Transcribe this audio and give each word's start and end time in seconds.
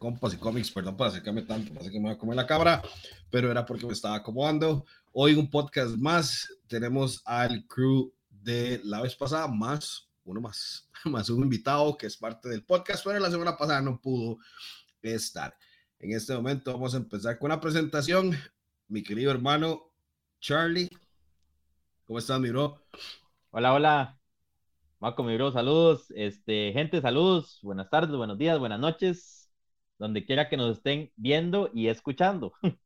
compas 0.00 0.34
y 0.34 0.38
cómics. 0.38 0.70
Perdón 0.72 0.96
por 0.96 1.06
acercarme 1.06 1.42
tanto, 1.42 1.72
parece 1.72 1.92
que 1.92 2.00
me 2.00 2.06
voy 2.06 2.14
a 2.14 2.18
comer 2.18 2.34
la 2.34 2.46
cabra, 2.46 2.82
pero 3.30 3.50
era 3.50 3.64
porque 3.64 3.86
me 3.86 3.92
estaba 3.92 4.16
acomodando. 4.16 4.84
Hoy 5.12 5.34
un 5.34 5.48
podcast 5.48 5.94
más. 5.96 6.48
Tenemos 6.66 7.22
al 7.24 7.66
crew 7.66 8.12
de 8.30 8.80
la 8.82 9.02
vez 9.02 9.14
pasada, 9.14 9.46
más 9.46 10.08
uno 10.24 10.40
más, 10.40 10.88
más 11.04 11.28
un 11.30 11.42
invitado 11.42 11.96
que 11.96 12.06
es 12.06 12.16
parte 12.16 12.48
del 12.48 12.64
podcast, 12.64 13.04
pero 13.04 13.18
la 13.20 13.30
semana 13.30 13.56
pasada 13.56 13.82
no 13.82 14.00
pudo 14.00 14.38
estar. 15.02 15.54
En 15.98 16.12
este 16.12 16.34
momento 16.34 16.72
vamos 16.72 16.94
a 16.94 16.96
empezar 16.96 17.38
con 17.38 17.50
la 17.50 17.60
presentación. 17.60 18.34
Mi 18.88 19.02
querido 19.02 19.30
hermano 19.30 19.92
Charlie, 20.40 20.88
¿cómo 22.06 22.18
estás, 22.18 22.40
mi 22.40 22.48
bro? 22.48 22.82
Hola, 23.50 23.74
hola. 23.74 24.18
Marco, 24.98 25.22
mi 25.22 25.34
bro, 25.34 25.52
saludos. 25.52 26.10
Este, 26.16 26.72
gente, 26.72 27.00
saludos. 27.02 27.58
Buenas 27.62 27.90
tardes, 27.90 28.16
buenos 28.16 28.38
días, 28.38 28.58
buenas 28.58 28.80
noches. 28.80 29.39
Donde 30.00 30.24
quiera 30.24 30.48
que 30.48 30.56
nos 30.56 30.78
estén 30.78 31.12
viendo 31.16 31.70
y 31.74 31.88
escuchando. 31.88 32.54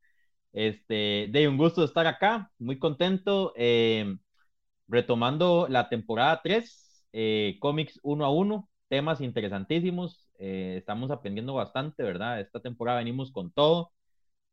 Este, 0.57 1.29
de 1.33 1.49
un 1.49 1.57
gusto 1.59 1.83
estar 1.85 2.07
acá, 2.07 2.53
muy 2.61 2.79
contento. 2.79 3.53
Eh, 3.57 4.17
retomando 4.89 5.67
la 5.69 5.89
temporada 5.89 6.41
3, 6.45 7.07
eh, 7.13 7.57
cómics 7.61 7.99
uno 8.05 8.25
a 8.25 8.31
uno, 8.31 8.71
temas 8.89 9.21
interesantísimos. 9.21 10.29
Eh, 10.39 10.77
estamos 10.79 11.11
aprendiendo 11.11 11.55
bastante, 11.55 12.05
¿verdad? 12.05 12.41
Esta 12.41 12.61
temporada 12.61 12.99
venimos 12.99 13.33
con 13.33 13.53
todo. 13.53 13.93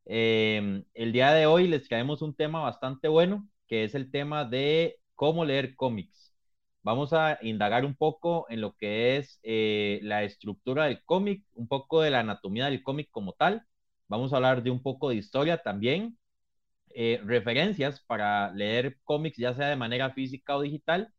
el 0.06 1.12
día 1.14 1.34
de 1.34 1.46
hoy 1.46 1.68
les 1.68 1.88
traemos 1.88 2.22
un 2.24 2.36
tema 2.36 2.62
bastante 2.62 3.08
bueno, 3.08 3.48
que 3.68 3.84
es 3.86 3.96
el 3.96 4.12
tema 4.12 4.46
de 4.46 5.00
cómo 5.16 5.46
leer 5.46 5.76
cómics. 5.76 6.31
Vamos 6.84 7.14
a 7.14 7.38
indagar 7.42 7.86
un 7.86 7.96
poco 7.96 8.48
en 8.50 8.62
lo 8.62 8.76
que 8.76 9.18
es 9.18 9.40
la 9.44 10.24
estructura 10.24 10.86
del 10.86 11.04
cómic, 11.04 11.44
un 11.56 11.68
poco 11.68 12.02
de 12.02 12.12
la 12.12 12.20
anatomía 12.22 12.66
del 12.66 12.84
cómic 12.84 13.10
como 13.12 13.34
tal 13.34 13.66
Vamos 14.08 14.34
a 14.34 14.38
hablar 14.38 14.62
de 14.62 14.72
un 14.72 14.82
poco 14.84 15.08
de 15.10 15.16
historia 15.16 15.58
también, 15.64 16.18
eh, 16.96 17.22
referencias 17.26 18.02
para 18.02 18.52
leer 18.54 18.98
cómics, 19.04 19.38
ya 19.38 19.54
sea 19.54 19.68
de 19.70 19.76
manera 19.76 20.12
física 20.14 20.56
o 20.58 20.62
digital, 20.62 21.14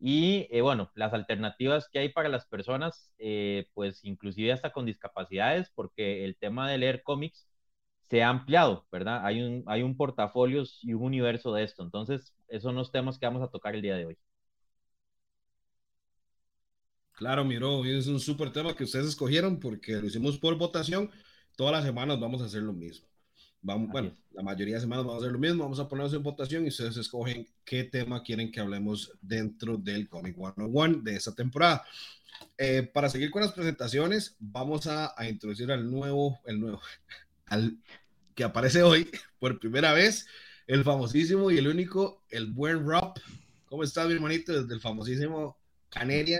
y 0.00 0.46
eh, 0.50 0.60
bueno, 0.62 0.90
las 0.94 1.12
alternativas 1.14 1.88
que 1.90 1.98
hay 2.00 2.08
para 2.10 2.28
las 2.28 2.46
personas, 2.46 3.12
eh, 3.18 3.68
pues 3.74 4.04
inclusive 4.04 4.52
hasta 4.52 4.72
con 4.72 4.86
discapacidades, 4.86 5.70
porque 5.74 6.24
el 6.24 6.36
tema 6.36 6.70
de 6.70 6.78
leer 6.78 7.02
cómics 7.02 7.48
se 8.02 8.22
ha 8.22 8.28
ampliado, 8.30 8.86
¿verdad? 8.92 9.24
Hay 9.26 9.42
un, 9.42 9.64
hay 9.66 9.82
un 9.82 9.96
portafolio 9.96 10.64
y 10.82 10.94
un 10.94 11.02
universo 11.04 11.52
de 11.54 11.64
esto. 11.64 11.82
Entonces, 11.82 12.34
esos 12.48 12.64
son 12.64 12.76
los 12.76 12.92
temas 12.92 13.18
que 13.18 13.26
vamos 13.26 13.42
a 13.42 13.48
tocar 13.50 13.74
el 13.74 13.82
día 13.82 13.96
de 13.96 14.06
hoy. 14.06 14.18
Claro, 17.18 17.44
miro, 17.44 17.84
es 17.84 18.06
un 18.06 18.20
súper 18.20 18.52
tema 18.52 18.76
que 18.76 18.84
ustedes 18.84 19.06
escogieron 19.06 19.58
porque 19.58 19.96
lo 19.96 20.06
hicimos 20.06 20.38
por 20.38 20.56
votación 20.56 21.10
todas 21.56 21.72
las 21.72 21.84
semanas 21.84 22.20
vamos 22.20 22.40
a 22.40 22.44
hacer 22.44 22.62
lo 22.62 22.72
mismo. 22.72 23.08
Vamos, 23.60 23.90
bueno, 23.90 24.16
la 24.30 24.44
mayoría 24.44 24.76
de 24.76 24.82
semanas 24.82 25.04
vamos 25.04 25.20
a 25.20 25.24
hacer 25.24 25.32
lo 25.32 25.40
mismo, 25.40 25.64
vamos 25.64 25.80
a 25.80 25.88
ponernos 25.88 26.14
en 26.14 26.22
votación 26.22 26.64
y 26.64 26.68
ustedes 26.68 26.96
escogen 26.96 27.44
qué 27.64 27.82
tema 27.82 28.22
quieren 28.22 28.52
que 28.52 28.60
hablemos 28.60 29.10
dentro 29.20 29.76
del 29.76 30.08
Comic 30.08 30.36
101 30.36 31.02
de 31.02 31.16
esta 31.16 31.34
temporada. 31.34 31.84
Eh, 32.56 32.88
para 32.94 33.08
seguir 33.08 33.32
con 33.32 33.42
las 33.42 33.50
presentaciones, 33.50 34.36
vamos 34.38 34.86
a, 34.86 35.12
a, 35.20 35.28
introducir 35.28 35.72
al 35.72 35.90
nuevo, 35.90 36.38
el 36.46 36.60
nuevo, 36.60 36.80
al 37.46 37.78
que 38.36 38.44
aparece 38.44 38.84
hoy 38.84 39.10
por 39.40 39.58
primera 39.58 39.92
vez, 39.92 40.28
el 40.68 40.84
famosísimo 40.84 41.50
y 41.50 41.58
el 41.58 41.66
único, 41.66 42.22
el 42.30 42.46
buen 42.46 42.86
Rob. 42.86 43.14
¿Cómo 43.64 43.82
estás, 43.82 44.06
mi 44.06 44.14
hermanito? 44.14 44.52
Desde 44.52 44.72
el 44.72 44.80
famosísimo 44.80 45.58
Caneria. 45.88 46.38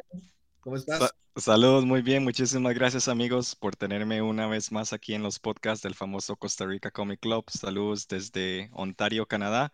¿Cómo 0.61 0.77
estás? 0.77 1.15
Saludos, 1.37 1.85
muy 1.85 2.03
bien. 2.03 2.25
Muchísimas 2.25 2.75
gracias 2.75 3.07
amigos 3.07 3.55
por 3.55 3.77
tenerme 3.77 4.23
una 4.23 4.49
vez 4.49 4.73
más 4.73 4.93
aquí 4.93 5.15
en 5.15 5.23
los 5.23 5.39
podcasts 5.39 5.83
del 5.85 5.95
famoso 5.95 6.37
Costa 6.37 6.67
Rica 6.67 6.91
Comic 6.91 7.21
Club. 7.21 7.45
Saludos 7.49 8.09
desde 8.09 8.69
Ontario, 8.73 9.27
Canadá. 9.27 9.73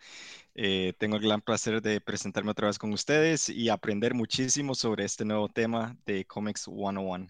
Eh, 0.55 0.93
tengo 0.99 1.17
el 1.17 1.22
gran 1.22 1.41
placer 1.41 1.81
de 1.81 2.00
presentarme 2.03 2.50
otra 2.50 2.67
vez 2.69 2.78
con 2.78 2.93
ustedes 2.93 3.49
y 3.49 3.71
aprender 3.71 4.15
muchísimo 4.15 4.75
sobre 4.75 5.05
este 5.05 5.25
nuevo 5.25 5.49
tema 5.49 5.97
de 6.05 6.27
Comics 6.27 6.65
101. 6.65 7.28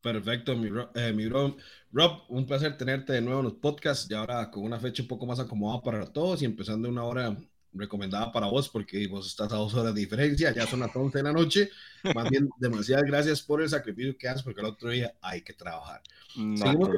Perfecto, 0.00 0.56
mi, 0.56 0.68
eh, 0.94 1.12
mi 1.12 1.26
bro. 1.26 1.56
Rob, 1.92 2.22
un 2.28 2.46
placer 2.46 2.76
tenerte 2.78 3.12
de 3.12 3.20
nuevo 3.20 3.40
en 3.40 3.44
los 3.46 3.54
podcasts 3.54 4.08
y 4.10 4.14
ahora 4.14 4.50
con 4.50 4.62
una 4.64 4.78
fecha 4.78 5.02
un 5.02 5.08
poco 5.08 5.26
más 5.26 5.40
acomodada 5.40 5.82
para 5.82 6.06
todos 6.12 6.40
y 6.42 6.44
empezando 6.44 6.88
una 6.88 7.04
hora 7.04 7.36
recomendada 7.72 8.32
para 8.32 8.46
vos 8.46 8.68
porque 8.68 9.06
vos 9.06 9.26
estás 9.26 9.52
a 9.52 9.56
dos 9.56 9.74
horas 9.74 9.94
de 9.94 10.00
diferencia, 10.00 10.52
ya 10.52 10.66
son 10.66 10.80
las 10.80 10.94
11 10.94 11.18
de 11.18 11.24
la 11.24 11.32
noche. 11.32 11.70
Más 12.14 12.28
bien, 12.30 12.48
demasiadas 12.58 13.04
gracias 13.04 13.42
por 13.42 13.62
el 13.62 13.68
sacrificio 13.68 14.16
que 14.16 14.28
haces 14.28 14.42
porque 14.42 14.60
el 14.60 14.66
otro 14.66 14.90
día 14.90 15.14
hay 15.20 15.42
que 15.42 15.52
trabajar. 15.52 16.02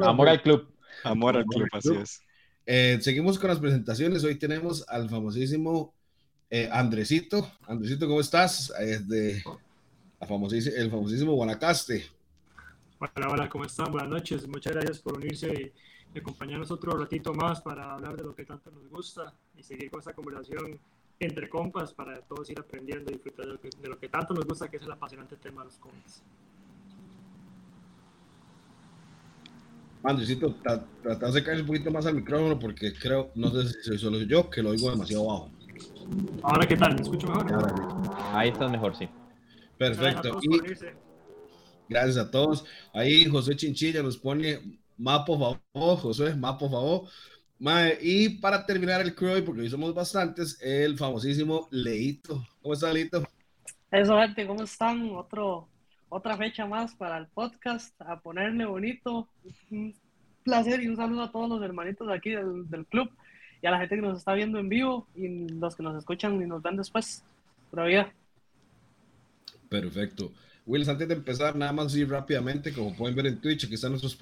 amor 0.03 0.29
al 0.29 0.43
club. 0.43 0.69
Amor 1.05 1.37
al 1.37 1.45
club, 1.45 1.69
así 1.73 1.95
es. 1.95 2.23
Eh, 2.67 2.99
seguimos 3.01 3.39
con 3.39 3.49
las 3.49 3.59
presentaciones. 3.59 4.25
Hoy 4.25 4.35
tenemos 4.35 4.87
al 4.89 5.09
famosísimo 5.09 5.95
eh, 6.51 6.69
Andresito. 6.71 7.51
Andresito, 7.67 8.07
¿cómo 8.07 8.21
estás? 8.21 8.73
Desde 8.79 9.43
la 10.21 10.27
famosísimo, 10.27 10.77
el 10.77 10.91
famosísimo 10.91 11.33
Guanacaste. 11.35 12.07
Hola, 12.99 13.29
hola, 13.29 13.49
¿cómo 13.49 13.65
están? 13.65 13.93
Buenas 13.93 14.11
noches. 14.11 14.47
Muchas 14.49 14.73
gracias 14.73 14.99
por 14.99 15.17
unirse 15.17 15.73
acompañarnos 16.17 16.71
otro 16.71 16.93
ratito 16.93 17.33
más 17.35 17.61
para 17.61 17.93
hablar 17.95 18.17
de 18.17 18.25
lo 18.25 18.35
que 18.35 18.45
tanto 18.45 18.71
nos 18.71 18.89
gusta 18.89 19.33
y 19.57 19.63
seguir 19.63 19.91
con 19.91 20.01
esta 20.01 20.13
conversación 20.13 20.79
entre 21.21 21.49
compas 21.49 21.93
para 21.93 22.21
todos 22.23 22.49
ir 22.51 22.59
aprendiendo 22.59 23.11
y 23.11 23.15
disfrutar 23.15 23.47
de 23.47 23.89
lo 23.89 23.99
que, 23.99 24.09
tanto 24.09 24.35
nos 24.35 24.47
gusta, 24.47 24.69
que 24.69 24.77
es 24.77 24.83
el 24.85 24.93
apasionante 24.93 25.37
tema 25.37 25.63
de 25.63 25.67
los 25.67 25.79
cómics. 25.79 26.23
Andresito, 30.05 30.55
trata 31.03 31.31
de 31.33 31.43
caer 31.43 31.61
un 31.61 31.67
poquito 31.67 31.91
más 31.91 32.07
al 32.07 32.15
micrófono 32.15 32.59
porque 32.59 32.95
creo, 32.95 33.31
no 33.35 33.51
sé 33.51 33.69
si 33.69 33.83
soy 33.83 33.99
solo 33.99 34.19
yo, 34.23 34.49
que 34.49 34.63
lo 34.63 34.71
oigo 34.71 34.91
demasiado 34.91 35.27
bajo. 35.27 35.51
Ahora, 36.43 36.67
¿qué 36.67 36.77
tal? 36.77 36.95
¿Me 36.95 37.03
escucho 37.03 37.27
mejor? 37.27 37.47
Ahí 38.33 38.51
está 38.51 38.69
mejor, 38.69 38.97
sí. 38.97 39.09
Perfecto. 39.77 40.41
Gracias 41.89 42.17
a 42.17 42.31
todos. 42.31 42.65
Ahí 42.93 43.25
José 43.27 43.57
Chinchilla 43.57 44.03
nos 44.03 44.17
pone 44.17 44.79
más 44.99 45.21
por 45.25 45.39
favor, 45.39 45.99
José, 45.99 46.35
más 46.35 46.57
por 46.57 46.71
favor. 46.71 47.09
y 48.03 48.29
para 48.41 48.67
terminar 48.67 49.01
el 49.01 49.15
crew, 49.15 49.45
porque 49.45 49.63
hoy 49.63 49.71
somos 49.71 49.95
bastantes, 49.95 50.61
el 50.61 50.99
famosísimo 50.99 51.69
Leito. 51.71 52.47
¿Cómo 52.61 52.75
está, 52.75 52.93
Leito? 52.93 53.23
Eso, 53.91 54.19
gente, 54.19 54.47
¿cómo 54.47 54.63
están? 54.63 55.11
Otro, 55.15 55.69
otra 56.09 56.37
fecha 56.37 56.67
más 56.67 56.95
para 56.95 57.17
el 57.17 57.27
podcast, 57.29 57.99
a 58.03 58.21
ponerle 58.21 58.67
bonito. 58.67 59.29
Un 59.71 59.95
placer 60.45 60.83
y 60.83 60.89
un 60.89 60.97
saludo 60.97 61.23
a 61.23 61.33
todos 61.33 61.49
los 61.49 61.63
hermanitos 61.63 62.07
de 62.07 62.15
aquí 62.15 62.31
del, 62.31 62.69
del 62.69 62.87
club 62.87 63.11
y 63.63 63.67
a 63.67 63.71
la 63.71 63.79
gente 63.79 63.97
que 63.97 64.03
nos 64.03 64.19
está 64.19 64.35
viendo 64.35 64.59
en 64.59 64.69
vivo 64.69 65.07
y 65.15 65.49
los 65.49 65.75
que 65.75 65.83
nos 65.83 65.97
escuchan 65.97 66.41
y 66.43 66.47
nos 66.47 66.63
ven 66.63 66.77
después. 66.77 67.25
Vida. 67.71 68.13
Perfecto. 69.69 70.33
Wills, 70.69 70.87
antes 70.87 71.09
de 71.09 71.15
empezar, 71.15 71.57
nada 71.57 71.73
más 71.73 71.87
así 71.87 72.05
rápidamente, 72.05 72.75
como 72.75 72.95
pueden 72.95 73.17
ver 73.17 73.27
en 73.27 73.41
Twitch, 73.41 73.65
aquí 73.65 73.75
están 73.75 73.93
nuestros 73.93 74.15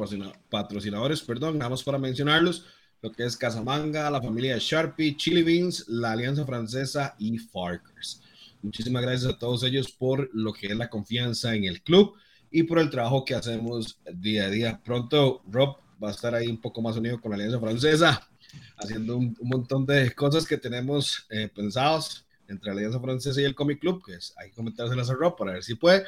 patrocinadores, 0.49 1.21
perdón, 1.21 1.59
nada 1.59 1.71
más 1.71 1.83
para 1.83 1.99
mencionarlos, 1.99 2.65
lo 3.03 3.11
que 3.11 3.25
es 3.25 3.37
Casamanga, 3.37 4.09
la 4.13 4.23
familia 4.23 4.57
Sharpie, 4.57 5.17
Chili 5.17 5.43
Beans, 5.43 5.89
la 5.89 6.13
Alianza 6.13 6.47
Francesa 6.47 7.17
y 7.19 7.37
Farkers. 7.37 8.23
Muchísimas 8.63 9.03
gracias 9.03 9.33
a 9.33 9.37
todos 9.37 9.65
ellos 9.65 9.91
por 9.91 10.31
lo 10.35 10.53
que 10.53 10.69
es 10.69 10.77
la 10.77 10.89
confianza 10.89 11.53
en 11.53 11.65
el 11.65 11.83
club 11.83 12.15
y 12.53 12.63
por 12.63 12.79
el 12.79 12.91
trabajo 12.91 13.25
que 13.25 13.35
hacemos 13.35 13.99
día 14.15 14.45
a 14.45 14.51
día. 14.51 14.81
Pronto 14.85 15.43
Rob 15.51 15.79
va 16.03 16.11
a 16.11 16.13
estar 16.13 16.33
ahí 16.33 16.47
un 16.47 16.61
poco 16.61 16.81
más 16.81 16.97
unido 16.97 17.21
con 17.21 17.33
la 17.33 17.39
Alianza 17.39 17.59
Francesa, 17.59 18.29
haciendo 18.77 19.17
un, 19.17 19.37
montón 19.43 19.85
de 19.85 20.13
cosas 20.13 20.47
que 20.47 20.59
tenemos 20.59 21.27
eh, 21.29 21.49
pensados 21.53 22.26
entre 22.49 22.67
la 22.67 22.73
Alianza 22.73 23.01
Francesa 23.01 23.41
y 23.41 23.45
el 23.45 23.55
Comic 23.55 23.81
Club, 23.81 24.03
que 24.05 24.15
es, 24.15 24.35
hay 24.37 24.51
que 24.51 24.57
comentárselas 24.57 25.11
a 25.11 25.15
Rob 25.15 25.37
para 25.37 25.53
ver 25.53 25.63
si 25.63 25.75
puede, 25.75 26.05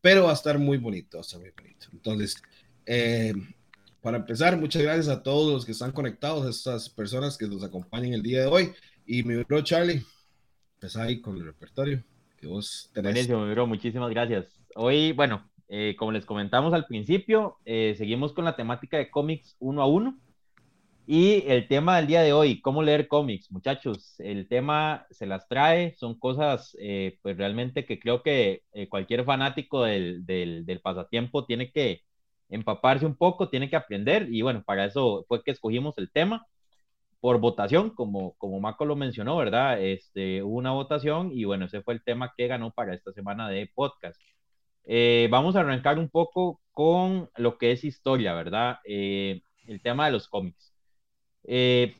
pero 0.00 0.24
va 0.24 0.30
a 0.30 0.34
estar 0.34 0.58
muy 0.58 0.78
bonito, 0.78 1.18
va 1.18 1.20
a 1.20 1.26
estar 1.26 1.40
muy 1.40 1.50
bonito. 1.50 1.86
Entonces, 1.92 2.36
eh, 2.86 3.32
para 4.00 4.18
empezar, 4.18 4.56
muchas 4.56 4.82
gracias 4.82 5.08
a 5.08 5.22
todos 5.22 5.52
los 5.52 5.64
que 5.64 5.72
están 5.72 5.92
conectados, 5.92 6.46
a 6.46 6.50
estas 6.50 6.88
personas 6.88 7.36
que 7.36 7.48
nos 7.48 7.64
acompañan 7.64 8.12
el 8.12 8.22
día 8.22 8.42
de 8.42 8.46
hoy. 8.46 8.72
Y 9.04 9.22
mi 9.22 9.42
bro 9.42 9.62
Charlie, 9.62 10.02
empezá 10.74 11.02
ahí 11.02 11.20
con 11.20 11.36
el 11.36 11.44
repertorio 11.44 12.04
que 12.38 12.46
vos 12.46 12.90
tenés. 12.92 13.12
Buenísimo, 13.12 13.44
mi 13.44 13.52
bro, 13.52 13.66
muchísimas 13.66 14.10
gracias. 14.10 14.46
Hoy, 14.76 15.12
bueno, 15.12 15.50
eh, 15.68 15.96
como 15.98 16.12
les 16.12 16.24
comentamos 16.24 16.72
al 16.72 16.86
principio, 16.86 17.56
eh, 17.64 17.94
seguimos 17.98 18.32
con 18.32 18.44
la 18.44 18.54
temática 18.54 18.96
de 18.96 19.10
cómics 19.10 19.56
uno 19.58 19.82
a 19.82 19.86
uno. 19.86 20.18
Y 21.08 21.44
el 21.46 21.68
tema 21.68 21.96
del 21.96 22.08
día 22.08 22.22
de 22.22 22.32
hoy, 22.32 22.60
cómo 22.60 22.82
leer 22.82 23.06
cómics, 23.06 23.50
muchachos. 23.52 24.18
El 24.18 24.48
tema 24.48 25.06
se 25.10 25.26
las 25.26 25.46
trae, 25.48 25.94
son 25.96 26.18
cosas 26.18 26.76
eh, 26.80 27.18
pues 27.22 27.36
realmente 27.36 27.84
que 27.86 28.00
creo 28.00 28.22
que 28.22 28.62
eh, 28.72 28.88
cualquier 28.88 29.24
fanático 29.24 29.84
del, 29.84 30.26
del, 30.26 30.66
del, 30.66 30.80
pasatiempo 30.80 31.46
tiene 31.46 31.70
que 31.70 32.02
empaparse 32.48 33.06
un 33.06 33.16
poco, 33.16 33.48
tiene 33.48 33.70
que 33.70 33.76
aprender. 33.76 34.28
Y 34.30 34.42
bueno, 34.42 34.64
para 34.64 34.84
eso 34.86 35.24
fue 35.28 35.42
que 35.44 35.52
escogimos 35.52 35.96
el 35.98 36.10
tema 36.10 36.46
por 37.20 37.40
votación, 37.40 37.90
como, 37.90 38.34
como 38.38 38.60
Marco 38.60 38.84
lo 38.84 38.96
mencionó, 38.96 39.36
¿verdad? 39.36 39.82
Este, 39.82 40.42
hubo 40.42 40.56
una 40.56 40.72
votación 40.72 41.30
y 41.32 41.44
bueno, 41.44 41.66
ese 41.66 41.82
fue 41.82 41.94
el 41.94 42.04
tema 42.04 42.32
que 42.36 42.46
ganó 42.48 42.72
para 42.72 42.94
esta 42.94 43.12
semana 43.12 43.48
de 43.48 43.70
podcast. 43.74 44.20
Eh, 44.84 45.28
vamos 45.30 45.56
a 45.56 45.60
arrancar 45.60 45.98
un 45.98 46.08
poco 46.10 46.60
con 46.72 47.30
lo 47.36 47.58
que 47.58 47.72
es 47.72 47.84
historia, 47.84 48.34
¿verdad? 48.34 48.78
Eh, 48.84 49.42
el 49.66 49.82
tema 49.82 50.06
de 50.06 50.12
los 50.12 50.28
cómics. 50.28 50.75
Eh, 51.46 51.96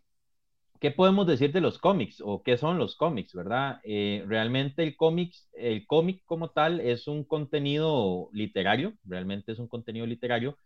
¿Qué 0.81 0.91
podemos 0.91 1.27
decir 1.27 1.53
de 1.53 1.61
los 1.61 1.79
cómics 1.79 2.21
o 2.25 2.43
qué 2.43 2.59
son 2.59 2.79
los 2.79 2.97
cómics, 2.97 3.33
verdad? 3.35 3.81
realmente 4.27 4.83
el 4.83 4.97
cómics, 4.97 5.49
el 5.55 5.87
cómic 5.87 6.23
como 6.27 6.51
tal 6.51 6.81
es 6.81 7.09
un 7.09 7.25
contenido 7.25 8.29
literario, 8.33 8.93
realmente 9.05 9.53
es 9.53 9.59
un 9.59 9.69
contenido 9.69 10.07
literario, 10.07 10.59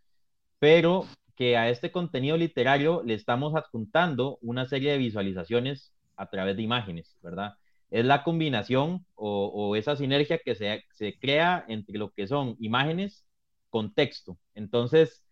pero 0.59 1.05
que 1.35 1.57
a 1.57 1.69
este 1.69 1.91
contenido 1.91 2.37
literario 2.37 3.03
le 3.03 3.13
estamos 3.13 3.55
adjuntando 3.55 4.37
una 4.41 4.65
serie 4.67 4.91
de 4.91 4.97
visualizaciones 4.97 5.93
a 6.15 6.29
través 6.29 6.55
de 6.57 6.63
imágenes, 6.63 7.17
¿verdad? 7.21 7.55
Es 7.89 8.05
la 8.05 8.23
combinación 8.23 9.05
o, 9.15 9.75
esa 9.75 9.95
sinergia 9.95 10.39
que 10.39 10.55
se, 10.55 10.83
se, 10.93 11.17
crea 11.19 11.65
entre 11.67 11.97
lo 11.97 12.11
que 12.11 12.27
son 12.27 12.55
imágenes 12.59 13.25
con 13.69 13.93
texto. 13.93 14.37
Entonces, 14.55 15.23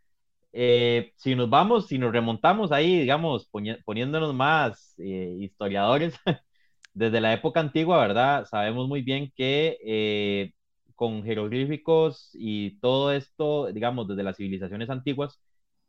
eh, 0.52 1.14
si 1.16 1.36
nos 1.36 1.50
vamos, 1.50 1.88
si 1.88 1.98
nos 1.98 2.12
remontamos 2.12 2.72
ahí, 2.72 3.00
digamos, 3.00 3.50
poniéndonos 3.86 4.34
más 4.34 4.96
eh, 5.00 5.36
historiadores, 5.40 6.16
desde 6.94 7.22
la 7.22 7.34
época 7.34 7.60
antigua, 7.60 8.00
¿verdad? 8.00 8.46
Sabemos 8.46 8.88
muy 8.88 9.02
bien 9.02 9.32
que 9.36 9.78
eh, 9.86 10.54
con 10.96 11.24
jeroglíficos 11.24 12.32
y 12.34 12.80
todo 12.80 13.12
esto, 13.14 13.72
digamos, 13.72 14.08
desde 14.08 14.24
las 14.24 14.38
civilizaciones 14.38 14.90
antiguas, 14.90 15.40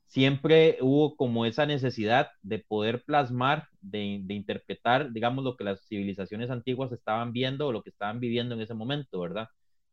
siempre 0.06 0.78
hubo 0.80 1.16
como 1.16 1.46
esa 1.46 1.66
necesidad 1.66 2.28
de 2.42 2.60
poder 2.60 3.02
plasmar, 3.04 3.68
de, 3.80 4.00
interpretar, 4.28 5.12
digamos, 5.12 5.44
lo 5.44 5.56
que 5.56 5.64
las 5.64 5.86
civilizaciones 5.86 6.50
antiguas 6.50 6.92
estaban 6.92 7.32
viendo 7.32 7.68
o 7.68 7.72
lo 7.72 7.82
que 7.82 7.90
estaban 7.90 8.20
viviendo 8.20 8.54
en 8.54 8.60
ese 8.62 8.74
momento, 8.74 9.20
¿verdad? 9.20 9.48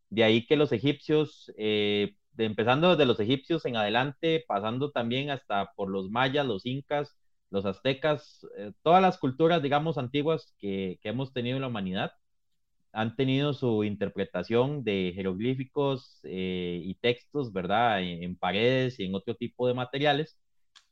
De 0.10 0.24
ahí 0.24 0.46
que 0.48 0.56
los 0.58 0.72
egipcios, 0.72 1.52
empezando 2.45 2.92
desde 2.92 3.06
los 3.06 3.19
egipcios 3.19 3.66
en 3.66 3.75
adelante, 3.78 4.44
pasando 4.48 4.92
también 4.92 5.30
hasta 5.30 5.72
por 5.75 5.89
los 5.89 6.10
mayas, 6.10 6.45
los 6.45 6.66
incas, 6.66 7.18
los 7.50 7.66
aztecas, 7.66 8.45
eh, 8.57 8.72
todas 8.84 9.01
las 9.01 9.18
culturas, 9.18 9.62
digamos, 9.63 9.98
antiguas 9.98 10.54
que, 10.60 11.00
que 11.01 11.10
hemos 11.10 11.34
tenido 11.34 11.57
en 11.57 11.62
la 11.62 11.68
humanidad, 11.69 12.12
han 12.98 13.16
tenido 13.16 13.54
su 13.54 13.84
interpretación 13.84 14.84
de 14.84 15.12
jeroglíficos 15.16 16.19
eh, 16.24 16.81
y 16.84 16.95
textos, 16.95 17.54
¿verdad? 17.54 18.01
En, 18.01 18.36
paredes 18.38 19.00
y 19.00 19.06
en 19.06 19.16
otro 19.16 19.36
tipo 19.36 19.68
de 19.68 19.74
materiales. 19.75 20.38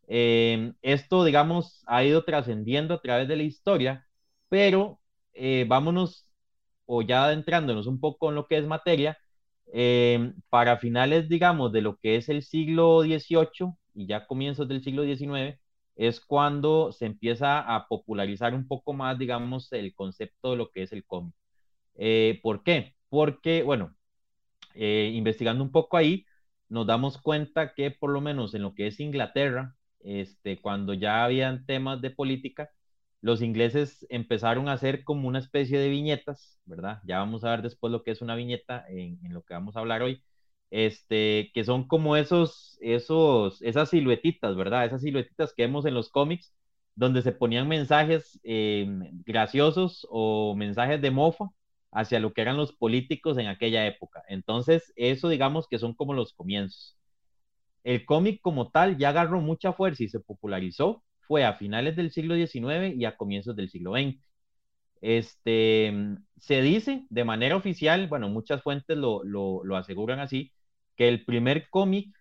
Em, 0.07 0.75
esto, 0.81 1.23
digamos, 1.25 1.83
ha 1.87 2.03
ido 2.03 2.23
trascendiendo 2.23 2.93
a 2.95 3.01
través 3.01 3.27
de 3.27 3.37
la 3.37 3.43
historia, 3.43 4.07
pero 4.49 4.99
eh, 5.33 5.65
vámonos, 5.67 6.29
o 6.85 7.01
ya 7.01 7.25
adentrándonos 7.25 7.87
un 7.87 7.99
poco 7.99 8.29
en 8.29 8.35
lo 8.35 8.47
que 8.47 8.57
es 8.57 8.65
materia, 8.67 9.17
em, 9.73 10.33
para 10.49 10.77
finales, 10.77 11.29
digamos, 11.29 11.71
de 11.71 11.81
lo 11.81 11.97
que 11.97 12.15
es 12.17 12.29
el 12.29 12.43
siglo 12.43 13.01
XVIII 13.03 13.73
y 13.93 14.07
ya 14.07 14.25
comienzos 14.27 14.67
del 14.67 14.83
siglo 14.83 15.03
XIX, 15.03 15.59
es 15.95 16.19
cuando 16.19 16.91
se 16.91 17.05
empieza 17.05 17.59
a 17.59 17.87
popularizar 17.87 18.53
un 18.53 18.67
poco 18.67 18.93
más, 18.93 19.17
digamos, 19.17 19.71
el 19.73 19.93
concepto 19.95 20.51
de 20.51 20.57
lo 20.57 20.69
que 20.71 20.83
es 20.83 20.91
el 20.91 21.05
cómic. 21.05 21.33
Eh, 21.95 22.39
¿Por 22.43 22.63
qué? 22.63 22.95
Porque, 23.09 23.63
bueno, 23.63 23.95
eh, 24.75 25.11
investigando 25.13 25.63
un 25.63 25.71
poco 25.71 25.97
ahí, 25.97 26.25
nos 26.69 26.87
damos 26.87 27.17
cuenta 27.17 27.73
que 27.73 27.91
por 27.91 28.09
lo 28.11 28.21
menos 28.21 28.53
en 28.53 28.63
lo 28.63 28.73
que 28.75 28.87
es 28.87 28.99
Inglaterra, 28.99 29.75
este, 30.01 30.61
cuando 30.61 30.93
ya 30.93 31.23
habían 31.23 31.65
temas 31.65 32.01
de 32.01 32.11
política, 32.11 32.69
los 33.21 33.41
ingleses 33.41 34.05
empezaron 34.09 34.69
a 34.69 34.73
hacer 34.73 35.03
como 35.03 35.27
una 35.27 35.39
especie 35.39 35.79
de 35.79 35.89
viñetas, 35.89 36.59
¿verdad? 36.65 37.01
Ya 37.05 37.19
vamos 37.19 37.43
a 37.43 37.51
ver 37.51 37.61
después 37.61 37.91
lo 37.91 38.03
que 38.03 38.11
es 38.11 38.21
una 38.21 38.35
viñeta 38.35 38.85
en, 38.89 39.19
lo 39.33 39.43
que 39.43 39.53
vamos 39.53 39.75
a 39.75 39.79
hablar 39.79 40.03
hoy, 40.03 40.23
este, 40.71 41.51
que 41.53 41.63
son 41.63 41.87
como 41.87 42.17
esos, 42.17 42.77
esos, 42.81 43.61
esas 43.61 43.89
siluetitas, 43.89 44.55
¿verdad? 44.55 44.85
Esas 44.85 45.01
siluetitas 45.01 45.53
que 45.53 45.63
vemos 45.63 45.85
en 45.85 45.93
los 45.95 46.09
cómics, 46.09 46.53
donde 46.95 47.21
se 47.21 47.31
ponían 47.31 47.67
mensajes 47.67 48.39
eh, 48.43 48.87
graciosos 49.25 50.07
o 50.09 50.55
mensajes 50.55 51.01
de 51.01 51.11
mofa, 51.11 51.49
hacia 51.95 52.19
lo 52.19 52.33
que 52.33 52.41
eran 52.41 52.57
los 52.57 52.73
políticos 52.73 53.37
en 53.37 53.47
aquella 53.47 53.87
época. 53.87 54.21
Entonces, 54.27 54.93
eso 54.97 55.29
digamos 55.29 55.67
que 55.67 55.79
son 55.79 55.93
como 55.95 56.13
los 56.13 56.33
comienzos. 56.33 56.97
El 57.85 58.05
cómic 58.05 58.41
como 58.41 58.69
tal 58.71 58.97
ya 58.97 59.09
agarró 59.09 59.41
mucha 59.41 59.73
fuerza 59.73 60.03
y 60.03 60.09
se 60.09 60.19
popularizó, 60.19 61.04
fue 61.27 61.43
a 61.45 61.53
finales 61.53 61.95
del 61.95 62.11
siglo 62.11 62.35
XIX 62.35 62.95
y 62.95 63.05
a 63.05 63.15
comienzos 63.17 63.55
del 63.55 63.69
siglo 63.69 63.93
XX. 63.93 64.17
Este, 65.01 65.93
se 66.37 66.61
dice 66.61 67.05
de 67.09 67.23
manera 67.23 67.55
oficial, 67.55 68.07
bueno, 68.07 68.29
muchas 68.29 68.63
fuentes 68.63 68.97
lo, 68.97 69.23
lo, 69.23 69.75
aseguran 69.75 70.19
así, 70.19 70.51
que 70.95 71.07
el 71.07 71.25
primer 71.25 71.69
cómic 71.69 72.15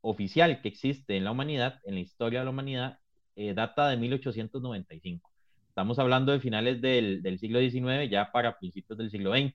oficial 0.00 0.60
que 0.60 0.68
existe 0.68 1.16
en 1.16 1.24
la 1.24 1.32
humanidad, 1.32 1.80
en 1.84 1.94
la 1.94 2.00
historia 2.00 2.40
de 2.40 2.44
la 2.44 2.50
humanidad, 2.50 2.98
eh, 3.36 3.54
data 3.54 3.88
de 3.88 3.96
1895. 3.96 5.30
Estamos 5.68 5.98
hablando 5.98 6.32
de 6.32 6.40
finales 6.40 6.80
del, 6.80 7.22
del, 7.22 7.38
siglo 7.38 7.60
XIX, 7.60 8.10
ya 8.10 8.30
para 8.32 8.58
principios 8.58 8.98
del 8.98 9.10
siglo 9.10 9.32
XX. 9.34 9.54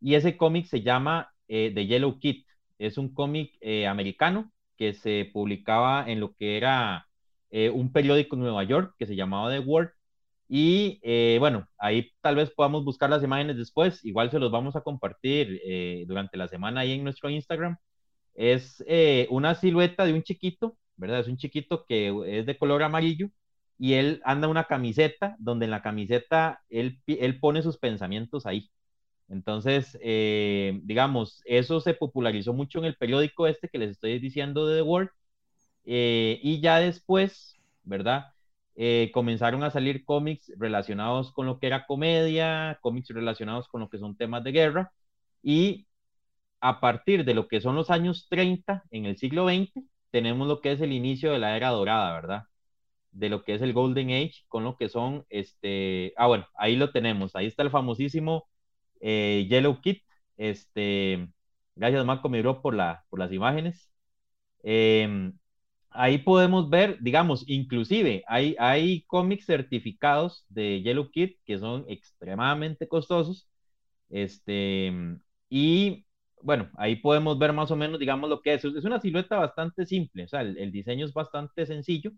Y 0.00 0.14
ese 0.14 0.36
cómic 0.36 0.66
se 0.66 0.82
llama 0.82 1.30
eh, 1.48 1.72
The 1.74 1.86
Yellow 1.86 2.18
Kid. 2.18 2.44
Es 2.78 2.98
un 2.98 3.14
cómic 3.14 3.56
eh, 3.60 3.86
americano 3.86 4.52
que 4.76 4.94
se 4.94 5.30
publicaba 5.32 6.04
en 6.08 6.20
lo 6.20 6.34
que 6.34 6.56
era 6.56 7.06
eh, 7.50 7.70
un 7.70 7.92
periódico 7.92 8.36
en 8.36 8.42
Nueva 8.42 8.64
York 8.64 8.94
que 8.98 9.06
se 9.06 9.16
llamaba 9.16 9.50
The 9.50 9.60
World. 9.60 9.90
Y 10.48 11.00
bueno, 11.38 11.66
ahí 11.78 12.10
tal 12.20 12.36
vez 12.36 12.50
podamos 12.50 12.84
buscar 12.84 13.10
las 13.10 13.22
imágenes 13.24 13.56
después. 13.56 14.04
Igual 14.04 14.30
se 14.30 14.38
los 14.38 14.52
vamos 14.52 14.76
a 14.76 14.82
compartir 14.82 15.60
durante 16.06 16.36
la 16.36 16.48
semana 16.48 16.82
ahí 16.82 16.92
en 16.92 17.02
nuestro 17.04 17.30
Instagram. 17.30 17.76
Es 18.34 18.84
una 19.30 19.54
silueta 19.54 20.04
de 20.04 20.12
un 20.12 20.22
chiquito, 20.22 20.76
¿verdad? 20.96 21.20
Es 21.20 21.28
un 21.28 21.38
chiquito 21.38 21.84
que 21.88 22.38
es 22.38 22.46
de 22.46 22.58
color 22.58 22.82
amarillo 22.82 23.30
y 23.78 23.94
él 23.94 24.20
anda 24.24 24.48
una 24.48 24.64
camiseta 24.64 25.36
donde 25.38 25.64
en 25.64 25.70
la 25.70 25.82
camiseta 25.82 26.62
él, 26.68 27.00
él 27.06 27.40
pone 27.40 27.62
sus 27.62 27.78
pensamientos 27.78 28.46
ahí. 28.46 28.70
Entonces, 29.28 29.98
eh, 30.02 30.80
digamos, 30.84 31.42
eso 31.46 31.80
se 31.80 31.94
popularizó 31.94 32.52
mucho 32.52 32.78
en 32.78 32.84
el 32.86 32.96
periódico 32.96 33.46
este 33.46 33.68
que 33.68 33.78
les 33.78 33.90
estoy 33.92 34.18
diciendo 34.18 34.66
de 34.66 34.76
The 34.76 34.82
World. 34.82 35.10
Eh, 35.84 36.40
y 36.42 36.60
ya 36.60 36.78
después, 36.80 37.56
¿verdad? 37.84 38.32
Eh, 38.76 39.10
comenzaron 39.14 39.62
a 39.64 39.70
salir 39.70 40.04
cómics 40.04 40.52
relacionados 40.58 41.32
con 41.32 41.46
lo 41.46 41.58
que 41.58 41.66
era 41.68 41.86
comedia, 41.86 42.78
cómics 42.82 43.08
relacionados 43.10 43.68
con 43.68 43.80
lo 43.80 43.88
que 43.88 43.98
son 43.98 44.16
temas 44.16 44.44
de 44.44 44.52
guerra. 44.52 44.92
Y 45.42 45.86
a 46.60 46.80
partir 46.80 47.24
de 47.24 47.34
lo 47.34 47.48
que 47.48 47.60
son 47.60 47.76
los 47.76 47.90
años 47.90 48.26
30 48.30 48.84
en 48.90 49.06
el 49.06 49.16
siglo 49.18 49.46
XX, 49.48 49.72
tenemos 50.10 50.48
lo 50.48 50.60
que 50.60 50.72
es 50.72 50.80
el 50.80 50.92
inicio 50.92 51.32
de 51.32 51.38
la 51.38 51.56
era 51.56 51.70
dorada, 51.70 52.14
¿verdad? 52.14 52.44
de 53.14 53.28
lo 53.28 53.44
que 53.44 53.54
es 53.54 53.62
el 53.62 53.72
Golden 53.72 54.10
Age 54.10 54.44
con 54.48 54.64
lo 54.64 54.76
que 54.76 54.88
son, 54.88 55.24
este, 55.30 56.12
ah, 56.16 56.26
bueno, 56.26 56.46
ahí 56.56 56.76
lo 56.76 56.90
tenemos, 56.92 57.34
ahí 57.36 57.46
está 57.46 57.62
el 57.62 57.70
famosísimo 57.70 58.48
eh, 59.00 59.46
Yellow 59.48 59.80
Kit, 59.80 60.02
este, 60.36 61.28
gracias 61.76 62.04
Marco 62.04 62.28
Miro 62.28 62.60
por, 62.62 62.74
la, 62.74 63.04
por 63.10 63.18
las 63.20 63.32
imágenes. 63.32 63.90
Em, 64.62 65.38
ahí 65.94 66.18
podemos 66.18 66.68
ver, 66.70 66.98
digamos, 67.00 67.44
inclusive 67.48 68.24
hay, 68.28 68.56
hay 68.58 69.02
cómics 69.06 69.46
certificados 69.46 70.44
de 70.48 70.82
Yellow 70.82 71.10
Kit 71.10 71.38
que 71.44 71.58
son 71.58 71.84
extremadamente 71.88 72.88
costosos, 72.88 73.48
este, 74.10 74.92
y 75.48 76.06
bueno, 76.42 76.70
ahí 76.76 76.96
podemos 76.96 77.38
ver 77.38 77.52
más 77.52 77.70
o 77.70 77.76
menos, 77.76 77.98
digamos, 77.98 78.28
lo 78.30 78.42
que 78.42 78.54
es. 78.54 78.64
Es 78.64 78.84
una 78.84 79.00
silueta 79.00 79.38
bastante 79.38 79.86
simple, 79.86 80.24
o 80.24 80.28
sea, 80.28 80.42
el 80.42 80.72
diseño 80.72 81.06
es 81.06 81.12
bastante 81.14 81.66
sencillo, 81.66 82.12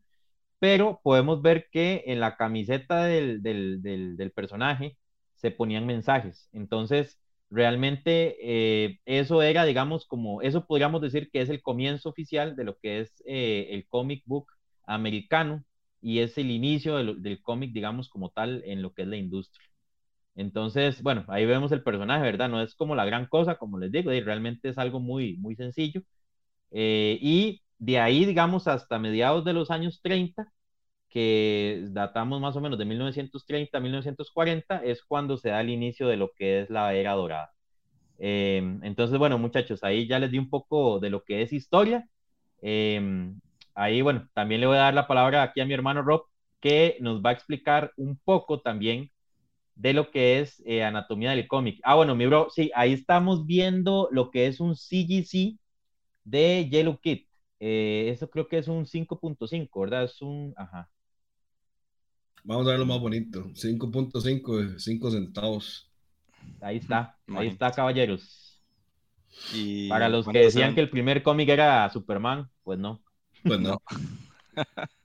pero 0.59 1.01
podemos 1.03 1.43
ver 1.43 1.69
que 1.71 2.05
en 2.07 2.21
la 2.21 2.37
camiseta 2.37 3.05
del, 3.05 3.43
del, 3.43 3.83
del, 3.83 4.33
personaje 4.33 4.97
se 5.35 5.51
ponían 5.51 5.87
mensajes. 5.87 6.49
Entonces, 6.53 7.19
realmente 7.51 8.37
eh, 8.41 9.01
eso 9.05 9.43
era, 9.43 9.65
digamos, 9.65 10.07
como, 10.07 10.43
eso 10.43 10.67
podríamos 10.67 11.01
decir 11.03 11.31
que 11.31 11.43
es 11.43 11.49
el 11.49 11.63
comienzo 11.63 12.09
oficial 12.11 12.57
de 12.57 12.65
lo 12.65 12.77
que 12.79 13.01
es 13.01 13.23
eh, 13.27 13.69
el 13.73 13.87
comic 13.89 14.23
book 14.27 14.49
americano 14.87 15.65
y 16.01 16.21
es 16.21 16.37
el 16.39 16.51
inicio 16.51 16.97
del, 16.97 17.23
del 17.23 17.43
cómic, 17.43 17.73
digamos, 17.73 18.09
como 18.09 18.31
tal, 18.31 18.63
en 18.67 18.83
lo 18.83 18.93
que 18.95 19.03
es 19.03 19.09
la 19.09 19.17
industria. 19.17 19.67
Entonces, 20.35 21.03
bueno, 21.03 21.25
ahí 21.29 21.47
vemos 21.47 21.73
el 21.73 21.83
personaje, 21.83 22.23
¿verdad? 22.25 22.49
No 22.51 22.61
es 22.63 22.75
como 22.75 22.95
la 22.95 23.05
gran 23.07 23.27
cosa, 23.27 23.57
como 23.57 23.79
les 23.79 23.91
digo, 23.93 24.13
y 24.13 24.21
realmente 24.21 24.69
es 24.69 24.79
algo 24.79 25.01
muy, 25.01 25.37
muy 25.39 25.57
sencillo. 25.57 26.03
Eh, 26.71 27.19
y 27.21 27.63
de 27.79 27.99
ahí, 28.01 28.25
digamos, 28.25 28.69
hasta 28.69 28.99
mediados 28.99 29.45
de 29.45 29.53
los 29.55 29.71
años 29.71 30.01
30, 30.03 30.53
que 31.09 31.85
datamos 31.91 32.41
más 32.41 32.57
o 32.57 32.61
menos 32.61 32.79
de 32.79 32.85
1930 32.85 33.79
a 33.79 33.81
1940, 33.81 34.85
es 34.85 35.03
cuando 35.03 35.37
se 35.37 35.51
da 35.51 35.61
el 35.61 35.71
inicio 35.71 36.09
de 36.09 36.17
lo 36.17 36.33
que 36.37 36.61
es 36.63 36.71
la 36.71 36.95
era 36.95 37.13
dorada. 37.13 37.53
Em, 38.19 38.81
entonces, 38.85 39.19
bueno, 39.19 39.39
muchachos, 39.39 39.83
ahí 39.85 40.07
ya 40.09 40.19
les 40.19 40.31
di 40.31 40.39
un 40.39 40.51
poco 40.51 40.99
de 41.01 41.11
lo 41.11 41.25
que 41.25 41.43
es 41.43 41.53
historia. 41.53 42.09
Em, 42.63 43.41
ahí, 43.75 44.03
bueno, 44.03 44.29
también 44.35 44.61
le 44.61 44.67
voy 44.67 44.77
a 44.77 44.81
dar 44.81 44.95
la 44.95 45.07
palabra 45.07 45.43
aquí 45.43 45.61
a 45.61 45.67
mi 45.67 45.75
hermano 45.75 46.03
Rob, 46.03 46.25
que 46.61 46.97
nos 47.01 47.23
va 47.23 47.31
a 47.31 47.33
explicar 47.35 47.93
un 47.97 48.19
poco 48.25 48.61
también 48.61 49.11
de 49.75 49.93
lo 49.95 50.11
que 50.11 50.41
es 50.41 50.63
eh, 50.67 50.85
anatomía 50.85 51.31
del 51.31 51.49
cómic. 51.49 51.81
Ah, 51.85 51.95
bueno, 51.97 52.15
mi 52.17 52.27
bro, 52.27 52.49
sí, 52.51 52.71
ahí 52.75 52.93
estamos 52.95 53.47
viendo 53.47 54.09
lo 54.13 54.31
que 54.31 54.47
es 54.47 54.61
un 54.61 54.75
CGC 54.77 55.59
de 56.25 56.69
Yellow 56.71 56.99
Kid. 57.01 57.27
Eh, 57.61 58.11
eso 58.13 58.31
creo 58.31 58.49
que 58.49 58.59
es 58.59 58.69
un 58.69 58.87
5.5, 58.87 59.81
¿verdad? 59.83 60.05
Es 60.05 60.23
un, 60.23 60.55
ajá. 60.57 60.91
Vamos 62.47 62.67
a 62.69 62.71
ver 62.71 62.79
lo 62.79 62.87
más 62.87 63.01
bonito. 63.01 63.51
5.5, 63.55 64.79
5 64.79 65.11
centavos. 65.11 65.91
Ahí 66.61 66.77
está, 66.77 67.19
ahí 67.35 67.49
está, 67.49 67.73
caballeros. 67.73 68.63
Y 69.53 69.89
Para 69.89 70.09
los 70.09 70.29
que 70.31 70.33
¿cuántos 70.33 70.43
decían 70.43 70.63
eran? 70.65 70.75
que 70.75 70.81
el 70.81 70.91
primer 70.91 71.23
cómic 71.25 71.49
era 71.49 71.91
Superman, 71.91 72.49
pues 72.63 72.79
no. 72.79 73.03
Pues 73.43 73.61
no. 73.61 73.83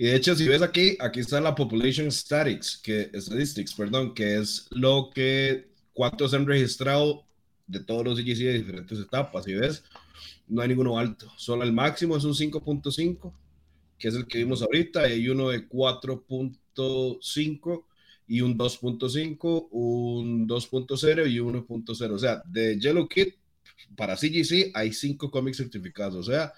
Y 0.00 0.04
de 0.06 0.14
hecho, 0.16 0.36
si 0.36 0.46
ves 0.46 0.62
aquí, 0.62 0.96
aquí 1.00 1.20
está 1.20 1.40
la 1.40 1.54
Population 1.56 2.10
Statics, 2.12 2.78
que, 2.78 3.10
Statistics, 3.14 3.74
perdón, 3.74 4.14
que 4.14 4.36
es 4.38 4.68
lo 4.70 5.10
que, 5.12 5.72
cuántos 5.92 6.30
se 6.30 6.36
han 6.36 6.46
registrado 6.46 7.24
de 7.66 7.80
todos 7.80 8.04
los 8.04 8.18
CGC 8.18 8.38
de 8.44 8.58
diferentes 8.58 8.98
etapas. 9.00 9.44
Si 9.44 9.54
ves, 9.54 9.82
no 10.46 10.62
hay 10.62 10.68
ninguno 10.68 10.98
alto. 10.98 11.32
Solo 11.36 11.64
el 11.64 11.72
máximo 11.72 12.16
es 12.16 12.22
un 12.24 12.34
5.5, 12.34 13.32
que 13.98 14.08
es 14.08 14.14
el 14.14 14.26
que 14.26 14.38
vimos 14.38 14.62
ahorita, 14.62 15.08
y 15.08 15.12
hay 15.12 15.28
uno 15.28 15.50
de 15.50 15.68
4.5 15.68 17.84
y 18.28 18.40
un 18.42 18.56
2.5, 18.58 19.68
un 19.70 20.46
2.0 20.48 21.30
y 21.30 21.38
1.0. 21.38 22.10
O 22.12 22.18
sea, 22.18 22.42
de 22.46 22.78
Yellow 22.78 23.08
Kid 23.08 23.28
para 23.96 24.16
CGC 24.16 24.70
hay 24.74 24.92
cinco 24.92 25.30
cómics 25.30 25.56
certificados. 25.56 26.28
O 26.28 26.30
sea, 26.30 26.52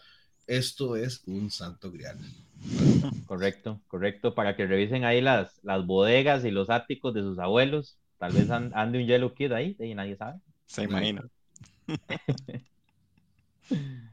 esto 0.47 0.97
es 0.97 1.23
un 1.27 1.51
santo 1.51 1.91
grial. 1.93 2.19
Correcto, 3.27 3.81
correcto. 3.89 4.35
Para 4.35 4.57
que 4.57 4.67
revisen 4.67 5.05
ahí 5.05 5.21
las, 5.21 5.61
las 5.63 5.87
bodegas 5.87 6.45
y 6.45 6.51
los 6.51 6.71
áticos 6.71 7.15
de 7.15 7.23
sus 7.23 7.39
abuelos. 7.39 7.97
Tal 8.19 8.33
vez 8.33 8.51
an- 8.51 8.73
ande 8.75 8.99
un 8.99 9.07
Yellow 9.07 9.33
Kid 9.33 9.53
ahí, 9.53 9.77
y 9.79 9.95
nadie 9.95 10.17
sabe. 10.17 10.41
Se 10.67 10.83
imagina. 10.83 11.25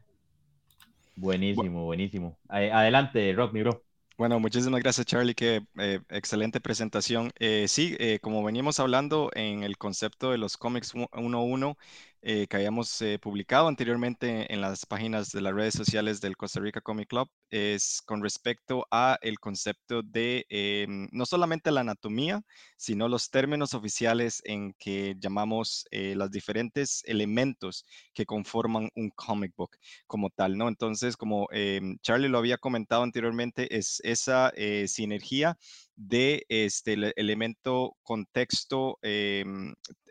Buenísimo, 1.17 1.83
buenísimo. 1.85 2.39
Adelante, 2.47 3.33
Rock, 3.33 3.51
mi 3.53 3.61
bro. 3.61 3.83
Bueno, 4.17 4.39
muchísimas 4.39 4.81
gracias 4.81 5.05
Charlie, 5.05 5.35
qué 5.35 5.61
eh, 5.77 5.99
excelente 6.09 6.59
presentación. 6.59 7.31
Eh, 7.37 7.67
sí, 7.67 7.95
eh, 7.99 8.17
como 8.19 8.43
veníamos 8.43 8.79
hablando 8.79 9.29
en 9.35 9.61
el 9.61 9.77
concepto 9.77 10.31
de 10.31 10.39
los 10.39 10.57
cómics 10.57 10.95
1.1 10.95 11.77
eh, 12.23 12.47
que 12.47 12.57
habíamos 12.57 12.99
eh, 13.03 13.19
publicado 13.19 13.67
anteriormente 13.67 14.51
en 14.51 14.59
las 14.61 14.87
páginas 14.87 15.31
de 15.31 15.41
las 15.41 15.53
redes 15.53 15.75
sociales 15.75 16.19
del 16.19 16.35
Costa 16.35 16.59
Rica 16.59 16.81
Comic 16.81 17.09
Club, 17.09 17.29
es 17.49 18.01
con 18.05 18.21
respecto 18.21 18.85
a 18.91 19.17
el 19.21 19.39
concepto 19.39 20.01
de 20.03 20.45
eh, 20.49 20.85
no 21.11 21.25
solamente 21.25 21.71
la 21.71 21.81
anatomía, 21.81 22.41
sino 22.75 23.07
los 23.07 23.29
términos 23.29 23.73
oficiales 23.73 24.41
en 24.45 24.73
que 24.79 25.15
llamamos 25.19 25.85
eh, 25.91 26.15
los 26.15 26.31
diferentes 26.31 27.03
elementos 27.05 27.85
que 28.13 28.25
conforman 28.25 28.89
un 28.95 29.09
comic 29.11 29.53
book 29.55 29.77
como 30.07 30.29
tal, 30.29 30.57
¿no? 30.57 30.67
Entonces, 30.67 31.17
como 31.17 31.47
eh, 31.51 31.81
Charlie 32.01 32.29
lo 32.29 32.37
había 32.37 32.57
comentado 32.57 33.03
anteriormente, 33.03 33.75
es 33.77 34.01
esa 34.03 34.51
eh, 34.55 34.87
sinergia 34.87 35.57
de 35.95 36.45
este 36.47 36.93
el 36.93 37.13
elemento 37.15 37.97
contexto, 38.03 38.99
eh, 39.01 39.43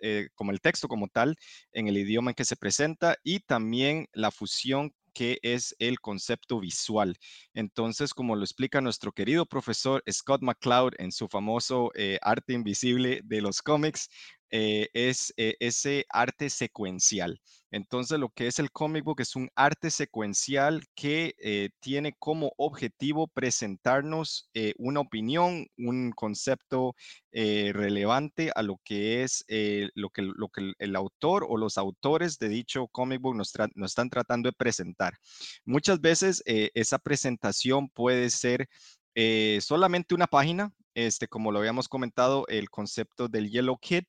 eh, 0.02 0.28
como 0.35 0.50
el 0.50 0.61
texto 0.61 0.88
como 0.88 1.09
tal, 1.09 1.37
en 1.73 1.88
el 1.88 1.97
idioma 1.97 2.33
en 2.33 2.35
que 2.35 2.45
se 2.45 2.57
presenta 2.57 3.16
y 3.23 3.40
también 3.40 4.09
la 4.12 4.31
fusión 4.31 4.93
que 5.16 5.38
es 5.40 5.75
el 5.78 5.99
concepto 5.99 6.61
visual. 6.61 7.16
Entonces, 7.54 8.12
como 8.12 8.37
lo 8.37 8.42
explica 8.44 8.82
nuestro 8.82 9.12
querido 9.12 9.46
profesor 9.46 10.04
Scott 10.11 10.42
McCloud 10.42 10.92
en 10.99 11.11
su 11.11 11.26
famoso 11.26 11.90
eh, 11.94 12.18
arte 12.20 12.52
invisible 12.52 13.23
de 13.25 13.40
los 13.40 13.62
cómics, 13.62 14.11
eh, 14.50 14.88
es 14.95 15.33
eh, 15.37 15.57
ese 15.61 16.07
arte 16.09 16.50
secuencial. 16.50 17.41
Entonces, 17.73 18.19
lo 18.19 18.29
que 18.31 18.47
es 18.47 18.59
el 18.61 18.71
comic 18.71 19.05
book 19.05 19.21
es 19.21 19.35
un 19.35 19.50
arte 19.57 19.91
secuencial 19.91 20.83
que 20.95 21.35
eh, 21.38 21.71
tiene 21.81 22.15
como 22.19 22.53
objetivo 22.57 23.26
presentarnos 23.29 24.49
una 24.79 25.00
opinión, 25.00 25.67
un 25.76 26.12
concepto 26.12 26.95
relevante 27.33 28.50
a 28.55 28.62
lo 28.62 28.81
que 28.85 29.25
es 29.25 29.45
lo, 29.95 30.11
que, 30.11 30.23
lo 30.23 30.49
que 30.49 30.73
el, 30.79 30.97
autor 30.97 31.45
o 31.49 31.57
los 31.59 31.76
autores 31.76 32.38
de 32.38 32.49
dicho 32.49 32.88
comic 32.88 33.21
book 33.21 33.37
nos, 33.37 33.53
nos 33.75 33.91
están 33.91 34.09
tratando 34.09 34.49
de 34.49 34.55
presentar. 34.55 35.15
Muchas 35.65 36.00
veces 36.00 36.43
esa 36.47 36.99
presentación 36.99 37.88
puede 37.91 38.31
ser 38.31 38.69
eh, 39.18 39.61
solamente 39.62 40.14
una 40.14 40.26
página, 40.26 40.75
este, 40.94 41.26
como 41.26 41.50
lo 41.50 41.58
habíamos 41.58 41.88
comentado, 41.88 42.44
el 42.49 42.68
concepto 42.68 43.28
del 43.28 43.50
Yellow 43.50 43.78
Kit 43.78 44.06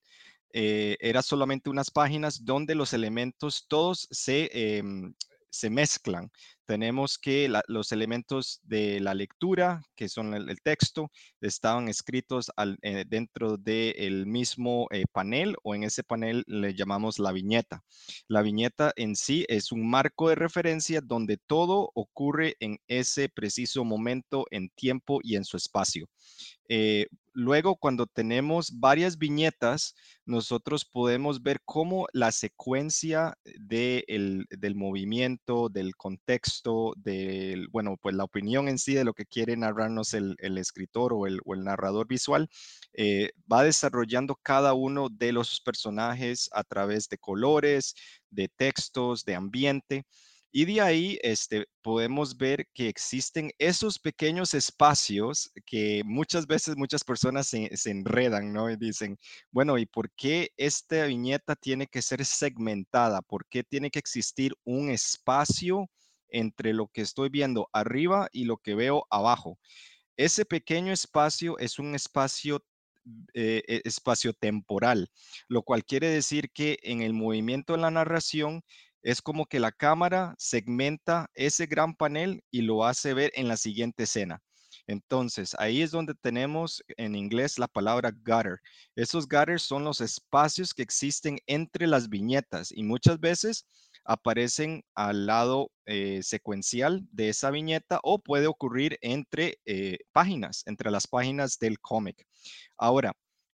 eh, 0.51 0.97
era 0.99 1.21
solamente 1.21 1.69
unas 1.69 1.89
páginas 1.89 2.43
donde 2.43 2.75
los 2.75 2.91
elementos 2.91 3.65
todos 3.69 4.09
se, 4.11 4.49
em, 4.51 5.13
se 5.57 5.69
mezclan. 5.69 6.29
Tenemos 6.65 7.17
que 7.17 7.49
los 7.67 7.91
elementos 7.91 8.59
de 8.63 8.99
la 8.99 9.13
lectura, 9.13 9.81
que 9.95 10.09
son 10.09 10.33
el, 10.33 10.61
texto, 10.61 11.09
estaban 11.39 11.87
escritos 11.87 12.51
eh, 12.81 13.05
dentro 13.07 13.57
del 13.57 14.25
mismo 14.25 14.87
eh, 14.91 15.05
panel 15.11 15.55
o 15.63 15.75
en 15.75 15.83
ese 15.83 16.03
panel 16.03 16.43
le 16.45 16.73
llamamos 16.73 17.19
la 17.19 17.31
viñeta. 17.31 17.83
La 18.27 18.41
viñeta 18.41 18.91
en 18.97 19.15
sí 19.15 19.45
es 19.47 19.71
un 19.71 19.89
marco 19.89 20.29
de 20.29 20.35
referencia 20.35 20.99
donde 21.01 21.37
todo 21.37 21.89
ocurre 21.95 22.55
en 22.59 22.77
ese 22.87 23.29
preciso 23.29 23.85
momento 23.85 24.45
en 24.51 24.69
tiempo 24.69 25.19
y 25.23 25.37
en 25.37 25.45
su 25.45 25.55
espacio. 25.57 26.09
Eh, 26.69 27.07
luego, 27.37 27.75
cuando 27.77 28.07
tenemos 28.07 28.79
varias 28.79 29.17
viñetas, 29.17 29.95
nosotros 30.25 30.85
podemos 30.85 31.43
ver 31.43 31.61
cómo 31.65 32.07
la 32.13 32.31
secuencia 32.31 33.37
de 33.59 34.03
el- 34.07 34.45
del 34.49 34.75
movimiento, 34.75 35.69
del 35.69 35.95
contexto, 35.95 36.93
del, 36.97 37.67
bueno, 37.69 37.97
pues 38.01 38.15
la 38.15 38.23
opinión 38.25 38.67
en 38.67 38.79
sí 38.79 38.93
de 38.95 39.03
lo 39.05 39.13
que 39.13 39.25
quiere 39.25 39.55
narrarnos 39.57 40.13
el, 40.13 40.35
el 40.39 40.57
escritor 40.57 41.13
o 41.13 41.27
el, 41.27 41.39
o 41.45 41.53
el 41.53 41.63
narrador 41.63 42.07
visual, 42.07 42.49
eh, 42.93 43.31
va 43.51 43.63
desarrollando 43.63 44.35
cada 44.41 44.73
uno 44.73 45.09
de 45.09 45.31
los 45.31 45.61
personajes 45.61 46.49
a 46.53 46.63
través 46.63 47.07
de 47.09 47.17
colores, 47.17 47.95
de 48.29 48.49
textos, 48.49 49.23
de 49.25 49.35
ambiente. 49.35 50.05
Y 50.57 50.65
de 50.65 50.81
ahí 50.81 51.19
este, 51.21 51.67
podemos 51.83 52.35
ver 52.35 52.67
que 52.73 52.89
existen 52.89 53.51
esos 53.59 53.99
pequeños 53.99 54.55
espacios 54.55 55.51
que 55.67 56.01
muchas 56.03 56.47
veces 56.47 56.75
muchas 56.75 57.03
personas 57.03 57.45
se, 57.45 57.69
enredan, 57.85 58.51
¿no? 58.51 58.67
Y 58.67 58.75
dicen, 58.75 59.19
bueno, 59.51 59.77
¿y 59.77 59.85
por 59.85 60.09
qué 60.13 60.49
esta 60.57 61.05
viñeta 61.05 61.55
tiene 61.55 61.85
que 61.85 62.01
ser 62.01 62.25
segmentada? 62.25 63.21
¿Por 63.21 63.45
qué 63.45 63.63
tiene 63.63 63.91
que 63.91 63.99
existir 63.99 64.55
un 64.63 64.89
espacio 64.89 65.91
entre 66.27 66.73
lo 66.73 66.87
que 66.87 67.01
estoy 67.01 67.29
viendo 67.29 67.69
arriba 67.71 68.27
y 68.31 68.45
lo 68.45 68.57
que 68.57 68.73
veo 68.73 69.05
abajo? 69.11 69.59
Ese 70.15 70.43
pequeño 70.43 70.91
espacio 70.91 71.59
es 71.59 71.77
un 71.77 71.93
espacio 71.93 72.63
eh, 73.33 73.63
eh, 73.67 73.81
espacio 73.85 74.33
temporal, 74.33 75.09
lo 75.47 75.61
cual 75.61 75.85
quiere 75.85 76.09
decir 76.09 76.51
que 76.51 76.77
en 76.81 77.01
el 77.01 77.13
movimiento 77.13 77.73
de 77.73 77.79
la 77.79 77.91
narración 77.91 78.63
es 79.07 79.21
como 79.21 79.45
que 79.45 79.61
la 79.61 79.71
cámara 79.71 80.35
segmenta 80.37 81.31
ese 81.33 81.65
gran 81.65 81.95
panel 81.95 82.43
y 82.51 82.63
lo 82.63 82.83
hace 82.83 83.13
ver 83.13 83.31
en 83.35 83.47
la 83.47 83.55
siguiente 83.55 84.03
escena. 84.03 84.41
Entonces, 84.85 85.55
ahí 85.59 85.81
es 85.81 85.91
donde 85.91 86.13
tenemos 86.13 86.83
en 86.97 87.15
inglés 87.15 87.57
la 87.57 87.69
palabra 87.69 88.11
gutter. 88.11 88.59
Esos 88.97 89.25
gutters 89.25 89.63
son 89.63 89.85
los 89.85 90.01
espacios 90.01 90.73
que 90.73 90.81
existen 90.83 91.39
entre 91.47 91.87
las 91.87 92.09
viñetas 92.09 92.73
y 92.73 92.83
muchas 92.83 93.17
veces 93.17 93.65
aparecen 94.03 94.83
al 94.93 95.25
lado 95.25 95.71
eh, 95.85 96.19
secuencial 96.21 97.07
de 97.09 97.29
esa 97.29 97.49
viñeta 97.49 98.01
o 98.03 98.19
puede 98.19 98.47
ocurrir 98.47 98.97
entre 98.99 99.57
eh, 99.65 99.99
páginas, 100.11 100.63
entre 100.65 100.91
las 100.91 101.07
páginas 101.07 101.57
del 101.59 101.79
cómic. 101.79 102.27
Ahora, 102.77 103.13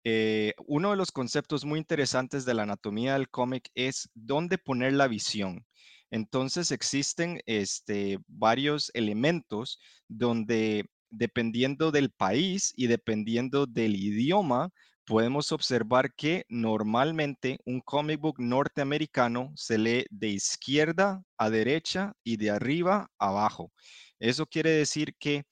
eh, 0.10 0.54
uno 0.68 0.92
de 0.92 0.96
los 0.96 1.12
conceptos 1.12 1.66
muy 1.66 1.80
interesantes 1.80 2.46
de 2.46 2.54
la 2.54 2.64
anatomía 2.64 3.12
del 3.12 3.30
cómic 3.30 3.70
es 3.76 4.10
dónde 4.14 4.58
poner 4.58 4.94
la 4.94 5.10
visión. 5.10 5.66
Entonces 6.12 6.72
existen 6.72 7.42
este, 7.46 8.18
varios 8.26 8.90
elementos 8.94 9.82
donde 10.08 10.86
dependiendo 11.10 11.92
del 11.92 12.10
país 12.12 12.72
y 12.78 12.88
dependiendo 12.88 13.66
del 13.66 13.98
idioma, 13.98 14.70
podemos 15.06 15.52
observar 15.52 16.14
que 16.16 16.46
normalmente 16.48 17.60
un 17.66 17.82
comic 17.82 18.22
book 18.22 18.40
norteamericano 18.40 19.52
se 19.58 19.78
lee 19.78 20.06
de 20.10 20.30
izquierda 20.30 21.22
a 21.38 21.50
derecha 21.50 22.14
y 22.24 22.38
de 22.38 22.52
arriba 22.52 23.10
a 23.20 23.28
abajo. 23.28 23.74
Eso 24.20 24.46
quiere 24.46 24.70
decir 24.70 25.16
que 25.20 25.44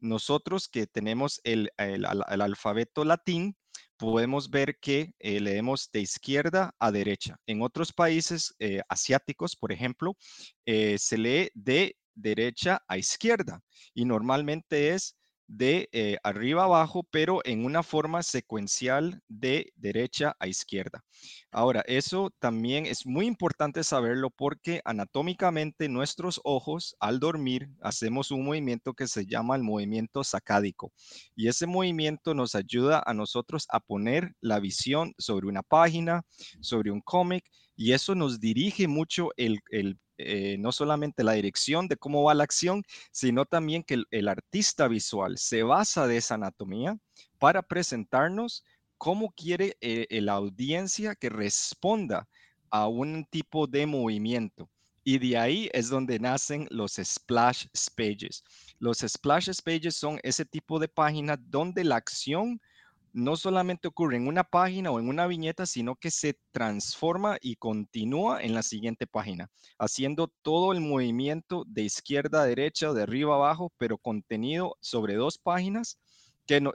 nosotros 0.00 0.68
que 0.68 0.88
tenemos 0.88 1.40
el, 1.44 1.70
el, 1.76 2.04
el 2.28 2.40
alfabeto 2.40 3.04
latín, 3.04 3.54
podemos 4.00 4.48
ver 4.48 4.78
que 4.80 5.12
eh, 5.18 5.40
leemos 5.40 5.90
de 5.92 6.00
izquierda 6.00 6.74
a 6.78 6.90
derecha. 6.90 7.36
En 7.46 7.60
otros 7.60 7.92
países 7.92 8.54
eh, 8.58 8.80
asiáticos, 8.88 9.54
por 9.54 9.72
ejemplo, 9.72 10.16
eh, 10.64 10.96
se 10.98 11.18
lee 11.18 11.50
de 11.54 11.96
derecha 12.14 12.82
a 12.88 12.96
izquierda 12.96 13.60
y 13.92 14.06
normalmente 14.06 14.94
es 14.94 15.16
de 15.50 15.88
eh, 15.90 16.16
arriba 16.22 16.62
abajo, 16.62 17.02
pero 17.10 17.40
en 17.44 17.64
una 17.64 17.82
forma 17.82 18.22
secuencial 18.22 19.20
de 19.26 19.72
derecha 19.74 20.36
a 20.38 20.46
izquierda. 20.46 21.04
Ahora, 21.50 21.82
eso 21.88 22.30
también 22.38 22.86
es 22.86 23.04
muy 23.04 23.26
importante 23.26 23.82
saberlo 23.82 24.30
porque 24.30 24.80
anatómicamente 24.84 25.88
nuestros 25.88 26.40
ojos 26.44 26.94
al 27.00 27.18
dormir 27.18 27.68
hacemos 27.82 28.30
un 28.30 28.44
movimiento 28.44 28.94
que 28.94 29.08
se 29.08 29.26
llama 29.26 29.56
el 29.56 29.64
movimiento 29.64 30.22
sacádico 30.22 30.92
y 31.34 31.48
ese 31.48 31.66
movimiento 31.66 32.32
nos 32.32 32.54
ayuda 32.54 33.02
a 33.04 33.12
nosotros 33.12 33.66
a 33.70 33.80
poner 33.80 34.36
la 34.40 34.60
visión 34.60 35.14
sobre 35.18 35.48
una 35.48 35.64
página, 35.64 36.22
sobre 36.60 36.92
un 36.92 37.00
cómic 37.00 37.44
y 37.74 37.92
eso 37.92 38.14
nos 38.14 38.38
dirige 38.38 38.86
mucho 38.86 39.30
el, 39.36 39.58
el 39.70 39.98
eh, 40.26 40.56
no 40.58 40.72
solamente 40.72 41.24
la 41.24 41.32
dirección 41.32 41.88
de 41.88 41.96
cómo 41.96 42.24
va 42.24 42.34
la 42.34 42.44
acción, 42.44 42.82
sino 43.12 43.44
también 43.44 43.82
que 43.82 44.02
el, 44.10 44.28
artista 44.28 44.88
visual 44.88 45.38
se 45.38 45.62
basa 45.62 46.06
de 46.06 46.16
esa 46.16 46.34
anatomía 46.34 46.98
para 47.38 47.62
presentarnos 47.62 48.64
cómo 48.98 49.32
quiere 49.32 49.76
eh, 49.80 50.06
la 50.20 50.34
audiencia 50.34 51.14
que 51.14 51.28
responda 51.28 52.28
a 52.70 52.86
un 52.86 53.24
tipo 53.30 53.66
de 53.66 53.86
movimiento. 53.86 54.70
Y 55.02 55.18
de 55.18 55.38
ahí 55.38 55.70
es 55.72 55.88
donde 55.88 56.18
nacen 56.18 56.66
los 56.70 57.00
splash 57.02 57.66
pages. 57.96 58.44
Los 58.78 58.98
splash 58.98 59.50
pages 59.64 59.96
son 59.96 60.20
ese 60.22 60.44
tipo 60.44 60.78
de 60.78 60.88
páginas 60.88 61.38
donde 61.42 61.84
la 61.84 61.96
acción 61.96 62.60
no 63.12 63.36
solamente 63.36 63.88
ocurre 63.88 64.16
en 64.16 64.26
una 64.26 64.44
página 64.44 64.90
o 64.90 65.00
en 65.00 65.08
una 65.08 65.26
viñeta, 65.26 65.66
sino 65.66 65.96
que 65.96 66.10
se 66.10 66.38
transforma 66.52 67.36
y 67.40 67.56
continúa 67.56 68.42
en 68.42 68.54
la 68.54 68.62
siguiente 68.62 69.06
página, 69.06 69.48
haciendo 69.78 70.32
todo 70.42 70.72
el 70.72 70.80
movimiento 70.80 71.64
de 71.66 71.82
izquierda 71.82 72.42
a 72.42 72.46
derecha 72.46 72.92
de 72.92 73.02
arriba 73.02 73.34
a 73.34 73.36
abajo, 73.36 73.72
pero 73.78 73.98
contenido 73.98 74.76
sobre 74.80 75.14
dos 75.14 75.38
páginas 75.38 75.98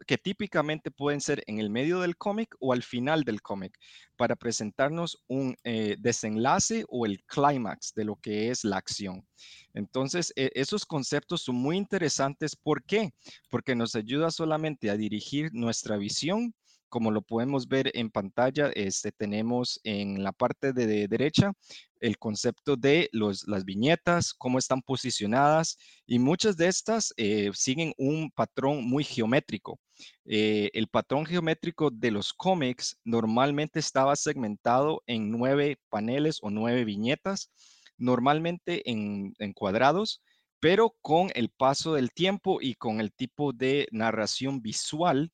que, 0.05 0.17
típicamente 0.17 0.89
pueden 0.89 1.19
ser 1.19 1.43
en 1.47 1.59
el 1.59 1.69
medio 1.69 1.99
del 1.99 2.15
cómic 2.15 2.55
o 2.59 2.71
al 2.71 2.83
final 2.83 3.23
del 3.23 3.41
cómic, 3.41 3.77
para 4.15 4.35
presentarnos 4.35 5.17
un 5.27 5.55
eh, 5.63 5.97
desenlace 5.99 6.85
o 6.87 7.05
el 7.05 7.23
clímax 7.25 7.93
de 7.93 8.05
lo 8.05 8.15
que 8.15 8.49
es 8.49 8.63
la 8.63 8.77
acción. 8.77 9.27
Entonces, 9.73 10.31
e, 10.37 10.49
esos 10.55 10.85
conceptos 10.85 11.41
son 11.41 11.55
muy 11.55 11.75
interesantes. 11.75 12.55
¿Por 12.55 12.83
qué? 12.85 13.13
Porque 13.49 13.75
nos 13.75 13.95
ayuda 13.95 14.31
solamente 14.31 14.89
a 14.89 14.95
dirigir 14.95 15.49
nuestra 15.51 15.97
visión 15.97 16.53
como 16.95 17.11
lo 17.11 17.21
podemos 17.21 17.67
ver 17.67 17.91
en 17.93 18.09
pantalla, 18.09 18.71
este, 18.73 19.11
tenemos 19.11 19.81
en 19.83 20.23
la 20.23 20.31
parte 20.31 20.71
de 20.71 21.09
derecha 21.09 21.51
el 21.99 22.17
concepto 22.17 22.77
de 22.77 23.09
los, 23.11 23.45
las 23.49 23.65
viñetas, 23.65 24.33
cómo 24.33 24.59
están 24.59 24.81
posicionadas 24.81 25.77
y 26.07 26.19
muchas 26.19 26.55
de 26.55 26.67
estas 26.69 27.13
eh, 27.17 27.51
siguen 27.53 27.91
un 27.97 28.31
patrón 28.31 28.85
muy 28.87 29.03
geométrico. 29.03 29.77
Eh, 30.23 30.69
el 30.73 30.87
patrón 30.87 31.25
geométrico 31.25 31.91
de 31.91 32.11
los 32.11 32.31
cómics 32.31 32.97
normalmente 33.03 33.79
estaba 33.79 34.15
segmentado 34.15 35.03
en 35.05 35.29
nueve 35.29 35.77
paneles 35.89 36.37
o 36.41 36.49
nueve 36.49 36.85
viñetas, 36.85 37.51
normalmente 37.97 38.89
en, 38.89 39.33
en 39.39 39.51
cuadrados, 39.51 40.21
pero 40.61 40.95
con 41.01 41.29
el 41.35 41.49
paso 41.49 41.95
del 41.95 42.13
tiempo 42.13 42.61
y 42.61 42.75
con 42.75 43.01
el 43.01 43.11
tipo 43.11 43.51
de 43.51 43.85
narración 43.91 44.61
visual, 44.61 45.33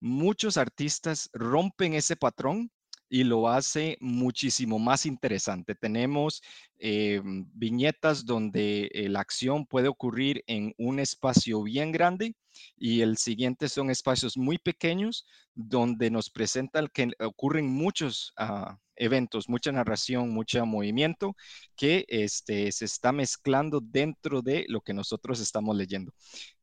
muchos 0.00 0.56
artistas 0.56 1.30
rompen 1.32 1.94
ese 1.94 2.16
patrón 2.16 2.70
y 3.08 3.24
lo 3.24 3.48
hace 3.48 3.96
muchísimo 4.00 4.78
más 4.78 5.06
interesante. 5.06 5.74
Tenemos 5.74 6.42
eh, 6.78 7.20
viñetas 7.24 8.24
donde 8.24 8.90
eh, 8.92 9.08
la 9.08 9.20
acción 9.20 9.66
puede 9.66 9.88
ocurrir 9.88 10.42
en 10.46 10.74
un 10.78 10.98
espacio 10.98 11.62
bien 11.62 11.92
grande 11.92 12.34
y 12.76 13.02
el 13.02 13.16
siguiente 13.16 13.68
son 13.68 13.90
espacios 13.90 14.36
muy 14.36 14.58
pequeños 14.58 15.26
donde 15.54 16.10
nos 16.10 16.30
presenta 16.30 16.86
que 16.88 17.10
ocurren 17.20 17.68
muchos 17.68 18.32
ah, 18.36 18.78
eventos, 18.96 19.48
mucha 19.48 19.70
narración, 19.72 20.30
mucho 20.30 20.64
movimiento 20.66 21.36
que 21.76 22.04
este, 22.08 22.72
se 22.72 22.86
está 22.86 23.12
mezclando 23.12 23.80
dentro 23.80 24.42
de 24.42 24.64
lo 24.68 24.80
que 24.80 24.94
nosotros 24.94 25.40
estamos 25.40 25.76
leyendo. 25.76 26.12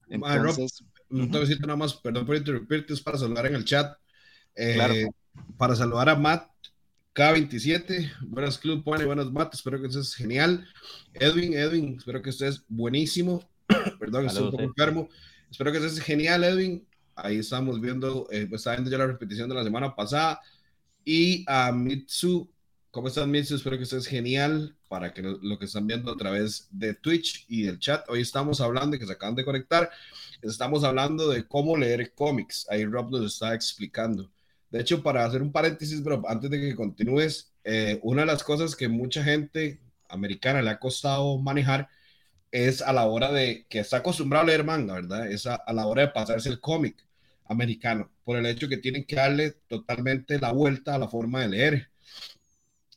Entonces, 0.09 0.83
no 1.13 1.29
te 1.29 1.39
decir 1.39 1.59
nada 1.61 1.75
más, 1.75 1.93
perdón 1.93 2.25
por 2.25 2.35
interrumpirte, 2.35 2.93
es 2.93 3.01
para 3.01 3.17
saludar 3.17 3.45
en 3.45 3.55
el 3.55 3.65
chat. 3.65 3.95
claro 4.55 4.93
eh, 4.93 5.07
para 5.57 5.75
saludar 5.75 6.09
a 6.09 6.15
Matt 6.15 6.49
K27. 7.13 8.11
Buenas 8.21 8.57
Club, 8.57 8.83
pone 8.83 9.05
buenas 9.05 9.31
Matt. 9.31 9.53
Espero 9.53 9.79
que 9.79 9.87
estés 9.87 10.15
genial. 10.15 10.67
Edwin, 11.13 11.53
Edwin, 11.53 11.95
espero 11.97 12.21
que 12.21 12.31
estés 12.31 12.63
buenísimo. 12.67 13.47
Perdón, 13.99 14.25
estoy 14.25 14.45
un 14.45 14.51
poco 14.51 14.63
enfermo. 14.63 15.09
Espero 15.49 15.71
que 15.71 15.77
estés 15.77 15.99
genial, 15.99 16.43
Edwin. 16.43 16.87
Ahí 17.15 17.37
estamos 17.37 17.79
viendo, 17.79 18.27
eh, 18.31 18.47
pues 18.49 18.61
está 18.61 18.71
viendo 18.71 18.89
ya 18.89 18.97
la 18.97 19.07
repetición 19.07 19.47
de 19.49 19.55
la 19.55 19.63
semana 19.63 19.95
pasada. 19.95 20.41
Y 21.05 21.43
a 21.47 21.71
Mitsu, 21.71 22.49
¿cómo 22.89 23.07
estás, 23.07 23.27
Mitsu? 23.27 23.55
Espero 23.55 23.77
que 23.77 23.83
estés 23.83 24.07
genial 24.07 24.75
para 24.87 25.13
que 25.13 25.21
lo, 25.21 25.59
que 25.59 25.65
están 25.65 25.85
viendo 25.85 26.11
a 26.11 26.17
través 26.17 26.67
de 26.71 26.95
Twitch 26.95 27.45
y 27.47 27.63
del 27.63 27.79
chat. 27.79 28.07
Hoy 28.09 28.21
estamos 28.21 28.61
hablando, 28.61 28.97
que 28.97 29.05
se 29.05 29.13
acaban 29.13 29.35
de 29.35 29.45
conectar, 29.45 29.91
estamos 30.43 30.83
hablando 30.83 31.29
de 31.29 31.47
cómo 31.47 31.77
leer 31.77 32.13
cómics. 32.13 32.67
Ahí 32.69 32.85
Rob 32.85 33.11
nos 33.11 33.33
está 33.33 33.53
explicando. 33.53 34.31
De 34.69 34.81
hecho, 34.81 35.03
para 35.03 35.25
hacer 35.25 35.41
un 35.41 35.51
paréntesis, 35.51 36.03
bro, 36.03 36.23
antes 36.27 36.49
de 36.49 36.59
que 36.59 36.75
continúes, 36.75 37.53
eh, 37.63 37.99
una 38.03 38.21
de 38.21 38.27
las 38.27 38.43
cosas 38.43 38.75
que 38.75 38.87
mucha 38.87 39.23
gente 39.23 39.79
americana 40.09 40.61
le 40.61 40.69
ha 40.71 40.79
costado 40.79 41.37
manejar 41.37 41.89
es 42.51 42.81
a 42.81 42.93
la 42.93 43.05
hora 43.05 43.31
de 43.31 43.65
que 43.69 43.79
está 43.79 43.97
acostumbrado 43.97 44.43
a 44.45 44.47
leer 44.47 44.63
manga, 44.63 44.95
¿verdad? 44.95 45.27
Es 45.31 45.47
a, 45.47 45.63
la 45.73 45.87
hora 45.87 46.03
de 46.03 46.07
pasarse 46.09 46.49
el 46.49 46.59
cómic 46.59 47.05
americano, 47.45 48.11
por 48.23 48.37
el 48.37 48.45
hecho 48.45 48.69
que 48.69 48.77
tienen 48.77 49.05
que 49.05 49.15
darle 49.15 49.51
totalmente 49.67 50.39
la 50.39 50.51
vuelta 50.51 50.95
a 50.95 50.99
la 50.99 51.07
forma 51.07 51.41
de 51.41 51.49
leer. 51.49 51.89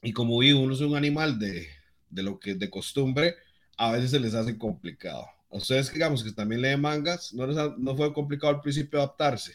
Y 0.02 0.12
como 0.12 0.38
vi, 0.38 0.52
uno 0.52 0.74
es 0.74 0.80
un 0.80 0.96
animal 0.96 1.38
de, 1.38 1.68
de 2.10 2.22
lo 2.22 2.38
que 2.38 2.54
de 2.54 2.70
costumbre, 2.70 3.36
a 3.76 3.92
veces 3.92 4.10
se 4.12 4.20
les 4.20 4.34
hace 4.34 4.58
complicado. 4.58 5.26
A 5.50 5.56
ustedes, 5.56 5.92
digamos, 5.92 6.24
que 6.24 6.32
también 6.32 6.62
leen 6.62 6.80
mangas, 6.80 7.32
¿no, 7.32 7.46
no 7.46 7.96
fue 7.96 8.12
complicado 8.12 8.54
al 8.54 8.60
principio 8.60 8.98
adaptarse? 8.98 9.52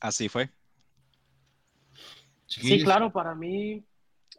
Así 0.00 0.28
fue. 0.28 0.50
Sí, 2.46 2.82
claro, 2.82 3.10
para 3.10 3.34
mí 3.34 3.82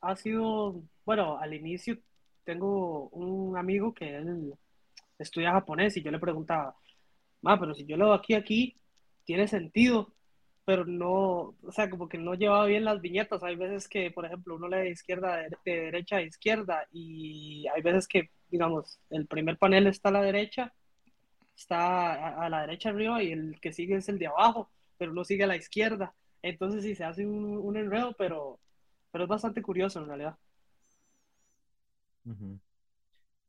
ha 0.02 0.16
sido, 0.16 0.84
bueno, 1.06 1.38
al 1.38 1.54
inicio 1.54 1.98
tengo 2.44 3.08
un 3.10 3.58
amigo 3.58 3.94
que 3.94 4.18
él 4.18 4.54
estudia 5.18 5.54
japonés 5.54 5.98
y 5.98 6.04
yo 6.04 6.12
le 6.12 6.20
preguntaba, 6.20 6.76
ma, 7.42 7.60
pero 7.60 7.74
si 7.74 7.86
yo 7.86 7.98
lo 7.98 8.14
aquí, 8.14 8.34
aquí, 8.34 8.76
tiene 9.24 9.48
sentido, 9.48 10.14
pero 10.66 10.86
no, 10.86 11.56
o 11.62 11.72
sea, 11.72 11.90
como 11.90 12.08
que 12.08 12.18
no 12.18 12.36
llevaba 12.36 12.66
bien 12.66 12.86
las 12.86 13.02
viñetas. 13.02 13.44
Hay 13.44 13.56
veces 13.56 13.88
que, 13.88 14.12
por 14.12 14.26
ejemplo, 14.26 14.56
uno 14.56 14.68
lee 14.68 14.78
de 14.78 14.92
izquierda, 14.92 15.38
de, 15.38 15.50
derecha 15.66 16.18
a 16.18 16.22
izquierda 16.22 16.88
y 16.92 17.66
hay 17.74 17.82
veces 17.82 18.08
que, 18.08 18.30
digamos, 18.54 19.00
el 19.10 19.26
primer 19.26 19.58
panel 19.58 19.88
está 19.88 20.10
a 20.10 20.12
la 20.12 20.22
derecha, 20.22 20.72
está 21.58 22.44
a, 22.44 22.50
la 22.50 22.62
derecha 22.62 22.90
arriba 22.90 23.24
y 23.24 23.32
el 23.32 23.60
que 23.60 23.74
sigue 23.74 23.96
es 23.96 24.08
el 24.10 24.20
de 24.20 24.28
abajo, 24.28 24.70
pero 24.96 25.12
uno 25.12 25.24
sigue 25.24 25.44
a 25.44 25.48
la 25.48 25.56
izquierda. 25.56 26.14
Entonces 26.44 26.84
sí, 26.84 26.94
se 26.94 27.04
hace 27.04 27.26
un, 27.26 27.76
enredo, 27.76 28.14
pero, 28.16 28.60
pero 29.12 29.24
es 29.24 29.28
bastante 29.28 29.64
curioso 29.64 30.00
en 30.00 30.08
realidad. 30.08 30.38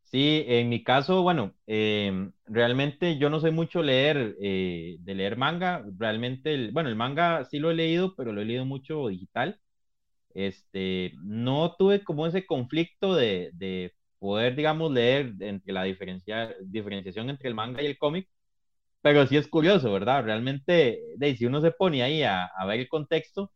Sí, 0.05 0.43
en 0.47 0.71
mi 0.71 0.83
caso, 0.83 1.23
bueno, 1.23 1.53
em, 1.67 2.33
realmente 2.47 3.19
yo 3.19 3.29
no 3.29 3.40
soy 3.40 3.51
mucho 3.51 3.83
leer, 3.83 4.37
eh, 4.40 4.97
de 5.01 5.14
leer 5.14 5.37
manga. 5.37 5.85
Realmente, 5.99 6.71
bueno, 6.71 6.88
el 6.88 6.97
manga 6.97 7.45
sí 7.45 7.59
lo 7.59 7.71
he 7.71 7.75
leído, 7.75 8.14
pero 8.17 8.33
lo 8.33 8.40
he 8.40 8.47
leído 8.47 8.64
mucho 8.64 9.09
digital. 9.09 9.61
Este, 10.33 11.12
no 11.23 11.77
tuve 11.77 12.03
como 12.05 12.27
ese 12.27 12.47
conflicto 12.47 13.14
de 13.14 13.51
poder, 14.18 14.57
digamos, 14.57 14.92
leer 14.92 15.35
entre 15.40 15.72
la 15.72 15.85
diferencia, 15.85 16.55
diferenciación 16.62 17.31
entre 17.31 17.48
el 17.48 17.55
manga 17.55 17.83
y 17.83 17.87
el 17.87 17.98
cómic, 17.98 18.29
pero 19.03 19.27
sí 19.27 19.37
es 19.37 19.48
curioso, 19.48 19.92
¿verdad? 19.92 20.24
Realmente, 20.24 21.03
de, 21.16 21.37
si 21.37 21.46
uno 21.46 21.61
se 21.62 21.72
pone 21.72 22.03
ahí 22.03 22.22
a, 22.24 22.46
a 22.46 22.66
ver 22.66 22.81
el 22.81 22.88
contexto, 22.88 23.53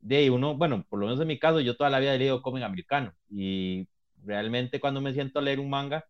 de 0.00 0.30
uno, 0.30 0.56
bueno, 0.56 0.84
por 0.88 0.98
lo 1.00 1.06
menos 1.06 1.20
en 1.20 1.28
mi 1.28 1.38
caso, 1.38 1.60
yo 1.60 1.76
toda 1.76 1.90
la 1.90 1.98
vida 2.00 2.14
he 2.14 2.18
leído 2.18 2.42
cómic 2.42 2.62
americano 2.64 3.12
y 3.30 3.88
realmente 4.24 4.80
cuando 4.80 5.00
me 5.00 5.12
siento 5.14 5.38
a 5.38 5.42
leer 5.42 5.60
un 5.60 5.70
manga, 5.70 6.04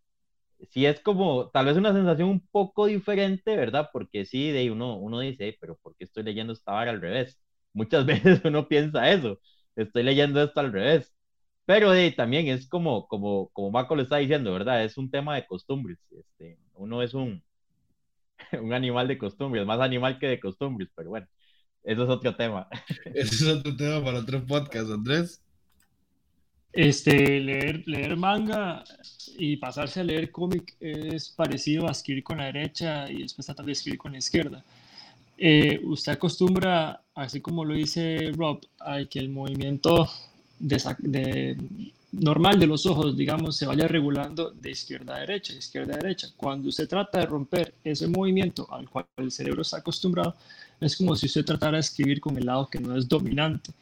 sí 0.70 0.86
es 0.86 1.00
como 1.00 1.50
tal 1.50 1.66
vez 1.66 1.78
una 1.78 1.94
sensación 1.94 2.30
un 2.30 2.46
poco 2.48 2.86
diferente, 2.86 3.56
¿verdad? 3.56 3.90
Porque 3.92 4.26
sí, 4.26 4.52
de 4.52 4.70
uno, 4.72 4.96
uno 4.98 5.20
dice, 5.20 5.56
pero 5.60 5.76
¿por 5.78 5.96
qué 5.96 6.04
estoy 6.06 6.24
leyendo 6.24 6.54
esta 6.54 6.72
vara 6.74 6.92
al 6.92 7.02
revés? 7.02 7.40
Muchas 7.74 8.06
veces 8.06 8.42
uno 8.44 8.68
piensa 8.68 9.10
eso, 9.12 9.40
estoy 9.76 10.04
leyendo 10.04 10.42
esto 10.42 10.60
al 10.60 10.72
revés. 10.72 11.13
Pero 11.66 11.90
de, 11.92 12.10
también 12.12 12.48
es 12.48 12.68
como, 12.68 13.06
como, 13.08 13.48
como 13.52 13.70
Marco 13.70 13.96
lo 13.96 14.02
está 14.02 14.18
diciendo, 14.18 14.52
¿verdad? 14.52 14.84
Es 14.84 14.98
un 14.98 15.10
tema 15.10 15.34
de 15.34 15.46
costumbres. 15.46 15.98
Este, 16.10 16.58
uno 16.74 17.02
es 17.02 17.14
un, 17.14 17.42
un 18.60 18.72
animal 18.72 19.08
de 19.08 19.18
costumbres, 19.18 19.64
más 19.66 19.80
animal 19.80 20.18
que 20.18 20.26
de 20.26 20.40
costumbres, 20.40 20.90
pero 20.94 21.10
bueno, 21.10 21.26
eso 21.82 22.04
es 22.04 22.08
otro 22.08 22.34
tema. 22.34 22.66
Eso 23.14 23.50
es 23.50 23.58
otro 23.58 23.76
tema 23.76 24.02
para 24.02 24.18
otro 24.20 24.44
podcast, 24.44 24.90
Andrés. 24.90 25.42
Este, 26.72 27.38
leer, 27.40 27.84
leer 27.86 28.16
manga 28.16 28.82
y 29.38 29.56
pasarse 29.58 30.00
a 30.00 30.04
leer 30.04 30.32
cómic 30.32 30.74
es 30.80 31.28
parecido 31.28 31.86
a 31.86 31.92
escribir 31.92 32.24
con 32.24 32.38
la 32.38 32.46
derecha 32.46 33.08
y 33.08 33.22
después 33.22 33.46
tratar 33.46 33.66
de 33.66 33.72
escribir 33.72 33.98
con 33.98 34.12
la 34.12 34.18
izquierda. 34.18 34.64
Eh, 35.36 35.80
usted 35.84 36.12
acostumbra, 36.12 37.02
así 37.14 37.40
como 37.40 37.64
lo 37.64 37.74
dice 37.74 38.32
Rob, 38.34 38.60
a 38.80 39.04
que 39.04 39.20
el 39.20 39.28
movimiento 39.28 40.08
de, 40.98 41.56
normal 42.12 42.58
de 42.58 42.66
los 42.66 42.86
ojos, 42.86 43.16
digamos, 43.16 43.56
se 43.56 43.66
vaya 43.66 43.86
regulando 43.88 44.50
de 44.50 44.70
izquierda 44.70 45.16
a 45.16 45.20
derecha, 45.20 45.52
izquierda 45.52 45.94
a 45.94 45.98
derecha. 45.98 46.28
Cuando 46.36 46.68
usted 46.68 46.88
trata 46.88 47.20
de 47.20 47.26
romper 47.26 47.74
ese 47.84 48.06
movimiento 48.08 48.66
al 48.72 48.88
cual 48.88 49.06
el 49.16 49.30
cerebro 49.30 49.62
está 49.62 49.78
acostumbrado, 49.78 50.34
es 50.80 50.96
como 50.96 51.16
si 51.16 51.26
usted 51.26 51.44
tratara 51.44 51.76
de 51.76 51.80
escribir 51.80 52.20
con 52.20 52.36
el 52.36 52.46
lado 52.46 52.68
que 52.68 52.80
no 52.80 52.96
es 52.96 53.08
dominante. 53.08 53.72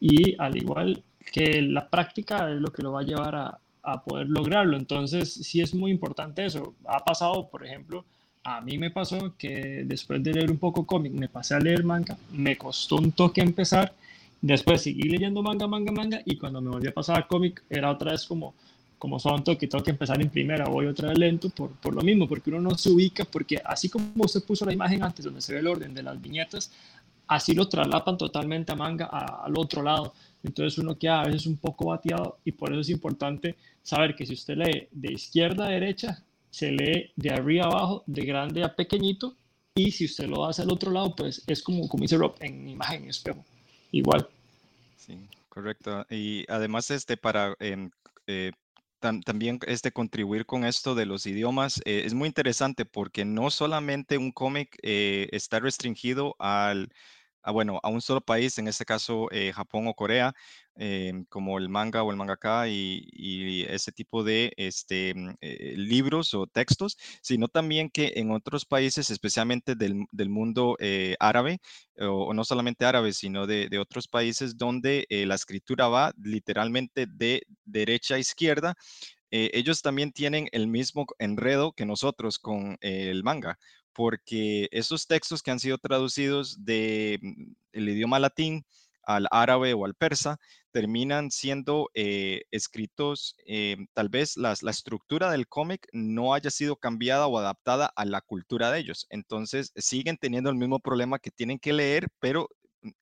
Y 0.00 0.36
al 0.38 0.56
igual 0.56 1.02
que 1.32 1.62
la 1.62 1.88
práctica 1.88 2.50
es 2.50 2.60
lo 2.60 2.70
que 2.72 2.82
lo 2.82 2.92
va 2.92 3.00
a 3.00 3.04
llevar 3.04 3.34
a, 3.34 3.58
a 3.82 4.02
poder 4.02 4.28
lograrlo. 4.28 4.76
Entonces, 4.76 5.32
sí 5.32 5.60
es 5.60 5.74
muy 5.74 5.90
importante 5.90 6.44
eso. 6.44 6.74
Ha 6.86 7.04
pasado, 7.04 7.48
por 7.48 7.64
ejemplo, 7.64 8.04
a 8.42 8.60
mí 8.60 8.76
me 8.76 8.90
pasó 8.90 9.34
que 9.38 9.84
después 9.86 10.22
de 10.22 10.34
leer 10.34 10.50
un 10.50 10.58
poco 10.58 10.86
cómic, 10.86 11.12
me 11.12 11.28
pasé 11.28 11.54
a 11.54 11.60
leer 11.60 11.84
manga, 11.84 12.16
me 12.32 12.56
costó 12.56 12.96
un 12.96 13.12
toque 13.12 13.40
empezar, 13.40 13.94
después 14.46 14.82
seguí 14.82 15.08
leyendo 15.08 15.42
manga, 15.42 15.66
manga, 15.66 15.90
manga, 15.90 16.20
y 16.26 16.36
cuando 16.36 16.60
me 16.60 16.70
volví 16.70 16.86
a 16.86 16.92
pasar 16.92 17.18
a 17.18 17.26
cómic 17.26 17.64
era 17.70 17.90
otra 17.90 18.12
vez 18.12 18.26
como, 18.26 18.54
como 18.98 19.18
son 19.18 19.42
toque, 19.42 19.68
que 19.68 19.90
empezar 19.90 20.20
en 20.20 20.28
primera, 20.28 20.66
voy 20.66 20.86
otra 20.86 21.08
vez 21.08 21.18
lento 21.18 21.48
por, 21.48 21.70
por 21.72 21.94
lo 21.94 22.02
mismo, 22.02 22.28
porque 22.28 22.50
uno 22.50 22.60
no 22.60 22.76
se 22.76 22.90
ubica, 22.90 23.24
porque 23.24 23.60
así 23.64 23.88
como 23.88 24.06
usted 24.16 24.44
puso 24.44 24.66
la 24.66 24.74
imagen 24.74 25.02
antes, 25.02 25.24
donde 25.24 25.40
se 25.40 25.54
ve 25.54 25.60
el 25.60 25.66
orden 25.66 25.94
de 25.94 26.02
las 26.02 26.20
viñetas, 26.20 26.70
así 27.26 27.54
lo 27.54 27.68
traslapan 27.68 28.18
totalmente 28.18 28.72
a 28.72 28.76
manga 28.76 29.06
al 29.06 29.56
otro 29.56 29.82
lado. 29.82 30.12
Entonces 30.42 30.78
uno 30.78 30.98
queda 30.98 31.22
a 31.22 31.26
veces 31.26 31.46
un 31.46 31.56
poco 31.56 31.86
bateado 31.86 32.38
y 32.44 32.52
por 32.52 32.70
eso 32.70 32.82
es 32.82 32.90
importante 32.90 33.56
saber 33.82 34.14
que 34.14 34.26
si 34.26 34.34
usted 34.34 34.58
lee 34.58 34.88
de 34.92 35.14
izquierda 35.14 35.66
a 35.66 35.70
derecha, 35.70 36.22
se 36.50 36.70
lee 36.70 37.12
de 37.16 37.30
arriba 37.30 37.64
a 37.64 37.68
abajo, 37.68 38.04
de 38.06 38.26
grande 38.26 38.62
a 38.62 38.76
pequeñito, 38.76 39.34
y 39.74 39.90
si 39.90 40.04
usted 40.04 40.28
lo 40.28 40.44
hace 40.44 40.60
al 40.62 40.70
otro 40.70 40.92
lado, 40.92 41.16
pues 41.16 41.42
es 41.46 41.62
como, 41.62 41.88
como 41.88 42.02
dice 42.02 42.18
Rob, 42.18 42.36
en 42.40 42.68
imagen, 42.68 43.08
espejo, 43.08 43.44
igual. 43.98 44.28
Sí, 44.96 45.18
correcto. 45.48 46.06
Y 46.10 46.44
además, 46.48 46.90
este, 46.90 47.16
para 47.16 47.54
em, 47.60 47.90
eh, 48.26 48.52
también 49.00 49.58
este, 49.66 49.92
contribuir 49.92 50.46
con 50.46 50.64
esto 50.64 50.94
de 50.94 51.06
los 51.06 51.26
idiomas, 51.26 51.80
eh, 51.84 52.02
es 52.06 52.14
muy 52.14 52.26
interesante 52.26 52.86
porque 52.86 53.24
no 53.24 53.50
solamente 53.50 54.16
un 54.16 54.32
cómic 54.32 54.78
eh, 54.82 55.28
está 55.32 55.60
restringido 55.60 56.36
al 56.38 56.88
a, 57.44 57.52
bueno, 57.52 57.78
a 57.82 57.88
un 57.90 58.00
solo 58.00 58.20
país, 58.20 58.58
en 58.58 58.68
este 58.68 58.84
caso 58.84 59.28
eh, 59.30 59.52
Japón 59.52 59.86
o 59.86 59.94
Corea, 59.94 60.34
em, 60.76 61.24
como 61.26 61.58
el 61.58 61.68
manga 61.68 62.02
o 62.02 62.10
el 62.10 62.16
mangaka 62.16 62.68
y, 62.68 63.06
y 63.12 63.62
ese 63.64 63.92
tipo 63.92 64.24
de 64.24 64.52
este, 64.56 65.14
mm, 65.14 65.36
eh, 65.40 65.74
libros 65.76 66.34
o 66.34 66.46
textos, 66.46 66.96
sino 67.22 67.48
también 67.48 67.90
que 67.90 68.14
en 68.16 68.30
otros 68.32 68.64
países, 68.64 69.10
especialmente 69.10 69.74
del, 69.76 70.06
mundo 70.30 70.76
eh, 70.80 71.16
árabe, 71.20 71.60
o, 71.98 72.32
no 72.34 72.44
solamente 72.44 72.86
árabe, 72.86 73.12
sino 73.12 73.46
de 73.46 73.78
otros 73.78 74.08
países 74.08 74.56
donde 74.56 75.06
la 75.10 75.34
escritura 75.34 75.88
va 75.88 76.12
literalmente 76.22 77.06
de 77.06 77.42
derecha 77.64 78.16
a 78.16 78.18
izquierda, 78.18 78.74
ellos 79.30 79.82
también 79.82 80.12
tienen 80.12 80.48
el 80.52 80.68
mismo 80.68 81.06
enredo 81.18 81.72
que 81.72 81.86
nosotros 81.86 82.38
con 82.38 82.76
el 82.80 83.24
manga 83.24 83.58
porque 83.94 84.68
esos 84.72 85.06
textos 85.06 85.42
que 85.42 85.50
han 85.50 85.60
sido 85.60 85.78
traducidos 85.78 86.64
del 86.64 87.20
mm, 87.22 87.88
idioma 87.88 88.18
latín 88.18 88.64
al 89.06 89.26
árabe 89.30 89.74
o 89.74 89.84
al 89.84 89.94
persa 89.94 90.38
terminan 90.70 91.30
siendo 91.30 91.90
eh, 91.94 92.42
escritos, 92.50 93.36
eh, 93.46 93.76
tal 93.92 94.08
vez 94.08 94.36
la 94.36 94.52
estructura 94.52 95.30
del 95.30 95.46
cómic 95.46 95.86
no 95.92 96.34
haya 96.34 96.50
sido 96.50 96.76
cambiada 96.76 97.26
o 97.26 97.38
adaptada 97.38 97.92
a 97.94 98.04
la 98.04 98.20
cultura 98.22 98.70
de 98.70 98.80
ellos. 98.80 99.06
Entonces 99.10 99.72
siguen 99.76 100.16
teniendo 100.16 100.50
el 100.50 100.56
mismo 100.56 100.80
problema 100.80 101.18
que 101.18 101.30
tienen 101.30 101.58
que 101.58 101.72
leer, 101.72 102.08
pero 102.18 102.48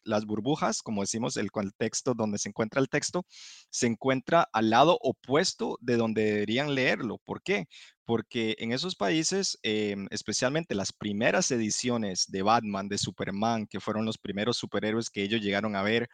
las 0.04 0.26
burbujas, 0.26 0.82
como 0.82 1.00
decimos, 1.02 1.36
el 1.36 1.50
contexto 1.50 2.14
donde 2.14 2.38
se 2.38 2.48
encuentra 2.48 2.80
el 2.80 2.88
texto, 2.88 3.24
se 3.70 3.86
encuentra 3.86 4.48
al 4.52 4.70
lado 4.70 4.98
opuesto 5.00 5.78
de 5.80 5.96
donde 5.96 6.24
deberían 6.24 6.74
leerlo. 6.74 7.18
¿Por 7.24 7.42
qué? 7.42 7.66
Porque 8.12 8.56
en 8.58 8.72
esos 8.72 8.94
países, 8.94 9.58
em, 9.62 10.06
especialmente 10.10 10.74
las 10.74 10.92
primeras 10.92 11.50
ediciones 11.50 12.26
de 12.28 12.42
Batman, 12.42 12.86
de 12.86 12.98
Superman, 12.98 13.66
que 13.66 13.80
fueron 13.80 14.04
los 14.04 14.18
primeros 14.18 14.58
superhéroes 14.58 15.08
que 15.08 15.22
ellos 15.22 15.40
llegaron 15.40 15.76
a 15.76 15.82
ver, 15.82 16.10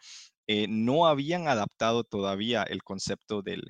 eh, 0.47 0.67
no 0.69 1.07
habían 1.07 1.49
adaptado 1.49 2.05
todavía 2.05 2.63
el 2.63 2.83
concepto 2.83 3.41
del, 3.41 3.65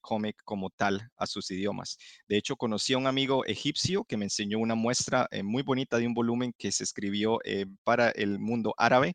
cómic 0.00 0.36
como 0.46 0.70
tal 0.70 1.10
a 1.18 1.26
sus 1.26 1.50
idiomas. 1.50 1.98
De 2.26 2.38
hecho, 2.38 2.56
conocí 2.56 2.94
a 2.94 2.98
un 2.98 3.06
amigo 3.06 3.44
egipcio 3.44 4.04
que 4.04 4.16
me 4.16 4.24
enseñó 4.24 4.60
una 4.60 4.74
muestra 4.74 5.28
eh, 5.30 5.42
muy 5.42 5.62
bonita 5.62 5.98
de 5.98 6.06
un 6.06 6.14
volumen 6.14 6.54
que 6.56 6.72
se 6.72 6.84
escribió 6.84 7.38
eh, 7.44 7.66
para 7.84 8.08
el 8.08 8.38
mundo 8.38 8.74
árabe, 8.78 9.14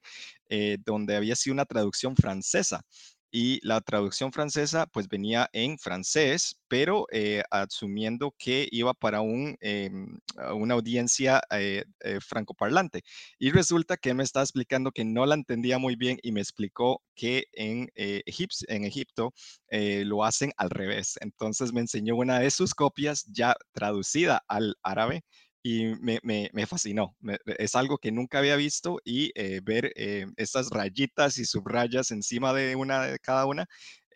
donde 0.86 1.16
había 1.16 1.36
sido 1.36 1.54
una 1.56 1.66
traducción 1.66 2.16
francesa 2.16 2.84
y 3.32 3.60
la 3.66 3.82
traducción 3.82 4.32
francesa 4.32 4.88
pues 4.88 5.08
venía 5.08 5.50
en 5.54 5.78
francés, 5.78 6.58
pero 6.68 7.06
eh, 7.12 7.44
asumiendo 7.52 8.34
que 8.38 8.68
iba 8.72 8.94
para 8.94 9.22
un, 9.22 9.56
em, 9.62 10.20
una 10.54 10.74
audiencia 10.76 11.42
eh, 11.52 11.84
eh, 12.02 12.20
francoparlante. 12.22 13.02
Y 13.38 13.52
resulta 13.52 13.98
que 13.98 14.14
me 14.14 14.24
está 14.24 14.42
explicando 14.42 14.92
que 14.92 15.06
no 15.06 15.26
la 15.26 15.36
entendía 15.36 15.78
muy 15.78 15.96
bien 15.96 16.18
y 16.24 16.32
me 16.32 16.42
explicó 16.42 17.04
que 17.16 17.46
en, 17.54 17.90
en 17.96 18.86
Egipto 18.86 19.34
lo 19.70 20.24
hacen 20.24 20.52
al 20.58 20.70
revés. 20.70 21.18
Entonces 21.22 21.74
me 21.74 21.82
enseñó 21.82 22.16
una 22.16 22.40
de 22.40 22.52
sus 22.52 22.74
copias 22.74 23.26
ya 23.26 23.56
traducida 23.74 24.44
al 24.48 24.76
árabe 24.84 25.24
y 25.64 25.88
me, 26.02 26.20
me, 26.24 26.50
me 26.54 26.66
fascinó. 26.66 27.16
es 27.46 27.76
algo 27.76 27.98
que 27.98 28.12
nunca 28.12 28.40
había 28.40 28.56
visto 28.56 29.00
y 29.04 29.32
eh, 29.36 29.62
ver 29.64 29.92
eh, 29.96 30.26
estas 30.38 30.70
rayitas 30.70 31.38
y 31.38 31.46
subrayas 31.46 32.12
encima 32.12 32.54
de 32.54 32.76
una 32.76 33.06
de 33.08 33.20
cada 33.20 33.46
una, 33.46 33.66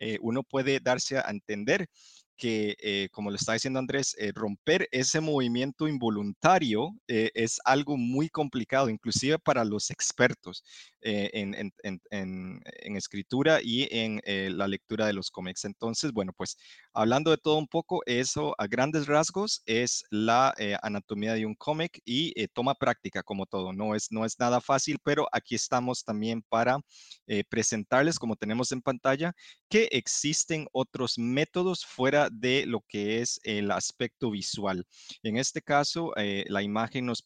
eh, 0.00 0.18
uno 0.20 0.42
puede 0.42 0.80
darse 0.80 1.18
a 1.18 1.30
entender 1.30 1.88
que, 2.36 2.76
eh, 2.80 3.08
como 3.12 3.30
lo 3.30 3.36
está 3.36 3.52
diciendo 3.52 3.78
Andrés, 3.78 4.16
eh, 4.18 4.32
romper 4.34 4.88
ese 4.90 5.20
movimiento 5.20 5.86
involuntario 5.86 6.90
eh, 7.08 7.30
es 7.34 7.60
algo 7.64 7.96
muy 7.96 8.28
complicado, 8.28 8.88
inclusive 8.88 9.38
para 9.38 9.64
los 9.64 9.90
expertos 9.90 10.64
en, 11.06 11.54
en, 11.82 12.96
escritura 12.96 13.60
y 13.62 13.86
en 13.90 14.22
la 14.56 14.66
lectura 14.66 15.06
de 15.06 15.12
los 15.12 15.30
cómics. 15.30 15.66
Entonces, 15.66 16.12
bueno, 16.12 16.32
pues 16.34 16.56
hablando 16.94 17.30
de 17.30 17.36
todo 17.36 17.58
un 17.58 17.68
poco, 17.68 18.00
eso 18.06 18.54
a 18.56 18.66
grandes 18.66 19.06
rasgos 19.06 19.62
es 19.66 20.02
la 20.08 20.54
anatomía 20.80 21.34
de 21.34 21.44
un 21.44 21.56
cómic 21.56 22.00
y 22.06 22.32
toma 22.54 22.74
práctica 22.74 23.22
como 23.22 23.44
todo. 23.44 23.74
No 23.74 23.94
es, 23.94 24.10
no 24.12 24.24
es 24.24 24.38
nada 24.38 24.62
fácil, 24.62 24.98
pero 25.04 25.28
aquí 25.30 25.54
estamos 25.54 26.04
también 26.04 26.42
para 26.48 26.78
presentarles, 27.50 28.18
como 28.18 28.36
tenemos 28.36 28.72
en 28.72 28.80
pantalla, 28.80 29.34
que 29.68 29.90
existen 29.92 30.66
otros 30.72 31.18
métodos 31.18 31.84
fuera 31.84 32.23
de 32.30 32.66
lo 32.66 32.80
que 32.88 33.20
es 33.20 33.40
el 33.42 33.70
aspecto 33.70 34.30
visual. 34.30 34.86
En 35.22 35.36
este 35.36 35.62
caso, 35.62 36.12
eh, 36.16 36.44
la 36.48 36.62
imagen 36.62 37.06
nos, 37.06 37.22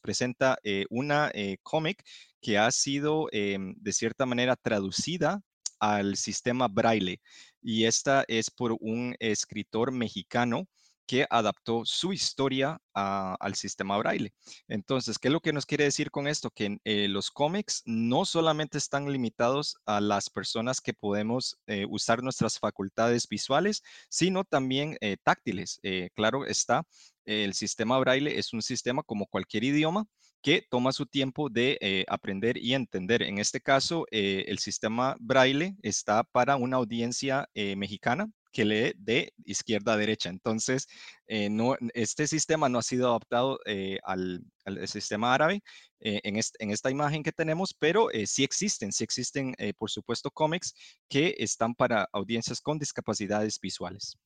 presenta 0.00 0.58
eh, 0.62 0.84
una 0.90 1.30
eh, 1.34 1.58
cómic 1.62 2.04
que 2.40 2.58
ha 2.58 2.70
sido 2.70 3.28
em, 3.32 3.74
de 3.76 3.92
cierta 3.92 4.26
manera 4.26 4.56
traducida 4.56 5.40
al 5.78 6.16
sistema 6.16 6.68
braille 6.68 7.20
y 7.62 7.84
esta 7.84 8.24
es 8.28 8.50
por 8.50 8.76
un 8.80 9.16
escritor 9.18 9.92
mexicano 9.92 10.66
que 11.06 11.26
adaptó 11.30 11.82
su 11.84 12.12
historia 12.12 12.78
al 12.94 13.54
sistema 13.54 13.96
braille. 13.98 14.32
Entonces, 14.68 15.18
¿qué 15.18 15.28
es 15.28 15.32
lo 15.32 15.40
que 15.40 15.52
nos 15.52 15.66
quiere 15.66 15.84
decir 15.84 16.10
con 16.10 16.26
esto? 16.28 16.50
Que 16.50 16.78
eh, 16.84 17.08
los 17.08 17.30
cómics 17.30 17.82
no 17.84 18.24
solamente 18.24 18.78
están 18.78 19.10
limitados 19.10 19.76
a 19.84 20.00
las 20.00 20.30
personas 20.30 20.80
que 20.80 20.94
podemos 20.94 21.56
eh, 21.66 21.86
usar 21.88 22.22
nuestras 22.22 22.58
facultades 22.58 23.28
visuales, 23.28 23.82
sino 24.08 24.44
también 24.44 24.96
eh, 25.00 25.16
táctiles. 25.22 25.80
claro 26.14 26.46
está, 26.46 26.84
el 27.24 27.54
sistema 27.54 27.98
braille 27.98 28.38
es 28.38 28.52
un 28.52 28.62
sistema 28.62 29.02
como 29.02 29.26
cualquier 29.26 29.64
idioma 29.64 30.06
que 30.42 30.66
toma 30.70 30.92
su 30.92 31.06
tiempo 31.06 31.48
de 31.48 32.04
aprender 32.08 32.58
y 32.58 32.74
entender. 32.74 33.22
En 33.22 33.38
este 33.38 33.60
caso, 33.60 34.04
el 34.10 34.58
sistema 34.58 35.16
braille 35.18 35.74
está 35.82 36.22
para 36.22 36.56
una 36.56 36.76
audiencia 36.76 37.48
mexicana 37.54 38.28
que 38.54 38.64
lee 38.64 38.94
de 38.96 39.34
izquierda 39.44 39.92
a 39.92 39.96
derecha. 39.98 40.30
Entonces, 40.30 40.86
eh, 41.26 41.50
no, 41.50 41.76
este 41.92 42.26
sistema 42.26 42.68
no 42.70 42.78
ha 42.78 42.82
sido 42.82 43.08
adaptado 43.08 43.58
eh, 43.66 43.98
al, 44.04 44.42
sistema 44.86 45.34
árabe 45.34 45.60
eh, 46.00 46.20
en, 46.22 46.36
en, 46.36 46.70
esta 46.70 46.90
imagen 46.90 47.22
que 47.22 47.32
tenemos, 47.32 47.74
pero 47.78 48.08
sí 48.24 48.44
existen, 48.44 48.92
sí 48.92 49.04
existen, 49.04 49.54
por 49.76 49.90
supuesto, 49.90 50.30
cómics 50.30 50.72
que 51.08 51.34
están 51.38 51.74
para 51.74 52.08
audiencias 52.12 52.62
con 52.62 52.78
discapacidades 52.78 53.58
visuales. 53.60 54.16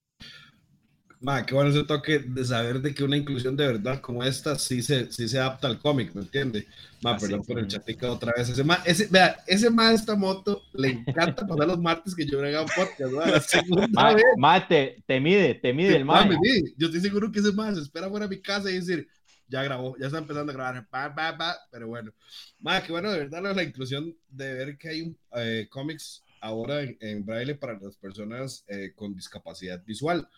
Ma, 1.21 1.45
qué 1.45 1.53
bueno 1.53 1.71
ese 1.71 1.83
toque 1.83 2.21
de 2.21 2.45
saber 2.45 2.81
de 2.81 2.95
que 2.95 3.03
una 3.03 3.17
inclusión 3.17 3.57
de 3.57 3.67
verdad 3.67 4.01
como 4.01 4.23
esta 4.23 4.57
sí 4.57 4.83
se, 4.83 5.11
sí 5.11 5.29
se 5.29 5.39
adapta 5.39 5.67
al 5.67 5.81
cómic, 5.81 6.15
¿me 6.15 6.23
entiende? 6.23 6.69
Ma, 7.01 7.15
Así 7.15 7.27
perdón 7.27 7.45
por 7.45 7.59
el 7.59 7.67
chatica 7.67 8.11
otra 8.13 8.33
vez. 8.37 8.49
Ese 8.49 8.63
ma, 8.63 8.79
ese, 8.85 9.09
vea, 9.11 9.37
ese 9.47 9.69
ma 9.69 9.89
de 9.89 9.97
esta 9.97 10.15
moto 10.15 10.63
le 10.75 10.91
encanta 10.91 11.45
pasar 11.45 11.67
los 11.67 11.81
martes 11.81 12.15
que 12.15 12.25
yo 12.25 12.41
haga 12.41 12.63
un 12.63 12.69
podcast, 12.69 13.13
ma, 13.13 13.27
la 13.27 13.41
segunda 13.41 13.89
Ma, 13.93 14.15
vez. 14.15 14.25
ma, 14.37 14.69
te, 14.69 15.03
te 15.07 15.19
mide, 15.21 15.55
te 15.57 15.73
mide 15.73 15.97
el 15.97 16.05
Ma. 16.05 16.29
Yo 16.77 16.87
estoy 16.87 17.01
seguro 17.01 17.33
que 17.33 17.41
ese 17.41 17.53
ma 17.53 17.75
se 17.75 17.81
espera 17.81 18.09
fuera 18.09 18.29
de 18.29 18.37
mi 18.37 18.41
casa 18.41 18.71
y 18.71 18.75
decir, 18.75 19.09
ya 19.49 19.65
grabó, 19.65 19.97
ya 19.99 20.07
está 20.07 20.19
empezando 20.19 20.53
a 20.53 20.55
grabar, 20.55 20.87
pa, 20.89 21.13
pa, 21.15 21.37
pa, 21.37 21.57
pero 21.73 21.89
bueno. 21.89 22.13
Ma, 22.61 22.81
qué 22.81 22.93
bueno 22.93 23.11
de 23.11 23.19
verdad 23.19 23.43
la, 23.43 23.55
la 23.55 23.63
inclusión 23.65 24.17
de 24.29 24.55
ver 24.55 24.79
que 24.79 24.89
hay 24.89 25.17
eh, 25.35 25.67
cómics 25.69 26.23
ahora 26.41 26.83
en, 26.83 26.97
en 27.01 27.25
braille 27.25 27.57
para 27.57 27.77
las 27.81 27.97
personas 27.97 28.65
eh, 28.69 28.93
con 28.95 29.15
discapacidad 29.17 29.83
visual. 29.85 30.29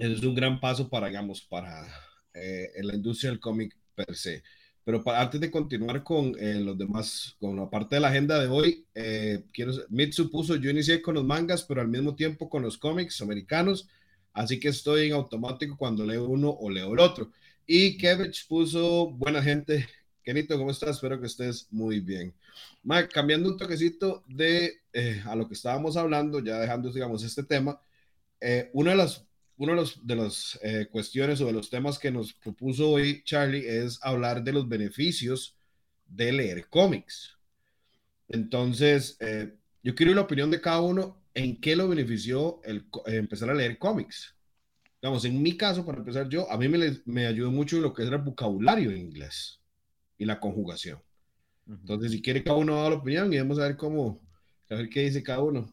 Es 0.00 0.22
un 0.22 0.34
gran 0.34 0.58
paso 0.58 0.88
para, 0.88 1.08
digamos, 1.08 1.42
para 1.42 1.86
eh, 2.32 2.70
en 2.74 2.86
la 2.86 2.94
industria 2.94 3.30
del 3.30 3.38
cómic 3.38 3.76
per 3.94 4.16
se. 4.16 4.42
Pero 4.82 5.04
para, 5.04 5.20
antes 5.20 5.38
de 5.38 5.50
continuar 5.50 6.02
con 6.02 6.34
eh, 6.38 6.54
los 6.54 6.78
demás, 6.78 7.36
con 7.38 7.54
la 7.56 7.68
parte 7.68 7.96
de 7.96 8.00
la 8.00 8.08
agenda 8.08 8.40
de 8.40 8.48
hoy, 8.48 8.86
eh, 8.94 9.44
quiero, 9.52 9.74
Mitsu 9.90 10.30
puso, 10.30 10.56
yo 10.56 10.70
inicié 10.70 11.02
con 11.02 11.16
los 11.16 11.24
mangas, 11.24 11.64
pero 11.64 11.82
al 11.82 11.88
mismo 11.88 12.14
tiempo 12.14 12.48
con 12.48 12.62
los 12.62 12.78
cómics 12.78 13.20
americanos, 13.20 13.90
así 14.32 14.58
que 14.58 14.68
estoy 14.68 15.08
en 15.08 15.12
automático 15.12 15.76
cuando 15.76 16.06
leo 16.06 16.24
uno 16.24 16.48
o 16.48 16.70
leo 16.70 16.94
el 16.94 16.98
otro. 16.98 17.30
Y 17.66 17.98
Kevich 17.98 18.48
puso, 18.48 19.10
buena 19.10 19.42
gente, 19.42 19.86
Kenito, 20.22 20.56
¿cómo 20.56 20.70
estás? 20.70 20.96
Espero 20.96 21.20
que 21.20 21.26
estés 21.26 21.68
muy 21.70 22.00
bien. 22.00 22.32
Mike, 22.84 23.08
cambiando 23.12 23.50
un 23.50 23.58
toquecito 23.58 24.24
de 24.26 24.80
eh, 24.94 25.22
a 25.26 25.36
lo 25.36 25.46
que 25.46 25.52
estábamos 25.52 25.98
hablando, 25.98 26.40
ya 26.42 26.58
dejando, 26.58 26.90
digamos, 26.90 27.22
este 27.22 27.42
tema, 27.42 27.78
eh, 28.40 28.70
una 28.72 28.92
de 28.92 28.96
las 28.96 29.29
una 29.60 29.74
de 29.74 29.80
las 29.80 30.06
de 30.06 30.16
los, 30.16 30.58
eh, 30.62 30.86
cuestiones 30.90 31.40
o 31.42 31.46
de 31.46 31.52
los 31.52 31.68
temas 31.68 31.98
que 31.98 32.10
nos 32.10 32.32
propuso 32.32 32.92
hoy 32.92 33.22
Charlie 33.24 33.68
es 33.68 33.98
hablar 34.02 34.42
de 34.42 34.54
los 34.54 34.66
beneficios 34.66 35.54
de 36.06 36.32
leer 36.32 36.66
cómics. 36.68 37.36
Entonces, 38.28 39.18
eh, 39.20 39.54
yo 39.82 39.94
quiero 39.94 40.14
la 40.14 40.22
opinión 40.22 40.50
de 40.50 40.62
cada 40.62 40.80
uno 40.80 41.22
en 41.34 41.60
qué 41.60 41.76
lo 41.76 41.88
benefició 41.88 42.60
el, 42.64 42.86
eh, 43.06 43.16
empezar 43.16 43.50
a 43.50 43.54
leer 43.54 43.78
cómics. 43.78 44.34
Digamos, 45.02 45.26
en 45.26 45.42
mi 45.42 45.54
caso, 45.56 45.84
para 45.84 45.98
empezar 45.98 46.28
yo, 46.30 46.50
a 46.50 46.56
mí 46.56 46.66
me, 46.66 46.98
me 47.04 47.26
ayudó 47.26 47.50
mucho 47.50 47.80
lo 47.80 47.92
que 47.92 48.02
era 48.04 48.16
el 48.16 48.22
vocabulario 48.22 48.90
en 48.90 48.96
inglés 48.96 49.60
y 50.16 50.24
la 50.24 50.40
conjugación. 50.40 51.02
Entonces, 51.68 52.12
si 52.12 52.22
quiere 52.22 52.42
cada 52.42 52.56
uno 52.56 52.76
dar 52.76 52.92
la 52.92 52.98
opinión 52.98 53.30
y 53.30 53.38
vamos 53.38 53.58
a 53.58 53.64
ver 53.64 53.76
cómo, 53.76 54.22
a 54.70 54.74
ver 54.74 54.88
qué 54.88 55.02
dice 55.02 55.22
cada 55.22 55.40
uno. 55.40 55.70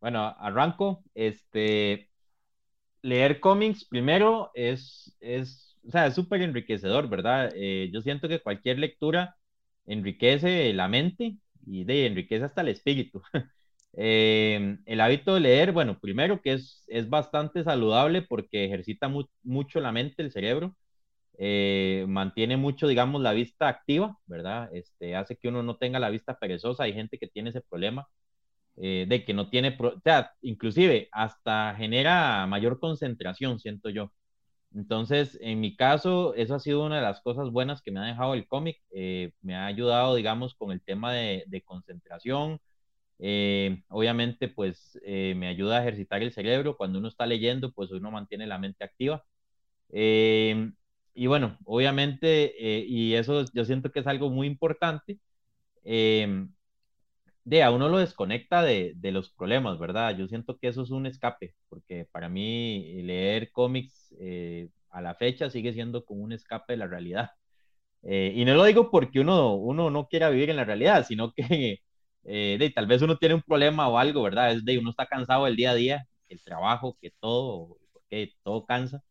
Bueno, 0.00 0.34
arranco. 0.38 1.04
Este, 1.14 2.10
leer 3.06 3.40
cómics 3.40 3.84
primero 3.84 4.50
es, 4.54 5.16
es, 5.20 5.76
o 5.86 5.90
sea, 5.90 6.10
súper 6.10 6.42
enriquecedor, 6.42 7.08
¿verdad? 7.08 7.50
Eh, 7.54 7.90
yo 7.92 8.02
siento 8.02 8.28
que 8.28 8.40
cualquier 8.40 8.78
lectura 8.78 9.36
enriquece 9.86 10.72
la 10.74 10.88
mente 10.88 11.36
y 11.66 11.84
de, 11.84 12.06
enriquece 12.06 12.44
hasta 12.44 12.62
el 12.62 12.68
espíritu. 12.68 13.22
Eh, 13.98 14.76
el 14.84 15.00
hábito 15.00 15.32
de 15.34 15.40
leer, 15.40 15.72
bueno, 15.72 15.98
primero 15.98 16.42
que 16.42 16.52
es, 16.52 16.84
es 16.88 17.08
bastante 17.08 17.64
saludable 17.64 18.20
porque 18.20 18.66
ejercita 18.66 19.08
mu 19.08 19.24
mucho 19.42 19.80
la 19.80 19.90
mente, 19.90 20.22
el 20.22 20.30
cerebro, 20.32 20.76
eh, 21.38 22.04
mantiene 22.08 22.56
mucho, 22.56 22.88
digamos, 22.88 23.22
la 23.22 23.32
vista 23.32 23.68
activa, 23.68 24.18
¿verdad? 24.26 24.70
Este, 24.74 25.16
hace 25.16 25.36
que 25.36 25.48
uno 25.48 25.62
no 25.62 25.76
tenga 25.78 25.98
la 25.98 26.10
vista 26.10 26.38
perezosa, 26.38 26.84
hay 26.84 26.94
gente 26.94 27.18
que 27.18 27.28
tiene 27.28 27.50
ese 27.50 27.60
problema 27.62 28.06
eh, 28.78 29.06
de 29.08 29.24
que 29.24 29.32
no 29.34 29.48
tiene, 29.48 29.72
pro 29.72 29.94
inclusive 30.42 31.08
hasta 31.12 31.74
genera 31.76 32.46
mayor 32.46 32.78
concentración, 32.78 33.58
siento 33.58 33.88
yo. 33.90 34.12
Entonces, 34.74 35.38
en 35.42 35.60
mi 35.60 35.76
caso, 35.76 36.34
eso 36.34 36.54
ha 36.54 36.60
sido 36.60 36.84
una 36.84 36.96
de 36.96 37.02
las 37.02 37.22
cosas 37.22 37.50
buenas 37.50 37.82
que 37.82 37.90
me 37.92 38.00
ha 38.00 38.04
dejado 38.04 38.34
el 38.34 38.46
cómic. 38.46 38.78
Eh, 38.92 39.32
me 39.42 39.56
ha 39.56 39.66
ayudado, 39.66 40.14
digamos, 40.16 40.54
con 40.54 40.72
el 40.72 40.82
tema 40.82 41.12
de, 41.12 41.62
concentración. 41.64 42.60
Eh, 43.18 43.82
obviamente, 43.88 44.48
pues 44.48 44.98
me 45.04 45.48
ayuda 45.48 45.78
a 45.78 45.82
ejercitar 45.82 46.22
el 46.22 46.32
cerebro. 46.32 46.76
Cuando 46.76 46.98
uno 46.98 47.08
está 47.08 47.26
leyendo, 47.26 47.72
pues 47.72 47.90
uno 47.92 48.10
mantiene 48.10 48.46
la 48.46 48.58
mente 48.58 48.84
activa. 48.84 49.24
Y 51.14 51.26
bueno, 51.26 51.58
obviamente, 51.64 52.54
y 52.86 53.14
eso 53.14 53.44
yo 53.54 53.64
siento 53.64 53.90
que 53.92 54.00
es 54.00 54.06
algo 54.06 54.30
muy 54.30 54.46
importante 54.46 55.18
de 57.46 57.62
a 57.62 57.70
uno 57.70 57.88
lo 57.88 57.98
desconecta 57.98 58.62
de, 58.62 58.94
de, 58.96 59.12
los 59.12 59.30
problemas, 59.30 59.78
¿verdad? 59.78 60.16
Yo 60.18 60.26
siento 60.28 60.58
que 60.58 60.68
eso 60.68 60.82
es 60.82 60.90
un 60.90 61.06
escape, 61.06 61.54
porque 61.68 62.06
para 62.12 62.28
mí 62.28 63.02
leer 63.02 63.52
cómics 63.52 64.14
eh, 64.20 64.68
a 64.90 65.00
la 65.00 65.14
fecha 65.14 65.48
sigue 65.50 65.72
siendo 65.72 66.04
como 66.04 66.24
un 66.24 66.32
escape 66.32 66.72
de 66.74 66.78
la 66.78 66.88
realidad. 66.88 67.30
Eh, 68.02 68.32
y 68.36 68.44
no 68.44 68.54
lo 68.54 68.64
digo 68.64 68.90
porque 68.90 69.20
uno, 69.20 69.54
uno 69.56 69.90
no 69.90 70.08
quiera 70.08 70.30
vivir 70.30 70.50
en 70.50 70.56
la 70.56 70.64
realidad, 70.64 71.06
sino 71.06 71.32
que 71.32 71.80
eh, 72.24 72.56
de, 72.58 72.70
tal 72.70 72.86
vez 72.86 73.02
uno 73.02 73.18
tiene 73.18 73.36
un 73.36 73.42
problema 73.42 73.88
o 73.88 73.98
algo, 73.98 74.22
¿verdad? 74.22 74.52
Es 74.52 74.64
de 74.64 74.78
uno 74.78 74.90
está 74.90 75.06
cansado 75.06 75.44
del 75.46 75.56
día 75.56 75.72
a 75.72 75.74
día, 75.74 76.06
el 76.28 76.42
trabajo, 76.42 76.98
que 77.00 77.12
todo, 77.20 77.78
porque 77.92 78.32
todo 78.42 78.66
cansa. 78.66 79.02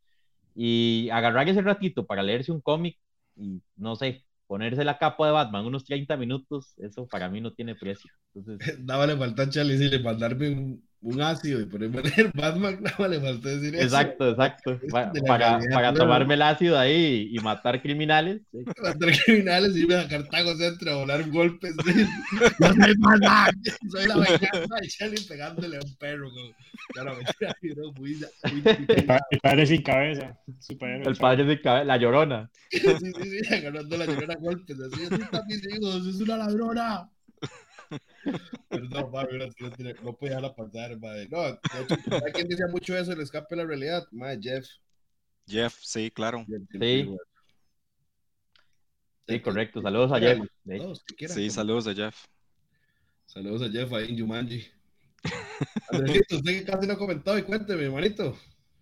Y 0.56 1.10
agarrar 1.12 1.50
ese 1.50 1.62
ratito 1.62 2.06
para 2.06 2.24
leerse 2.24 2.52
un 2.52 2.62
cómic 2.62 3.00
y 3.36 3.62
no 3.78 3.96
sé, 3.96 4.25
ponerse 4.48 4.84
la 4.84 4.98
capa 4.98 5.26
de 5.26 5.34
Batman 5.34 5.66
unos 5.66 5.86
30 5.86 6.18
minutos, 6.18 6.74
eso 6.78 7.08
para 7.08 7.30
mí 7.30 7.42
no 7.42 7.54
tiene 7.54 7.76
precio. 7.76 8.12
Entonces... 8.34 8.80
Nada 8.86 9.08
le 9.08 9.18
falta 9.18 9.44
a 9.44 9.50
Charlie 9.50 9.78
decirle 9.78 10.00
mandarme 10.00 10.50
un, 10.50 10.85
un, 11.06 11.22
ácido 11.22 11.62
y 11.62 11.66
ponerme 11.66 12.02
leer 12.02 12.32
Batman, 12.34 12.80
nada 12.82 13.08
le 13.08 13.20
falta 13.20 13.50
decir 13.50 13.76
exacto, 13.76 14.24
eso. 14.26 14.32
Exacto, 14.32 14.72
exacto. 14.72 15.22
Para, 15.26 15.60
para 15.72 15.94
tomarme 15.94 16.34
el 16.34 16.42
ácido 16.42 16.78
ahí 16.78 17.30
y 17.32 17.40
matar 17.40 17.82
criminales. 17.82 18.42
Sí. 18.52 18.60
Matar 18.84 19.12
criminales 19.24 19.76
y 19.76 19.82
irme 19.82 19.96
a 19.96 20.08
Cartago 20.08 20.56
Centro 20.56 20.92
a 20.92 20.96
volar 20.96 21.30
golpes. 21.30 21.76
¿sí? 21.86 22.06
Yo 22.60 22.68
soy 22.74 22.94
Batman, 22.98 23.62
soy 23.90 24.08
la 24.08 24.16
venganza 24.16 24.76
de 24.82 24.88
Charlie 24.88 25.22
pegándole 25.28 25.78
a 25.78 25.80
un 25.82 25.96
perro. 25.96 26.30
Claro, 26.94 27.18
muy, 27.62 27.92
muy, 28.00 28.26
el, 28.96 29.40
padre 29.42 29.66
sin 29.66 29.82
cabeza. 29.82 30.38
Superhéroe, 30.60 31.08
el 31.08 31.18
padre 31.18 31.48
sin 31.48 31.62
cabeza, 31.62 31.84
la 31.86 31.98
llorona. 31.98 32.50
Sí, 32.70 32.80
sí, 32.80 33.44
sí, 33.44 33.54
agarrando 33.54 33.98
la 33.98 34.06
llorona 34.06 34.34
a 34.34 34.38
golpes. 34.38 34.78
Así, 34.80 35.06
así 35.06 35.22
están 35.22 35.48
mis 35.48 35.76
hijos, 35.76 36.08
es 36.08 36.22
una 36.22 36.38
ladrona. 36.38 37.10
No, 38.72 38.80
no, 38.80 38.90
no, 38.90 39.94
no 40.04 40.14
podía 40.14 40.36
dejarla 40.36 40.56
pasar, 40.56 41.00
madre. 41.00 41.28
No, 41.30 41.44
de 41.44 41.52
hecho, 41.52 41.96
¿hay 42.26 42.32
quien 42.32 42.48
decía 42.48 42.68
mucho 42.68 42.98
eso, 42.98 43.12
el 43.14 43.22
escape 43.22 43.56
de 43.56 43.62
la 43.62 43.68
realidad? 43.68 44.08
Madre, 44.12 44.40
Jeff. 44.42 44.68
Jeff, 45.48 45.76
sí, 45.82 46.12
claro. 46.12 46.46
Jeff, 46.48 46.62
sí. 46.72 47.16
Sí, 49.28 49.40
correcto. 49.40 49.82
Saludos 49.82 50.12
a 50.12 50.20
Jeff. 50.20 50.40
Sí, 51.28 51.50
saludos 51.50 51.88
a 51.88 51.94
Jeff. 51.94 52.26
Saludos 53.26 53.64
a 53.64 53.72
Jeff 53.72 53.92
ahí 53.94 54.10
en 54.10 54.20
Jumanji. 54.20 54.66
Andresito, 55.90 56.38
usted 56.38 56.60
que 56.60 56.66
casi 56.66 56.88
no 56.88 56.94
ha 56.94 56.98
comentado 56.98 57.38
y 57.38 57.44
cuénteme, 57.44 57.84
hermanito. 57.84 58.38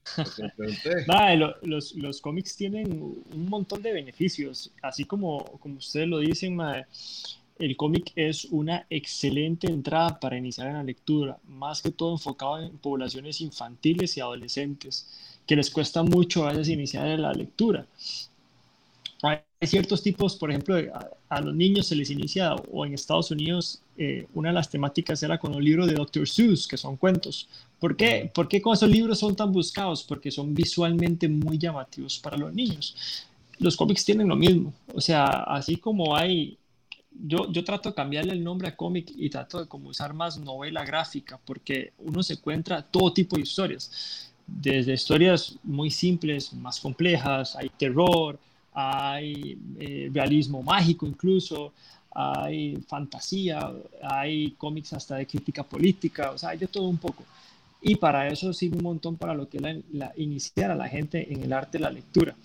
Lo, 1.38 1.56
los, 1.62 1.96
los 1.96 2.20
cómics 2.20 2.58
tienen 2.58 2.92
un 2.92 3.50
montón 3.50 3.82
de 3.82 3.94
beneficios, 3.94 4.74
así 4.82 5.06
como, 5.06 5.46
como 5.60 5.78
ustedes 5.78 6.10
lo 6.10 6.20
dicen, 6.20 6.58
madre, 6.58 6.86
el 7.60 7.78
cómic 7.78 8.12
es 8.16 8.46
una 8.46 8.86
excelente 8.90 9.68
entrada 9.68 10.20
para 10.20 10.38
iniciar 10.38 10.68
en 10.68 10.74
la 10.74 10.84
lectura, 10.84 11.38
más 11.48 11.82
que 11.82 11.92
todo 11.92 12.14
enfocado 12.14 12.60
en 12.62 12.78
poblaciones 12.78 13.42
infantiles 13.42 14.18
y 14.18 14.22
adolescentes, 14.22 15.08
que 15.46 15.56
les 15.56 15.70
cuesta 15.70 16.04
mucho 16.04 16.48
a 16.48 16.52
veces 16.52 16.70
iniciar 16.70 17.08
en 17.08 17.22
la 17.22 17.34
lectura. 17.34 17.86
Hay 19.22 19.40
ciertos 19.68 20.04
tipos, 20.04 20.36
por 20.36 20.50
ejemplo, 20.50 20.76
a, 20.76 21.10
a 21.30 21.42
los 21.42 21.56
niños 21.56 21.88
se 21.88 21.96
les 21.96 22.10
inicia, 22.10 22.54
o 22.56 22.86
en 22.86 22.94
Estados 22.94 23.32
Unidos, 23.32 23.82
eh, 23.98 24.28
una 24.34 24.50
de 24.50 24.56
las 24.56 24.70
temáticas 24.70 25.24
era 25.24 25.38
con 25.40 25.56
un 25.56 25.64
libro 25.64 25.88
de 25.88 25.94
Dr. 25.94 26.28
Seuss, 26.28 26.68
que 26.68 26.78
son 26.78 26.98
cuentos. 26.98 27.48
¿Por 27.80 27.96
qué? 27.96 28.30
¿Por 28.34 28.48
qué 28.50 28.62
con 28.62 28.74
esos 28.74 28.90
libros 28.90 29.20
son 29.20 29.36
tan 29.36 29.52
buscados? 29.54 30.04
Porque 30.04 30.32
son 30.32 30.54
visualmente 30.54 31.30
muy 31.30 31.58
llamativos 31.58 32.20
para 32.20 32.38
los 32.38 32.54
niños. 32.54 32.96
Los 33.60 33.78
cómics 33.78 34.04
tienen 34.04 34.28
lo 34.28 34.36
mismo, 34.36 34.74
o 34.94 35.00
sea, 35.00 35.26
así 35.44 35.78
como 35.78 36.16
hay 36.16 36.58
yo, 37.22 37.52
yo, 37.52 37.64
trato 37.64 37.90
de 37.90 37.96
cambiarle 37.96 38.34
el 38.34 38.44
nombre 38.44 38.68
a 38.68 38.76
cómic 38.76 39.12
y 39.16 39.30
trato 39.30 39.60
de 39.60 39.68
como 39.68 39.90
usar 39.90 40.14
más 40.14 40.38
novela 40.38 40.84
gráfica 40.84 41.40
porque 41.46 41.94
uno 42.00 42.24
se 42.24 42.34
encuentra 42.34 42.82
todo 42.82 43.14
tipo 43.14 43.36
de 43.36 43.44
historias, 43.44 44.32
desde 44.46 44.94
historias 44.94 45.58
muy 45.64 45.90
simples, 45.90 46.54
más 46.54 46.80
complejas, 46.80 47.56
hay 47.56 47.70
terror, 47.70 48.40
hay 48.74 49.58
eh, 49.80 50.10
realismo 50.14 50.62
mágico 50.62 51.06
incluso, 51.06 51.74
hay 52.12 52.78
fantasía, 52.88 53.72
hay 54.02 54.52
cómics 54.52 54.94
hasta 54.94 55.16
de 55.16 55.26
crítica 55.26 55.64
política, 55.64 56.32
o 56.32 56.38
sea, 56.38 56.50
hay 56.50 56.58
de 56.58 56.68
todo 56.68 56.88
un 56.88 56.98
poco. 56.98 57.24
Y 57.82 57.96
para 57.96 58.28
eso 58.28 58.54
sirve 58.54 58.78
un 58.78 58.84
montón 58.84 59.18
para 59.18 59.34
lo 59.34 59.50
que 59.50 59.58
es 59.58 59.64
la, 59.64 59.76
la, 59.92 60.14
iniciar 60.16 60.72
a 60.72 60.76
la 60.76 60.88
gente 60.88 61.32
en 61.34 61.44
el 61.44 61.52
arte 61.52 61.78
de 61.78 61.84
la 61.84 61.90
lectura. 61.90 62.36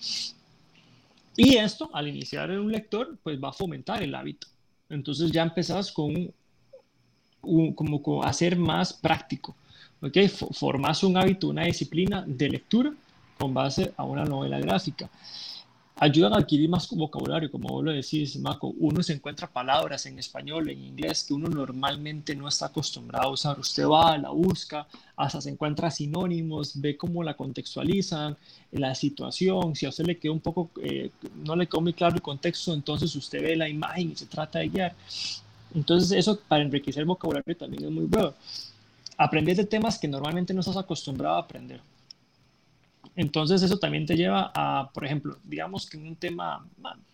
Y 1.36 1.56
esto, 1.56 1.90
al 1.92 2.08
iniciar 2.08 2.50
en 2.50 2.58
un 2.58 2.72
lector, 2.72 3.16
pues 3.22 3.40
va 3.42 3.50
a 3.50 3.52
fomentar 3.52 4.02
el 4.02 4.14
hábito. 4.14 4.48
Entonces 4.88 5.30
ya 5.30 5.42
empezás 5.42 5.92
con 5.92 6.32
un, 7.42 7.72
como 7.74 8.22
hacer 8.22 8.56
más 8.56 8.92
práctico, 8.92 9.54
¿ok? 10.00 10.16
Formas 10.52 11.02
un 11.02 11.16
hábito, 11.16 11.48
una 11.48 11.64
disciplina 11.64 12.24
de 12.26 12.48
lectura 12.48 12.92
con 13.38 13.54
base 13.54 13.92
a 13.96 14.04
una 14.04 14.24
novela 14.24 14.58
gráfica 14.58 15.08
ayudan 16.00 16.32
a 16.32 16.36
adquirir 16.36 16.68
más 16.68 16.88
vocabulario, 16.90 17.50
como 17.50 17.68
vos 17.68 17.84
lo 17.84 17.92
decís, 17.92 18.36
Marco. 18.38 18.72
Uno 18.78 19.02
se 19.02 19.12
encuentra 19.12 19.48
palabras 19.48 20.06
en 20.06 20.18
español, 20.18 20.70
en 20.70 20.84
inglés, 20.84 21.24
que 21.24 21.34
uno 21.34 21.48
normalmente 21.48 22.34
no 22.36 22.48
está 22.48 22.66
acostumbrado 22.66 23.28
a 23.28 23.32
usar. 23.32 23.58
Usted 23.58 23.84
va, 23.84 24.16
la 24.16 24.30
busca, 24.30 24.86
hasta 25.16 25.40
se 25.40 25.50
encuentra 25.50 25.90
sinónimos, 25.90 26.80
ve 26.80 26.96
cómo 26.96 27.22
la 27.22 27.34
contextualizan, 27.34 28.36
la 28.72 28.94
situación. 28.94 29.74
Si 29.74 29.86
a 29.86 29.88
usted 29.88 30.06
le 30.06 30.18
quedó 30.18 30.32
un 30.32 30.40
poco, 30.40 30.70
eh, 30.82 31.10
no 31.44 31.56
le 31.56 31.66
quedó 31.66 31.80
muy 31.80 31.92
claro 31.92 32.14
el 32.14 32.22
contexto, 32.22 32.72
entonces 32.72 33.14
usted 33.16 33.42
ve 33.42 33.56
la 33.56 33.68
imagen 33.68 34.12
y 34.12 34.16
se 34.16 34.26
trata 34.26 34.60
de 34.60 34.68
guiar. 34.68 34.94
Entonces, 35.74 36.12
eso 36.12 36.38
para 36.48 36.62
enriquecer 36.62 37.00
el 37.00 37.06
vocabulario 37.06 37.56
también 37.56 37.84
es 37.84 37.90
muy 37.90 38.04
bueno. 38.06 38.34
Aprender 39.16 39.56
de 39.56 39.64
temas 39.64 39.98
que 39.98 40.06
normalmente 40.06 40.54
no 40.54 40.60
estás 40.60 40.76
acostumbrado 40.76 41.36
a 41.36 41.40
aprender. 41.40 41.80
Entonces 43.18 43.62
eso 43.62 43.80
también 43.80 44.06
te 44.06 44.16
lleva 44.16 44.52
a, 44.54 44.92
por 44.94 45.04
ejemplo, 45.04 45.38
digamos 45.42 45.90
que 45.90 45.96
un 45.96 46.14
tema, 46.14 46.64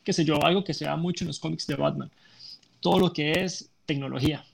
qué 0.04 0.12
sé 0.12 0.22
yo, 0.22 0.44
algo 0.44 0.62
que 0.62 0.74
se 0.74 0.84
da 0.84 0.96
mucho 0.96 1.24
en 1.24 1.28
los 1.28 1.38
cómics 1.38 1.66
de 1.66 1.76
Batman, 1.76 2.10
todo 2.80 2.98
lo 2.98 3.10
que 3.14 3.32
es 3.42 3.70
tecnología. 3.86 4.44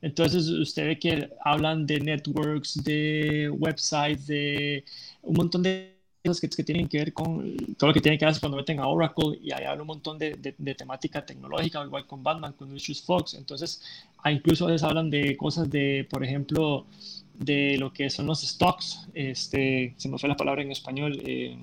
Entonces 0.00 0.48
usted 0.48 0.86
ve 0.86 0.98
que 0.98 1.30
hablan 1.44 1.86
de 1.86 2.00
networks, 2.00 2.82
de 2.82 3.48
websites, 3.48 4.26
de 4.26 4.84
un 5.22 5.34
montón 5.34 5.62
de 5.62 5.94
cosas 6.24 6.40
que, 6.40 6.48
que, 6.48 6.64
tienen 6.64 6.88
que 6.88 6.98
ver 6.98 7.12
con 7.12 7.56
todo 7.78 7.90
lo 7.90 7.94
que 7.94 8.00
tiene 8.00 8.18
que 8.18 8.24
ver 8.24 8.40
cuando 8.40 8.56
meten 8.56 8.80
a 8.80 8.88
Oracle 8.88 9.38
y 9.40 9.52
ahí 9.52 9.64
habla 9.64 9.82
un 9.82 9.86
montón 9.86 10.18
de, 10.18 10.34
de, 10.58 10.74
temática 10.74 11.24
tecnológica, 11.24 11.84
igual 11.84 12.08
con 12.08 12.24
Batman, 12.24 12.54
con 12.54 12.68
Lucius 12.68 13.00
Fox. 13.02 13.34
Entonces, 13.34 13.80
incluso 14.24 14.64
a 14.64 14.72
veces 14.72 14.82
hablan 14.82 15.10
de 15.10 15.36
cosas 15.36 15.70
de, 15.70 16.08
por 16.10 16.24
ejemplo, 16.24 16.86
de 17.34 17.76
lo 17.78 17.92
que 17.92 18.10
son 18.10 18.26
los 18.26 18.42
stocks, 18.42 19.08
este, 19.14 19.94
se 19.96 20.08
me 20.08 20.18
fue 20.18 20.28
la 20.28 20.36
palabra 20.36 20.62
en 20.62 20.70
español, 20.70 21.20
eh, 21.24 21.56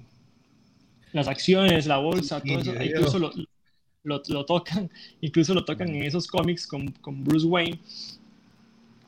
las 1.14 1.28
acciones, 1.28 1.86
la 1.86 1.98
bolsa, 1.98 2.42
todo 2.42 2.60
eso, 2.60 2.84
incluso 2.84 3.20
lo, 3.20 3.32
lo, 4.04 4.22
lo, 4.28 4.46
tocan, 4.46 4.90
incluso 5.22 5.54
lo 5.54 5.66
tocan 5.66 5.90
en 5.90 6.04
esos 6.04 6.28
cómics 6.28 6.68
con, 6.68 6.88
con 6.92 7.24
Bruce 7.24 7.46
Wayne. 7.46 7.80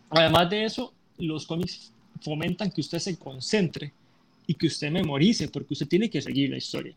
Además 0.10 0.50
de 0.50 0.66
eso, 0.66 0.94
los 1.18 1.46
cómics 1.46 1.94
fomentan 2.22 2.72
que 2.72 2.82
usted 2.82 3.00
se 3.00 3.18
concentre 3.18 3.94
y 4.48 4.54
que 4.54 4.68
usted 4.68 4.92
memorice, 4.92 5.48
porque 5.48 5.74
usted 5.74 5.88
tiene 5.88 6.10
que 6.10 6.22
seguir 6.22 6.50
la 6.50 6.58
historia. 6.58 6.94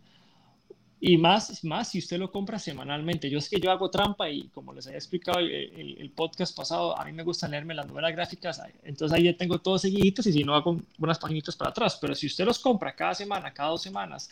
Y 1.06 1.18
más, 1.18 1.62
más 1.64 1.90
si 1.90 1.98
usted 1.98 2.18
lo 2.18 2.32
compra 2.32 2.58
semanalmente. 2.58 3.28
Yo 3.28 3.38
es 3.38 3.50
que 3.50 3.60
yo 3.60 3.70
hago 3.70 3.90
trampa 3.90 4.30
y 4.30 4.44
como 4.48 4.72
les 4.72 4.86
había 4.86 4.96
explicado 4.96 5.38
el, 5.38 5.98
el, 5.98 6.10
podcast 6.10 6.56
pasado, 6.56 6.98
a 6.98 7.04
mí 7.04 7.12
me 7.12 7.22
gusta 7.22 7.46
leerme 7.46 7.74
las 7.74 7.86
novelas 7.86 8.12
gráficas, 8.12 8.62
entonces 8.82 9.14
ahí 9.14 9.24
ya 9.24 9.36
tengo 9.36 9.58
todos 9.58 9.82
seguiditos 9.82 10.26
y 10.28 10.32
si 10.32 10.44
no 10.44 10.54
hago 10.54 10.80
unas 10.98 11.18
paginitas 11.18 11.56
para 11.56 11.72
atrás. 11.72 11.98
Pero 12.00 12.14
si 12.14 12.26
usted 12.26 12.46
los 12.46 12.58
compra 12.58 12.94
cada 12.96 13.14
semana, 13.14 13.52
cada 13.52 13.68
dos 13.68 13.82
semanas, 13.82 14.30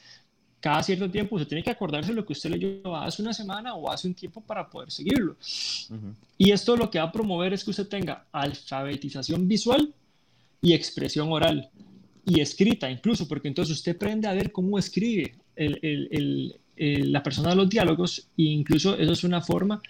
cada 0.60 0.82
cierto 0.82 1.10
tiempo, 1.10 1.36
usted 1.36 1.46
tiene 1.46 1.62
que 1.62 1.68
acordarse 1.68 2.08
de 2.08 2.14
lo 2.14 2.24
que 2.24 2.32
usted 2.32 2.48
leyó 2.48 2.96
hace 2.96 3.20
una 3.20 3.34
semana 3.34 3.74
o 3.74 3.90
hace 3.90 4.08
un 4.08 4.14
tiempo 4.14 4.40
para 4.40 4.70
poder 4.70 4.90
seguirlo. 4.90 5.36
Y 6.38 6.52
esto 6.52 6.74
lo 6.74 6.90
que 6.90 6.98
va 6.98 7.04
a 7.04 7.12
promover 7.12 7.52
es 7.52 7.64
que 7.64 7.70
usted 7.72 7.86
tenga 7.86 8.24
alfabetización 8.32 9.46
visual 9.46 9.92
y 10.62 10.72
expresión 10.72 11.30
oral 11.30 11.68
y 12.24 12.40
escrita 12.40 12.90
incluso, 12.90 13.28
porque 13.28 13.48
entonces 13.48 13.76
usted 13.76 13.94
aprende 13.94 14.26
a 14.26 14.32
ver 14.32 14.52
cómo 14.52 14.78
escribe 14.78 15.34
el, 15.56 15.78
el, 15.82 16.56
eh, 16.76 17.04
la 17.04 17.22
persona 17.22 17.50
de 17.50 17.56
los 17.56 17.68
diálogos 17.68 18.26
e 18.36 18.42
incluso 18.44 18.96
eso 18.96 19.12
es 19.12 19.24
una 19.24 19.40
forma 19.40 19.82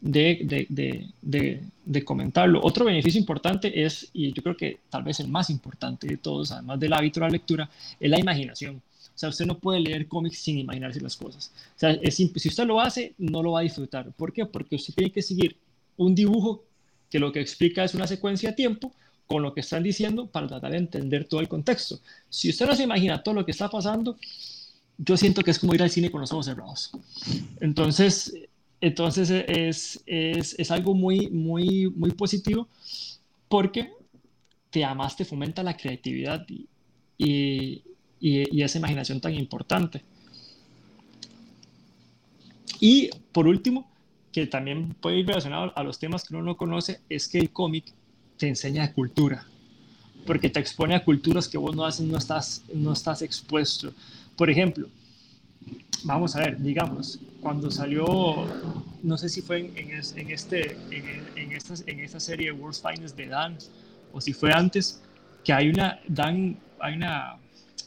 de, 0.00 0.66
de, 0.70 1.60
de, 1.84 2.04
comentarlo. 2.04 2.60
Otro 2.62 2.86
beneficio 2.86 3.20
importante 3.20 3.84
es, 3.84 4.08
y 4.14 4.32
yo 4.32 4.42
creo 4.42 4.56
que 4.56 4.78
tal 4.88 5.02
vez 5.02 5.20
el 5.20 5.28
más 5.28 5.50
importante 5.50 6.06
de 6.06 6.16
todos, 6.16 6.52
además 6.52 6.80
del 6.80 6.92
hábito 6.94 7.20
de 7.20 7.26
la 7.26 7.32
lectura, 7.32 7.70
es 7.98 8.10
la 8.10 8.18
imaginación. 8.18 8.76
O 8.76 9.18
sea, 9.20 9.28
usted 9.28 9.44
no 9.44 9.58
puede 9.58 9.80
leer 9.80 10.08
cómics 10.08 10.38
sin 10.38 10.58
imaginarse 10.58 11.00
las 11.00 11.16
cosas. 11.16 11.52
O 11.76 11.78
sea, 11.78 11.90
es, 11.90 12.14
si 12.14 12.48
usted 12.48 12.64
lo 12.64 12.80
hace, 12.80 13.12
no 13.18 13.42
lo 13.42 13.52
va 13.52 13.60
a 13.60 13.62
disfrutar. 13.62 14.10
¿Por 14.12 14.32
qué? 14.32 14.46
Porque 14.46 14.76
usted 14.76 14.94
tiene 14.94 15.12
que 15.12 15.20
seguir 15.20 15.56
un 15.98 16.14
dibujo 16.14 16.64
que 17.10 17.18
lo 17.18 17.30
que 17.30 17.40
explica 17.40 17.84
es 17.84 17.94
una 17.94 18.06
secuencia 18.06 18.50
a 18.50 18.54
tiempo 18.54 18.92
con 19.26 19.42
lo 19.42 19.52
que 19.52 19.60
están 19.60 19.82
diciendo 19.82 20.26
para 20.26 20.48
tratar 20.48 20.72
de 20.72 20.78
entender 20.78 21.24
todo 21.24 21.40
el 21.40 21.48
contexto. 21.48 22.00
Si 22.28 22.48
usted 22.48 22.66
no 22.66 22.74
se 22.74 22.84
imagina 22.84 23.22
todo 23.22 23.34
lo 23.34 23.44
que 23.44 23.50
está 23.52 23.68
pasando, 23.68 24.16
yo 25.02 25.16
siento 25.16 25.42
que 25.42 25.50
es 25.50 25.58
como 25.58 25.74
ir 25.74 25.82
al 25.82 25.90
cine 25.90 26.10
con 26.10 26.20
los 26.20 26.32
ojos 26.32 26.46
cerrados. 26.46 26.92
Entonces, 27.60 28.34
entonces 28.80 29.30
es, 29.30 30.02
es, 30.06 30.54
es 30.58 30.70
algo 30.70 30.94
muy, 30.94 31.30
muy, 31.30 31.90
muy 31.90 32.10
positivo 32.10 32.68
porque 33.48 33.90
te 34.70 34.84
además 34.84 35.16
te 35.16 35.24
fomenta 35.24 35.62
la 35.62 35.76
creatividad 35.76 36.46
y, 36.48 36.68
y, 37.18 37.82
y, 38.20 38.62
esa 38.62 38.78
imaginación 38.78 39.20
tan 39.20 39.34
importante. 39.34 40.02
Y 42.78 43.10
por 43.32 43.48
último, 43.48 43.90
que 44.32 44.46
también 44.46 44.94
puede 45.00 45.18
ir 45.18 45.26
relacionado 45.26 45.72
a 45.74 45.82
los 45.82 45.98
temas 45.98 46.24
que 46.24 46.34
uno 46.34 46.44
no 46.44 46.56
conoce, 46.56 47.00
es 47.08 47.26
que 47.26 47.38
el 47.38 47.50
cómic 47.50 47.92
te 48.36 48.48
enseña 48.48 48.92
cultura, 48.92 49.46
porque 50.26 50.50
te 50.50 50.60
expone 50.60 50.94
a 50.94 51.04
culturas 51.04 51.48
que 51.48 51.58
vos 51.58 51.74
no, 51.74 51.84
haces, 51.84 52.06
no, 52.06 52.16
estás, 52.16 52.62
no 52.72 52.92
estás 52.92 53.22
expuesto. 53.22 53.92
Por 54.40 54.48
ejemplo, 54.48 54.88
vamos 56.04 56.34
a 56.34 56.40
ver, 56.40 56.58
digamos, 56.62 57.20
cuando 57.42 57.70
salió, 57.70 58.06
no 59.02 59.18
sé 59.18 59.28
si 59.28 59.42
fue 59.42 59.58
en, 59.58 59.76
en, 59.76 60.30
este, 60.30 60.78
en, 61.36 61.52
esta, 61.52 61.74
en 61.86 62.00
esta 62.00 62.18
serie 62.18 62.50
World's 62.50 62.80
Finest 62.80 63.18
de 63.18 63.26
Dan, 63.26 63.58
o 64.14 64.18
si 64.18 64.32
fue 64.32 64.50
antes, 64.50 65.02
que 65.44 65.52
hay 65.52 65.68
una, 65.68 66.00
Dan, 66.08 66.56
hay 66.78 66.94
una, 66.94 67.36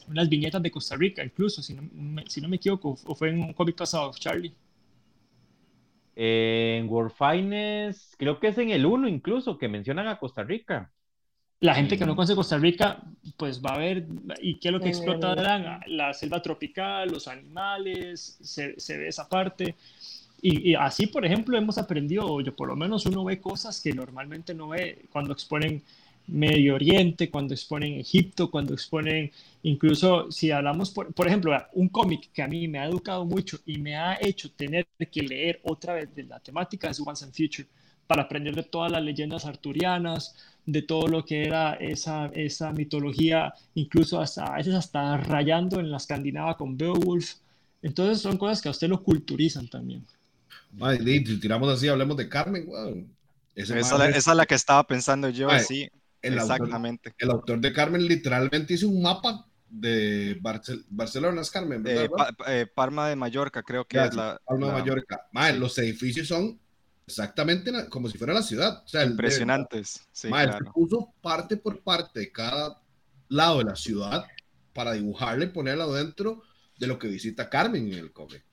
unas 0.06 0.28
viñetas 0.28 0.62
de 0.62 0.70
Costa 0.70 0.94
Rica, 0.94 1.24
incluso, 1.24 1.60
si 1.60 1.74
no, 1.74 2.22
si 2.28 2.40
no 2.40 2.48
me 2.48 2.54
equivoco, 2.54 2.96
o 3.04 3.14
fue 3.16 3.30
en 3.30 3.42
un 3.42 3.52
cómic 3.52 3.74
pasado, 3.74 4.12
Charlie. 4.16 4.54
En 6.14 6.88
World 6.88 7.14
Finest, 7.18 8.14
creo 8.16 8.38
que 8.38 8.46
es 8.46 8.58
en 8.58 8.70
el 8.70 8.86
1 8.86 9.08
incluso, 9.08 9.58
que 9.58 9.66
mencionan 9.66 10.06
a 10.06 10.20
Costa 10.20 10.44
Rica 10.44 10.92
la 11.64 11.74
gente 11.74 11.96
que 11.96 12.04
no 12.04 12.14
conoce 12.14 12.34
Costa 12.34 12.58
Rica, 12.58 13.02
pues 13.38 13.62
va 13.64 13.70
a 13.70 13.78
ver, 13.78 14.06
¿y 14.42 14.56
qué 14.56 14.68
es 14.68 14.72
lo 14.72 14.80
que 14.80 14.90
explota 14.90 15.34
La 15.86 16.12
selva 16.12 16.42
tropical, 16.42 17.08
los 17.08 17.26
animales, 17.26 18.36
se, 18.42 18.78
se 18.78 18.98
ve 18.98 19.08
esa 19.08 19.26
parte. 19.26 19.74
Y, 20.42 20.74
así, 20.74 21.06
por 21.06 21.24
ejemplo, 21.24 21.56
hemos 21.56 21.78
aprendido, 21.78 22.26
o 22.26 22.42
yo 22.42 22.54
por 22.54 22.68
lo 22.68 22.76
menos 22.76 23.06
uno 23.06 23.24
ve 23.24 23.40
cosas 23.40 23.80
que 23.80 23.94
normalmente 23.94 24.52
no 24.52 24.68
ve 24.68 25.06
cuando 25.10 25.32
exponen 25.32 25.82
Medio 26.26 26.74
Oriente, 26.74 27.30
cuando 27.30 27.54
exponen 27.54 27.94
Egipto, 27.94 28.50
cuando 28.50 28.74
exponen, 28.74 29.30
incluso 29.62 30.30
si 30.30 30.50
hablamos, 30.50 30.90
por, 30.90 31.14
por 31.14 31.26
ejemplo, 31.26 31.56
un 31.72 31.88
cómic 31.88 32.30
que 32.30 32.42
a 32.42 32.46
mí 32.46 32.68
me 32.68 32.78
ha 32.78 32.84
educado 32.84 33.24
mucho 33.24 33.58
y 33.64 33.78
me 33.78 33.96
ha 33.96 34.18
hecho 34.20 34.50
tener 34.50 34.86
que 35.10 35.22
leer 35.22 35.60
otra 35.64 35.94
vez 35.94 36.14
de 36.14 36.24
la 36.24 36.38
temática 36.40 36.90
es 36.90 37.00
Once 37.00 37.24
and 37.24 37.32
Future, 37.32 37.66
para 38.06 38.22
aprender 38.22 38.54
de 38.54 38.62
todas 38.62 38.92
las 38.92 39.02
leyendas 39.02 39.44
arturianas, 39.46 40.34
de 40.66 40.82
todo 40.82 41.08
lo 41.08 41.24
que 41.24 41.44
era 41.44 41.74
esa, 41.74 42.26
esa 42.34 42.72
mitología, 42.72 43.52
incluso 43.74 44.20
hasta, 44.20 44.44
a 44.44 44.56
veces 44.56 44.74
hasta 44.74 45.16
rayando 45.18 45.80
en 45.80 45.90
la 45.90 45.98
escandinava 45.98 46.56
con 46.56 46.76
Beowulf. 46.76 47.34
Entonces 47.82 48.20
son 48.20 48.38
cosas 48.38 48.62
que 48.62 48.68
a 48.68 48.70
usted 48.70 48.88
lo 48.88 49.02
culturizan 49.02 49.68
también. 49.68 50.06
si 50.98 51.40
tiramos 51.40 51.68
así, 51.70 51.88
hablemos 51.88 52.16
de 52.16 52.28
Carmen. 52.28 52.66
esa, 53.54 53.78
es 53.78 54.26
la 54.26 54.46
que 54.46 54.54
estaba 54.54 54.86
pensando 54.86 55.28
yo, 55.28 55.48
sí. 55.58 55.88
exactamente. 56.22 57.14
el 57.18 57.30
autor 57.30 57.60
de 57.60 57.72
Carmen 57.72 58.06
literalmente 58.06 58.74
hizo 58.74 58.88
un 58.88 59.02
mapa 59.02 59.46
de 59.68 60.38
Barcelona, 60.88 61.40
es 61.40 61.50
Carmen, 61.50 61.82
eh, 61.86 62.08
eh, 62.46 62.66
Parma 62.72 63.08
de 63.08 63.16
Mallorca, 63.16 63.62
creo 63.62 63.84
que 63.84 64.02
es 64.02 64.14
la. 64.14 64.40
Parma 64.46 64.68
de 64.68 64.72
Mallorca. 64.72 65.26
los 65.58 65.76
edificios 65.78 66.28
son 66.28 66.58
exactamente 67.06 67.70
como 67.88 68.08
si 68.08 68.18
fuera 68.18 68.34
la 68.34 68.42
ciudad. 68.42 68.82
O 68.84 68.88
sea, 68.88 69.04
Impresionantes. 69.04 70.06
Sí, 70.12 70.28
claro. 70.28 70.72
puso 70.72 71.12
parte 71.20 71.56
por 71.56 71.82
parte 71.82 72.20
de 72.20 72.32
cada 72.32 72.80
lado 73.28 73.58
de 73.58 73.64
la 73.64 73.76
ciudad 73.76 74.26
para 74.72 74.92
dibujarle 74.92 75.46
y 75.46 75.48
ponerla 75.48 75.86
dentro 75.86 76.42
de 76.78 76.86
lo 76.86 76.98
que 76.98 77.08
visita 77.08 77.48
Carmen 77.48 77.92
en 77.92 77.98
el 77.98 78.12
cómic. 78.12 78.44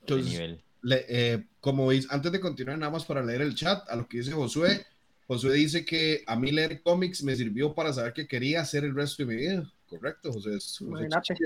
Entonces, 0.00 0.58
eh, 0.88 1.44
como 1.60 1.88
veis, 1.88 2.06
antes 2.10 2.30
de 2.30 2.38
continuar, 2.38 2.78
nada 2.78 2.92
más 2.92 3.04
para 3.04 3.24
leer 3.24 3.42
el 3.42 3.54
chat, 3.54 3.88
a 3.88 3.96
lo 3.96 4.06
que 4.06 4.18
dice 4.18 4.32
Josué, 4.32 4.86
Josué 5.26 5.54
dice 5.54 5.84
que 5.84 6.22
a 6.26 6.36
mí 6.36 6.52
leer 6.52 6.80
cómics 6.82 7.24
me 7.24 7.34
sirvió 7.34 7.74
para 7.74 7.92
saber 7.92 8.12
qué 8.12 8.28
quería 8.28 8.60
hacer 8.60 8.84
el 8.84 8.94
resto 8.94 9.24
de 9.24 9.34
mi 9.34 9.36
vida. 9.36 9.72
Correcto, 9.88 10.32
José 10.32 10.56
es 10.56 10.80
un 10.80 10.96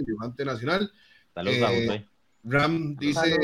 dibujante 0.07 0.45
nacional. 0.45 0.93
Saludos, 1.35 2.01
Ram 2.45 2.97
dice, 2.97 3.39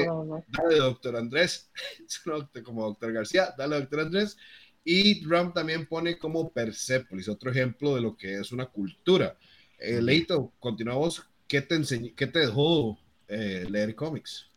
dale 0.49 0.77
doctor 0.79 1.17
Andrés, 1.17 1.71
como 2.65 2.85
doctor 2.85 3.13
García, 3.13 3.55
dale 3.57 3.81
doctor 3.81 4.01
Andrés. 4.01 4.37
Y 4.85 5.25
Ram 5.27 5.53
también 5.53 5.87
pone 5.87 6.17
como 6.17 6.51
Persepolis, 6.53 7.29
otro 7.29 7.51
ejemplo 7.51 7.97
de 7.97 8.01
lo 8.01 8.17
que 8.17 8.35
es 8.35 8.53
una 8.53 8.67
cultura. 8.67 9.37
Eh, 9.79 10.01
Leito, 10.01 10.53
continuamos. 10.61 11.27
¿Qué 11.49 11.61
te, 11.61 11.75
enseñó, 11.75 12.13
qué 12.17 12.27
te 12.27 12.41
dejó 12.41 12.99
eh, 13.29 13.67
leer 13.69 13.95
cómics? 13.95 14.49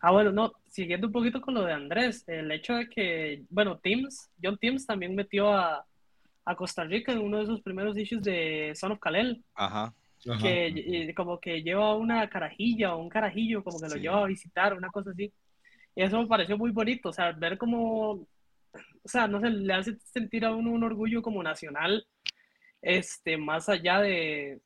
Ah, 0.00 0.12
bueno, 0.12 0.32
no, 0.32 0.52
siguiendo 0.68 1.06
un 1.06 1.12
poquito 1.12 1.40
con 1.40 1.54
lo 1.54 1.64
de 1.64 1.72
Andrés, 1.72 2.24
el 2.26 2.50
hecho 2.52 2.74
de 2.74 2.88
que, 2.88 3.44
bueno, 3.50 3.78
Teams, 3.78 4.30
John 4.42 4.58
Teams 4.58 4.86
también 4.86 5.14
metió 5.14 5.52
a, 5.52 5.84
a 6.44 6.56
Costa 6.56 6.84
Rica 6.84 7.12
en 7.12 7.18
uno 7.18 7.38
de 7.38 7.46
sus 7.46 7.60
primeros 7.62 7.96
issues 7.96 8.22
de 8.22 8.72
Son 8.74 8.92
of 8.92 9.00
Kalel. 9.00 9.42
Ajá. 9.54 9.94
Ajá. 10.28 10.38
que 10.42 10.66
eh, 10.68 11.14
como 11.14 11.38
que 11.40 11.62
lleva 11.62 11.94
una 11.96 12.28
carajilla 12.30 12.94
o 12.94 13.02
un 13.02 13.08
carajillo, 13.08 13.62
como 13.64 13.78
que 13.80 13.88
lo 13.88 13.94
Sí. 13.96 14.00
lleva 14.00 14.22
a 14.24 14.26
visitar, 14.26 14.74
una 14.74 14.88
cosa 14.90 15.10
así. 15.10 15.32
Y 15.96 16.02
eso 16.02 16.20
me 16.20 16.26
pareció 16.28 16.58
muy 16.58 16.70
bonito, 16.72 17.10
o 17.10 17.12
sea, 17.12 17.32
ver 17.32 17.56
como, 17.58 18.10
o 18.12 18.26
sea, 19.04 19.28
no 19.28 19.40
sé, 19.40 19.50
le 19.50 19.72
hace 19.74 19.96
sentir 20.00 20.44
a 20.44 20.54
uno 20.54 20.72
un 20.72 20.82
orgullo 20.84 21.22
como 21.22 21.42
nacional, 21.42 22.06
este, 22.82 23.36
más 23.36 23.68
allá 23.68 24.00
de, 24.00 24.60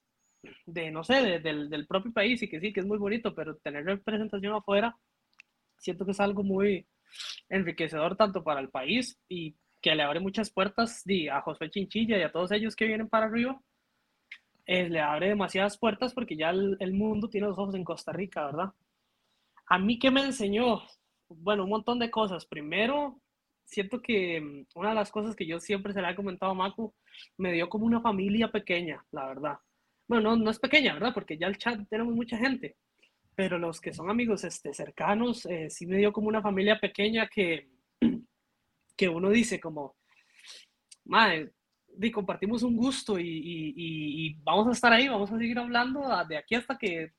de 0.66 0.90
no 0.90 1.04
sé, 1.04 1.14
de- 1.22 1.40
del, 1.40 1.68
del 1.70 1.86
propio 1.86 2.12
país, 2.12 2.42
y 2.42 2.48
que 2.48 2.60
sí, 2.60 2.72
que 2.72 2.80
es 2.80 2.86
muy 2.86 2.98
bonito, 2.98 3.34
pero 3.34 3.56
tener 3.58 3.84
representación 3.84 4.54
afuera, 4.54 4.96
siento 5.78 6.04
que 6.04 6.12
es 6.12 6.20
algo 6.20 6.42
muy 6.42 6.86
enriquecedor 7.48 8.16
tanto 8.16 8.42
para 8.44 8.60
el 8.60 8.70
país 8.70 9.18
y 9.28 9.56
que 9.80 9.94
le 9.94 10.02
abre 10.02 10.20
muchas 10.20 10.50
puertas 10.50 11.02
di, 11.04 11.28
a 11.28 11.40
Josué 11.42 11.70
Chinchilla 11.70 12.18
y 12.18 12.22
a 12.22 12.32
todos 12.32 12.52
ellos 12.52 12.74
que 12.76 12.86
vienen 12.86 13.08
para 13.08 13.26
arriba 13.26 13.60
eh, 14.68 14.86
le 14.86 15.00
abre 15.00 15.28
demasiadas 15.28 15.78
puertas 15.78 16.12
porque 16.12 16.36
ya 16.36 16.50
el, 16.50 16.92
mundo 16.92 17.30
tiene 17.30 17.46
los 17.46 17.58
ojos 17.58 17.74
en 17.74 17.84
Costa 17.84 18.12
Rica, 18.12 18.44
¿verdad? 18.44 18.74
A 19.66 19.78
mí, 19.78 19.98
¿qué 19.98 20.10
me 20.10 20.20
enseñó? 20.20 20.82
Bueno, 21.28 21.64
un 21.64 21.70
montón 21.70 21.98
de 21.98 22.10
cosas. 22.10 22.44
Primero, 22.44 23.18
siento 23.64 24.02
que 24.02 24.38
mm, 24.40 24.66
una 24.78 24.90
de 24.90 24.94
las 24.94 25.10
cosas 25.10 25.34
que 25.34 25.46
yo 25.46 25.58
siempre 25.58 25.94
se 25.94 26.02
le 26.02 26.10
he 26.10 26.14
comentado 26.14 26.52
a 26.52 26.54
Macu, 26.54 26.94
me 27.38 27.52
dio 27.54 27.70
como 27.70 27.86
una 27.86 28.02
familia 28.02 28.52
pequeña, 28.52 29.02
la 29.10 29.26
verdad. 29.28 29.58
Bueno, 30.06 30.36
no, 30.36 30.44
no 30.44 30.50
es 30.50 30.58
pequeña, 30.58 30.92
¿verdad? 30.92 31.14
Porque 31.14 31.38
ya 31.38 31.46
el 31.46 31.56
chat 31.56 31.80
tenemos 31.88 32.14
mucha 32.14 32.36
gente, 32.36 32.76
pero 33.34 33.58
los 33.58 33.80
que 33.80 33.94
son 33.94 34.10
amigos 34.10 34.44
este, 34.44 34.74
cercanos, 34.74 35.46
eh, 35.46 35.70
sí 35.70 35.86
me 35.86 35.96
dio 35.96 36.12
como 36.12 36.28
una 36.28 36.42
familia 36.42 36.78
pequeña 36.78 37.26
que, 37.26 37.70
que 38.96 39.08
uno 39.08 39.30
dice 39.30 39.58
como, 39.60 39.96
madre, 41.06 41.52
di, 41.98 42.10
compartimos 42.10 42.62
un 42.62 42.76
gusto 42.76 43.18
y, 43.18 43.26
y- 43.28 43.74
y- 43.76 44.26
y 44.28 44.34
vamos 44.42 44.68
a 44.68 44.72
estar 44.72 44.92
ahí, 44.92 45.08
vamos 45.08 45.30
a 45.32 45.38
seguir 45.38 45.58
hablando 45.58 46.00
de 46.28 46.36
aquí 46.38 46.54
hasta 46.54 46.78
que, 46.78 47.12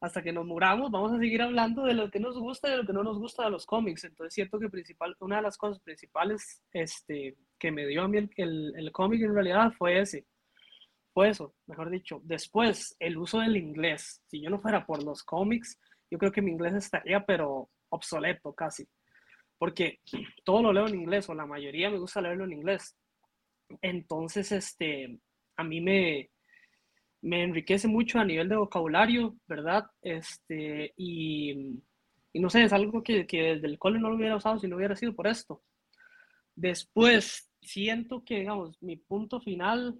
hasta 0.00 0.22
que 0.22 0.32
nos 0.32 0.44
muramos, 0.46 0.90
vamos 0.90 1.12
a 1.12 1.18
seguir 1.18 1.42
hablando 1.42 1.84
de 1.84 1.94
lo 1.94 2.10
que 2.10 2.18
nos 2.20 2.36
gusta 2.38 2.68
y 2.68 2.72
de 2.72 2.78
lo 2.78 2.86
que 2.86 2.92
no 2.92 3.04
nos 3.04 3.18
gusta 3.18 3.44
de 3.44 3.50
los 3.50 3.64
cómics. 3.66 4.04
Entonces, 4.04 4.34
siento 4.34 4.58
que 4.58 4.68
principal, 4.68 5.16
una 5.20 5.36
de 5.36 5.42
las 5.42 5.56
cosas 5.56 5.80
principales 5.80 6.62
este, 6.72 7.36
que 7.58 7.70
me 7.70 7.86
dio 7.86 8.02
a 8.02 8.08
mí 8.08 8.18
el, 8.18 8.30
el, 8.36 8.74
el 8.76 8.92
cómic 8.92 9.22
en 9.22 9.34
realidad 9.34 9.72
fue 9.78 10.00
ese. 10.00 10.26
Fue 11.14 11.28
eso, 11.28 11.54
mejor 11.66 11.90
dicho. 11.90 12.20
Después, 12.24 12.96
el 12.98 13.16
uso 13.18 13.38
del 13.40 13.56
inglés. 13.56 14.22
Si 14.26 14.42
yo 14.42 14.50
no 14.50 14.60
fuera 14.60 14.84
por 14.86 15.02
los 15.04 15.22
cómics, 15.22 15.78
yo 16.10 16.18
creo 16.18 16.32
que 16.32 16.42
mi 16.42 16.50
inglés 16.50 16.74
estaría, 16.74 17.24
pero 17.24 17.68
obsoleto 17.90 18.52
casi. 18.54 18.88
Porque 19.58 20.00
todo 20.44 20.62
lo 20.62 20.72
leo 20.72 20.88
en 20.88 20.96
inglés, 20.96 21.28
o 21.28 21.34
la 21.34 21.46
mayoría 21.46 21.90
me 21.90 21.98
gusta 21.98 22.20
leerlo 22.20 22.44
en 22.44 22.52
inglés. 22.54 22.96
Entonces, 23.80 24.52
este, 24.52 25.18
a 25.56 25.64
mí 25.64 25.80
me, 25.80 26.30
me 27.22 27.44
enriquece 27.44 27.88
mucho 27.88 28.18
a 28.18 28.24
nivel 28.24 28.48
de 28.48 28.56
vocabulario, 28.56 29.36
¿verdad? 29.46 29.86
Este, 30.02 30.92
y, 30.96 31.80
no 32.34 32.50
sé, 32.50 32.64
es 32.64 32.72
algo 32.72 33.02
que, 33.02 33.26
que 33.26 33.54
desde 33.54 33.66
el 33.68 33.78
cole 33.78 33.98
no 34.00 34.10
lo 34.10 34.16
hubiera 34.16 34.36
usado 34.36 34.58
si 34.58 34.68
no 34.68 34.76
hubiera 34.76 34.96
sido 34.96 35.14
por 35.14 35.26
esto. 35.26 35.62
Después, 36.54 37.50
siento 37.62 38.24
que, 38.24 38.40
digamos, 38.40 38.80
mi 38.82 38.96
punto 38.96 39.40
final 39.40 39.98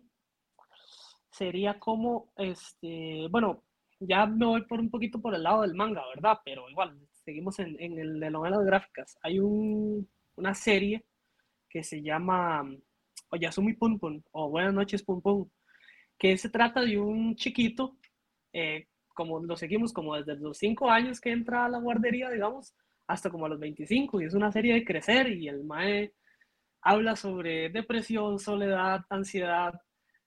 sería 1.30 1.78
como, 1.78 2.32
este, 2.36 3.26
bueno, 3.30 3.64
ya 4.00 4.26
me 4.26 4.46
voy 4.46 4.64
por 4.66 4.80
un 4.80 4.90
poquito 4.90 5.20
por 5.20 5.34
el 5.34 5.44
lado 5.44 5.62
del 5.62 5.74
manga, 5.74 6.02
¿verdad? 6.14 6.38
Pero 6.44 6.68
igual, 6.68 6.98
seguimos 7.24 7.58
en, 7.60 7.80
en 7.80 7.98
el 7.98 8.20
de 8.20 8.30
novelas 8.30 8.64
gráficas. 8.64 9.16
Hay 9.22 9.38
un, 9.38 10.08
una 10.36 10.54
serie 10.54 11.04
que 11.68 11.82
se 11.84 12.02
llama 12.02 12.68
Oyasumi 13.32 13.72
Pum 13.74 13.98
Pum 13.98 14.22
o 14.32 14.50
Buenas 14.50 14.74
noches 14.74 15.02
Pum 15.02 15.20
Pum, 15.20 15.48
que 16.18 16.36
se 16.36 16.50
trata 16.50 16.82
de 16.82 16.98
un 16.98 17.34
chiquito, 17.34 17.96
eh, 18.52 18.86
como 19.14 19.40
lo 19.40 19.56
seguimos 19.56 19.92
como 19.92 20.16
desde 20.16 20.36
los 20.36 20.58
5 20.58 20.90
años 20.90 21.20
que 21.20 21.32
entra 21.32 21.64
a 21.64 21.68
la 21.68 21.78
guardería, 21.78 22.30
digamos, 22.30 22.74
hasta 23.06 23.30
como 23.30 23.46
a 23.46 23.48
los 23.48 23.58
25, 23.58 24.20
y 24.20 24.26
es 24.26 24.34
una 24.34 24.52
serie 24.52 24.74
de 24.74 24.84
crecer, 24.84 25.30
y 25.30 25.48
el 25.48 25.64
mae 25.64 26.12
habla 26.82 27.16
sobre 27.16 27.70
depresión, 27.70 28.38
soledad, 28.38 29.04
ansiedad, 29.08 29.80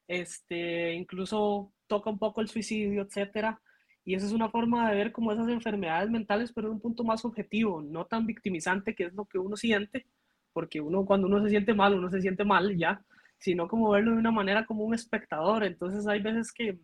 este, 0.07 0.93
incluso 0.93 1.73
toca 1.87 2.09
un 2.09 2.19
poco 2.19 2.41
el 2.41 2.47
suicidio, 2.47 3.03
etcétera. 3.03 3.61
Y 4.03 4.15
esa 4.15 4.27
es 4.27 4.33
una 4.33 4.49
forma 4.49 4.89
de 4.89 4.95
ver 4.95 5.11
como 5.11 5.31
esas 5.31 5.49
enfermedades 5.49 6.09
mentales, 6.09 6.51
pero 6.53 6.67
en 6.67 6.73
un 6.73 6.79
punto 6.79 7.03
más 7.03 7.25
objetivo, 7.25 7.81
no 7.81 8.05
tan 8.05 8.25
victimizante, 8.25 8.95
que 8.95 9.05
es 9.05 9.13
lo 9.13 9.25
que 9.25 9.39
uno 9.39 9.55
siente, 9.57 10.07
porque 10.55 10.79
uno 10.79 11.05
cuando 11.05 11.27
uno 11.27 11.43
se 11.43 11.49
siente 11.49 11.73
mal, 11.73 11.95
uno 11.95 12.09
se 12.09 12.21
siente 12.21 12.45
mal 12.45 12.77
ya, 12.77 13.03
sino 13.37 13.67
como 13.67 13.89
verlo 13.89 14.11
de 14.11 14.19
una 14.19 14.31
manera 14.31 14.65
como 14.65 14.85
un 14.85 14.93
espectador. 14.93 15.65
Entonces 15.65 16.07
hay 16.07 16.21
veces 16.21 16.53
que 16.53 16.79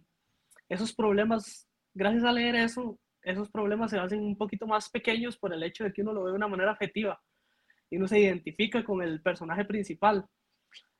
esos 0.68 0.94
problemas, 0.94 1.70
gracias 1.94 2.26
a 2.26 2.34
leer 2.34 2.56
eso, 2.56 3.00
esos 3.22 3.50
problemas 3.50 3.90
se 3.90 3.98
hacen 3.98 4.22
un 4.22 4.38
poquito 4.38 4.68
más 4.68 4.90
pequeños 4.90 5.38
por 5.38 5.54
el 5.54 5.64
hecho 5.64 5.86
de 5.86 5.94
que 5.94 6.02
uno 6.02 6.12
lo 6.12 6.24
ve 6.24 6.32
de 6.32 6.36
una 6.36 6.50
manera 6.50 6.74
afectiva 6.74 7.18
y 7.90 7.96
uno 7.96 8.10
se 8.10 8.20
identifica 8.20 8.84
con 8.84 9.02
el 9.02 9.22
personaje 9.22 9.64
principal. 9.64 10.26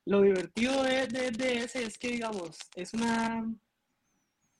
Lo 0.06 0.22
divertido 0.22 0.82
de, 0.82 1.06
de, 1.08 1.30
de 1.30 1.58
ese 1.58 1.84
es 1.84 1.98
que, 1.98 2.08
digamos, 2.08 2.56
es 2.74 2.94
una, 2.94 3.44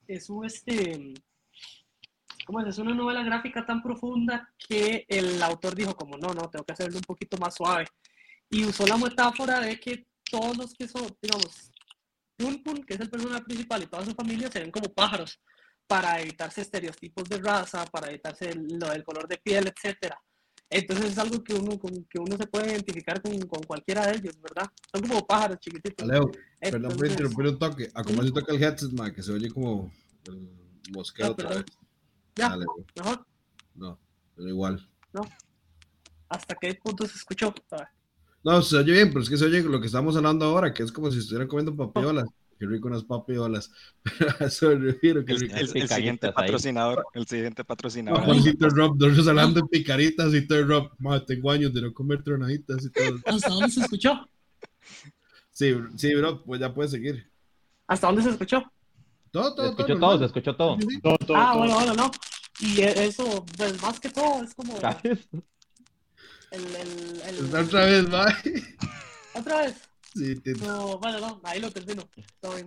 es 0.07 0.29
un, 0.29 0.45
este, 0.45 1.15
¿cómo 2.45 2.61
es? 2.61 2.69
Es 2.69 2.79
una 2.79 2.95
novela 2.95 3.23
gráfica 3.23 3.65
tan 3.65 3.83
profunda 3.83 4.49
que 4.59 5.05
el 5.09 5.43
autor 5.43 5.75
dijo 5.75 5.95
como, 5.95 6.17
no, 6.17 6.35
no, 6.35 6.49
tengo 6.51 6.65
que 6.65 6.73
hacerlo 6.73 6.97
un 6.97 7.03
poquito 7.03 7.37
más 7.39 7.55
suave. 7.55 7.87
Y 8.51 8.65
usó 8.65 8.87
la 8.87 8.97
metáfora 8.97 9.61
de 9.61 9.79
que 9.79 10.07
todos 10.31 10.57
los 10.57 10.75
que 10.75 10.89
son, 10.89 11.07
digamos, 11.21 11.71
Pun 12.37 12.63
Pun, 12.63 12.83
que 12.85 12.95
es 12.95 13.01
el 13.01 13.11
personaje 13.11 13.45
principal 13.45 13.83
y 13.83 13.87
toda 13.87 14.05
su 14.05 14.13
familia 14.13 14.51
se 14.51 14.61
ven 14.61 14.71
como 14.71 14.93
pájaros 14.93 15.41
para 15.87 16.21
evitarse 16.21 16.63
estereotipos 16.63 17.29
de 17.29 17.39
raza, 17.39 17.85
para 17.87 18.09
evitarse 18.09 18.55
lo 18.55 18.89
del 18.89 19.05
color 19.05 19.29
de 19.29 19.39
piel, 19.39 19.73
etcétera. 19.75 20.19
Entonces 20.71 21.13
es 21.13 21.19
algo 21.19 21.45
que 21.45 21.55
uno, 21.55 21.79
con, 21.79 21.93
que 22.07 22.19
uno 22.19 22.37
se 22.37 22.47
puede 22.47 22.73
identificar 22.73 23.21
con, 23.21 23.39
con, 23.41 23.63
cualquiera 23.65 24.07
de 24.07 24.17
ellos, 24.17 24.41
¿verdad? 24.41 24.71
Son 24.91 25.07
como 25.07 25.27
pájaros 25.27 25.59
chiquititos. 25.61 26.09
Leo, 26.09 26.31
perdón 26.59 26.97
por 26.97 27.07
interrumpir 27.07 27.47
un 27.47 27.59
toque. 27.59 27.91
A 27.95 28.03
como 28.03 28.23
se 28.23 28.33
toca 28.33 28.55
el 28.55 28.63
headset, 28.63 28.91
ma, 28.93 29.13
que 29.13 29.23
se 29.23 29.33
oye 29.33 29.51
como 29.51 29.93
el 30.27 30.49
mosqueo 30.93 31.27
Ah, 31.27 31.31
otra 31.31 31.51
vez. 31.51 31.65
Ya, 32.37 32.49
Dale, 32.51 32.65
mejor. 32.97 33.27
No, 33.75 33.99
pero 34.37 34.49
igual. 34.49 34.89
¿Hasta 36.29 36.55
qué 36.55 36.75
punto 36.75 37.07
se 37.07 37.17
escuchó? 37.17 37.55
No, 38.43 38.63
se 38.63 38.77
oye 38.77 38.93
bien, 38.93 39.09
pero 39.09 39.21
es 39.21 39.29
que 39.31 39.37
se 39.37 39.45
oye 39.45 39.63
lo 39.63 39.81
que 39.81 39.87
estamos 39.87 40.17
hablando 40.17 40.47
ahora, 40.47 40.73
que 40.73 40.83
es 40.83 40.91
como 40.91 41.11
si 41.11 41.19
estuvieran 41.19 41.49
comiendo 41.49 41.77
papiolas. 41.77 42.29
Qué 42.59 42.67
rico 42.67 42.87
unas 42.87 43.03
papiolas. 43.03 43.73
Pero 44.19 44.47
eso 44.47 44.69
me 44.69 44.75
refiero, 44.77 45.19
El, 45.27 45.41
rico. 45.41 45.55
el- 45.57 45.77
el 45.77 45.89
siguiente 45.89 46.29
ahí. 46.29 46.33
patrocinador, 46.33 47.05
el 47.15 47.27
siguiente 47.27 47.63
No, 47.63 47.67
patrocinador. 47.67 48.23
Juancito 48.25 48.69
Rob, 48.69 48.97
nosotros 49.01 49.27
hablando 49.27 49.61
de 49.63 49.67
picaritas 49.69 50.33
y 50.33 50.47
todo 50.47 50.65
Rob. 50.65 50.91
Ma, 50.99 51.25
tengo 51.27 51.51
años 51.51 51.75
de 51.75 51.83
no 51.83 51.93
comer 51.93 52.23
tronaditas 52.23 52.85
y 52.85 52.91
todo. 52.91 53.19
¿Hasta 53.27 53.49
dónde 53.51 53.69
se 53.69 53.81
escuchó? 53.81 54.13
Sí, 55.51 55.75
sí, 55.97 56.15
bro, 56.15 56.45
pues 56.45 56.61
ya 56.61 56.73
puedes 56.73 56.93
seguir. 56.93 57.29
¿Hasta 57.89 58.07
dónde 58.07 58.23
se 58.23 58.31
escuchó? 58.31 58.63
Todo, 59.33 59.51
Se 59.51 59.57
todo, 59.57 59.67
escuchó 59.71 59.87
todo. 59.87 59.99
todo, 60.01 60.19
se 60.19 60.25
escuchó 60.27 60.57
todo. 60.57 60.77
Sí, 60.79 60.87
sí. 60.91 61.01
Todo, 61.01 61.17
todo, 61.19 61.37
ah, 61.37 61.55
bueno, 61.57 61.75
bueno, 61.75 61.95
no. 61.95 62.11
Y 62.61 62.81
eso, 62.83 63.45
pues 63.57 63.81
más 63.83 63.99
que 63.99 64.11
todo, 64.11 64.45
es 64.45 64.55
como 64.55 64.79
¿Sabes? 64.81 65.27
el, 66.51 66.77
el, 66.77 67.23
el- 67.27 67.45
Está 67.47 67.63
otra 67.63 67.85
vez, 67.87 68.09
ma. 68.09 68.27
¿Otra 69.35 69.63
vez? 69.63 69.75
Sí, 70.15 70.37
te- 70.41 70.53
No, 70.57 70.99
bueno, 70.99 71.19
no, 71.21 71.41
ahí 71.45 71.61
lo 71.61 71.71
termino. 71.71 72.09
Todo 72.41 72.55
bien. 72.55 72.67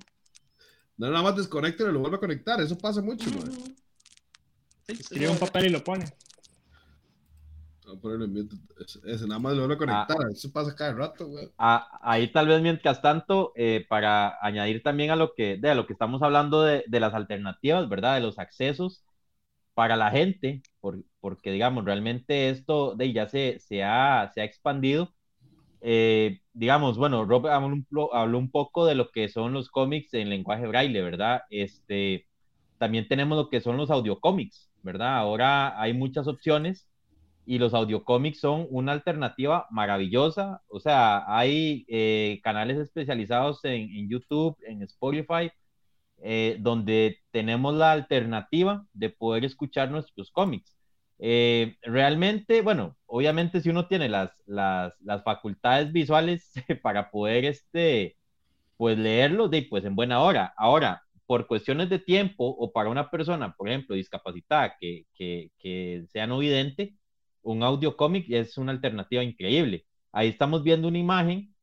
No, 0.97 1.11
nada 1.11 1.21
más 1.23 1.35
desconecta 1.35 1.83
y 1.83 1.91
lo 1.91 1.99
vuelve 1.99 2.17
a 2.17 2.19
conectar. 2.19 2.59
Eso 2.59 2.77
pasa 2.77 3.01
mucho, 3.01 3.29
ma. 3.29 3.51
Sí, 3.51 3.75
Escribe 4.87 5.29
un 5.29 5.37
papel 5.39 5.65
y 5.67 5.69
lo 5.69 5.83
pone. 5.83 6.05
Ese- 8.79 8.99
Ese 9.05 9.27
nada 9.27 9.39
más 9.39 9.53
lo 9.53 9.59
vuelve 9.59 9.75
a 9.75 9.77
conectar. 9.77 10.17
Ah. 10.19 10.27
Eso 10.31 10.51
pasa 10.51 10.75
cada 10.75 10.93
rato, 10.93 11.27
güey. 11.27 11.49
Ah, 11.57 11.87
ahí 12.01 12.31
tal 12.31 12.47
vez 12.47 12.61
mientras 12.61 13.01
tanto, 13.01 13.53
eh, 13.55 13.85
para 13.87 14.37
añadir 14.41 14.83
también 14.83 15.11
a 15.11 15.15
lo 15.15 15.33
que, 15.35 15.57
de 15.57 15.69
a 15.69 15.75
lo 15.75 15.87
que 15.87 15.93
estamos 15.93 16.21
hablando 16.21 16.63
de, 16.63 16.83
de 16.87 16.99
las 16.99 17.13
alternativas, 17.13 17.87
¿verdad? 17.87 18.15
De 18.15 18.21
los 18.21 18.39
accesos 18.39 19.03
para 19.73 19.95
la 19.97 20.11
gente, 20.11 20.63
por- 20.81 21.03
porque 21.19 21.51
digamos, 21.51 21.85
realmente 21.85 22.49
esto 22.49 22.95
de, 22.95 23.13
ya 23.13 23.27
se, 23.29 23.59
se, 23.59 23.83
ha, 23.83 24.31
se 24.33 24.41
ha 24.41 24.45
expandido. 24.45 25.13
Eh, 25.81 26.39
digamos, 26.53 26.97
bueno, 26.97 27.25
Rob 27.25 27.47
habló 27.47 28.13
habló 28.15 28.39
un 28.39 28.49
poco 28.51 28.85
de 28.87 28.95
lo 28.95 29.11
que 29.11 29.29
son 29.29 29.53
los 29.53 29.69
cómics 29.69 30.13
en 30.13 30.29
lenguaje 30.29 30.65
braille, 30.67 31.01
¿verdad? 31.01 31.41
Este, 31.49 32.27
también 32.77 33.07
tenemos 33.07 33.37
lo 33.37 33.49
que 33.49 33.61
son 33.61 33.77
los 33.77 33.91
audiocómics, 33.91 34.71
¿verdad? 34.81 35.17
Ahora 35.17 35.79
hay 35.81 35.93
muchas 35.93 36.27
opciones 36.27 36.87
y 37.45 37.59
los 37.59 37.73
audiocómics 37.73 38.39
son 38.39 38.67
una 38.69 38.91
alternativa 38.93 39.67
maravillosa. 39.71 40.61
O 40.67 40.79
sea, 40.79 41.23
hay 41.27 41.85
eh, 41.87 42.39
canales 42.43 42.77
especializados 42.77 43.63
en, 43.65 43.89
en 43.91 44.09
YouTube, 44.09 44.57
en 44.67 44.81
Spotify, 44.83 45.51
eh, 46.19 46.57
donde 46.59 47.19
tenemos 47.31 47.73
la 47.75 47.91
alternativa 47.91 48.85
de 48.93 49.09
poder 49.09 49.45
escuchar 49.45 49.91
nuestros 49.91 50.31
cómics. 50.31 50.75
Eh, 51.19 51.77
realmente, 51.83 52.61
bueno, 52.61 52.97
obviamente 53.05 53.61
si 53.61 53.69
uno 53.69 53.87
tiene 53.87 54.09
las, 54.09 54.31
las, 54.45 54.93
las 55.01 55.23
facultades 55.23 55.91
visuales 55.91 56.51
para 56.83 57.09
poder 57.11 57.45
este, 57.45 58.17
pues 58.77 58.97
leerlo, 58.97 59.47
de, 59.49 59.63
pues 59.69 59.85
en 59.85 59.95
buena 59.95 60.21
hora. 60.21 60.53
Ahora, 60.57 61.03
por 61.25 61.47
cuestiones 61.47 61.89
de 61.89 61.99
tiempo 61.99 62.45
o 62.47 62.71
para 62.71 62.89
una 62.89 63.09
persona, 63.09 63.53
por 63.55 63.69
ejemplo, 63.69 63.95
discapacitada 63.95 64.75
que, 64.79 65.05
que, 65.15 65.51
que 65.59 66.05
sea 66.11 66.27
no 66.27 66.37
vidente, 66.39 66.95
un 67.45 67.63
audio 67.63 67.95
cómic 67.97 68.27
es 68.29 68.57
una 68.57 68.71
alternativa 68.73 69.23
increíble. 69.23 69.85
Ahí 70.11 70.29
estamos 70.29 70.63
viendo 70.63 70.87
una 70.87 70.97
imagen 70.99 71.55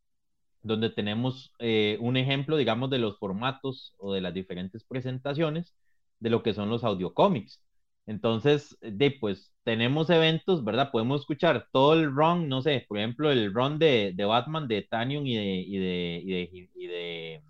donde 0.62 0.91
tenemos 0.91 1.53
eh, 1.59 1.99
un 2.01 2.16
ejemplo, 2.16 2.57
digamos, 2.57 2.91
de 2.91 2.99
los 2.99 3.18
formatos 3.18 3.95
o 3.99 4.12
de 4.14 4.20
las 4.20 4.35
diferentes 4.35 4.85
presentaciones 4.85 5.74
de 6.20 6.30
lo 6.30 6.43
que 6.43 6.55
son 6.55 6.70
los 6.70 6.85
audio 6.85 7.14
cómics. 7.14 7.62
Entonces, 8.07 8.76
de, 8.80 9.12
pues 9.12 9.53
tenemos 9.64 10.11
eventos, 10.11 10.64
¿verdad? 10.64 10.91
Podemos 10.93 11.20
escuchar 11.22 11.68
todo 11.72 11.95
el 11.95 12.14
run, 12.14 12.49
no 12.49 12.62
sé, 12.62 12.85
por 12.89 12.99
ejemplo, 12.99 13.30
el 13.30 13.53
run 13.55 13.78
de, 13.78 14.12
de 14.14 14.24
Batman, 14.24 14.68
de 14.68 14.83
Tanion 14.83 15.26
y 15.26 15.37
de, 15.37 15.45
y 15.57 15.78
de, 15.78 16.22
y 16.24 16.30
de, 16.33 16.70
y 16.74 16.87
de, 16.87 17.43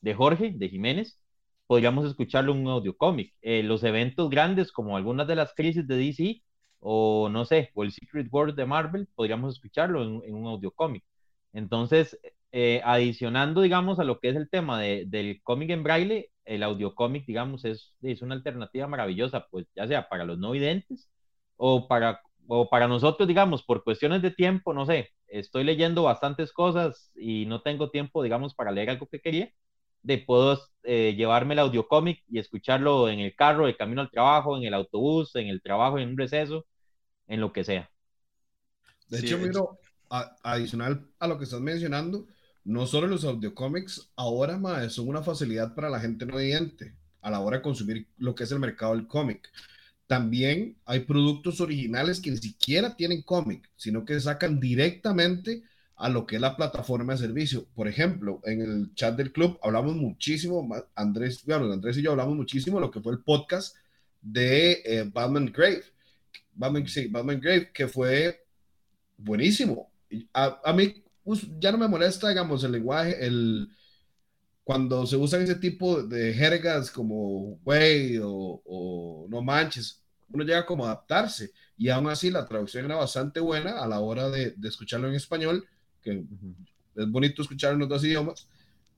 de 0.00 0.14
Jorge, 0.14 0.52
de 0.54 0.68
Jiménez, 0.68 1.20
podríamos 1.66 2.06
escucharlo 2.06 2.52
en 2.52 2.60
un 2.60 2.68
audio 2.68 2.96
cómic. 2.96 3.34
Eh, 3.42 3.62
los 3.62 3.84
eventos 3.84 4.30
grandes, 4.30 4.72
como 4.72 4.96
algunas 4.96 5.26
de 5.26 5.36
las 5.36 5.54
crisis 5.54 5.86
de 5.86 5.96
DC, 5.96 6.42
o 6.82 7.28
no 7.30 7.44
sé, 7.44 7.70
o 7.74 7.84
el 7.84 7.92
Secret 7.92 8.28
World 8.30 8.56
de 8.56 8.66
Marvel, 8.66 9.08
podríamos 9.14 9.54
escucharlo 9.54 10.02
en, 10.02 10.34
un 10.34 10.46
audio 10.46 10.72
cómic. 10.72 11.04
Entonces, 11.52 12.18
eh, 12.52 12.82
adicionando, 12.84 13.60
digamos, 13.62 13.98
a 14.00 14.04
lo 14.04 14.18
que 14.20 14.30
es 14.30 14.36
el 14.36 14.50
tema 14.50 14.80
de, 14.80 15.04
del 15.06 15.40
cómic 15.42 15.70
en 15.70 15.82
braille, 15.84 16.30
el 16.44 16.62
audio 16.62 16.94
cómic, 16.94 17.24
digamos, 17.26 17.64
es, 17.64 17.94
es 18.02 18.22
una 18.22 18.34
alternativa 18.34 18.86
maravillosa, 18.88 19.46
pues 19.50 19.66
ya 19.76 19.86
sea 19.86 20.08
para 20.08 20.24
los 20.24 20.38
no 20.38 20.50
videntes 20.52 21.08
o 21.56 21.86
para, 21.88 22.20
o 22.48 22.68
para 22.68 22.88
nosotros, 22.88 23.28
digamos, 23.28 23.62
por 23.62 23.84
cuestiones 23.84 24.22
de 24.22 24.32
tiempo, 24.32 24.74
no 24.74 24.84
sé, 24.86 25.10
estoy 25.28 25.64
leyendo 25.64 26.02
bastantes 26.04 26.52
cosas 26.52 27.10
y 27.14 27.46
no 27.46 27.62
tengo 27.62 27.90
tiempo, 27.90 28.22
digamos, 28.22 28.54
para 28.54 28.72
leer 28.72 28.90
algo 28.90 29.06
que 29.06 29.20
quería, 29.20 29.52
de 30.02 30.18
puedo 30.18 30.58
eh, 30.84 31.14
llevarme 31.16 31.54
el 31.54 31.60
audio 31.60 31.86
cómic 31.88 32.22
y 32.28 32.38
escucharlo 32.38 33.08
en 33.08 33.20
el 33.20 33.34
carro, 33.36 33.66
de 33.66 33.76
camino 33.76 34.00
al 34.00 34.10
trabajo, 34.10 34.56
en 34.56 34.64
el 34.64 34.74
autobús, 34.74 35.34
en 35.36 35.48
el 35.48 35.62
trabajo, 35.62 35.98
en 35.98 36.10
un 36.10 36.18
receso, 36.18 36.66
en 37.26 37.40
lo 37.40 37.52
que 37.52 37.64
sea. 37.64 37.90
De 39.08 39.20
hecho, 39.20 39.38
miro, 39.38 39.78
adicional 40.42 41.06
a 41.18 41.26
lo 41.26 41.38
que 41.38 41.44
estás 41.44 41.60
mencionando, 41.60 42.26
no 42.64 42.86
solo 42.86 43.06
los 43.06 43.24
audiocómics, 43.24 44.10
ahora 44.16 44.58
más 44.58 44.92
son 44.92 45.08
una 45.08 45.22
facilidad 45.22 45.74
para 45.74 45.90
la 45.90 46.00
gente 46.00 46.26
no 46.26 46.36
vidente 46.36 46.94
a 47.20 47.30
la 47.30 47.40
hora 47.40 47.58
de 47.58 47.62
consumir 47.62 48.08
lo 48.18 48.34
que 48.34 48.44
es 48.44 48.52
el 48.52 48.58
mercado 48.58 48.94
del 48.94 49.06
cómic. 49.06 49.50
También 50.06 50.76
hay 50.84 51.00
productos 51.00 51.60
originales 51.60 52.20
que 52.20 52.30
ni 52.30 52.36
siquiera 52.36 52.96
tienen 52.96 53.22
cómic, 53.22 53.70
sino 53.76 54.04
que 54.04 54.20
sacan 54.20 54.60
directamente 54.60 55.62
a 55.96 56.08
lo 56.08 56.26
que 56.26 56.36
es 56.36 56.42
la 56.42 56.56
plataforma 56.56 57.12
de 57.12 57.20
servicio. 57.20 57.66
Por 57.74 57.88
ejemplo, 57.88 58.40
en 58.44 58.60
el 58.60 58.94
chat 58.94 59.16
del 59.16 59.32
club 59.32 59.58
hablamos 59.62 59.96
muchísimo, 59.96 60.68
Andrés, 60.94 61.42
bueno, 61.46 61.72
Andrés 61.72 61.96
y 61.96 62.02
yo 62.02 62.10
hablamos 62.10 62.36
muchísimo 62.36 62.78
de 62.78 62.86
lo 62.86 62.90
que 62.90 63.00
fue 63.00 63.12
el 63.12 63.20
podcast 63.20 63.76
de 64.20 64.82
eh, 64.84 65.10
Batman 65.12 65.46
Grave. 65.46 65.84
Batman, 66.54 66.86
sí, 66.86 67.08
Batman 67.08 67.40
Grave, 67.40 67.70
que 67.72 67.88
fue 67.88 68.44
buenísimo. 69.16 69.90
A, 70.32 70.60
a 70.64 70.72
mí 70.72 71.02
ya 71.58 71.72
no 71.72 71.78
me 71.78 71.88
molesta, 71.88 72.28
digamos, 72.28 72.64
el 72.64 72.72
lenguaje, 72.72 73.24
el, 73.24 73.68
cuando 74.64 75.06
se 75.06 75.16
usan 75.16 75.42
ese 75.42 75.56
tipo 75.56 76.02
de 76.02 76.32
jergas 76.32 76.90
como 76.90 77.58
güey 77.64 78.18
o, 78.22 79.26
no 79.28 79.42
manches, 79.42 80.02
uno 80.30 80.44
llega 80.44 80.64
como 80.64 80.84
a 80.84 80.92
adaptarse 80.92 81.50
y 81.76 81.88
aún 81.88 82.08
así 82.08 82.30
la 82.30 82.46
traducción 82.46 82.84
era 82.84 82.96
bastante 82.96 83.40
buena 83.40 83.82
a 83.82 83.86
la 83.86 84.00
hora 84.00 84.30
de, 84.30 84.54
escucharlo 84.64 85.08
en 85.08 85.14
español, 85.14 85.66
que 86.02 86.24
es 86.94 87.10
bonito 87.10 87.42
escuchar 87.42 87.72
en 87.72 87.80
los 87.80 87.88
dos 87.88 88.04
idiomas, 88.04 88.46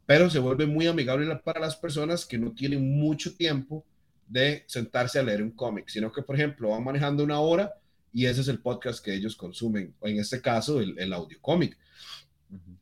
pero 0.06 0.28
se 0.28 0.38
vuelve 0.38 0.66
muy 0.66 0.86
amigable 0.86 1.34
para 1.36 1.60
las 1.60 1.76
personas 1.76 2.26
que 2.26 2.38
no 2.38 2.52
tienen 2.52 2.98
mucho 2.98 3.34
tiempo 3.34 3.84
de 4.28 4.64
sentarse 4.66 5.18
a 5.18 5.22
leer 5.22 5.42
un 5.42 5.50
cómic, 5.52 5.88
sino 5.88 6.12
que, 6.12 6.22
por 6.22 6.36
ejemplo, 6.36 6.70
van 6.70 6.84
manejando 6.84 7.24
una 7.24 7.40
hora 7.40 7.74
y 8.12 8.26
ese 8.26 8.42
es 8.42 8.48
el 8.48 8.60
podcast 8.60 9.04
que 9.04 9.14
ellos 9.14 9.36
consumen, 9.36 9.94
o 10.00 10.06
en 10.06 10.18
este 10.20 10.40
caso 10.40 10.80
el, 10.80 10.98
el 10.98 11.12
audio 11.12 11.38
cómic. 11.40 11.76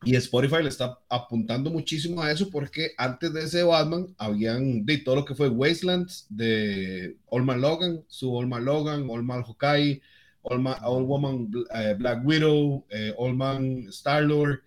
Y 0.05 0.17
Spotify 0.17 0.63
le 0.63 0.69
está 0.69 0.99
apuntando 1.09 1.71
muchísimo 1.71 2.21
a 2.23 2.31
eso 2.31 2.51
porque 2.51 2.91
antes 2.99 3.33
de 3.33 3.45
ese 3.45 3.63
Batman 3.63 4.15
habían 4.19 4.85
de 4.85 4.99
todo 4.99 5.17
lo 5.17 5.25
que 5.25 5.35
fue 5.35 5.49
Wastelands 5.49 6.27
de 6.29 7.17
Old 7.27 7.47
Man 7.47 7.61
Logan, 7.61 8.05
su 8.09 8.35
Old 8.35 8.49
Man 8.49 8.65
Logan, 8.65 9.09
Old 9.09 9.25
Man 9.25 9.45
Hawkeye, 9.45 10.03
Old, 10.43 11.07
Woman 11.07 11.51
eh, 11.75 11.95
Black 11.97 12.25
Widow, 12.25 12.85
eh, 12.91 13.15
Old 13.17 13.37
Man 13.37 13.87
Star 13.89 14.25
Lord. 14.25 14.61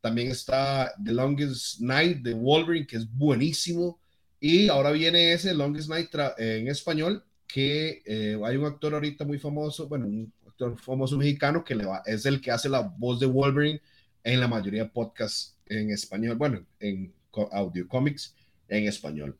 También 0.00 0.30
está 0.30 0.92
The 1.02 1.12
Longest 1.12 1.80
Night 1.80 2.18
de 2.18 2.34
Wolverine, 2.34 2.86
que 2.86 2.96
es 2.96 3.10
buenísimo. 3.10 3.98
Y 4.46 4.68
ahora 4.68 4.90
viene 4.90 5.32
ese 5.32 5.54
Longest 5.54 5.88
Night 5.88 6.10
en 6.36 6.68
español, 6.68 7.24
que 7.46 8.02
eh, 8.04 8.38
hay 8.44 8.58
un 8.58 8.66
actor 8.66 8.92
ahorita 8.92 9.24
muy 9.24 9.38
famoso, 9.38 9.88
bueno, 9.88 10.04
un 10.04 10.30
actor 10.46 10.78
famoso 10.78 11.16
mexicano 11.16 11.64
que 11.64 11.74
le 11.74 11.86
va, 11.86 12.02
es 12.04 12.26
el 12.26 12.42
que 12.42 12.50
hace 12.50 12.68
la 12.68 12.80
voz 12.80 13.18
de 13.18 13.24
Wolverine 13.24 13.80
en 14.22 14.40
la 14.40 14.46
mayoría 14.46 14.82
de 14.82 14.90
podcasts 14.90 15.56
en 15.64 15.90
español, 15.90 16.36
bueno, 16.36 16.62
en 16.78 17.10
audio 17.52 17.88
comics 17.88 18.36
en 18.68 18.86
español. 18.86 19.34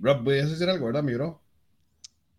Rob, 0.00 0.28
a 0.28 0.32
decir 0.32 0.68
algo, 0.68 0.86
¿verdad, 0.86 1.04
mi 1.04 1.14
bro? 1.14 1.40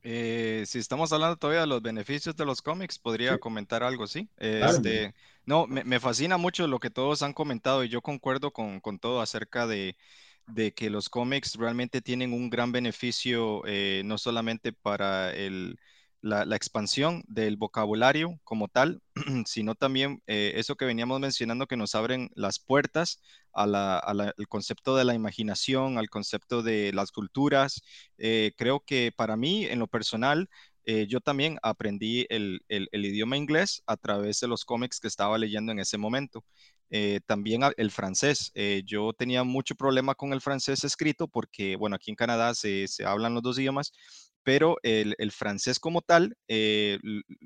Eh, 0.03 0.65
si 0.67 0.79
estamos 0.79 1.13
hablando 1.13 1.37
todavía 1.37 1.61
de 1.61 1.67
los 1.67 1.81
beneficios 1.81 2.35
de 2.35 2.43
los 2.43 2.61
cómics, 2.61 2.99
podría 2.99 3.37
comentar 3.37 3.81
algo, 3.81 4.07
¿sí? 4.07 4.27
Este, 4.35 5.15
no, 5.45 5.67
me, 5.67 5.85
me, 5.85 6.01
fascina 6.01 6.35
mucho 6.35 6.67
lo 6.67 6.79
que 6.79 6.89
todos 6.89 7.21
han 7.21 7.31
comentado 7.31 7.85
y 7.85 7.87
yo 7.87 8.01
concuerdo 8.01 8.51
con, 8.51 8.81
con 8.81 8.99
todo 8.99 9.21
acerca 9.21 9.67
de, 9.67 9.95
de 10.47 10.73
que 10.73 10.89
los 10.89 11.09
cómics 11.09 11.55
realmente 11.55 12.01
tienen 12.01 12.33
un 12.33 12.49
gran 12.49 12.71
beneficio, 12.71 13.63
eh, 13.65 14.01
no 14.05 14.17
solamente 14.17 14.71
para 14.73 15.33
el, 15.33 15.77
la, 16.21 16.43
expansión 16.55 17.23
del 17.27 17.57
vocabulario 17.57 18.39
como 18.43 18.69
tal, 18.69 19.01
sino 19.45 19.75
también 19.75 20.23
eh, 20.25 20.53
eso 20.55 20.75
que 20.75 20.85
veníamos 20.85 21.19
mencionando 21.19 21.67
que 21.67 21.77
nos 21.77 21.95
abren 21.95 22.29
las 22.35 22.59
puertas 22.59 23.21
al 23.53 24.33
concepto 24.49 24.95
de 24.95 25.05
la 25.05 25.15
imaginación, 25.15 25.97
al 25.97 26.09
concepto 26.09 26.61
de 26.61 26.93
las 26.93 27.11
culturas. 27.11 27.81
Eh, 28.17 28.53
creo 28.55 28.81
que 28.81 29.11
para 29.15 29.35
mí, 29.35 29.65
en 29.65 29.79
lo 29.79 29.87
personal, 29.87 30.49
yo 31.09 31.19
también 31.19 31.57
aprendí 31.63 32.25
el, 32.29 32.61
el, 32.69 32.87
idioma 33.05 33.35
inglés 33.35 33.83
a 33.87 33.97
través 33.97 34.39
de 34.39 34.47
los 34.47 34.63
cómics 34.63 35.01
que 35.01 35.09
estaba 35.09 35.37
leyendo 35.37 35.73
en 35.73 35.79
ese 35.79 35.97
momento. 35.97 36.45
Eh, 36.89 37.19
también 37.25 37.61
el 37.77 37.91
francés. 37.91 38.51
Eh, 38.53 38.83
yo 38.85 39.13
tenía 39.13 39.43
mucho 39.43 39.75
problema 39.75 40.15
con 40.15 40.33
el 40.33 40.41
francés 40.41 40.83
escrito 40.83 41.27
porque, 41.27 41.75
bueno, 41.75 41.95
aquí 41.95 42.11
en 42.11 42.15
Canadá 42.15 42.53
se, 42.55 42.87
hablan 43.05 43.33
los 43.33 43.43
dos 43.43 43.59
idiomas, 43.59 43.91
pero 44.43 44.77
el, 44.83 45.31
francés 45.31 45.79
como 45.79 46.01
tal 46.01 46.37
eh, 46.47 46.99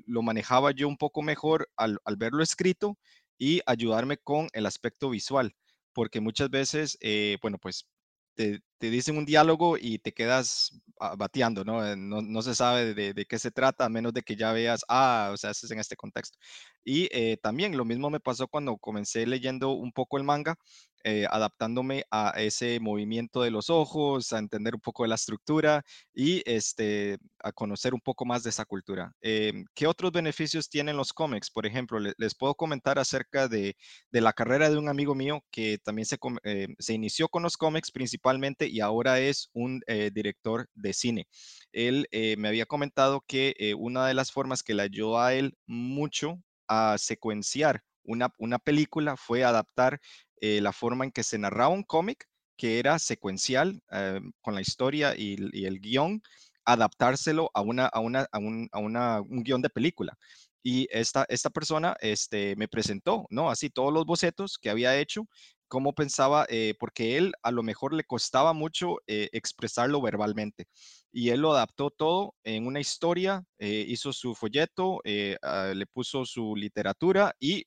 lo 0.06 0.22
manejaba 0.22 0.70
yo 0.72 0.86
un 0.88 0.96
poco 0.96 1.22
mejor 1.22 1.68
al, 1.76 1.98
verlo 2.16 2.42
escrito 2.42 2.96
y 3.38 3.60
ayudarme 3.66 4.18
con 4.18 4.48
el 4.52 4.66
aspecto 4.66 5.10
visual, 5.10 5.52
porque 5.92 6.20
muchas 6.20 6.48
veces, 6.50 6.96
bueno, 7.42 7.58
pues 7.58 7.86
te, 8.34 8.60
dicen 8.90 9.16
un 9.18 9.24
diálogo 9.24 9.76
y 9.78 9.98
te 9.98 10.12
quedas 10.12 10.80
bateando, 11.16 11.64
¿no? 11.64 11.96
No, 11.96 12.42
se 12.42 12.54
sabe 12.54 12.94
de, 12.94 13.12
de, 13.12 13.26
qué 13.26 13.38
se 13.38 13.50
trata, 13.50 13.84
a 13.84 13.88
menos 13.88 14.12
de 14.12 14.22
que 14.22 14.36
ya 14.36 14.52
veas, 14.52 14.84
ah, 14.88 15.30
o 15.32 15.36
sea, 15.36 15.50
es 15.50 15.70
en 15.70 15.80
este 15.80 15.96
contexto. 15.96 16.38
Y 16.84 17.08
eh, 17.12 17.38
también 17.42 17.76
lo 17.76 17.84
mismo 17.84 18.10
me 18.10 18.20
pasó 18.20 18.48
cuando 18.48 18.76
comencé 18.76 19.26
leyendo 19.26 19.70
un 19.70 19.92
poco 19.92 20.16
el 20.18 20.24
manga, 20.24 20.56
eh, 21.04 21.26
adaptándome 21.28 22.04
a 22.12 22.30
ese 22.36 22.78
movimiento 22.78 23.42
de 23.42 23.50
los 23.50 23.70
ojos, 23.70 24.32
a 24.32 24.38
entender 24.38 24.74
un 24.74 24.80
poco 24.80 25.02
de 25.02 25.08
la 25.08 25.16
estructura 25.16 25.84
y 26.14 26.42
este, 26.48 27.18
a 27.40 27.50
conocer 27.50 27.92
un 27.92 28.00
poco 28.00 28.24
más 28.24 28.44
de 28.44 28.50
esa 28.50 28.64
cultura. 28.64 29.12
Em, 29.20 29.64
¿Qué 29.74 29.88
otros 29.88 30.12
beneficios 30.12 30.68
tienen 30.68 30.96
los 30.96 31.12
cómics? 31.12 31.50
Por 31.50 31.66
ejemplo, 31.66 31.98
les 31.98 32.34
puedo 32.36 32.54
comentar 32.54 33.00
acerca 33.00 33.48
de, 33.48 33.76
la 34.12 34.32
carrera 34.32 34.70
de 34.70 34.78
un 34.78 34.88
amigo 34.88 35.16
mío 35.16 35.42
que 35.50 35.78
también 35.78 36.06
se, 36.06 36.18
eh, 36.44 36.68
se 36.78 36.94
inició 36.94 37.28
con 37.28 37.42
los 37.42 37.56
cómics 37.56 37.90
principalmente 37.90 38.68
y 38.72 38.80
ahora 38.80 39.20
es 39.20 39.50
un 39.52 39.80
director 40.12 40.68
de 40.74 40.92
cine. 40.92 41.28
Él 41.72 42.06
me 42.38 42.48
había 42.48 42.66
comentado 42.66 43.22
que 43.26 43.74
una 43.78 44.06
de 44.06 44.14
las 44.14 44.32
formas 44.32 44.62
que 44.62 44.74
le 44.74 44.82
ayudó 44.82 45.20
a 45.20 45.34
él 45.34 45.54
mucho 45.66 46.42
a 46.68 46.96
secuenciar 46.98 47.82
una, 48.04 48.32
una 48.38 48.58
película 48.58 49.16
fue 49.16 49.44
adaptar 49.44 50.00
eh, 50.40 50.60
la 50.60 50.72
forma 50.72 51.04
en 51.04 51.12
que 51.12 51.22
se 51.22 51.38
narraba 51.38 51.68
un 51.68 51.84
cómic, 51.84 52.26
que 52.56 52.78
era 52.78 52.98
secuencial 52.98 53.80
eh, 53.92 54.20
con 54.40 54.54
la 54.54 54.60
historia 54.60 55.14
y, 55.16 55.36
el 55.64 55.80
guion, 55.80 56.22
adaptárselo 56.64 57.50
a, 57.54 57.60
una, 57.62 57.86
a, 57.86 58.00
una, 58.00 58.26
a, 58.32 58.38
un, 58.38 58.68
a 58.72 58.78
una, 58.78 59.20
un 59.20 59.42
guion 59.42 59.62
de 59.62 59.70
película. 59.70 60.16
Y 60.64 60.86
esta, 60.90 61.26
esta 61.28 61.50
persona 61.50 61.96
este, 62.00 62.54
me 62.56 62.68
presentó, 62.68 63.26
¿no? 63.30 63.50
Así 63.50 63.68
todos 63.68 63.92
los 63.92 64.04
bocetos 64.06 64.58
que 64.58 64.70
había 64.70 64.96
hecho, 64.96 65.26
cómo 65.72 65.94
pensaba, 65.94 66.44
eh, 66.50 66.74
porque 66.78 67.16
él 67.16 67.32
a 67.42 67.50
lo 67.50 67.62
mejor 67.62 67.94
le 67.94 68.04
costaba 68.04 68.52
mucho 68.52 68.98
expresarlo 69.06 70.02
verbalmente 70.02 70.66
y 71.12 71.28
él 71.30 71.40
lo 71.40 71.52
adaptó 71.52 71.90
todo 71.90 72.34
en 72.42 72.66
una 72.66 72.80
historia, 72.80 73.44
eh, 73.58 73.84
hizo 73.86 74.12
su 74.12 74.34
folleto, 74.34 75.00
eh, 75.04 75.36
ah, 75.42 75.72
le 75.74 75.86
puso 75.86 76.24
su 76.24 76.56
literatura 76.56 77.34
y 77.38 77.66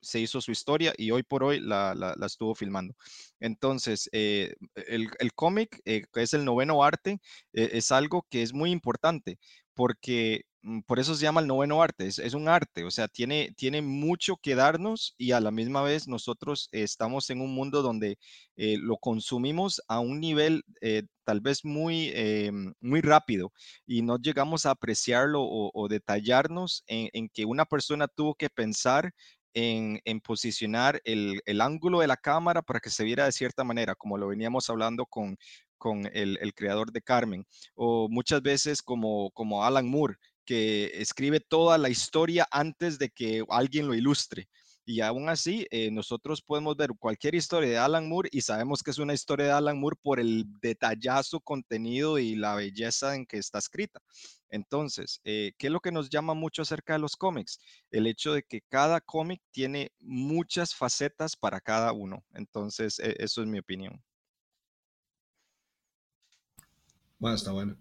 se 0.00 0.20
hizo 0.20 0.40
su 0.40 0.52
historia 0.52 0.92
y 0.96 1.10
hoy 1.10 1.22
por 1.22 1.44
hoy 1.44 1.60
la, 1.60 2.16
estuvo 2.26 2.54
filmando. 2.54 2.94
Entonces, 3.40 4.08
eh, 4.12 4.54
el, 4.74 5.10
cómic, 5.34 5.80
que 5.84 6.06
es 6.14 6.34
el 6.34 6.44
noveno 6.44 6.82
arte, 6.84 7.20
es 7.52 7.92
algo 7.92 8.26
que 8.30 8.42
es 8.42 8.52
muy 8.52 8.70
importante 8.70 9.38
porque 9.74 10.44
Mm, 10.62 10.80
por 10.82 10.98
eso 10.98 11.14
se 11.14 11.22
llama 11.22 11.40
el 11.40 11.46
noveno 11.46 11.82
arte, 11.82 12.06
es, 12.06 12.34
un 12.34 12.48
arte, 12.48 12.84
o 12.84 12.90
sea, 12.90 13.08
tiene, 13.08 13.52
tiene 13.56 13.80
mucho 13.80 14.36
que 14.36 14.54
darnos 14.54 15.14
y 15.16 15.32
a 15.32 15.40
la 15.40 15.50
misma 15.50 15.80
vez 15.82 16.06
nosotros 16.06 16.68
estamos 16.72 17.30
en 17.30 17.40
un 17.40 17.54
mundo 17.54 17.80
donde 17.82 18.18
eh, 18.56 18.76
lo 18.78 18.98
consumimos 18.98 19.80
a 19.88 20.00
un 20.00 20.20
nivel 20.20 20.62
eh, 20.82 21.04
tal 21.24 21.40
vez 21.40 21.64
muy, 21.64 22.10
eh, 22.14 22.52
muy 22.80 23.00
rápido 23.00 23.52
y 23.86 24.02
no 24.02 24.18
llegamos 24.18 24.66
a 24.66 24.72
apreciarlo 24.72 25.40
o, 25.42 25.88
detallarnos 25.88 26.84
en, 26.86 27.28
que 27.30 27.44
una 27.46 27.64
persona 27.64 28.06
tuvo 28.08 28.34
que 28.34 28.50
pensar 28.50 29.12
en, 29.54 30.20
posicionar 30.20 31.00
el, 31.04 31.60
ángulo 31.60 32.00
de 32.00 32.06
la 32.06 32.16
cámara 32.16 32.62
para 32.62 32.80
que 32.80 32.90
se 32.90 33.04
viera 33.04 33.24
de 33.24 33.32
cierta 33.32 33.64
manera, 33.64 33.94
como 33.94 34.18
lo 34.18 34.28
veníamos 34.28 34.70
hablando 34.70 35.06
con, 35.06 35.36
con 35.78 36.08
el, 36.12 36.52
creador 36.54 36.92
de 36.92 37.02
Carmen, 37.02 37.46
o 37.74 38.08
muchas 38.08 38.42
veces 38.42 38.82
como, 38.82 39.30
como 39.32 39.64
Alan 39.64 39.88
Moore, 39.88 40.16
que 40.44 40.90
escribe 40.94 41.40
toda 41.40 41.78
la 41.78 41.88
historia 41.88 42.46
antes 42.50 42.98
de 42.98 43.10
que 43.10 43.44
alguien 43.48 43.86
lo 43.86 43.94
ilustre. 43.94 44.48
Y 44.84 45.00
aún 45.00 45.28
así, 45.28 45.66
eh, 45.70 45.90
nosotros 45.90 46.42
podemos 46.42 46.76
ver 46.76 46.90
cualquier 46.98 47.34
historia 47.34 47.68
de 47.70 47.78
Alan 47.78 48.08
Moore 48.08 48.28
y 48.32 48.40
sabemos 48.40 48.82
que 48.82 48.90
es 48.90 48.98
una 48.98 49.14
historia 49.14 49.46
de 49.46 49.52
Alan 49.52 49.78
Moore 49.78 49.96
por 50.02 50.18
el 50.20 50.44
detallazo 50.60 51.40
contenido 51.40 52.18
y 52.18 52.34
la 52.34 52.54
belleza 52.54 53.14
en 53.14 53.26
que 53.26 53.38
está 53.38 53.58
escrita. 53.58 54.00
Entonces, 54.48 55.20
eh, 55.24 55.52
¿qué 55.58 55.68
es 55.68 55.72
lo 55.72 55.80
que 55.80 55.92
nos 55.92 56.10
llama 56.10 56.34
mucho 56.34 56.62
acerca 56.62 56.94
de 56.94 56.98
los 56.98 57.16
cómics? 57.16 57.60
El 57.90 58.06
hecho 58.06 58.32
de 58.32 58.42
que 58.42 58.62
cada 58.68 59.00
cómic 59.00 59.40
tiene 59.52 59.92
muchas 60.00 60.74
facetas 60.74 61.36
para 61.36 61.60
cada 61.60 61.92
uno. 61.92 62.24
Entonces, 62.34 62.98
e, 62.98 63.14
eso 63.18 63.42
es 63.42 63.46
mi 63.46 63.58
opinión. 63.58 64.02
Bueno, 67.18 67.36
está 67.36 67.52
bueno. 67.52 67.76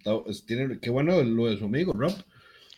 tiene, 0.45 0.80
qué 0.80 0.89
bueno 0.89 1.24
lo 1.24 1.47
de 1.47 1.58
su 1.58 1.66
amigo, 1.66 1.93
Rob 1.93 2.14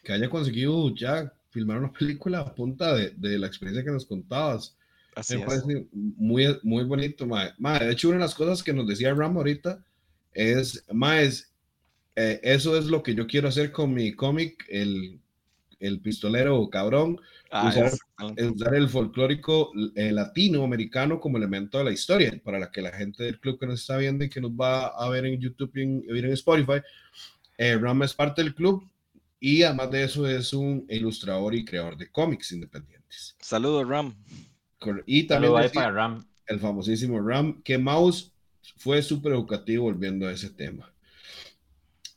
que 0.03 0.13
haya 0.13 0.29
conseguido 0.29 0.93
ya 0.95 1.31
filmar 1.51 1.77
una 1.77 1.91
película 1.91 2.39
a 2.39 2.55
punta 2.55 2.95
de, 2.95 3.11
de 3.11 3.37
la 3.37 3.47
experiencia 3.47 3.83
que 3.83 3.91
nos 3.91 4.05
contabas. 4.05 4.75
Así 5.15 5.37
Me 5.37 5.45
parece 5.45 5.87
muy, 5.91 6.59
muy 6.63 6.83
bonito, 6.85 7.27
mae. 7.27 7.53
De 7.79 7.91
hecho, 7.91 8.07
una 8.07 8.17
de 8.17 8.23
las 8.23 8.35
cosas 8.35 8.63
que 8.63 8.73
nos 8.73 8.87
decía 8.87 9.13
Ram 9.13 9.37
ahorita 9.37 9.83
es, 10.33 10.85
mae, 10.91 11.29
eh, 12.15 12.39
eso 12.43 12.77
es 12.77 12.85
lo 12.85 13.03
que 13.03 13.13
yo 13.13 13.27
quiero 13.27 13.49
hacer 13.49 13.71
con 13.71 13.93
mi 13.93 14.13
cómic, 14.13 14.65
el, 14.69 15.19
el 15.79 15.99
pistolero 15.99 16.69
cabrón, 16.69 17.19
ah, 17.51 17.67
usar, 17.67 17.91
usar, 18.53 18.75
el 18.75 18.87
folclórico 18.87 19.71
eh, 19.95 20.13
latinoamericano 20.13 21.19
como 21.19 21.37
elemento 21.37 21.77
de 21.77 21.83
la 21.83 21.91
historia, 21.91 22.39
para 22.43 22.59
la 22.59 22.71
que 22.71 22.81
la 22.81 22.91
gente 22.93 23.23
del 23.23 23.39
club 23.39 23.59
que 23.59 23.67
nos 23.67 23.81
está 23.81 23.97
viendo 23.97 24.23
y 24.23 24.29
que 24.29 24.39
nos 24.39 24.51
va 24.51 24.87
a 24.87 25.09
ver 25.09 25.25
en 25.25 25.41
YouTube 25.41 25.71
y 25.75 25.81
en, 25.81 26.05
en 26.07 26.31
Spotify, 26.31 26.81
eh, 27.57 27.77
Ram 27.77 28.03
es 28.03 28.13
parte 28.13 28.41
del 28.41 28.55
club 28.55 28.89
y 29.43 29.63
además 29.63 29.89
de 29.89 30.03
eso 30.03 30.27
es 30.27 30.53
un 30.53 30.85
ilustrador 30.87 31.55
y 31.55 31.65
creador 31.65 31.97
de 31.97 32.11
cómics 32.11 32.51
independientes. 32.51 33.35
Saludos, 33.41 33.87
Ram. 33.87 34.15
Y 35.07 35.23
también 35.23 35.53
Ram. 35.73 36.23
el 36.45 36.59
famosísimo 36.59 37.19
Ram, 37.19 37.59
que 37.63 37.79
Mouse 37.79 38.31
fue 38.77 39.01
súper 39.01 39.33
educativo 39.33 39.85
volviendo 39.85 40.27
a 40.27 40.31
ese 40.31 40.51
tema. 40.51 40.93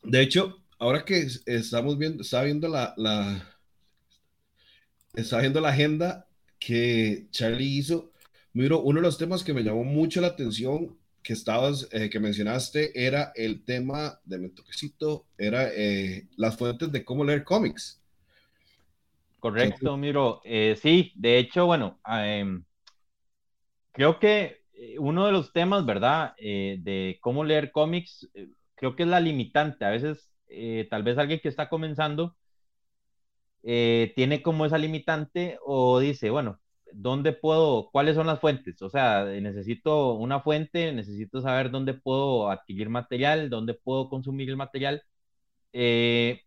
De 0.02 0.20
hecho, 0.20 0.62
ahora 0.78 1.02
que 1.06 1.26
estamos 1.46 1.96
viendo, 1.96 2.22
está 2.22 2.42
viendo 2.42 2.68
la, 2.68 2.92
la, 2.98 3.42
está 5.14 5.40
viendo 5.40 5.62
la 5.62 5.70
agenda 5.70 6.28
que 6.58 7.28
Charlie 7.30 7.78
hizo, 7.78 8.12
miro, 8.52 8.82
uno 8.82 9.00
de 9.00 9.06
los 9.06 9.16
temas 9.16 9.42
que 9.42 9.54
me 9.54 9.62
llamó 9.62 9.82
mucho 9.82 10.20
la 10.20 10.26
atención 10.26 10.94
que 11.24 11.32
estabas, 11.32 11.88
eh, 11.90 12.10
que 12.10 12.20
mencionaste, 12.20 13.06
era 13.06 13.32
el 13.34 13.64
tema 13.64 14.20
de 14.24 14.38
mi 14.38 14.50
toquecito, 14.50 15.24
era 15.38 15.70
eh, 15.74 16.28
las 16.36 16.56
fuentes 16.58 16.92
de 16.92 17.02
cómo 17.02 17.24
leer 17.24 17.44
cómics. 17.44 18.00
Correcto, 19.40 19.96
Miro. 19.96 20.42
Eh, 20.44 20.76
sí, 20.80 21.12
de 21.16 21.38
hecho, 21.38 21.64
bueno, 21.64 21.98
em, 22.06 22.62
creo 23.92 24.18
que 24.18 24.64
uno 24.98 25.24
de 25.24 25.32
los 25.32 25.52
temas, 25.52 25.86
¿verdad? 25.86 26.34
de 26.36 27.18
cómo 27.20 27.42
leer 27.42 27.72
cómics, 27.72 28.28
creo 28.74 28.94
que 28.94 29.04
es 29.04 29.08
la 29.08 29.20
limitante. 29.20 29.84
A 29.84 29.90
veces, 29.90 30.30
tal 30.90 31.02
vez 31.02 31.16
alguien 31.16 31.40
que 31.40 31.48
está 31.48 31.68
comenzando 31.68 32.36
tiene 33.62 34.42
como 34.42 34.66
esa 34.66 34.78
limitante 34.78 35.58
o 35.64 36.00
dice, 36.00 36.28
bueno, 36.30 36.58
dónde 36.92 37.32
puedo, 37.32 37.90
cuáles 37.90 38.14
son 38.16 38.26
las 38.26 38.40
fuentes. 38.40 38.80
O 38.82 38.90
sea, 38.90 39.24
necesito 39.24 40.14
una 40.14 40.40
fuente, 40.40 40.92
necesito 40.92 41.40
saber 41.40 41.70
dónde 41.70 41.94
puedo 41.94 42.50
adquirir 42.50 42.88
material, 42.88 43.50
dónde 43.50 43.74
puedo 43.74 44.08
consumir 44.08 44.48
el 44.50 44.56
material. 44.56 45.02
Eh, 45.72 46.40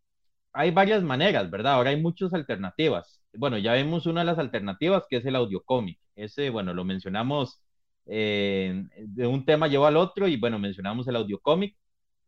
hay 0.53 0.71
varias 0.71 1.03
maneras, 1.03 1.49
¿verdad? 1.51 1.73
Ahora 1.75 1.91
hay 1.91 2.01
muchas 2.01 2.33
alternativas. 2.33 3.21
Bueno, 3.33 3.57
ya 3.57 3.73
vemos 3.73 4.05
una 4.07 4.21
de 4.21 4.25
las 4.27 4.39
alternativas 4.39 5.05
que 5.09 5.17
es 5.17 5.25
el 5.25 5.35
audio 5.35 5.63
cómic. 5.63 5.99
Ese, 6.15 6.49
bueno, 6.49 6.73
lo 6.73 6.83
mencionamos 6.85 7.61
eh, 8.07 8.83
de 8.97 9.27
un 9.27 9.45
tema 9.45 9.67
lleva 9.67 9.89
al 9.89 9.97
otro 9.97 10.27
y 10.27 10.37
bueno, 10.37 10.59
mencionamos 10.59 11.07
el 11.07 11.15
audio 11.17 11.39
cómic. 11.39 11.77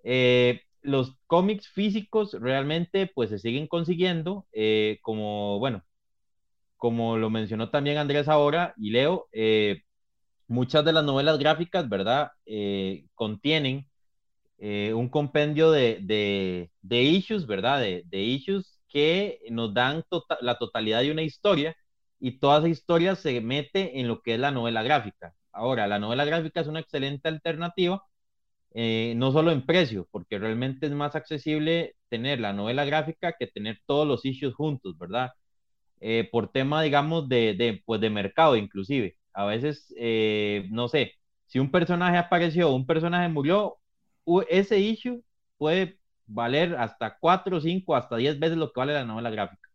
Eh, 0.03 0.62
los 0.82 1.18
cómics 1.28 1.68
físicos 1.70 2.34
realmente 2.39 3.07
pues 3.14 3.30
se 3.32 3.39
siguen 3.39 3.68
consiguiendo 3.68 4.47
como, 5.01 5.60
bueno, 5.60 5.84
como 6.80 7.18
lo 7.18 7.30
mencionó 7.30 7.70
también 7.70 7.98
Andrés 8.00 8.28
ahora 8.30 8.74
y 8.78 8.92
Leo, 8.92 9.28
eh, 9.34 9.84
muchas 10.48 10.86
de 10.86 10.94
las 10.94 11.04
novelas 11.06 11.40
gráficas, 11.40 11.90
¿verdad? 11.90 12.32
Eh, 12.46 13.06
contienen 13.16 13.88
eh, 14.60 14.94
un 14.96 15.10
compendio 15.10 15.72
de, 15.72 16.00
de, 16.82 17.04
issues, 17.04 17.48
¿verdad? 17.48 17.82
De, 17.82 18.04
de, 18.08 18.22
issues 18.22 18.82
que 18.90 19.40
nos 19.52 19.74
dan 19.74 20.04
tota-, 20.10 20.38
la 20.42 20.58
totalidad 20.58 21.02
de 21.02 21.12
una 21.12 21.24
historia 21.24 21.76
y 22.20 22.40
toda 22.40 22.60
esa 22.60 22.70
historia 22.70 23.16
se 23.16 23.42
mete 23.42 24.00
en 24.00 24.08
lo 24.08 24.22
que 24.22 24.36
es 24.36 24.40
la 24.40 24.52
novela 24.52 24.84
gráfica. 24.84 25.36
Ahora, 25.52 25.88
la 25.88 26.00
novela 26.00 26.26
gráfica 26.26 26.62
es 26.62 26.68
una 26.68 26.82
excelente 26.82 27.30
alternativa, 27.30 28.04
no 29.16 29.32
solo 29.32 29.52
en 29.52 29.66
precio, 29.66 30.08
porque 30.12 30.40
realmente 30.40 30.86
es 30.88 30.94
más 30.94 31.16
accesible 31.16 31.96
tener 32.10 32.40
la 32.40 32.54
novela 32.54 32.86
gráfica 32.86 33.34
que 33.38 33.48
tener 33.48 33.80
todos 33.86 34.08
los 34.08 34.26
issues 34.26 34.54
juntos, 34.56 34.98
¿verdad? 34.98 35.32
Eh, 36.02 36.30
por 36.32 36.52
tema, 36.52 36.82
digamos, 36.82 37.28
de, 37.30 37.54
de, 37.56 37.82
pues 37.86 38.00
de 38.02 38.10
mercado 38.10 38.56
inclusive. 38.56 39.18
A 39.34 39.45
veces, 39.45 39.93
eh, 39.97 40.68
no 40.72 40.88
sé, 40.88 41.14
si 41.47 41.60
un 41.60 41.72
personaje 41.72 42.18
apareció, 42.18 42.74
un 42.74 42.86
personaje 42.86 43.28
murió, 43.30 43.78
ese 44.50 44.80
issue 44.80 45.24
puede 45.58 46.00
valer 46.28 46.76
hasta 46.76 47.18
4, 47.20 47.60
5, 47.62 47.95
hasta 47.95 48.18
10 48.18 48.39
veces 48.39 48.58
lo 48.58 48.72
que 48.72 48.80
vale 48.80 48.93
la 48.93 49.06
novela 49.06 49.30
gráfica. 49.30 49.70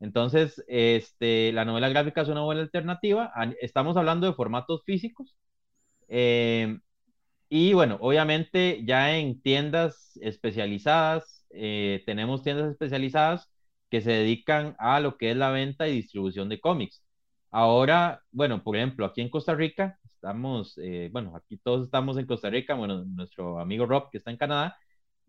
Entonces, 0.00 0.64
este, 0.68 1.52
la 1.52 1.64
novela 1.64 1.88
gráfica 1.88 2.22
es 2.22 2.28
una 2.28 2.42
buena 2.42 2.62
alternativa. 2.62 3.32
Estamos 3.60 3.96
hablando 3.96 4.26
de 4.26 4.32
formatos 4.34 4.82
físicos. 4.84 5.36
Eh, 6.08 6.78
y 7.48 7.72
bueno, 7.74 7.98
obviamente 8.00 8.82
ya 8.84 9.16
en 9.18 9.40
tiendas 9.42 10.18
especializadas, 10.22 11.46
tenemos 11.50 12.42
tiendas 12.42 12.70
especializadas 12.72 13.50
que 13.90 14.00
se 14.00 14.12
dedican 14.12 14.76
a 14.78 15.00
lo 15.00 15.16
que 15.16 15.30
es 15.30 15.36
la 15.36 15.50
venta 15.50 15.88
y 15.88 15.94
distribución 15.94 16.48
de 16.48 16.60
cómics. 16.60 17.02
Ahora, 17.50 18.22
bueno, 18.30 18.62
por 18.62 18.76
ejemplo, 18.76 19.06
aquí 19.06 19.20
en 19.22 19.30
Costa 19.30 19.54
Rica, 19.54 19.98
estamos, 20.04 20.78
eh, 20.78 21.08
bueno, 21.12 21.34
aquí 21.36 21.56
todos 21.58 21.86
estamos 21.86 22.18
en 22.18 22.26
Costa 22.26 22.50
Rica, 22.50 22.74
bueno, 22.74 23.04
nuestro 23.04 23.58
amigo 23.60 23.86
Rob 23.86 24.10
que 24.10 24.18
está 24.18 24.30
en 24.30 24.36
Canadá, 24.36 24.76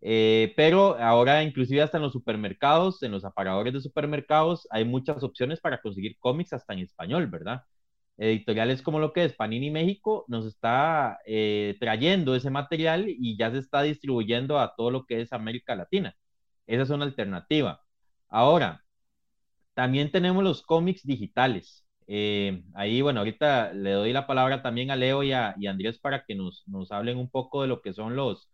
eh, 0.01 0.53
pero 0.55 0.95
ahora 0.97 1.43
inclusive 1.43 1.81
hasta 1.81 1.97
en 1.97 2.03
los 2.03 2.13
supermercados, 2.13 3.03
en 3.03 3.11
los 3.11 3.25
aparadores 3.25 3.73
de 3.73 3.81
supermercados, 3.81 4.67
hay 4.71 4.85
muchas 4.85 5.23
opciones 5.23 5.59
para 5.59 5.81
conseguir 5.81 6.17
cómics 6.19 6.53
hasta 6.53 6.73
en 6.73 6.79
español, 6.79 7.27
¿verdad? 7.27 7.63
Editoriales 8.17 8.81
como 8.81 8.99
lo 8.99 9.13
que 9.13 9.23
es 9.25 9.33
Panini 9.33 9.71
México 9.71 10.25
nos 10.27 10.45
está 10.45 11.19
eh, 11.25 11.77
trayendo 11.79 12.35
ese 12.35 12.49
material 12.49 13.05
y 13.07 13.37
ya 13.37 13.51
se 13.51 13.59
está 13.59 13.81
distribuyendo 13.81 14.59
a 14.59 14.75
todo 14.75 14.91
lo 14.91 15.05
que 15.05 15.21
es 15.21 15.31
América 15.33 15.75
Latina. 15.75 16.15
Esa 16.67 16.83
es 16.83 16.89
una 16.91 17.05
alternativa. 17.05 17.81
Ahora, 18.29 18.83
también 19.73 20.11
tenemos 20.11 20.43
los 20.43 20.61
cómics 20.61 21.05
digitales. 21.05 21.85
Eh, 22.07 22.63
ahí, 22.73 23.01
bueno, 23.01 23.19
ahorita 23.19 23.73
le 23.73 23.91
doy 23.91 24.13
la 24.13 24.27
palabra 24.27 24.61
también 24.61 24.91
a 24.91 24.95
Leo 24.95 25.23
y 25.23 25.31
a, 25.31 25.55
Andrés 25.67 25.99
para 25.99 26.25
que 26.25 26.35
nos, 26.35 26.65
hablen 26.91 27.17
un 27.17 27.29
poco 27.29 27.61
de 27.61 27.67
lo 27.67 27.81
que 27.81 27.93
son 27.93 28.15
los, 28.15 28.49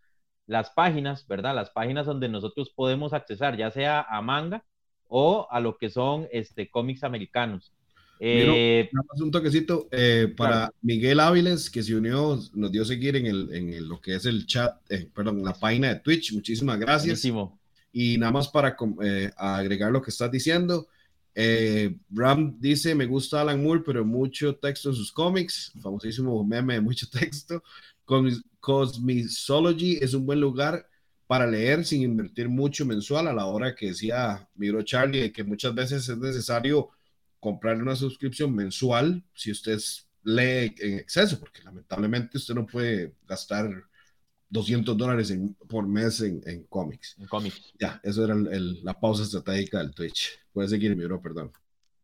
las 0.45 0.71
páginas, 0.71 1.25
¿verdad? 1.27 1.55
Las 1.55 1.69
páginas 1.71 2.05
donde 2.05 2.29
nosotros 2.29 2.71
podemos 2.75 3.13
accesar, 3.13 3.57
ya 3.57 3.71
sea 3.71 4.01
a 4.01 4.21
manga 4.21 4.63
o 5.07 5.47
a 5.49 5.59
lo 5.59 5.77
que 5.77 5.89
son 5.89 6.27
este, 6.31 6.69
cómics 6.69 7.03
americanos. 7.03 7.73
Eh, 8.19 8.89
un 9.19 9.31
toquecito 9.31 9.87
eh, 9.91 10.33
para 10.35 10.71
Miguel 10.81 11.19
Áviles, 11.19 11.69
que 11.69 11.83
se 11.83 11.95
unió, 11.95 12.39
nos 12.53 12.71
dio 12.71 12.85
seguir 12.85 13.15
en, 13.15 13.25
el, 13.25 13.53
en 13.53 13.89
lo 13.89 13.99
que 13.99 14.15
es 14.15 14.25
el 14.25 14.45
chat, 14.45 14.79
eh, 14.89 15.09
perdón, 15.13 15.43
la 15.43 15.53
página 15.53 15.89
de 15.89 15.99
Twitch. 15.99 16.33
Muchísimas 16.33 16.79
gracias. 16.79 17.25
Y 17.97 18.17
nada 18.17 18.33
más 18.33 18.49
para 18.49 18.75
eh, 19.03 19.31
agregar 19.37 19.91
lo 19.91 20.01
que 20.01 20.11
estás 20.11 20.31
diciendo, 20.31 20.87
Eh, 21.37 21.97
Ram 22.11 22.57
dice, 22.59 22.95
me 22.95 23.05
gusta 23.07 23.41
Alan 23.41 23.61
Moore, 23.63 23.83
pero 23.85 24.05
mucho 24.05 24.55
texto 24.57 24.89
en 24.89 24.95
sus 24.95 25.11
cómics, 25.11 25.71
famosísimo 25.81 26.43
meme 26.45 26.75
de 26.75 26.81
mucho 26.81 27.07
texto. 27.11 27.63
Cosmology 28.59 29.97
es 30.01 30.13
un 30.13 30.25
buen 30.25 30.39
lugar 30.39 30.87
para 31.27 31.47
leer 31.47 31.85
sin 31.85 32.01
invertir 32.03 32.49
mucho 32.49 32.85
mensual 32.85 33.27
a 33.27 33.33
la 33.33 33.45
hora 33.47 33.75
que 33.75 33.87
decía 33.87 34.47
Miro 34.55 34.81
Charlie, 34.83 35.31
que 35.31 35.43
muchas 35.43 35.73
veces 35.75 36.07
es 36.09 36.17
necesario 36.17 36.89
comprar 37.39 37.81
una 37.81 37.95
suscripción 37.95 38.53
mensual 38.55 39.23
si 39.33 39.51
usted 39.51 39.79
lee 40.23 40.73
en 40.79 40.99
exceso, 40.99 41.39
porque 41.39 41.63
lamentablemente 41.63 42.37
usted 42.37 42.55
no 42.55 42.65
puede 42.65 43.15
gastar 43.27 43.69
200 44.49 44.97
dólares 44.97 45.37
por 45.67 45.87
mes 45.87 46.21
en, 46.21 46.41
en 46.45 46.63
cómics. 46.63 47.15
En 47.19 47.27
cómics. 47.27 47.73
Ya, 47.79 47.99
eso 48.03 48.23
era 48.23 48.35
la 48.35 48.93
pausa 48.93 49.23
estratégica 49.23 49.79
del 49.79 49.93
Twitch. 49.93 50.39
Puede 50.53 50.69
seguir, 50.69 50.95
mi 50.95 51.05
bro, 51.05 51.21
perdón. 51.21 51.51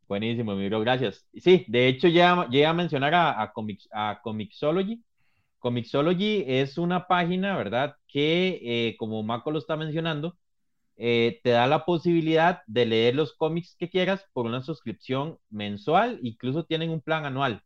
Buenísimo, 0.08 0.56
mi 0.56 0.68
bro, 0.68 0.82
gracias. 0.82 1.26
Sí, 1.34 1.66
de 1.68 1.88
hecho, 1.88 2.08
ya 2.08 2.48
llegué 2.50 2.66
a 2.66 2.74
mencionar 2.74 3.14
a, 3.14 3.32
a, 3.42 3.54
a 3.92 4.22
Comixology. 4.22 5.02
Comixology 5.60 6.44
es 6.48 6.78
una 6.78 7.08
página, 7.08 7.56
¿verdad? 7.56 7.96
Que, 8.08 8.60
eh, 8.64 8.96
como 8.98 9.24
Marco 9.24 9.52
lo 9.52 9.60
está 9.60 9.78
mencionando, 9.78 10.38
eh, 10.98 11.40
te 11.44 11.52
da 11.52 11.68
la 11.68 11.86
posibilidad 11.86 12.62
de 12.68 12.86
leer 12.86 13.16
los 13.16 13.34
cómics 13.34 13.76
que 13.78 13.90
quieras 13.90 14.26
por 14.34 14.46
una 14.46 14.62
suscripción 14.62 15.38
mensual, 15.50 16.20
incluso 16.24 16.66
tienen 16.66 16.90
un 16.92 17.02
plan 17.02 17.26
anual. 17.26 17.64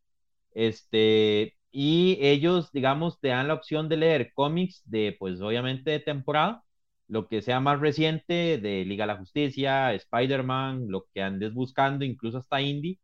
Este, 0.53 1.55
y 1.78 2.17
ellos, 2.21 2.71
digamos, 2.71 3.19
te 3.19 3.30
dan 3.30 3.49
la 3.49 3.55
opción 3.55 3.89
de 3.89 3.97
leer 3.97 4.32
cómics 4.34 4.82
de, 4.86 5.15
pues 5.19 5.41
obviamente 5.41 5.91
de 5.91 5.99
temporada, 5.99 6.63
lo 7.09 7.28
que 7.28 7.41
sea 7.41 7.59
más 7.59 7.82
reciente 7.82 8.57
de 8.59 8.86
Liga 8.86 9.03
de 9.05 9.07
la 9.13 9.17
Justicia, 9.19 9.93
Spider-Man, 9.93 10.88
lo 10.89 11.05
que 11.13 11.21
andes 11.21 11.53
buscando, 11.53 12.05
incluso 12.05 12.38
hasta 12.39 12.61
indie. 12.61 12.99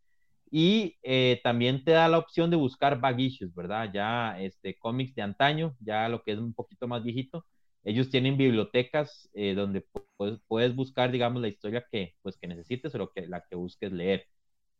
Y 0.51 0.97
eh, 1.03 1.41
también 1.43 1.83
te 1.83 1.91
da 1.91 2.07
la 2.09 2.19
opción 2.19 2.49
de 2.49 2.57
buscar 2.57 2.99
bag 3.01 3.19
issues, 3.19 3.53
¿verdad? 3.55 3.91
Ya 3.93 4.39
este, 4.41 4.77
cómics 4.77 5.15
de 5.15 5.21
antaño, 5.23 5.75
ya 5.81 6.09
lo 6.09 6.23
que 6.23 6.33
es 6.33 6.39
un 6.39 6.53
poquito 6.53 6.87
más 6.87 7.03
viejito. 7.03 7.45
Ellos 7.83 8.09
tienen 8.09 8.37
bibliotecas 8.37 9.29
eh, 9.33 9.53
donde 9.55 9.85
puedes, 10.17 10.39
puedes 10.47 10.75
buscar, 10.75 11.11
digamos, 11.11 11.41
la 11.41 11.49
historia 11.49 11.85
que, 11.91 12.15
pues, 12.21 12.37
que 12.37 12.47
necesites 12.47 12.95
o 12.95 12.97
lo 12.99 13.11
que, 13.11 13.27
la 13.27 13.43
que 13.49 13.55
busques 13.57 13.91
leer. 13.91 14.25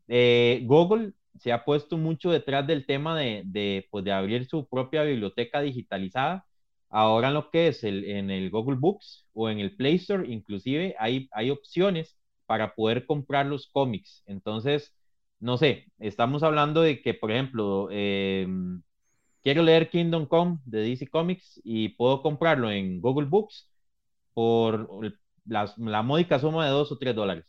Eh, 0.07 0.61
Google 0.65 1.13
se 1.39 1.51
ha 1.51 1.63
puesto 1.65 1.97
mucho 1.97 2.31
detrás 2.31 2.67
del 2.67 2.85
tema 2.85 3.17
de, 3.17 3.43
de, 3.45 3.87
pues, 3.91 4.03
de 4.05 4.11
abrir 4.11 4.45
su 4.47 4.67
propia 4.67 5.03
biblioteca 5.03 5.61
digitalizada. 5.61 6.45
Ahora 6.89 7.29
en 7.29 7.35
lo 7.35 7.49
que 7.51 7.69
es 7.69 7.83
en 7.83 8.29
el 8.29 8.49
Google 8.49 8.77
Books 8.77 9.25
o 9.33 9.49
en 9.49 9.59
el 9.59 9.75
Play 9.75 9.95
Store, 9.95 10.27
inclusive 10.27 10.95
hay, 10.99 11.29
hay 11.31 11.49
opciones 11.49 12.17
para 12.45 12.75
poder 12.75 13.05
comprar 13.05 13.45
los 13.45 13.67
cómics. 13.71 14.23
Entonces, 14.25 14.93
no 15.39 15.57
sé, 15.57 15.85
estamos 15.99 16.43
hablando 16.43 16.81
de 16.81 17.01
que, 17.01 17.13
por 17.13 17.31
ejemplo, 17.31 17.87
eh, 17.91 18.45
quiero 19.43 19.63
leer 19.63 19.89
Kingdom 19.89 20.25
Come 20.27 20.59
de 20.65 20.81
DC 20.81 21.07
Comics 21.07 21.59
y 21.63 21.89
puedo 21.89 22.21
comprarlo 22.21 22.71
en 22.71 23.01
Google 23.01 23.27
Books 23.27 23.69
por 24.33 24.89
la, 25.45 25.73
la 25.77 26.01
módica 26.03 26.39
suma 26.39 26.65
de 26.65 26.71
2 26.71 26.91
o 26.91 26.97
3 26.97 27.15
dólares. 27.15 27.45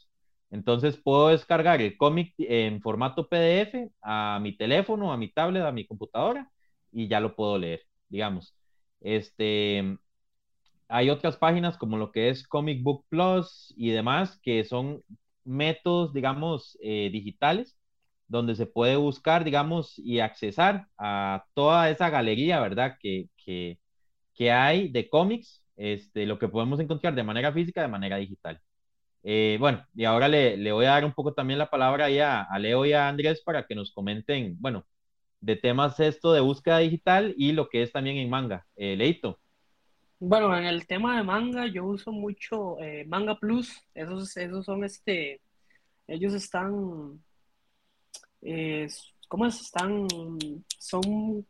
Entonces 0.52 0.98
puedo 0.98 1.30
descargar 1.30 1.82
el 1.82 1.98
cómic 1.98 2.34
en 2.38 2.82
formato 2.82 3.28
PDF 3.28 3.90
a 4.02 4.40
mi 4.42 4.56
teléfono, 4.56 5.12
a 5.12 5.18
mi 5.18 5.32
tablet, 5.32 5.64
a 5.64 5.72
mi 5.72 5.86
computadora 5.88 6.50
y 6.92 7.08
ya 7.08 7.20
lo 7.20 7.36
puedo 7.36 7.58
leer, 7.58 7.82
digamos. 8.10 8.56
Este, 9.00 9.98
hay 10.88 11.10
otras 11.10 11.36
páginas 11.36 11.78
como 11.78 11.96
lo 11.98 12.12
que 12.12 12.28
es 12.30 12.46
Comic 12.46 12.82
Book 12.82 13.06
Plus 13.08 13.72
y 13.76 13.90
demás 13.90 14.38
que 14.42 14.64
son 14.64 15.02
métodos, 15.44 16.12
digamos, 16.12 16.78
eh, 16.82 17.10
digitales 17.12 17.76
donde 18.28 18.54
se 18.56 18.66
puede 18.66 18.96
buscar, 18.96 19.44
digamos, 19.44 19.98
y 19.98 20.20
accesar 20.20 20.86
a 20.98 21.44
toda 21.54 21.90
esa 21.90 22.08
galería, 22.10 22.60
¿verdad? 22.60 22.96
Que, 23.00 23.28
que, 23.36 23.78
que 24.34 24.52
hay 24.52 24.88
de 24.90 25.08
cómics, 25.10 25.64
este, 25.76 26.26
lo 26.26 26.38
que 26.38 26.48
podemos 26.48 26.80
encontrar 26.80 27.14
de 27.14 27.24
manera 27.24 27.52
física, 27.52 27.82
de 27.82 27.88
manera 27.88 28.16
digital. 28.18 28.60
Eh, 29.24 29.56
bueno, 29.60 29.86
y 29.94 30.04
ahora 30.04 30.28
le, 30.28 30.72
voy 30.72 30.84
a 30.84 30.90
dar 30.90 31.04
un 31.04 31.12
poco 31.12 31.32
también 31.32 31.58
la 31.58 31.70
palabra 31.70 32.06
ahí 32.06 32.18
a, 32.18 32.42
a, 32.42 32.58
Leo 32.58 32.84
y 32.84 32.92
a 32.92 33.08
Andrés 33.08 33.40
para 33.42 33.66
que 33.66 33.74
nos 33.74 33.92
comenten, 33.92 34.56
bueno, 34.60 34.84
de 35.42 35.56
temas 35.56 35.98
esto 36.00 36.32
de 36.32 36.40
búsqueda 36.40 36.78
digital 36.78 37.34
y 37.36 37.52
lo 37.52 37.68
que 37.68 37.82
es 37.82 37.92
también 37.92 38.16
en 38.16 38.30
manga. 38.30 38.66
Eh, 38.76 38.96
Leito. 38.96 39.38
Bueno, 40.18 40.56
en 40.56 40.64
el 40.66 40.86
tema 40.86 41.16
de 41.16 41.24
manga 41.24 41.66
yo 41.66 41.84
uso 41.84 42.12
mucho 42.12 42.80
eh, 42.80 43.04
Manga 43.06 43.36
Plus, 43.36 43.76
esos, 43.92 44.36
esos 44.36 44.64
son 44.64 44.84
este, 44.84 45.40
ellos 46.06 46.32
están, 46.32 47.20
eh, 48.40 48.86
¿cómo 49.26 49.46
es? 49.46 49.60
Están, 49.60 50.06
son, 50.78 51.44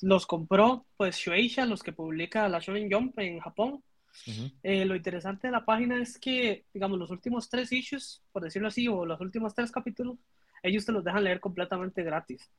los 0.00 0.26
compró 0.26 0.86
pues 0.96 1.16
Shueisha, 1.16 1.66
los 1.66 1.82
que 1.82 1.92
publica 1.92 2.48
la 2.48 2.58
Shonen 2.58 2.90
Jump 2.90 3.18
en 3.18 3.38
Japón, 3.40 3.84
Uh 4.26 4.30
-huh. 4.30 4.52
eh, 4.62 4.84
lo 4.84 4.96
interesante 4.96 5.46
de 5.46 5.52
la 5.52 5.64
página 5.64 6.00
es 6.00 6.18
que, 6.18 6.64
digamos, 6.74 6.98
los 6.98 7.10
últimos 7.10 7.48
tres 7.48 7.72
issues, 7.72 8.22
por 8.32 8.42
decirlo 8.42 8.68
así, 8.68 8.88
o 8.88 9.06
los 9.06 9.20
últimos 9.20 9.54
tres 9.54 9.70
capítulos, 9.70 10.18
ellos 10.62 10.84
te 10.84 10.92
los 10.92 11.04
dejan 11.04 11.24
leer 11.24 11.40
completamente 11.40 12.02
gratis. 12.02 12.50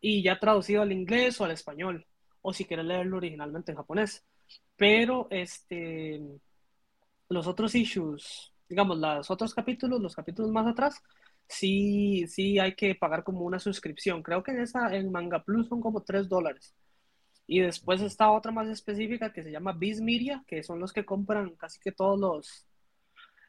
Y 0.00 0.22
ya 0.22 0.38
traducido 0.38 0.82
al 0.82 0.92
inglés 0.92 1.40
o 1.40 1.44
al 1.44 1.50
español, 1.50 2.06
o 2.42 2.52
si 2.52 2.64
quieres 2.64 2.86
leerlo 2.86 3.16
originalmente 3.16 3.72
en 3.72 3.76
japonés. 3.76 4.24
Pero 4.76 5.26
este, 5.30 6.20
los 7.28 7.46
otros 7.46 7.74
issues, 7.74 8.52
digamos, 8.68 8.98
los 8.98 9.30
otros 9.30 9.54
capítulos, 9.54 10.00
los 10.00 10.14
capítulos 10.14 10.50
más 10.52 10.66
atrás, 10.66 11.02
sí, 11.48 12.26
sí 12.28 12.58
hay 12.58 12.74
que 12.74 12.94
pagar 12.94 13.24
como 13.24 13.40
una 13.40 13.58
suscripción. 13.58 14.22
Creo 14.22 14.42
que 14.42 14.52
en 14.52 14.60
esa, 14.60 14.94
en 14.94 15.10
Manga 15.10 15.42
Plus 15.42 15.68
son 15.68 15.80
como 15.80 16.02
tres 16.02 16.28
dólares. 16.28 16.74
Y 17.50 17.60
después 17.60 18.02
está 18.02 18.30
otra 18.30 18.52
más 18.52 18.68
específica 18.68 19.32
que 19.32 19.42
se 19.42 19.50
llama 19.50 19.72
Biz 19.72 20.02
Media, 20.02 20.44
que 20.46 20.62
son 20.62 20.78
los 20.78 20.92
que 20.92 21.06
compran 21.06 21.56
casi 21.56 21.80
que 21.80 21.92
todos 21.92 22.20
los, 22.20 22.66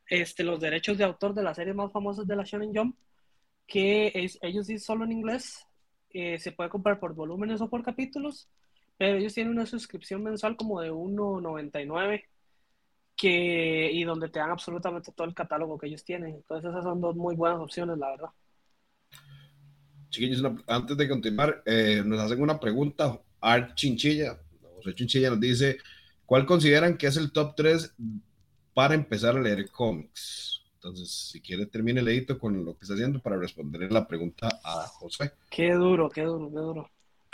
este, 0.09 0.45
los 0.45 0.61
derechos 0.61 0.97
de 0.97 1.03
autor 1.03 1.33
de 1.33 1.43
las 1.43 1.57
series 1.57 1.75
más 1.75 1.91
famosas 1.91 2.25
de 2.25 2.35
la 2.37 2.45
Shonen 2.45 2.73
Jump, 2.73 2.95
que 3.67 4.11
ellos 4.41 4.67
sí 4.67 4.79
solo 4.79 5.03
en 5.03 5.11
inglés, 5.11 5.67
eh, 6.11 6.39
se 6.39 6.53
puede 6.53 6.69
comprar 6.69 6.97
por 6.97 7.13
volúmenes 7.13 7.59
o 7.59 7.69
por 7.69 7.83
capítulos, 7.83 8.47
pero 8.97 9.17
ellos 9.17 9.33
tienen 9.33 9.51
una 9.51 9.65
suscripción 9.65 10.23
mensual 10.23 10.55
como 10.55 10.79
de 10.79 10.91
1.99 10.91 12.23
que, 13.17 13.91
y 13.91 14.05
donde 14.05 14.29
te 14.29 14.39
dan 14.39 14.51
absolutamente 14.51 15.11
todo 15.11 15.27
el 15.27 15.35
catálogo 15.35 15.77
que 15.77 15.87
ellos 15.87 16.05
tienen. 16.05 16.35
Entonces 16.35 16.71
esas 16.71 16.85
son 16.85 17.01
dos 17.01 17.17
muy 17.17 17.35
buenas 17.35 17.59
opciones, 17.59 17.97
la 17.97 18.11
verdad. 18.11 18.29
Chiquillos, 20.09 20.41
antes 20.67 20.95
de 20.95 21.09
continuar, 21.09 21.61
eh, 21.65 22.01
nos 22.05 22.21
hacen 22.21 22.41
una 22.41 22.57
pregunta 22.57 23.21
Art 23.41 23.75
Chinchilla, 23.75 24.37
José 24.75 24.95
Chinchilla 24.95 25.29
nos 25.31 25.39
dice, 25.39 25.77
¿cuál 26.25 26.45
consideran 26.45 26.97
que 26.97 27.07
es 27.07 27.17
el 27.17 27.31
top 27.31 27.55
3 27.55 27.95
para 28.73 28.95
empezar 28.95 29.37
a 29.37 29.41
leer 29.41 29.69
cómics? 29.69 30.61
Entonces, 30.75 31.11
si 31.11 31.41
quiere, 31.41 31.65
termine 31.65 31.99
el 31.99 32.07
edito 32.07 32.39
con 32.39 32.63
lo 32.63 32.73
que 32.73 32.83
está 32.83 32.93
haciendo 32.93 33.19
para 33.19 33.37
responder 33.37 33.91
la 33.91 34.07
pregunta 34.07 34.47
a 34.63 34.87
José. 34.87 35.33
Qué 35.49 35.73
duro, 35.73 36.09
qué 36.09 36.23
duro, 36.23 36.49
qué 36.49 36.59
duro. 36.59 36.89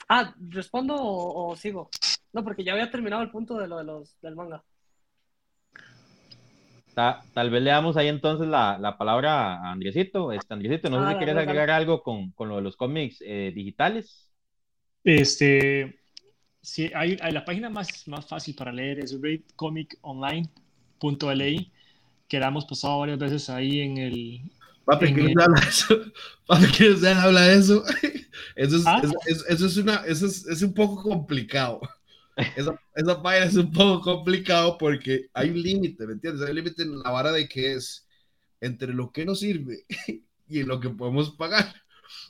Ah, 0.10 0.34
¿respondo 0.50 0.96
o, 0.96 1.52
o 1.52 1.56
sigo? 1.56 1.90
No, 2.34 2.44
porque 2.44 2.64
ya 2.64 2.74
había 2.74 2.92
terminado 2.92 3.22
el 3.22 3.30
punto 3.30 3.58
de 3.58 3.68
lo 3.68 3.78
de 3.78 3.84
los, 3.84 4.20
del 4.22 4.36
manga. 4.36 4.64
Ta, 6.94 7.24
tal 7.34 7.50
vez 7.50 7.62
le 7.62 7.72
damos 7.72 7.98
ahí 7.98 8.08
entonces 8.08 8.48
la, 8.48 8.78
la 8.78 8.98
palabra 8.98 9.56
a 9.56 9.72
Andresito. 9.72 10.32
Este, 10.32 10.54
Andresito, 10.54 10.90
no 10.90 11.00
ah, 11.00 11.08
sé 11.08 11.14
si 11.14 11.18
quieres 11.18 11.38
agregar 11.38 11.70
algo 11.70 12.02
con, 12.02 12.32
con, 12.32 12.50
lo 12.50 12.56
de 12.56 12.62
los 12.62 12.78
cómics 12.78 13.22
eh, 13.22 13.52
digitales. 13.54 14.32
Este, 15.06 16.02
sí, 16.62 16.92
hay, 16.96 17.18
hay, 17.22 17.32
la 17.32 17.46
página 17.46 17.70
más, 17.70 18.08
más 18.08 18.26
fácil 18.26 18.56
para 18.56 18.74
leer 18.74 18.98
es 19.00 19.14
ratecomiconline.li, 19.14 21.72
que 22.28 22.40
la 22.40 22.48
hemos 22.48 22.66
pasado 22.66 22.98
varias 23.00 23.20
veces 23.20 23.48
ahí 23.52 23.82
en 23.82 24.00
el... 24.00 24.42
Papi, 24.84 25.14
¿qué 25.14 25.22
el... 25.22 25.40
habla 25.40 25.62
de 25.62 25.68
eso? 25.68 25.96
Papi, 26.48 26.66
¿qué 26.76 26.90
usted 26.90 27.14
habla 27.14 27.54
eso? 27.54 27.84
Eso 28.56 28.78
es, 28.78 28.86
¿Ah? 28.86 29.02
eso, 29.02 29.14
eso, 29.26 29.44
eso, 29.48 29.66
es, 29.66 29.78
una, 29.78 29.96
eso 30.06 30.28
es, 30.28 30.46
es 30.46 30.62
un 30.62 30.72
poco 30.74 31.02
complicado. 31.02 31.80
Esa, 32.56 32.78
esa, 32.96 33.24
página 33.24 33.46
es 33.46 33.56
un 33.56 33.72
poco 33.72 34.02
complicado 34.02 34.78
porque 34.78 35.30
hay 35.34 35.52
un 35.52 35.62
límite, 35.62 36.06
¿me 36.06 36.12
entiendes? 36.14 36.44
Hay 36.44 36.50
un 36.50 36.56
límite 36.56 36.84
en 36.84 37.00
la 37.00 37.12
vara 37.12 37.32
de 37.32 37.48
que 37.48 37.74
es 37.74 38.06
entre 38.60 38.94
lo 38.94 39.12
que 39.12 39.26
nos 39.26 39.40
sirve 39.40 39.86
y 40.48 40.64
lo 40.64 40.80
que 40.80 40.90
podemos 40.90 41.32
pagar. 41.32 41.74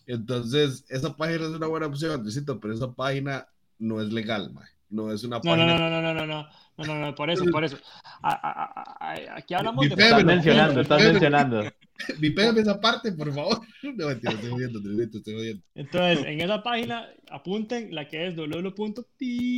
Entonces, 0.08 0.86
esa 0.90 1.16
página 1.16 1.46
es 1.46 1.52
una 1.52 1.68
buena 1.68 1.88
opción, 1.88 2.12
Andresito, 2.12 2.60
pero 2.60 2.74
esa 2.74 2.94
página 2.94 3.48
no 3.80 4.02
es 4.02 4.12
legal. 4.12 4.52
No 4.90 5.12
es 5.12 5.24
una 5.24 5.38
no, 5.38 5.42
página. 5.42 5.66
No, 5.66 5.78
no, 5.78 5.90
no, 5.90 6.02
no, 6.02 6.14
no, 6.14 6.26
no, 6.26 6.50
no, 6.78 6.86
no, 6.86 7.00
no, 7.00 7.16
por 7.16 7.30
eso, 7.30 7.46
por 7.46 7.64
eso. 7.64 7.78
A, 8.22 8.34
a, 8.34 9.14
a, 9.14 9.38
aquí 9.38 9.54
hablamos 9.54 9.84
mi 9.84 9.96
de. 9.96 10.04
Estás 10.04 10.24
mencionando, 10.24 10.82
estás 10.82 11.04
mencionando. 11.04 11.64
Mi 12.20 12.30
pégame 12.30 12.60
esa 12.60 12.80
parte, 12.80 13.12
por 13.14 13.34
favor. 13.34 13.62
No, 13.84 14.08
mentira, 14.08 14.34
estoy 14.34 15.10
estoy. 15.14 15.64
Entonces, 15.76 16.26
en 16.26 16.42
esa 16.42 16.62
página, 16.62 17.08
apunten 17.30 17.96
la 17.96 18.08
que 18.08 18.28
es 18.28 18.36
www.pi.li. 18.36 19.56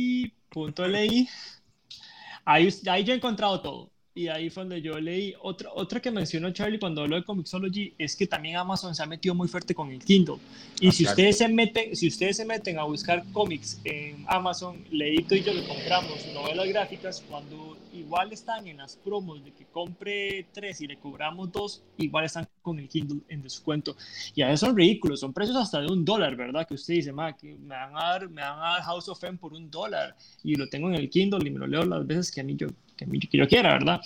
Ahí, 2.44 2.68
ahí 2.88 3.04
yo 3.04 3.12
he 3.12 3.16
encontrado 3.16 3.60
todo. 3.60 3.90
Y 4.18 4.28
ahí 4.28 4.50
fue 4.50 4.64
donde 4.64 4.82
yo 4.82 4.98
leí. 4.98 5.34
Otra, 5.42 5.70
otra 5.74 6.00
que 6.00 6.10
mencionó 6.10 6.50
Charlie 6.50 6.78
cuando 6.80 7.02
habló 7.02 7.14
de 7.16 7.22
Comixology 7.24 7.94
es 7.98 8.16
que 8.16 8.26
también 8.26 8.56
Amazon 8.56 8.94
se 8.94 9.02
ha 9.02 9.06
metido 9.06 9.34
muy 9.34 9.46
fuerte 9.46 9.74
con 9.74 9.90
el 9.92 10.00
Kindle. 10.04 10.36
Y 10.80 10.88
Ah, 10.88 10.92
si, 10.92 11.04
claro. 11.04 11.12
ustedes 11.12 11.38
se 11.38 11.48
meten, 11.48 11.94
si 11.94 12.08
ustedes 12.08 12.36
se 12.36 12.44
meten 12.44 12.78
a 12.78 12.82
buscar 12.84 13.24
cómics 13.32 13.80
en 13.84 14.24
Amazon, 14.26 14.84
Leito 14.90 15.36
y 15.36 15.42
yo 15.42 15.52
le 15.54 15.64
compramos 15.66 16.26
novelas 16.34 16.66
gráficas 16.68 17.24
cuando 17.28 17.76
igual 17.94 18.32
están 18.32 18.66
en 18.66 18.78
las 18.78 18.96
promos 18.96 19.44
de 19.44 19.52
que 19.52 19.64
compre 19.66 20.46
tres 20.52 20.80
y 20.80 20.86
le 20.88 20.96
cobramos 20.96 21.50
dos, 21.52 21.82
igual 21.96 22.24
están 22.24 22.48
con 22.62 22.78
el 22.80 22.88
Kindle 22.88 23.20
en 23.28 23.42
descuento. 23.42 23.96
Y 24.34 24.42
a 24.42 24.46
veces 24.46 24.60
son 24.60 24.76
ridículos, 24.76 25.20
son 25.20 25.32
precios 25.32 25.56
hasta 25.56 25.80
de 25.80 25.86
un 25.86 26.04
dólar, 26.04 26.34
¿verdad? 26.36 26.66
Que 26.66 26.74
usted 26.74 26.94
dice, 26.94 27.12
"Ma, 27.12 27.36
que 27.36 27.54
me 27.54 27.68
van, 27.74 27.96
a 27.96 28.00
dar, 28.02 28.28
me 28.28 28.42
van 28.42 28.58
a 28.58 28.70
dar 28.72 28.82
House 28.82 29.08
of 29.08 29.22
M 29.22 29.38
por 29.38 29.52
un 29.54 29.70
dólar 29.70 30.16
y 30.42 30.54
lo 30.56 30.68
tengo 30.68 30.88
en 30.88 30.94
el 30.96 31.08
Kindle 31.08 31.38
y 31.46 31.50
me 31.50 31.58
lo 31.60 31.66
leo 31.68 31.84
las 31.84 32.06
veces 32.06 32.30
que 32.32 32.40
a 32.40 32.44
mí 32.44 32.56
yo, 32.56 32.66
que 33.06 33.28
que 33.28 33.38
yo 33.38 33.48
quiera, 33.48 33.74
¿verdad? 33.74 34.00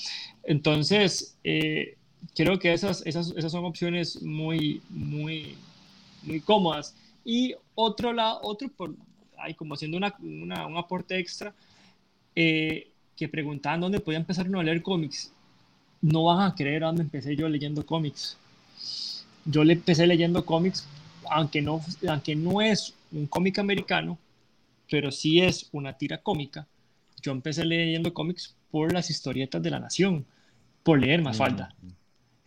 Entonces, 0.45 1.36
eh, 1.45 1.97
creo 2.34 2.59
que 2.59 2.72
esas, 2.72 3.05
esas, 3.07 3.32
esas 3.36 3.53
son 3.53 3.64
opciones 3.64 4.22
muy, 4.22 4.82
muy, 4.90 5.57
muy 6.22 6.40
cómodas. 6.40 6.95
Y 7.24 7.55
otro 7.74 8.12
lado, 8.12 8.40
otro 8.43 8.68
por, 8.70 8.95
ahí 9.38 9.55
como 9.55 9.74
haciendo 9.74 9.97
una, 9.99 10.14
una- 10.20 10.66
un 10.66 10.76
aporte 10.76 11.18
extra, 11.18 11.55
eh, 12.36 12.88
que 13.16 13.28
preguntaban 13.28 13.80
dónde 13.80 14.01
podía 14.01 14.18
empezar 14.20 14.49
uno 14.49 14.61
a 14.61 14.64
leer 14.64 14.82
cómics. 14.82 15.32
No 16.03 16.24
van 16.24 16.43
a 16.51 16.55
creer 16.55 16.82
dónde 16.82 17.03
empecé 17.03 17.36
yo 17.36 17.49
leyendo 17.49 17.86
cómics. 17.86 18.38
Yo 19.45 19.64
le 19.64 19.72
empecé 19.74 20.07
leyendo 20.07 20.45
cómics, 20.45 20.86
aunque 21.30 21.62
no, 21.62 21.80
aunque 22.09 22.34
no 22.36 22.61
es 22.62 22.95
un 23.11 23.26
cómic 23.26 23.59
americano, 23.59 24.18
pero 24.90 25.11
sí 25.12 25.40
es 25.40 25.68
una 25.72 25.95
tira 25.99 26.18
cómica. 26.18 26.68
Yo 27.22 27.32
empecé 27.32 27.64
leyendo 27.64 28.14
cómics 28.14 28.57
por 28.72 28.92
las 28.92 29.08
historietas 29.10 29.62
de 29.62 29.70
la 29.70 29.78
Nación, 29.78 30.26
por 30.82 30.98
leer 31.00 31.22
Mafalda. 31.22 31.72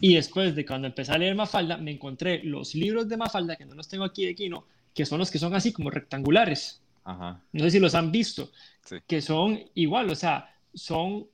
Y 0.01 0.15
después 0.15 0.53
de 0.55 0.65
cuando 0.65 0.87
empecé 0.87 1.13
a 1.13 1.17
leer 1.17 1.35
Mafalda, 1.35 1.77
me 1.77 1.91
encontré 1.91 2.43
los 2.43 2.75
libros 2.75 3.07
de 3.07 3.15
Mafalda, 3.15 3.55
que 3.55 3.65
no 3.65 3.75
los 3.75 3.87
tengo 3.87 4.03
aquí 4.03 4.25
de 4.25 4.35
Kino, 4.35 4.65
que 4.93 5.05
son 5.05 5.19
los 5.19 5.31
que 5.31 5.39
son 5.39 5.53
así 5.55 5.71
como 5.71 5.89
rectangulares. 5.89 6.81
Ajá. 7.05 7.39
No 7.53 7.63
sé 7.63 7.71
si 7.71 7.79
los 7.79 7.95
han 7.95 8.11
visto, 8.11 8.51
Sí. 8.83 8.97
que 9.07 9.21
son 9.21 9.59
igual, 9.75 10.09
o 10.09 10.15
sea, 10.15 10.53
son 10.73 11.27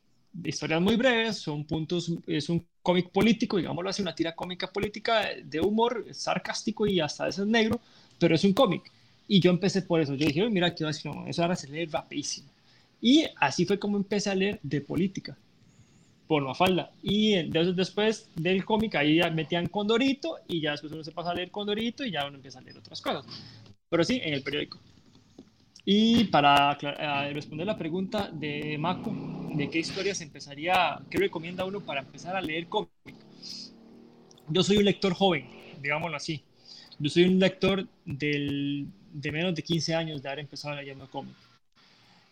historias 0.43 0.81
muy 0.81 0.95
breves, 0.97 1.37
son 1.37 1.63
puntos, 1.65 2.11
es 2.27 2.49
un 2.49 2.65
cómic 2.83 3.09
político, 3.11 3.57
digámoslo 3.57 3.89
así, 3.89 4.01
una 4.01 4.13
tira 4.13 4.35
cómica 4.35 4.67
política 4.67 5.29
de 5.43 5.59
humor 5.61 6.05
sarcástico 6.11 6.85
y 6.85 6.99
hasta 6.99 7.23
a 7.23 7.27
veces 7.27 7.47
negro, 7.47 7.79
pero 8.19 8.35
es 8.35 8.43
un 8.43 8.53
cómic. 8.53 8.83
Y 9.27 9.39
yo 9.39 9.51
empecé 9.51 9.81
por 9.83 10.01
eso. 10.01 10.13
Yo 10.15 10.27
dije, 10.27 10.43
"Uy, 10.43 10.51
mira, 10.51 10.75
qué 10.75 10.83
vacilón, 10.83 11.27
eso 11.29 11.41
ahora 11.41 11.55
se 11.55 11.69
lee 11.69 11.85
rapidísimo. 11.85 12.49
Y 13.01 13.25
así 13.37 13.65
fue 13.65 13.79
como 13.79 13.97
empecé 13.97 14.29
a 14.29 14.35
leer 14.35 14.59
de 14.61 14.79
política, 14.79 15.37
por 16.27 16.43
Mafalda. 16.43 16.91
Y 17.01 17.33
entonces 17.33 17.75
después 17.75 18.29
del 18.35 18.63
cómic, 18.63 18.95
ahí 18.95 19.17
ya 19.17 19.29
metían 19.31 19.67
Condorito, 19.67 20.37
y 20.47 20.61
ya 20.61 20.71
después 20.71 20.93
uno 20.93 21.03
se 21.03 21.11
pasa 21.11 21.31
a 21.31 21.33
leer 21.33 21.49
Condorito, 21.49 22.05
y 22.05 22.11
ya 22.11 22.25
uno 22.27 22.37
empieza 22.37 22.59
a 22.59 22.61
leer 22.61 22.77
otras 22.77 23.01
cosas. 23.01 23.25
Pero 23.89 24.03
sí, 24.03 24.21
en 24.23 24.33
el 24.33 24.43
periódico. 24.43 24.79
Y 25.83 26.25
para 26.25 26.75
responder 27.33 27.65
la 27.65 27.77
pregunta 27.77 28.29
de 28.31 28.77
Mako, 28.77 29.13
de 29.55 29.69
qué 29.69 29.79
historias 29.79 30.21
empezaría, 30.21 30.99
qué 31.09 31.17
recomienda 31.17 31.65
uno 31.65 31.81
para 31.81 32.01
empezar 32.01 32.35
a 32.35 32.41
leer 32.41 32.67
cómic. 32.67 32.91
Yo 34.47 34.63
soy 34.63 34.77
un 34.77 34.85
lector 34.85 35.13
joven, 35.13 35.47
digámoslo 35.81 36.15
así. 36.15 36.43
Yo 36.99 37.09
soy 37.09 37.23
un 37.23 37.39
lector 37.39 37.87
del, 38.05 38.87
de 39.11 39.31
menos 39.31 39.55
de 39.55 39.63
15 39.63 39.95
años 39.95 40.21
de 40.21 40.29
haber 40.29 40.39
empezado 40.39 40.75
leyendo 40.75 41.09
cómic. 41.09 41.35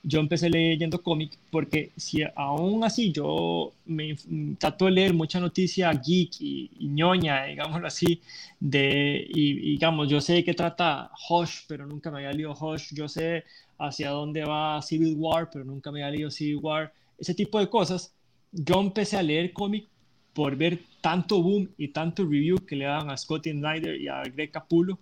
Yo 0.01 0.19
empecé 0.21 0.49
leyendo 0.49 1.03
cómic 1.03 1.37
porque 1.51 1.91
si 1.97 2.23
aún 2.35 2.83
así 2.83 3.11
yo 3.11 3.73
me 3.85 4.15
trato 4.57 4.85
de 4.85 4.91
leer 4.91 5.13
mucha 5.13 5.39
noticia 5.39 5.91
geek 5.91 6.39
y, 6.39 6.71
y 6.79 6.87
ñoña, 6.87 7.45
digámoslo 7.45 7.87
así, 7.87 8.21
de, 8.59 9.27
y, 9.29 9.51
y 9.51 9.71
digamos, 9.71 10.07
yo 10.07 10.21
sé 10.21 10.33
de 10.35 10.43
qué 10.43 10.53
trata 10.53 11.11
Hush, 11.29 11.61
pero 11.67 11.85
nunca 11.85 12.09
me 12.11 12.19
había 12.19 12.31
leído 12.31 12.53
Hush, 12.53 12.93
yo 12.93 13.09
sé 13.09 13.43
hacia 13.77 14.11
dónde 14.11 14.45
va 14.45 14.81
Civil 14.81 15.15
War, 15.17 15.49
pero 15.51 15.65
nunca 15.65 15.91
me 15.91 16.03
había 16.03 16.15
leído 16.15 16.31
Civil 16.31 16.57
War, 16.61 16.93
ese 17.17 17.33
tipo 17.33 17.59
de 17.59 17.69
cosas, 17.69 18.13
yo 18.51 18.79
empecé 18.79 19.17
a 19.17 19.23
leer 19.23 19.53
cómic 19.53 19.87
por 20.33 20.55
ver 20.55 20.79
tanto 21.01 21.41
boom 21.41 21.69
y 21.77 21.89
tanto 21.89 22.23
review 22.23 22.57
que 22.65 22.75
le 22.75 22.85
daban 22.85 23.09
a 23.09 23.17
Scott 23.17 23.45
Snyder 23.47 23.99
y 23.99 24.07
a 24.07 24.21
Greg 24.23 24.51
Capullo, 24.51 24.97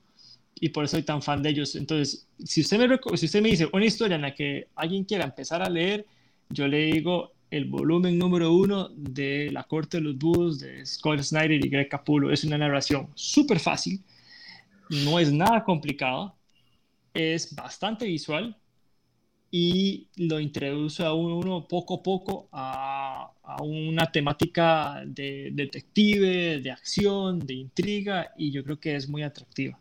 y 0.60 0.70
por 0.70 0.86
eso 0.86 0.92
soy 0.98 1.04
tan 1.04 1.22
fan 1.22 1.42
de 1.42 1.50
ellos. 1.50 1.76
Entonces, 1.76 2.28
si 2.44 2.62
usted 2.62 2.78
me, 2.80 3.18
si 3.18 3.26
usted 3.26 3.42
me 3.42 3.50
dice 3.50 3.68
una 3.72 3.86
historia 3.86 4.16
en 4.16 4.22
la 4.22 4.34
que 4.34 4.68
alguien 4.76 5.04
quiera 5.04 5.26
empezar 5.26 5.62
a 5.62 5.70
leer, 5.70 6.06
yo 6.50 6.68
le 6.68 6.86
digo 6.86 7.34
el 7.50 7.66
volumen 7.66 8.18
número 8.18 8.54
uno 8.54 8.90
de 8.90 9.50
La 9.52 9.64
Corte 9.64 9.98
de 9.98 10.04
los 10.04 10.18
Búhos 10.18 10.60
de 10.60 10.86
Scott 10.86 11.22
Snyder 11.22 11.64
y 11.64 11.70
Greg 11.70 11.90
Capullo. 11.90 12.32
Es 12.32 12.44
una 12.44 12.58
narración 12.58 13.10
súper 13.16 13.60
fácil, 13.60 14.04
no 14.90 15.20
es 15.20 15.32
nada 15.32 15.64
complicada, 15.64 16.34
es 17.14 17.56
bastante 17.56 18.06
visual 18.06 18.58
y 19.50 20.08
lo 20.18 20.40
introduce 20.40 21.04
a 21.04 21.14
uno 21.14 21.68
poco 21.68 21.96
a 21.96 22.04
poco 22.04 22.50
a, 22.52 23.32
a 23.44 23.64
una 23.64 24.12
temática 24.12 25.04
de 25.06 25.52
detective, 25.54 26.60
de 26.60 26.72
acción, 26.72 27.40
de 27.40 27.54
intriga 27.54 28.34
y 28.38 28.52
yo 28.52 28.64
creo 28.64 28.80
que 28.80 28.96
es 28.96 29.08
muy 29.08 29.24
atractiva. 29.24 29.80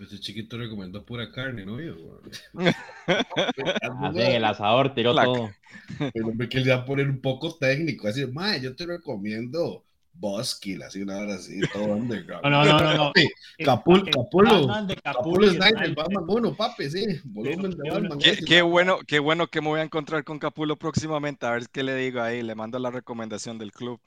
Ese 0.00 0.18
chiquito 0.20 0.58
recomendó 0.58 1.04
pura 1.04 1.30
carne, 1.30 1.64
¿no? 1.64 1.80
Yo, 1.80 2.20
Así 4.00 4.20
en 4.20 4.32
el 4.32 4.44
asador 4.44 4.94
tiró 4.94 5.14
La- 5.14 5.24
todo. 5.24 5.50
Pero 6.12 6.34
me 6.34 6.48
quería 6.48 6.84
poner 6.84 7.08
un 7.10 7.20
poco 7.22 7.56
técnico, 7.58 8.08
así, 8.08 8.26
mae, 8.26 8.60
yo 8.62 8.76
te 8.76 8.86
recomiendo 8.86 9.85
Buskill, 10.18 10.82
así 10.82 11.02
una 11.02 11.18
hora 11.18 11.34
así, 11.34 11.60
todo 11.72 11.84
underground. 11.84 12.44
No, 12.44 12.50
no, 12.50 12.64
no, 12.64 12.80
no, 12.80 12.94
no. 12.94 13.04
Papi, 13.12 13.28
Capul- 13.58 14.08
Eh, 14.08 14.10
Capullo, 14.10 14.66
Batman 14.66 14.86
de 14.86 14.96
Capul 14.96 15.14
Capullo 15.16 15.46
y 15.52 15.56
Snyder. 15.56 15.94
Batman 15.94 16.24
1, 16.26 16.56
papi, 16.56 16.90
sí, 16.90 17.06
volumen 17.24 17.70
de 17.72 17.90
Batman. 17.90 18.18
Qué, 18.18 18.36
qué 18.44 18.62
bueno, 18.62 18.98
qué 19.06 19.18
bueno 19.18 19.46
que 19.48 19.60
me 19.60 19.68
voy 19.68 19.80
a 19.80 19.84
encontrar 19.84 20.24
con 20.24 20.38
Capulo 20.38 20.76
próximamente, 20.76 21.46
a 21.46 21.50
ver 21.52 21.68
qué 21.70 21.82
le 21.82 21.94
digo 21.96 22.20
ahí, 22.20 22.42
le 22.42 22.54
mando 22.54 22.78
la 22.78 22.90
recomendación 22.90 23.58
del 23.58 23.72
club. 23.72 24.00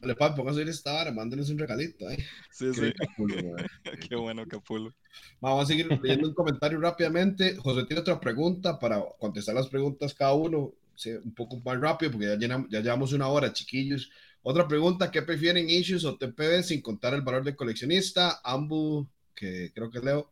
Dale, 0.00 0.14
papi, 0.14 0.36
póngase 0.36 0.58
a 0.58 0.60
oír 0.60 0.68
esta 0.68 0.92
vara, 0.92 1.12
mándenos 1.12 1.50
un 1.50 1.58
regalito, 1.58 2.08
ay. 2.08 2.16
Sí, 2.50 2.66
Qué 2.74 2.80
sí, 2.80 2.92
Capullo, 2.92 3.36
mae. 3.36 3.66
qué 4.08 4.16
bueno 4.16 4.46
Capulo. 4.46 4.92
Vamos 5.40 5.64
a 5.64 5.66
seguir 5.66 5.86
leyendo 6.02 6.28
un 6.28 6.34
comentario 6.34 6.80
rápidamente. 6.80 7.56
José 7.56 7.84
tiene 7.84 8.00
otra 8.00 8.18
pregunta 8.20 8.78
para 8.78 9.02
contestar 9.18 9.54
las 9.54 9.68
preguntas 9.68 10.14
cada 10.14 10.34
uno 10.34 10.72
sí, 10.94 11.10
un 11.10 11.34
poco 11.34 11.58
más 11.64 11.80
rápido 11.80 12.12
porque 12.12 12.26
ya, 12.26 12.36
llenamos, 12.36 12.68
ya 12.70 12.80
llevamos 12.80 13.12
una 13.12 13.28
hora, 13.28 13.52
chiquillos. 13.52 14.10
Otra 14.42 14.66
pregunta, 14.66 15.10
¿qué 15.10 15.22
prefieren 15.22 15.68
issues 15.68 16.04
o 16.04 16.16
TPB 16.16 16.62
sin 16.62 16.80
contar 16.80 17.14
el 17.14 17.20
valor 17.22 17.44
del 17.44 17.56
coleccionista? 17.56 18.40
Ambu, 18.42 19.06
que 19.34 19.70
creo 19.74 19.90
que 19.90 20.00
Leo. 20.00 20.30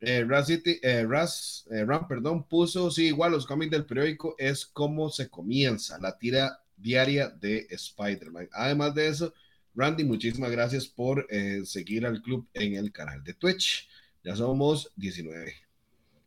Eh, 0.00 0.24
Raz, 0.26 0.46
City, 0.48 0.78
eh, 0.82 1.04
Raz, 1.08 1.64
eh, 1.70 1.84
Ram, 1.84 2.08
perdón, 2.08 2.48
puso, 2.48 2.90
sí, 2.90 3.06
igual 3.06 3.32
los 3.32 3.46
cómics 3.46 3.70
del 3.70 3.86
periódico 3.86 4.34
es 4.36 4.66
como 4.66 5.10
se 5.10 5.28
comienza, 5.28 5.98
la 6.00 6.18
tira 6.18 6.60
diaria 6.76 7.28
de 7.28 7.66
Spider-Man. 7.70 8.48
Además 8.52 8.94
de 8.94 9.06
eso, 9.08 9.32
Randy, 9.74 10.04
muchísimas 10.04 10.50
gracias 10.50 10.86
por 10.86 11.26
eh, 11.30 11.62
seguir 11.64 12.04
al 12.04 12.20
club 12.20 12.46
en 12.52 12.74
el 12.74 12.92
canal 12.92 13.22
de 13.24 13.34
Twitch. 13.34 13.88
Ya 14.22 14.36
somos 14.36 14.92
19. 14.96 15.54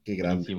Qué 0.03 0.15
grande. 0.15 0.55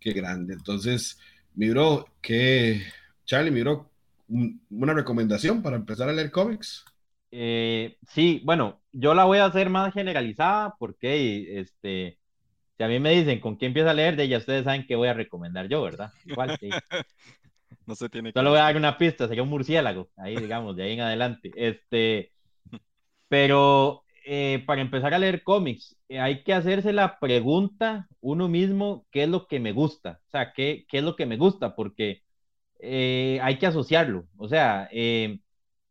Qué 0.00 0.12
grande. 0.12 0.54
Entonces, 0.54 1.18
mi 1.54 1.70
bro, 1.70 2.06
que 2.20 2.82
Charlie, 3.24 3.50
mi 3.50 3.62
bro, 3.62 3.89
un- 4.30 4.64
una 4.70 4.94
recomendación 4.94 5.62
para 5.62 5.76
empezar 5.76 6.08
a 6.08 6.12
leer 6.14 6.30
cómics. 6.30 6.84
Eh, 7.32 7.96
sí, 8.08 8.42
bueno, 8.44 8.82
yo 8.92 9.14
la 9.14 9.24
voy 9.24 9.38
a 9.38 9.44
hacer 9.46 9.70
más 9.70 9.92
generalizada 9.94 10.74
porque 10.78 11.60
este, 11.60 12.18
si 12.78 12.84
a 12.84 12.88
mí 12.88 13.00
me 13.00 13.12
dicen 13.12 13.40
con 13.40 13.56
quién 13.56 13.70
empieza 13.70 13.90
a 13.92 13.94
leer, 13.94 14.16
de 14.16 14.28
ya 14.28 14.38
ustedes 14.38 14.64
saben 14.64 14.86
que 14.86 14.96
voy 14.96 15.08
a 15.08 15.14
recomendar 15.14 15.68
yo, 15.68 15.82
¿verdad? 15.82 16.14
Igual, 16.24 16.56
sí. 16.60 16.80
No 17.86 17.94
se 17.96 18.08
tiene 18.08 18.32
que... 18.34 18.40
Solo 18.40 18.50
voy 18.50 18.58
a 18.60 18.62
dar 18.64 18.76
una 18.76 18.96
pista, 18.96 19.26
sería 19.26 19.42
un 19.42 19.48
murciélago, 19.48 20.08
ahí 20.16 20.38
digamos, 20.38 20.76
de 20.76 20.84
ahí 20.84 20.92
en 20.92 21.00
adelante. 21.00 21.52
Este, 21.56 22.32
pero 23.28 24.04
eh, 24.26 24.62
para 24.66 24.82
empezar 24.82 25.14
a 25.14 25.18
leer 25.18 25.42
cómics, 25.44 25.96
eh, 26.08 26.20
hay 26.20 26.42
que 26.44 26.54
hacerse 26.54 26.92
la 26.92 27.18
pregunta 27.20 28.08
uno 28.20 28.48
mismo, 28.48 29.06
¿qué 29.12 29.24
es 29.24 29.28
lo 29.28 29.46
que 29.46 29.60
me 29.60 29.72
gusta? 29.72 30.20
O 30.28 30.30
sea, 30.30 30.52
¿qué, 30.52 30.86
qué 30.88 30.98
es 30.98 31.04
lo 31.04 31.16
que 31.16 31.26
me 31.26 31.36
gusta? 31.38 31.74
Porque 31.76 32.22
eh, 32.82 33.38
hay 33.42 33.58
que 33.58 33.66
asociarlo. 33.66 34.26
O 34.36 34.48
sea, 34.48 34.88
eh, 34.92 35.40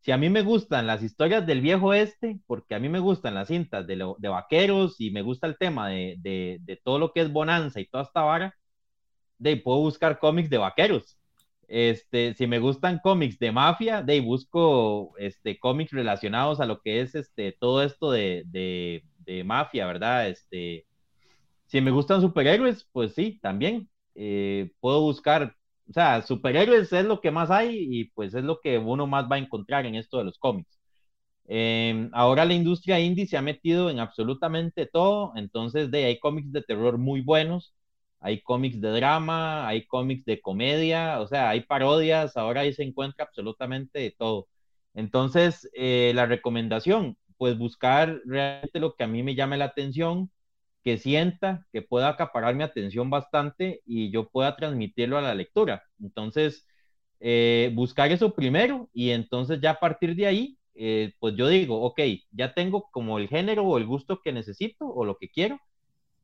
si 0.00 0.12
a 0.12 0.18
mí 0.18 0.30
me 0.30 0.42
gustan 0.42 0.86
las 0.86 1.02
historias 1.02 1.46
del 1.46 1.60
viejo 1.60 1.94
este, 1.94 2.40
porque 2.46 2.74
a 2.74 2.78
mí 2.80 2.88
me 2.88 3.00
gustan 3.00 3.34
las 3.34 3.48
cintas 3.48 3.86
de, 3.86 3.96
vaqueros 4.28 5.00
y 5.00 5.10
me 5.10 5.22
gusta 5.22 5.46
el 5.46 5.58
tema 5.58 5.88
de, 5.88 6.80
todo 6.84 6.98
lo 6.98 7.12
que 7.12 7.20
es 7.22 7.32
bonanza 7.32 7.80
y 7.80 7.86
toda 7.86 8.04
esta 8.04 8.22
vara, 8.22 8.54
de 9.38 9.56
puedo 9.56 9.80
buscar 9.80 10.18
cómics 10.18 10.50
de 10.50 10.58
vaqueros. 10.58 11.18
Este, 11.68 12.34
si 12.34 12.46
me 12.46 12.58
gustan 12.58 13.00
cómics 13.02 13.38
de 13.38 13.52
mafia, 13.52 14.02
de 14.02 14.20
busco 14.20 15.14
este, 15.18 15.58
cómics 15.58 15.92
relacionados 15.92 16.60
a 16.60 16.66
lo 16.66 16.80
que 16.80 17.00
es 17.00 17.14
este, 17.14 17.52
todo 17.52 17.82
esto 17.82 18.10
de 18.12 19.02
mafia, 19.44 19.86
¿verdad? 19.86 20.28
Este, 20.28 20.86
si 21.70 21.80
me 21.80 21.92
gustan 21.92 22.20
superhéroes, 22.20 22.84
pues 22.92 23.14
sí, 23.14 23.38
también. 23.40 23.88
Eh, 24.16 24.72
puedo 24.80 25.02
buscar 25.02 25.54
O 25.90 25.92
sea, 25.92 26.22
superhéroes 26.22 26.92
es 26.92 27.04
lo 27.04 27.20
que 27.20 27.32
más 27.32 27.50
hay 27.50 27.86
y 27.90 28.04
pues 28.10 28.34
es 28.34 28.44
lo 28.44 28.60
que 28.60 28.78
uno 28.78 29.06
más 29.08 29.26
va 29.30 29.36
a 29.36 29.38
encontrar 29.40 29.86
en 29.86 29.96
esto 29.96 30.18
de 30.18 30.24
los 30.24 30.38
cómics. 30.38 30.78
Em, 31.48 32.10
ahora 32.14 32.44
la 32.44 32.54
industria 32.54 33.00
indie 33.00 33.26
se 33.26 33.36
ha 33.36 33.42
metido 33.42 33.90
en 33.90 33.98
absolutamente 34.00 34.86
todo, 34.86 35.32
entonces 35.36 35.90
de, 35.90 36.04
hay 36.06 36.20
cómics 36.20 36.52
de 36.52 36.62
terror 36.62 36.98
muy 36.98 37.22
buenos, 37.22 37.74
hay 38.20 38.40
cómics 38.42 38.80
de 38.80 38.90
drama, 38.90 39.66
hay 39.66 39.86
cómics 39.86 40.24
de 40.26 40.40
comedia, 40.40 41.20
o 41.20 41.26
sea, 41.26 41.50
hay 41.50 41.62
parodias, 41.62 42.36
ahora 42.36 42.62
ahí 42.62 42.72
se 42.72 42.84
encuentra 42.84 43.24
absolutamente 43.24 44.14
todo. 44.18 44.48
Entonces, 44.94 45.68
eh, 45.74 46.12
la 46.14 46.26
recomendación, 46.26 47.16
pues 47.36 47.58
buscar 47.58 48.20
realmente 48.26 48.78
lo 48.80 48.94
que 48.94 49.04
a 49.04 49.08
mí 49.08 49.22
me 49.22 49.34
llame 49.34 49.56
la 49.56 49.66
atención, 49.66 50.30
que 50.84 50.98
sienta, 50.98 51.66
que 51.72 51.82
pueda 51.82 52.08
acaparar 52.08 52.54
mi 52.54 52.62
atención 52.64 53.10
bastante 53.10 53.82
y 53.86 54.10
yo 54.10 54.28
pueda 54.30 54.56
transmitirlo 54.56 55.18
a 55.18 55.22
la 55.22 55.34
lectura. 55.34 55.82
Entonces, 56.00 56.66
eh, 57.20 57.70
buscar 57.74 58.10
eso 58.12 58.34
primero 58.34 58.88
y 58.94 59.10
entonces 59.10 59.60
ya 59.60 59.72
a 59.72 59.80
partir 59.80 60.16
de 60.16 60.26
ahí, 60.26 60.58
eh, 60.74 61.12
pues 61.18 61.36
yo 61.36 61.48
digo, 61.48 61.82
ok, 61.82 62.00
ya 62.32 62.54
tengo 62.54 62.88
como 62.90 63.18
el 63.18 63.28
género 63.28 63.64
o 63.64 63.78
el 63.78 63.86
gusto 63.86 64.20
que 64.22 64.32
necesito 64.32 64.86
o 64.86 65.04
lo 65.04 65.18
que 65.18 65.28
quiero 65.30 65.58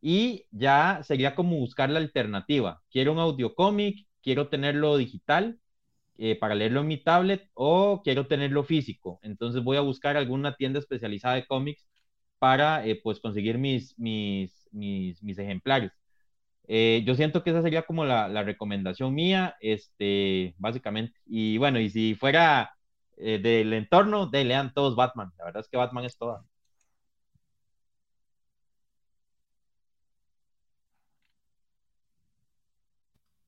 y 0.00 0.44
ya 0.50 1.00
sería 1.02 1.34
como 1.34 1.56
buscar 1.58 1.90
la 1.90 1.98
alternativa. 1.98 2.82
Quiero 2.90 3.12
un 3.12 3.18
audio 3.18 3.54
cómic, 3.54 4.06
quiero 4.22 4.48
tenerlo 4.48 4.96
digital 4.96 5.58
eh, 6.18 6.36
para 6.38 6.54
leerlo 6.54 6.80
en 6.80 6.88
mi 6.88 6.98
tablet 6.98 7.50
o 7.54 8.02
quiero 8.04 8.26
tenerlo 8.26 8.64
físico. 8.64 9.20
Entonces 9.22 9.62
voy 9.62 9.76
a 9.76 9.80
buscar 9.82 10.16
alguna 10.16 10.54
tienda 10.56 10.78
especializada 10.78 11.34
de 11.36 11.46
cómics 11.46 11.86
para 12.38 12.86
eh, 12.86 13.00
pues 13.02 13.20
conseguir 13.20 13.58
mis, 13.58 13.98
mis, 13.98 14.68
mis, 14.72 15.22
mis 15.22 15.38
ejemplares. 15.38 15.92
Eh, 16.68 17.02
yo 17.06 17.14
siento 17.14 17.42
que 17.42 17.50
esa 17.50 17.62
sería 17.62 17.82
como 17.82 18.04
la, 18.04 18.28
la, 18.28 18.42
recomendación 18.42 19.14
mía, 19.14 19.56
este, 19.60 20.54
básicamente. 20.58 21.18
Y 21.26 21.58
bueno, 21.58 21.80
y 21.80 21.90
si 21.90 22.14
fuera 22.16 22.72
del 23.16 23.72
entorno, 23.72 24.26
de 24.26 24.44
lean 24.44 24.74
todos 24.74 24.96
Batman. 24.96 25.32
La 25.38 25.46
verdad 25.46 25.62
es 25.62 25.68
que 25.68 25.78
Batman 25.78 26.04
es 26.04 26.18
toda. 26.18 26.44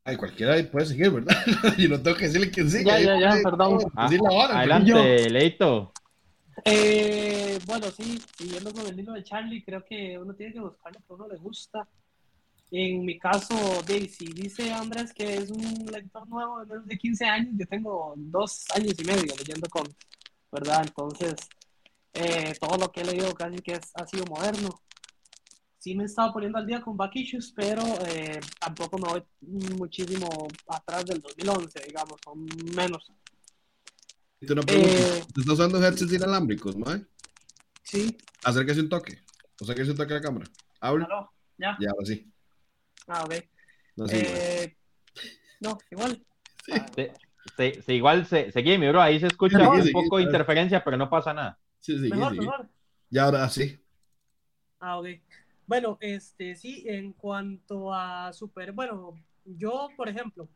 Ay, 0.08 0.16
cualquiera 0.16 0.56
puede 0.72 0.86
seguir, 0.86 1.10
¿verdad? 1.10 1.36
Yo 1.76 1.90
no 1.90 2.00
tengo 2.00 2.16
que 2.16 2.24
decirle 2.24 2.50
quién 2.50 2.70
sigue. 2.70 2.84
Ya, 2.86 2.98
ya, 2.98 3.20
ya, 3.20 3.42
perdón. 3.44 3.78
Ah, 3.94 4.08
adelante, 4.54 5.28
Leito. 5.28 5.92
Eh, 6.64 7.58
bueno, 7.66 7.86
sí, 7.90 8.20
siguiendo 8.36 8.72
con 8.72 8.86
el 8.86 8.98
hilo 8.98 9.12
de 9.12 9.24
Charlie, 9.24 9.64
creo 9.64 9.84
que 9.84 10.18
uno 10.18 10.34
tiene 10.34 10.52
que 10.52 10.60
buscar 10.60 10.92
lo 10.94 11.00
que 11.00 11.12
uno 11.12 11.28
le 11.28 11.36
gusta. 11.36 11.88
En 12.70 13.04
mi 13.04 13.18
caso, 13.18 13.54
Daisy, 13.86 14.26
dice 14.26 14.72
Andrés 14.72 15.12
que 15.14 15.34
es 15.34 15.50
un 15.50 15.86
lector 15.90 16.28
nuevo 16.28 16.60
de 16.60 16.66
menos 16.66 16.86
de 16.86 16.98
15 16.98 17.24
años. 17.24 17.54
Yo 17.56 17.66
tengo 17.66 18.14
dos 18.16 18.64
años 18.74 18.94
y 18.98 19.04
medio 19.04 19.34
leyendo 19.36 19.68
con, 19.70 19.86
¿verdad? 20.52 20.82
Entonces, 20.86 21.34
eh, 22.12 22.52
todo 22.60 22.76
lo 22.76 22.92
que 22.92 23.00
he 23.00 23.04
leído 23.04 23.32
casi 23.34 23.58
que 23.58 23.72
es, 23.72 23.90
ha 23.94 24.06
sido 24.06 24.24
moderno 24.26 24.70
sí 25.78 25.94
me 25.94 26.02
he 26.02 26.06
estado 26.06 26.32
poniendo 26.32 26.58
al 26.58 26.66
día 26.66 26.82
con 26.82 26.96
back 26.96 27.16
issues, 27.16 27.52
pero 27.54 27.82
eh, 28.06 28.40
tampoco 28.60 28.98
me 28.98 29.08
voy 29.08 29.22
muchísimo 29.78 30.28
atrás 30.68 31.06
del 31.06 31.20
2011, 31.20 31.80
digamos, 31.86 32.16
son 32.22 32.46
menos. 32.74 33.10
Te, 34.40 34.52
una 34.52 34.62
pregunta, 34.62 34.90
eh, 34.90 35.24
¿Te 35.34 35.40
estás 35.40 35.54
usando 35.54 35.82
headsets 35.82 36.12
inalámbricos, 36.12 36.76
¿no? 36.76 36.86
Sí. 37.82 38.16
Acérquese 38.44 38.80
un 38.80 38.88
toque. 38.88 39.18
O 39.60 39.64
sea, 39.64 39.74
que 39.74 39.84
se 39.84 39.94
toque 39.94 40.14
la 40.14 40.20
cámara. 40.20 40.46
Habla. 40.80 41.06
¿Aló? 41.06 41.32
¿Ya? 41.58 41.76
Ya, 41.80 41.90
ahora 41.90 42.06
sí. 42.06 42.32
Ah, 43.08 43.24
ok. 43.24 43.34
No, 43.96 44.06
sí, 44.06 44.16
eh, 44.16 44.76
no 45.60 45.78
igual. 45.90 46.24
Sí. 46.64 46.72
Se, 47.56 47.82
se, 47.82 47.94
igual 47.94 48.26
se, 48.26 48.52
seguí, 48.52 48.78
mi 48.78 48.88
bro, 48.88 49.00
ahí 49.00 49.18
se 49.18 49.26
escucha 49.26 49.58
mejor, 49.58 49.80
un 49.80 49.90
poco 49.90 50.18
de 50.18 50.24
interferencia, 50.24 50.84
pero 50.84 50.96
no 50.96 51.10
pasa 51.10 51.34
nada. 51.34 51.58
Sí, 51.80 51.98
sí, 51.98 52.08
mejor, 52.10 52.32
sí. 52.32 52.38
mejor. 52.38 52.68
Ya 53.10 53.24
ahora 53.24 53.48
sí. 53.48 53.80
Ah, 54.78 54.98
ok. 54.98 55.06
Bueno, 55.66 55.98
este, 56.00 56.54
sí, 56.54 56.84
en 56.86 57.12
cuanto 57.12 57.92
a 57.92 58.32
super, 58.32 58.72
bueno, 58.72 59.14
yo, 59.44 59.88
por 59.96 60.08
ejemplo, 60.08 60.48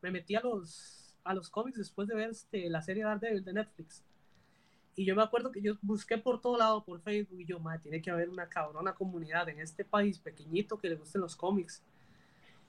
me 0.00 0.10
metí 0.10 0.34
a 0.34 0.40
los, 0.40 1.05
a 1.26 1.34
los 1.34 1.50
cómics 1.50 1.78
después 1.78 2.08
de 2.08 2.14
ver 2.14 2.30
este, 2.30 2.68
la 2.70 2.82
serie 2.82 3.04
Daredevil 3.04 3.44
de 3.44 3.52
Netflix. 3.52 4.02
Y 4.94 5.04
yo 5.04 5.14
me 5.14 5.22
acuerdo 5.22 5.52
que 5.52 5.60
yo 5.60 5.76
busqué 5.82 6.16
por 6.16 6.40
todo 6.40 6.56
lado, 6.56 6.82
por 6.82 7.00
Facebook, 7.02 7.40
y 7.40 7.44
yo, 7.44 7.58
madre, 7.60 7.80
tiene 7.80 8.00
que 8.00 8.10
haber 8.10 8.30
una 8.30 8.48
cabrona 8.48 8.94
comunidad 8.94 9.48
en 9.48 9.60
este 9.60 9.84
país 9.84 10.18
pequeñito 10.18 10.78
que 10.78 10.88
le 10.88 10.96
gusten 10.96 11.20
los 11.20 11.36
cómics. 11.36 11.82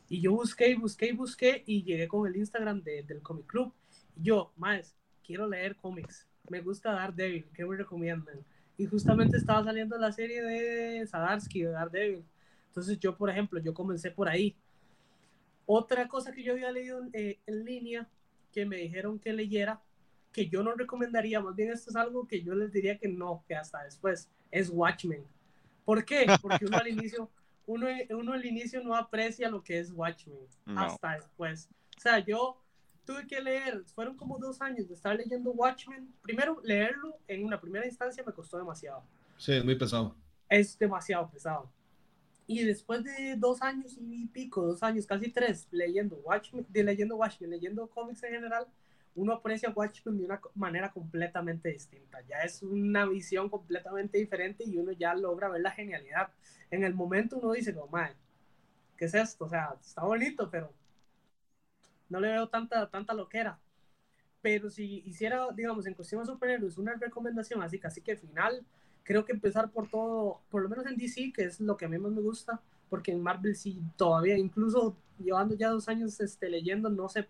Y 0.09 0.19
yo 0.21 0.33
busqué 0.33 0.69
y 0.69 0.75
busqué 0.75 1.07
y 1.07 1.11
busqué 1.13 1.63
y 1.65 1.83
llegué 1.83 2.07
con 2.07 2.27
el 2.27 2.35
Instagram 2.35 2.81
de, 2.81 3.03
del 3.03 3.21
Comic 3.21 3.47
Club. 3.47 3.73
Y 4.17 4.23
yo, 4.23 4.51
más, 4.57 4.95
quiero 5.25 5.47
leer 5.47 5.75
cómics. 5.77 6.27
Me 6.49 6.61
gusta 6.61 6.91
Daredevil, 6.91 7.45
¿qué 7.53 7.65
me 7.65 7.77
recomiendan? 7.77 8.43
y 8.77 8.85
justamente 8.85 9.37
estaba 9.37 9.63
saliendo 9.63 9.97
la 9.97 10.11
serie 10.11 10.41
de 10.43 11.07
Sadarsky, 11.07 11.63
de 11.63 11.71
Daredevil. 11.71 12.23
Entonces 12.67 12.99
yo, 12.99 13.17
por 13.17 13.29
ejemplo, 13.29 13.59
yo 13.59 13.73
comencé 13.73 14.11
por 14.11 14.29
ahí. 14.29 14.55
Otra 15.65 16.07
cosa 16.07 16.31
que 16.31 16.43
yo 16.43 16.53
había 16.53 16.71
leído 16.71 17.01
eh, 17.11 17.39
en 17.47 17.65
línea, 17.65 18.07
que 18.57 18.65
me 18.65 18.77
dijeron 18.77 19.19
que 19.19 19.33
leyera, 19.33 19.79
que 20.31 20.49
yo 20.49 20.63
no 20.63 20.73
recomendaría, 20.73 21.39
más 21.39 21.55
bien 21.55 21.71
esto 21.71 21.91
es 21.91 21.95
algo 21.95 22.27
que 22.27 22.41
yo 22.41 22.55
les 22.55 22.71
diría 22.71 22.97
que 22.97 23.07
no, 23.07 23.43
que 23.47 23.53
hasta 23.53 23.83
después, 23.83 24.31
es 24.49 24.71
Watchmen. 24.71 25.23
¿Por 25.85 26.03
qué? 26.03 26.25
Porque 26.41 26.65
uno 26.65 26.77
al 26.77 26.87
inicio, 26.87 27.29
uno, 27.67 27.85
uno 28.09 28.33
al 28.33 28.43
inicio 28.43 28.81
no 28.83 28.95
aprecia 28.95 29.47
lo 29.51 29.61
que 29.61 29.77
es 29.77 29.91
Watchmen, 29.91 30.39
hasta 30.75 31.17
después. 31.17 31.69
O 31.97 32.01
sea, 32.01 32.17
yo 32.17 32.59
tuve 33.05 33.27
que 33.27 33.39
leer, 33.39 33.83
fueron 33.93 34.17
como 34.17 34.39
dos 34.39 34.59
años 34.59 34.87
de 34.87 34.95
estar 34.95 35.15
leyendo 35.15 35.51
Watchmen. 35.51 36.11
Primero, 36.23 36.59
leerlo 36.63 37.19
en 37.27 37.45
una 37.45 37.61
primera 37.61 37.85
instancia 37.85 38.23
me 38.25 38.33
costó 38.33 38.57
demasiado. 38.57 39.03
Sí, 39.37 39.53
es 39.53 39.63
muy 39.63 39.75
pesado. 39.75 40.15
Es 40.49 40.79
demasiado 40.79 41.29
pesado. 41.29 41.71
Y 42.47 42.63
después 42.63 43.03
de 43.03 43.35
dos 43.35 43.61
años 43.61 43.97
y 43.99 44.25
pico, 44.27 44.65
dos 44.65 44.81
años, 44.81 45.05
casi 45.05 45.29
tres, 45.29 45.67
leyendo 45.69 46.15
Watchmen, 46.17 46.65
de 46.69 46.83
leyendo 46.83 47.17
Watchmen, 47.17 47.49
leyendo 47.49 47.87
cómics 47.89 48.23
en 48.23 48.31
general, 48.31 48.67
uno 49.15 49.33
aprecia 49.33 49.69
Watchmen 49.71 50.17
de 50.17 50.25
una 50.25 50.39
manera 50.55 50.91
completamente 50.91 51.69
distinta. 51.69 52.21
Ya 52.21 52.37
es 52.37 52.63
una 52.63 53.05
visión 53.05 53.49
completamente 53.49 54.17
diferente 54.17 54.63
y 54.63 54.77
uno 54.77 54.93
ya 54.93 55.13
logra 55.13 55.49
ver 55.49 55.61
la 55.61 55.71
genialidad. 55.71 56.29
En 56.71 56.85
el 56.85 56.93
momento 56.93 57.37
uno 57.37 57.51
dice, 57.51 57.73
no, 57.73 57.87
madre, 57.87 58.15
¿qué 58.95 59.05
es 59.05 59.13
esto? 59.13 59.45
O 59.45 59.49
sea, 59.49 59.75
está 59.81 60.03
bonito, 60.03 60.49
pero 60.49 60.71
no 62.07 62.19
le 62.21 62.29
veo 62.29 62.47
tanta, 62.47 62.89
tanta 62.89 63.13
loquera. 63.13 63.59
Pero 64.41 64.69
si 64.69 65.03
hiciera, 65.05 65.47
digamos, 65.53 65.85
en 65.85 65.95
cuestión 65.95 66.21
de 66.21 66.27
superhéroes, 66.27 66.77
una 66.77 66.93
recomendación 66.93 67.61
así, 67.61 67.79
casi 67.79 68.01
que 68.01 68.15
final, 68.15 68.65
creo 69.07 69.23
que 69.23 69.31
empezar 69.31 69.71
por 69.71 69.87
todo, 69.89 70.41
por 70.51 70.61
lo 70.61 70.67
menos 70.67 70.85
en 70.85 70.97
DC, 70.97 71.31
que 71.33 71.45
es 71.45 71.61
lo 71.61 71.77
que 71.77 71.85
a 71.85 71.87
mí 71.87 71.97
más 71.97 72.11
me 72.11 72.21
gusta, 72.21 72.61
porque 72.89 73.13
en 73.13 73.23
Marvel 73.23 73.55
sí 73.55 73.81
todavía, 73.95 74.37
incluso 74.37 74.97
llevando 75.17 75.55
ya 75.55 75.69
dos 75.69 75.87
años 75.87 76.19
este, 76.19 76.49
leyendo, 76.49 76.89
no 76.89 77.07
sé 77.07 77.25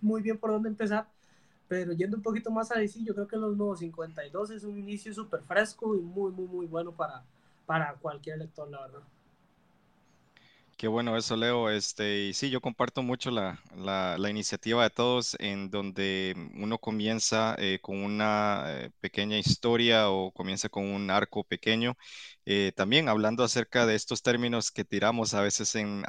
muy 0.00 0.22
bien 0.22 0.38
por 0.38 0.50
dónde 0.50 0.70
empezar, 0.70 1.06
pero 1.68 1.92
yendo 1.92 2.16
un 2.16 2.22
poquito 2.22 2.50
más 2.50 2.72
a 2.72 2.78
DC, 2.78 3.04
yo 3.04 3.14
creo 3.14 3.28
que 3.28 3.36
los 3.36 3.54
nuevos 3.54 3.80
52 3.80 4.52
es 4.52 4.64
un 4.64 4.78
inicio 4.78 5.12
súper 5.12 5.42
fresco 5.42 5.94
y 5.94 6.00
muy, 6.00 6.32
muy, 6.32 6.46
muy 6.46 6.66
bueno 6.66 6.92
para, 6.92 7.22
para 7.66 7.92
cualquier 7.96 8.38
lector, 8.38 8.70
la 8.70 8.80
verdad. 8.80 9.02
Qué 10.82 10.88
bueno 10.88 11.16
eso, 11.16 11.36
Leo. 11.36 11.70
Este, 11.70 12.24
y 12.24 12.34
sí, 12.34 12.50
yo 12.50 12.60
comparto 12.60 13.04
mucho 13.04 13.30
la, 13.30 13.56
la, 13.76 14.28
iniciativa 14.28 14.82
de 14.82 14.90
todos 14.90 15.36
en 15.38 15.70
donde 15.70 16.34
uno 16.56 16.78
comienza 16.78 17.54
eh, 17.56 17.78
con 17.80 18.02
una 18.02 18.64
eh, 18.66 18.90
pequeña 18.98 19.38
historia 19.38 20.10
o 20.10 20.32
comienza 20.32 20.68
con 20.68 20.84
un 20.84 21.08
arco 21.08 21.44
pequeño. 21.44 21.96
Eh, 22.46 22.72
también 22.74 23.08
hablando 23.08 23.44
acerca 23.44 23.86
de 23.86 23.94
estos 23.94 24.22
términos 24.22 24.72
que 24.72 24.84
tiramos 24.84 25.34
a 25.34 25.42
veces 25.42 25.72
en 25.76 26.02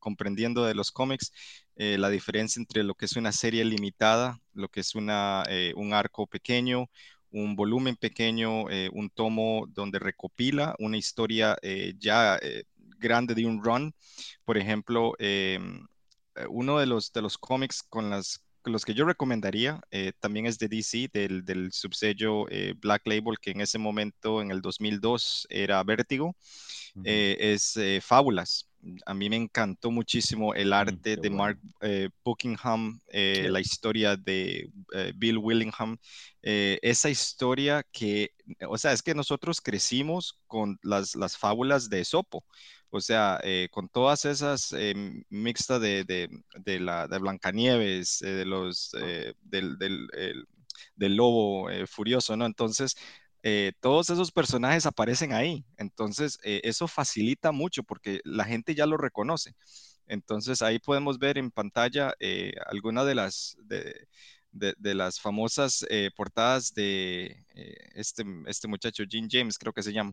comprendiendo 0.00 0.64
de 0.64 0.74
los 0.74 0.90
cómics, 0.90 1.32
la 1.76 2.10
diferencia 2.10 2.58
entre 2.58 2.82
lo 2.82 2.96
que 2.96 3.04
es 3.04 3.14
una 3.14 3.30
serie 3.30 3.64
limitada, 3.64 4.40
lo 4.54 4.68
que 4.68 4.80
es 4.80 4.96
una, 4.96 5.44
un 5.76 5.94
arco 5.94 6.26
pequeño, 6.26 6.90
un 7.30 7.54
volumen 7.54 7.94
pequeño, 7.94 8.64
un 8.64 9.10
tomo 9.14 9.66
donde 9.68 10.00
recopila 10.00 10.74
una 10.80 10.96
historia 10.96 11.56
ya 11.96 12.40
grande 13.00 13.34
de 13.34 13.46
un 13.46 13.64
run. 13.64 13.94
Por 14.44 14.58
ejemplo, 14.58 15.14
em, 15.18 15.86
eh, 16.36 16.46
uno 16.48 16.78
de 16.78 16.86
los, 16.86 17.12
de 17.12 17.22
los 17.22 17.38
cómics 17.38 17.82
con 17.82 18.10
las 18.10 18.44
los 18.64 18.84
que 18.84 18.92
yo 18.92 19.06
recomendaría 19.06 19.80
eh, 19.90 20.12
también 20.20 20.44
es 20.44 20.58
de 20.58 20.68
DC, 20.68 21.08
del, 21.14 21.46
del 21.46 21.72
subsello 21.72 22.46
eh, 22.50 22.74
Black 22.76 23.06
Label, 23.06 23.38
que 23.40 23.52
en 23.52 23.62
ese 23.62 23.78
momento, 23.78 24.42
en 24.42 24.50
el 24.50 24.60
2002, 24.60 25.46
era 25.48 25.82
Vértigo, 25.82 26.36
es 27.02 27.78
Fábulas. 28.02 28.68
A 29.06 29.14
mí 29.14 29.30
me 29.30 29.36
encantó 29.36 29.90
muchísimo 29.90 30.54
el 30.54 30.70
mm, 30.70 30.72
arte 30.74 31.16
de 31.16 31.30
Mark 31.30 31.58
Buckingham, 32.22 33.00
la 33.10 33.60
historia 33.60 34.14
de 34.14 34.70
Bill 35.14 35.38
Willingham, 35.38 35.96
esa 36.42 37.08
historia 37.08 37.82
que, 37.90 38.34
o 38.68 38.76
sea, 38.76 38.92
es 38.92 39.02
que 39.02 39.14
nosotros 39.14 39.62
crecimos 39.62 40.38
con 40.46 40.78
las, 40.82 41.16
las 41.16 41.38
fábulas 41.38 41.88
de 41.88 42.04
Sopo, 42.04 42.44
O 42.90 43.00
sea, 43.00 43.40
eh, 43.44 43.68
con 43.70 43.88
todas 43.88 44.24
esas 44.24 44.72
eh, 44.72 44.94
mixtas 45.28 45.80
de, 45.80 46.04
de, 46.04 46.80
la, 46.80 47.06
de 47.06 47.18
Blancanieves, 47.18 48.18
de 48.20 48.44
los, 48.44 48.90
del, 49.42 49.78
del, 49.78 50.08
del, 50.96 51.16
lobo 51.16 51.68
furioso, 51.86 52.36
¿no? 52.36 52.46
Entonces, 52.46 52.96
todos 53.80 54.10
esos 54.10 54.32
personajes 54.32 54.86
aparecen 54.86 55.32
ahí. 55.32 55.64
Entonces, 55.76 56.38
eso 56.42 56.88
facilita 56.88 57.52
mucho 57.52 57.82
porque 57.84 58.20
la 58.24 58.44
gente 58.44 58.74
ya 58.74 58.86
lo 58.86 58.96
reconoce. 58.96 59.54
Entonces, 60.06 60.60
ahí 60.62 60.78
podemos 60.80 61.18
ver 61.18 61.38
en 61.38 61.50
pantalla 61.50 62.14
algunas 62.66 63.06
de 63.06 63.14
las... 63.14 63.56
De, 63.62 64.08
de, 64.52 64.94
las 64.94 65.20
famosas 65.20 65.84
eh, 65.88 66.10
portadas 66.16 66.72
de 66.74 67.44
eh, 67.54 67.76
este, 67.94 68.24
este 68.46 68.68
muchacho, 68.68 69.04
Jim 69.08 69.28
James, 69.30 69.58
creo 69.58 69.72
que 69.72 69.82
se 69.82 69.92
llama. 69.92 70.12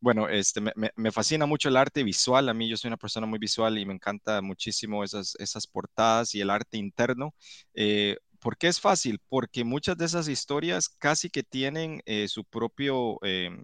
Bueno, 0.00 0.28
este, 0.28 0.60
me, 0.60 1.12
fascina 1.12 1.46
mucho 1.46 1.68
el 1.68 1.76
arte 1.76 2.02
visual. 2.02 2.48
A 2.48 2.54
mí 2.54 2.68
yo 2.68 2.76
soy 2.76 2.88
una 2.88 2.96
persona 2.96 3.26
muy 3.26 3.38
visual 3.38 3.78
y 3.78 3.86
me 3.86 3.94
encanta 3.94 4.42
muchísimo 4.42 5.04
esas, 5.04 5.34
esas 5.38 5.66
portadas 5.66 6.34
y 6.34 6.40
el 6.40 6.50
arte 6.50 6.76
interno. 6.76 7.34
Eh, 7.74 8.16
¿Por 8.40 8.58
qué 8.58 8.68
es 8.68 8.80
fácil? 8.80 9.20
Porque 9.28 9.64
muchas 9.64 9.96
de 9.96 10.04
esas 10.04 10.28
historias 10.28 10.88
casi 10.88 11.30
que 11.30 11.42
tienen 11.42 12.02
su 12.28 12.44
propio 12.44 13.18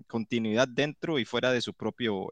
continuidad 0.09 0.67
dentro 0.67 1.19
y 1.19 1.25
fuera 1.25 1.53
de 1.53 1.61
su 1.61 1.75
propio 1.75 2.31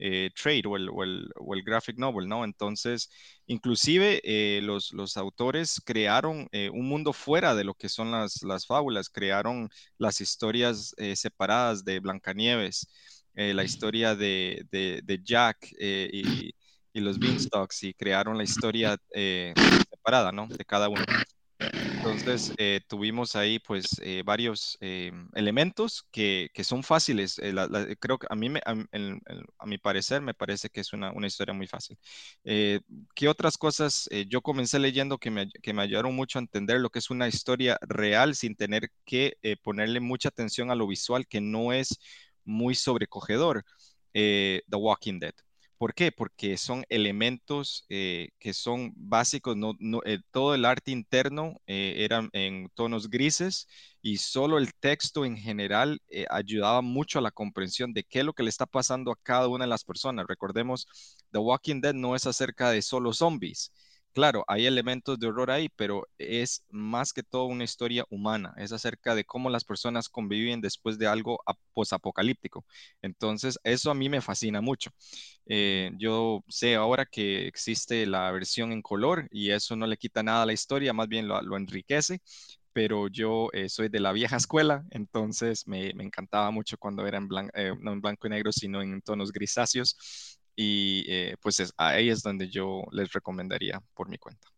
eh, 0.00 0.30
trade 0.34 0.62
o 0.66 0.76
el, 0.76 0.88
o, 0.88 1.04
el, 1.04 1.30
o 1.36 1.54
el, 1.54 1.62
graphic 1.62 1.98
novel, 1.98 2.26
¿no? 2.26 2.44
Entonces, 2.44 3.10
inclusive 3.46 4.20
eh, 4.24 4.60
los, 4.62 4.92
los, 4.92 5.16
autores 5.16 5.80
crearon 5.84 6.48
eh, 6.52 6.70
un 6.70 6.88
mundo 6.88 7.12
fuera 7.12 7.54
de 7.54 7.64
lo 7.64 7.74
que 7.74 7.90
son 7.90 8.10
las, 8.10 8.42
las 8.42 8.66
fábulas, 8.66 9.10
crearon 9.10 9.68
las 9.98 10.20
historias 10.20 10.94
separadas 11.14 11.84
de 11.84 12.00
Blancanieves, 12.00 12.88
la 13.34 13.64
historia 13.64 14.14
de, 14.14 14.66
de, 14.70 15.00
de 15.04 15.20
Jack 15.22 15.72
y, 15.78 16.54
y, 16.92 17.00
los 17.00 17.18
Beanstalks 17.18 17.84
y 17.84 17.94
crearon 17.94 18.36
la 18.36 18.44
historia 18.44 18.98
separada, 19.90 20.32
¿no? 20.32 20.46
De 20.48 20.64
cada 20.64 20.88
uno. 20.88 21.04
Entonces, 21.60 22.54
eh, 22.56 22.80
tuvimos 22.88 23.36
ahí 23.36 23.58
pues 23.58 24.00
eh, 24.02 24.22
varios 24.24 24.78
eh, 24.80 25.12
elementos 25.34 26.06
que, 26.10 26.48
que, 26.54 26.64
son 26.64 26.82
fáciles. 26.82 27.38
creo 28.00 28.18
que 28.18 28.26
a 28.30 28.34
mí, 28.34 28.48
me, 28.48 28.60
a, 28.64 28.74
a, 29.58 29.66
mi 29.66 29.76
parecer, 29.76 30.22
me 30.22 30.32
parece 30.32 30.70
que 30.70 30.80
es 30.80 30.94
una, 30.94 31.12
una 31.12 31.26
historia 31.26 31.52
muy 31.52 31.66
fácil. 31.66 31.98
¿Qué 32.42 33.28
otras 33.28 33.58
cosas 33.58 34.08
yo 34.28 34.40
comencé 34.40 34.78
leyendo 34.78 35.18
que 35.18 35.30
me, 35.30 35.48
que 35.62 35.74
me, 35.74 35.82
ayudaron 35.82 36.14
mucho 36.14 36.38
a 36.38 36.42
entender 36.42 36.80
lo 36.80 36.88
que 36.88 37.00
es 37.00 37.10
una 37.10 37.28
historia 37.28 37.78
real 37.82 38.34
sin 38.34 38.56
tener 38.56 38.90
que 39.04 39.36
ponerle 39.62 40.00
mucha 40.00 40.30
atención 40.30 40.70
a 40.70 40.74
lo 40.74 40.86
visual 40.86 41.26
que 41.26 41.40
no 41.40 41.72
es 41.72 41.98
muy 42.44 42.74
sobrecogedor? 42.74 43.64
The 44.12 44.62
Walking 44.72 45.18
Dead. 45.20 45.34
¿Por 45.80 45.94
qué? 45.94 46.12
Porque 46.12 46.58
son 46.58 46.84
elementos 46.90 47.86
eh, 47.88 48.32
que 48.38 48.52
son 48.52 48.92
básicos, 48.96 49.56
eh, 50.04 50.18
todo 50.30 50.54
el 50.54 50.66
arte 50.66 50.90
interno 50.90 51.54
eh, 51.66 51.94
era 52.04 52.28
en 52.34 52.68
tonos 52.74 53.08
grises 53.08 53.66
y 54.02 54.18
solo 54.18 54.58
el 54.58 54.74
texto 54.74 55.24
en 55.24 55.38
general 55.38 56.02
ayudaba 56.28 56.82
mucho 56.82 57.18
a 57.18 57.22
la 57.22 57.30
comprensión 57.30 57.94
de 57.94 58.04
qué 58.04 58.18
es 58.18 58.26
lo 58.26 58.34
que 58.34 58.42
le 58.42 58.50
está 58.50 58.66
pasando 58.66 59.10
a 59.10 59.16
cada 59.22 59.48
una 59.48 59.64
de 59.64 59.70
las 59.70 59.84
personas. 59.84 60.26
Recordemos, 60.28 60.86
The 61.32 61.38
Walking 61.38 61.80
Dead 61.80 61.94
no 61.94 62.14
es 62.14 62.26
acerca 62.26 62.70
de 62.70 62.82
solo 62.82 63.14
zombies, 63.14 63.72
Claro, 64.12 64.44
hay 64.48 64.66
elementos 64.66 65.20
de 65.20 65.28
horror 65.28 65.52
ahí, 65.52 65.68
pero 65.76 66.08
es 66.18 66.64
más 66.68 67.12
que 67.12 67.22
todo 67.22 67.44
una 67.44 67.62
historia 67.62 68.04
humana. 68.10 68.52
Es 68.56 68.72
acerca 68.72 69.14
de 69.14 69.24
cómo 69.24 69.50
las 69.50 69.62
personas 69.64 70.08
conviven 70.08 70.60
después 70.60 70.98
de 70.98 71.06
algo 71.06 71.38
posapocalíptico. 71.74 72.64
Entonces, 73.02 73.58
eso 73.62 73.88
a 73.90 73.94
mí 73.94 74.08
me 74.08 74.20
fascina 74.20 74.60
mucho. 74.60 74.90
Eh, 75.46 75.92
yo 75.98 76.42
sé 76.48 76.74
ahora 76.74 77.06
que 77.06 77.46
existe 77.46 78.04
la 78.06 78.30
versión 78.32 78.72
en 78.72 78.82
color 78.82 79.28
y 79.30 79.50
eso 79.50 79.76
no 79.76 79.86
le 79.86 79.96
quita 79.96 80.22
nada 80.24 80.42
a 80.42 80.46
la 80.46 80.52
historia, 80.54 80.92
más 80.92 81.08
bien 81.08 81.28
lo, 81.28 81.56
enriquece. 81.56 82.20
Pero 82.72 83.08
yo 83.08 83.48
eh, 83.52 83.68
soy 83.68 83.88
de 83.88 84.00
la 84.00 84.12
vieja 84.12 84.36
escuela, 84.36 84.84
entonces 84.90 85.66
me, 85.66 85.90
encantaba 85.90 86.50
mucho 86.50 86.78
cuando 86.78 87.06
era 87.06 87.18
eh, 87.54 87.74
en 87.80 88.00
blanco 88.00 88.26
y 88.26 88.30
negro, 88.30 88.52
sino 88.52 88.82
en 88.82 89.02
tonos 89.02 89.32
grisáceos 89.32 90.39
y 90.56 91.04
eh, 91.08 91.36
pues 91.40 91.72
ahí 91.76 92.08
es 92.08 92.22
donde 92.22 92.48
yo 92.48 92.82
les 92.92 93.12
recomendaría 93.12 93.80
por 93.94 94.08
mi 94.08 94.18
cuenta. 94.18 94.48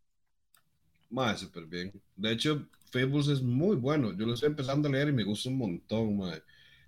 Más, 1.11 1.41
súper 1.41 1.67
bien. 1.67 1.93
De 2.17 2.33
hecho, 2.33 2.67
Fables 2.91 3.29
es 3.29 3.43
muy 3.43 3.77
bueno. 3.77 4.17
Yo 4.17 4.27
lo 4.27 4.35
estoy 4.35 4.49
empezando 4.49 4.89
a 4.89 4.93
leer 4.93 5.09
y 5.09 5.13
me 5.13 5.25
gusta 5.25 5.49
un 5.49 5.59
montón, 5.59 6.17
madre. 6.17 6.43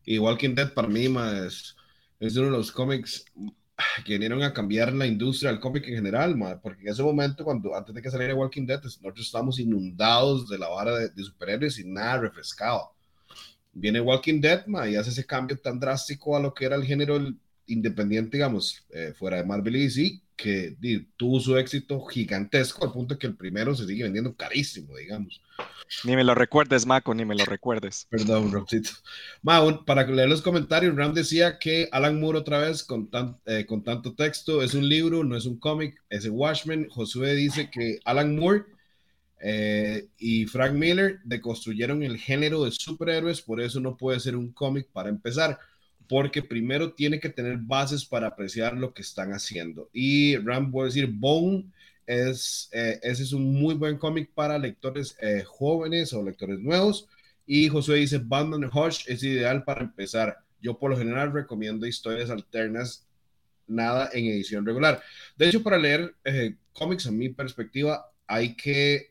Y 0.04 0.18
Walking 0.18 0.54
Dead 0.54 0.72
para 0.72 0.88
mí, 0.88 1.06
es, 1.46 1.76
es, 2.20 2.36
uno 2.36 2.46
de 2.46 2.52
los 2.58 2.72
cómics 2.72 3.24
que 4.04 4.12
vinieron 4.12 4.42
a 4.42 4.52
cambiar 4.52 4.92
la 4.92 5.06
industria 5.06 5.50
del 5.50 5.60
cómic 5.60 5.86
en 5.88 5.96
general, 5.96 6.36
madre, 6.36 6.58
porque 6.62 6.82
en 6.82 6.88
ese 6.88 7.02
momento, 7.02 7.44
cuando 7.44 7.74
antes 7.74 7.94
de 7.94 8.02
que 8.02 8.10
saliera 8.10 8.34
Walking 8.34 8.66
Dead, 8.66 8.82
nosotros 8.82 9.26
estábamos 9.26 9.58
inundados 9.58 10.48
de 10.48 10.58
la 10.58 10.68
vara 10.68 10.98
de, 10.98 11.22
superhéroes 11.22 11.78
y 11.78 11.84
nada 11.84 12.18
refrescado. 12.18 12.92
Viene 13.72 14.00
Walking 14.00 14.40
Dead, 14.40 14.66
madre, 14.66 14.92
y 14.92 14.96
hace 14.96 15.10
ese 15.10 15.26
cambio 15.26 15.58
tan 15.58 15.80
drástico 15.80 16.36
a 16.36 16.40
lo 16.40 16.54
que 16.54 16.66
era 16.66 16.76
el 16.76 16.84
género 16.84 17.18
independiente, 17.66 18.36
digamos, 18.36 18.84
eh, 18.90 19.12
fuera 19.16 19.38
de 19.38 19.44
Marvel 19.44 19.76
y 19.76 19.84
DC, 19.84 20.20
que 20.36 20.76
tuvo 21.16 21.40
su 21.40 21.56
éxito 21.56 22.04
gigantesco 22.06 22.84
al 22.84 22.92
punto 22.92 23.18
que 23.18 23.26
el 23.26 23.36
primero 23.36 23.74
se 23.74 23.86
sigue 23.86 24.04
vendiendo 24.04 24.34
carísimo, 24.34 24.96
digamos. 24.96 25.40
Ni 26.02 26.16
me 26.16 26.24
lo 26.24 26.34
recuerdes, 26.34 26.86
Maco, 26.86 27.14
ni 27.14 27.24
me 27.24 27.36
lo 27.36 27.44
recuerdes. 27.44 28.06
Perdón, 28.10 28.52
Ramcito. 28.52 28.90
para 29.86 30.06
leer 30.06 30.28
los 30.28 30.42
comentarios, 30.42 30.96
Ram 30.96 31.14
decía 31.14 31.58
que 31.58 31.88
Alan 31.92 32.20
Moore 32.20 32.38
otra 32.38 32.58
vez 32.58 32.82
con, 32.82 33.08
eh, 33.46 33.64
con 33.66 33.84
tanto 33.84 34.14
texto 34.14 34.62
es 34.62 34.74
un 34.74 34.88
libro, 34.88 35.22
no 35.22 35.36
es 35.36 35.46
un 35.46 35.58
cómic, 35.58 36.02
es 36.10 36.24
el 36.24 36.32
Watchmen. 36.32 36.88
Josué 36.88 37.34
dice 37.34 37.70
que 37.70 38.00
Alan 38.04 38.34
Moore 38.34 38.64
eh, 39.40 40.08
y 40.18 40.46
Frank 40.46 40.72
Miller 40.72 41.20
deconstruyeron 41.24 42.02
el 42.02 42.18
género 42.18 42.64
de 42.64 42.72
superhéroes, 42.72 43.42
por 43.42 43.60
eso 43.60 43.78
no 43.78 43.96
puede 43.96 44.18
ser 44.18 44.36
un 44.36 44.52
cómic 44.52 44.88
para 44.90 45.10
empezar 45.10 45.58
porque 46.08 46.42
primero 46.42 46.92
tiene 46.92 47.20
que 47.20 47.28
tener 47.28 47.58
bases 47.58 48.04
para 48.04 48.28
apreciar 48.28 48.76
lo 48.76 48.92
que 48.92 49.02
están 49.02 49.32
haciendo. 49.32 49.88
Y 49.92 50.36
Ram, 50.36 50.70
voy 50.70 50.82
a 50.82 50.86
decir, 50.86 51.06
Bone 51.06 51.70
es, 52.06 52.68
eh, 52.72 53.00
ese 53.02 53.22
es 53.22 53.32
un 53.32 53.54
muy 53.54 53.74
buen 53.74 53.96
cómic 53.96 54.30
para 54.34 54.58
lectores 54.58 55.16
eh, 55.20 55.44
jóvenes 55.46 56.12
o 56.12 56.22
lectores 56.22 56.58
nuevos. 56.60 57.08
Y 57.46 57.68
Josué 57.68 57.98
dice, 57.98 58.20
Batman 58.22 58.70
Hush 58.72 59.04
es 59.06 59.22
ideal 59.22 59.64
para 59.64 59.82
empezar. 59.82 60.38
Yo 60.60 60.78
por 60.78 60.90
lo 60.90 60.96
general 60.96 61.32
recomiendo 61.32 61.86
historias 61.86 62.30
alternas, 62.30 63.06
nada 63.66 64.10
en 64.12 64.26
edición 64.26 64.66
regular. 64.66 65.02
De 65.36 65.48
hecho, 65.48 65.62
para 65.62 65.78
leer 65.78 66.14
eh, 66.24 66.56
cómics, 66.72 67.06
a 67.06 67.10
mi 67.10 67.30
perspectiva, 67.30 68.10
hay 68.26 68.56
que, 68.56 69.10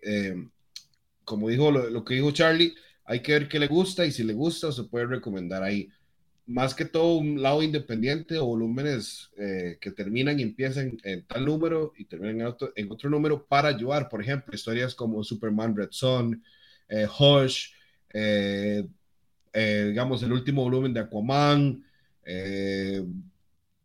como 1.23 1.47
dijo 1.47 1.71
lo, 1.71 1.87
lo 1.89 2.03
que 2.03 2.15
dijo 2.15 2.31
Charlie, 2.31 2.73
hay 3.05 3.19
que 3.21 3.34
ver 3.34 3.47
qué 3.47 3.59
le 3.59 3.68
gusta 3.68 4.05
y 4.05 4.11
si 4.11 4.23
le 4.23 4.34
gusta 4.34 4.72
se 4.72 4.85
puede 4.85 5.05
recomendar 5.05 5.61
ahí 5.61 5.88
más 6.45 6.76
que 6.76 6.86
todo 6.86 7.15
un 7.18 7.41
lado 7.41 7.64
independiente 7.64 8.38
o 8.38 8.45
volúmenes 8.45 9.32
eh, 9.38 9.78
que 9.80 9.91
terminan 9.91 10.40
y 10.40 10.44
empiezan 10.44 10.98
en 11.03 11.26
tal 11.26 11.45
número 11.45 11.94
y 11.98 12.06
terminan 12.06 12.41
en 12.41 12.48
otro, 12.48 12.74
en 12.76 12.91
otro 12.91 13.10
número 13.10 13.45
para 13.45 13.70
ayudar, 13.70 14.10
por 14.10 14.22
ejemplo, 14.22 14.53
historias 14.53 14.94
como 14.94 15.24
Superman 15.24 15.76
Red 15.76 15.90
Son, 15.91 16.44
eh, 16.90 17.07
Hush, 17.07 17.70
eh, 18.14 18.86
digamos, 19.53 20.22
el 20.24 20.34
último 20.34 20.64
volumen 20.64 20.94
de 20.94 20.99
Aquaman, 20.99 21.84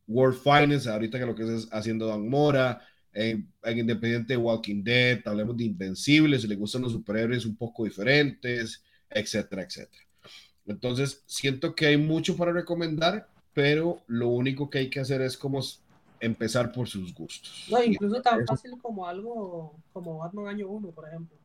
World 0.06 0.38
Finance, 0.42 0.88
ahorita 0.88 1.18
que 1.18 1.26
lo 1.26 1.34
que 1.34 1.54
es 1.54 1.68
haciendo 1.70 2.06
Dan 2.06 2.28
Mora, 2.28 2.80
en, 3.12 3.48
Independiente 3.64 4.36
Walking 4.36 4.82
Dead, 4.82 5.20
hablemos 5.26 5.56
de 5.56 5.64
Invencibles, 5.64 6.42
si 6.42 6.48
le 6.48 6.56
gustan 6.56 6.82
los 6.82 6.92
superhéroes 6.92 7.44
un 7.44 7.56
poco 7.56 7.84
diferentes, 7.84 8.82
etcétera, 9.10 9.62
etcétera. 9.62 10.07
Entonces, 10.68 11.22
siento 11.26 11.74
que 11.74 11.86
hay 11.86 11.96
mucho 11.96 12.36
para 12.36 12.52
recomendar, 12.52 13.28
pero 13.54 14.02
lo 14.06 14.28
único 14.28 14.70
que 14.70 14.78
hay 14.78 14.90
que 14.90 15.00
hacer 15.00 15.22
es 15.22 15.36
como 15.36 15.60
empezar 16.20 16.72
por 16.72 16.88
sus 16.88 17.14
gustos. 17.14 17.66
No, 17.70 17.82
incluso 17.82 18.20
tan 18.20 18.46
fácil 18.46 18.72
como 18.80 19.06
algo 19.06 19.74
como 19.92 20.18
Batman 20.18 20.48
Año 20.48 20.68
1, 20.68 20.90
por 20.90 21.08
ejemplo, 21.08 21.36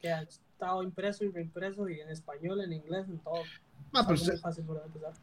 que 0.00 0.10
ha 0.10 0.22
estado 0.22 0.82
impreso 0.82 1.24
y 1.24 1.28
reimpreso 1.28 1.88
y 1.88 2.00
en 2.00 2.10
español, 2.10 2.60
en 2.62 2.72
inglés, 2.72 3.06
en 3.08 3.18
todo. 3.18 3.42
Ah, 3.92 4.04
pero 4.06 4.14
usted, 4.14 4.40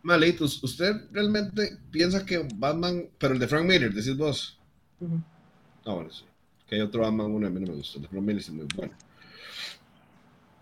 Malitos, 0.02 0.64
¿usted 0.64 0.94
realmente 1.11 1.78
piensa 1.91 2.26
que 2.26 2.48
Batman, 2.56 3.10
pero 3.18 3.34
el 3.34 3.40
de 3.40 3.48
Frank 3.48 3.65
Miller, 3.65 3.94
decís 3.94 4.15
vos? 4.15 4.57
No, 4.99 5.95
bueno, 5.95 6.10
sí. 6.10 6.23
Que 6.68 6.76
hay 6.76 6.82
otro 6.82 7.02
Batman 7.02 7.32
1, 7.32 7.48
a 7.48 7.49
mí 7.49 7.60
no 7.60 7.68
me 7.68 7.78
gusta. 7.78 7.98
El 7.98 8.03
de 8.03 8.07
Frank 8.07 8.23
Miller 8.23 8.41
es 8.41 8.49
muy 8.49 8.68
bueno. 8.76 8.94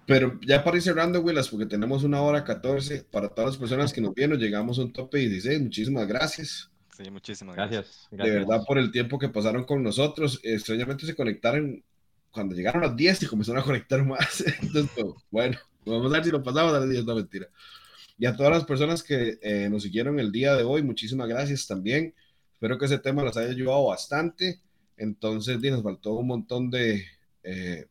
Pero 0.10 0.40
ya 0.42 0.64
para 0.64 0.78
ir 0.78 0.82
cerrando, 0.82 1.22
Willas, 1.22 1.50
porque 1.50 1.68
tenemos 1.68 2.04
una 2.04 2.20
hora 2.24 2.44
14, 2.44 3.06
para 3.12 3.30
todas 3.30 3.52
las 3.52 3.58
personas 3.60 3.94
que 3.94 4.02
nos 4.02 4.16
vieron, 4.16 4.40
llegamos 4.40 4.80
a 4.80 4.82
un 4.82 4.92
tope 4.92 5.20
16. 5.20 5.62
Muchísimas 5.62 6.08
gracias. 6.08 6.72
Sí, 6.98 7.12
muchísimas 7.12 7.56
gracias. 7.56 8.08
De 8.10 8.28
verdad, 8.28 8.64
por 8.66 8.80
el 8.80 8.92
tiempo 8.92 9.20
que 9.20 9.30
pasaron 9.30 9.66
con 9.66 9.84
nosotros. 9.84 10.40
Extrañamente 10.42 11.06
se 11.06 11.16
conectaron 11.16 11.84
cuando 12.32 12.56
llegaron 12.56 12.84
a 12.84 12.88
las 12.88 12.96
10 12.96 13.22
y 13.22 13.26
comenzaron 13.28 13.62
a 13.62 13.64
conectar 13.64 14.04
más. 14.04 14.44
Entonces, 14.64 14.90
pues, 14.96 15.14
bueno, 15.30 15.60
vamos 15.86 16.12
a 16.12 16.16
ver 16.16 16.24
si 16.24 16.32
lo 16.32 16.42
pasamos 16.42 16.74
a 16.74 16.80
las 16.80 16.90
10, 16.90 17.06
no 17.06 17.14
mentira. 17.14 17.48
Y 18.18 18.26
a 18.26 18.36
todas 18.36 18.52
las 18.52 18.66
personas 18.66 19.04
que 19.04 19.38
eh, 19.44 19.70
nos 19.70 19.84
siguieron 19.84 20.20
el 20.20 20.32
día 20.32 20.56
de 20.56 20.64
hoy, 20.64 20.82
muchísimas 20.82 21.28
gracias 21.28 21.68
también. 21.68 22.16
Espero 22.54 22.80
que 22.80 22.86
ese 22.86 22.98
tema 22.98 23.24
les 23.24 23.38
haya 23.38 23.52
ayudado 23.52 23.86
bastante. 23.86 24.60
Entonces, 24.98 25.62
nos 25.62 25.84
faltó 25.84 26.14
un 26.14 26.26
montón 26.26 26.72
de, 26.72 27.06
eh, 27.44 27.86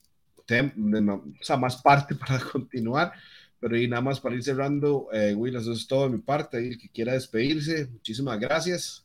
o 0.51 1.45
sea, 1.45 1.57
más 1.57 1.83
parte 1.83 2.15
para 2.15 2.39
continuar. 2.41 3.13
Pero 3.61 3.77
y 3.77 3.89
nada 3.89 4.03
más 4.03 4.21
para 4.21 4.37
ir 4.37 4.43
cerrando, 4.45 5.09
eh, 5.13 5.35
Will, 5.35 5.57
eso 5.57 5.73
es 5.73 5.87
todo 5.87 6.05
de 6.05 6.17
mi 6.17 6.23
parte. 6.23 6.59
El 6.59 6.79
que 6.79 6.89
quiera 6.89 7.15
despedirse, 7.15 7.89
muchísimas 7.89 8.39
gracias. 8.39 9.05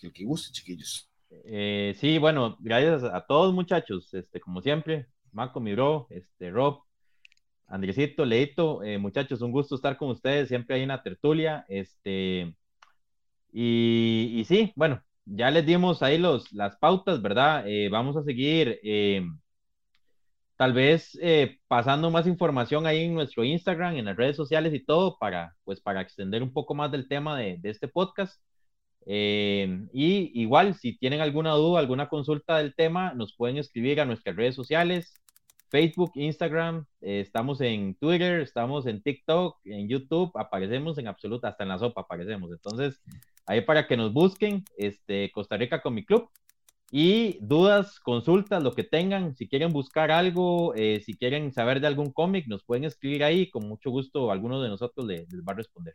El 0.00 0.12
que 0.12 0.24
guste, 0.24 0.52
chiquillos. 0.52 1.08
Eh, 1.44 1.94
sí, 1.98 2.18
bueno, 2.18 2.56
gracias 2.60 3.04
a 3.04 3.24
todos 3.26 3.54
muchachos, 3.54 4.12
este, 4.14 4.40
como 4.40 4.60
siempre, 4.60 5.06
Marco, 5.32 5.60
mi 5.60 5.72
bro, 5.72 6.06
este, 6.10 6.50
Rob, 6.50 6.82
Andresito, 7.66 8.24
Leito, 8.24 8.82
eh, 8.82 8.98
muchachos, 8.98 9.40
un 9.40 9.52
gusto 9.52 9.76
estar 9.76 9.96
con 9.96 10.10
ustedes, 10.10 10.48
siempre 10.48 10.76
hay 10.76 10.82
una 10.82 11.02
tertulia, 11.02 11.64
este, 11.68 12.54
y, 13.52 14.34
y 14.34 14.44
sí, 14.44 14.72
bueno, 14.76 15.02
ya 15.24 15.50
les 15.50 15.64
dimos 15.66 16.02
ahí 16.02 16.18
los, 16.18 16.52
las 16.52 16.76
pautas, 16.76 17.22
¿verdad? 17.22 17.64
Eh, 17.66 17.88
vamos 17.88 18.16
a 18.16 18.24
seguir, 18.24 18.80
eh, 18.82 19.22
tal 20.62 20.74
vez 20.74 21.18
pasando 21.66 22.08
más 22.12 22.28
información 22.28 22.86
ahí 22.86 23.02
en 23.06 23.14
nuestro 23.14 23.42
Instagram, 23.42 23.96
en 23.96 24.04
las 24.04 24.16
redes 24.16 24.36
sociales 24.36 24.72
y 24.72 24.78
todo, 24.78 25.18
para, 25.18 25.56
pues, 25.64 25.80
para 25.80 26.00
extender 26.00 26.40
un 26.40 26.52
poco 26.52 26.72
más 26.72 26.92
del 26.92 27.08
tema 27.08 27.36
de, 27.36 27.58
este 27.64 27.88
podcast. 27.88 28.40
y 29.04 30.40
igual, 30.40 30.74
si 30.76 30.96
tienen 30.96 31.20
alguna 31.20 31.50
duda, 31.54 31.80
alguna 31.80 32.08
consulta 32.08 32.58
del 32.58 32.76
tema, 32.76 33.12
nos 33.12 33.34
pueden 33.34 33.56
escribir 33.56 34.00
a 34.00 34.04
nuestras 34.04 34.36
redes 34.36 34.54
sociales, 34.54 35.12
Facebook, 35.68 36.12
Instagram, 36.14 36.86
eh, 37.00 37.18
estamos 37.18 37.60
en 37.60 37.96
Twitter, 37.96 38.40
estamos 38.40 38.86
en 38.86 39.02
TikTok, 39.02 39.58
en 39.64 39.88
YouTube, 39.88 40.30
aparecemos 40.36 40.96
en 40.98 41.08
absoluta, 41.08 41.48
hasta 41.48 41.64
en 41.64 41.70
la 41.70 41.80
sopa 41.80 42.02
aparecemos. 42.02 42.52
Entonces, 42.52 43.02
ahí 43.46 43.62
para 43.62 43.88
que 43.88 43.96
nos 43.96 44.12
busquen, 44.12 44.64
este, 44.76 45.32
Costa 45.32 45.56
Rica 45.56 45.82
Comic 45.82 46.06
Club. 46.06 46.28
Y 46.94 47.38
dudas, 47.40 47.98
consultas, 48.00 48.62
lo 48.62 48.74
que 48.74 48.84
tengan, 48.84 49.34
si 49.34 49.48
quieren 49.48 49.72
buscar 49.72 50.10
algo, 50.10 50.74
eh, 50.74 51.00
si 51.00 51.14
quieren 51.14 51.50
saber 51.50 51.80
de 51.80 51.86
algún 51.86 52.12
cómic, 52.12 52.46
nos 52.48 52.62
pueden 52.64 52.84
escribir 52.84 53.24
ahí, 53.24 53.48
con 53.48 53.66
mucho 53.66 53.90
gusto 53.90 54.30
alguno 54.30 54.60
de 54.60 54.68
nosotros 54.68 55.06
les 55.06 55.26
va 55.26 55.52
a 55.52 55.56
responder. 55.56 55.94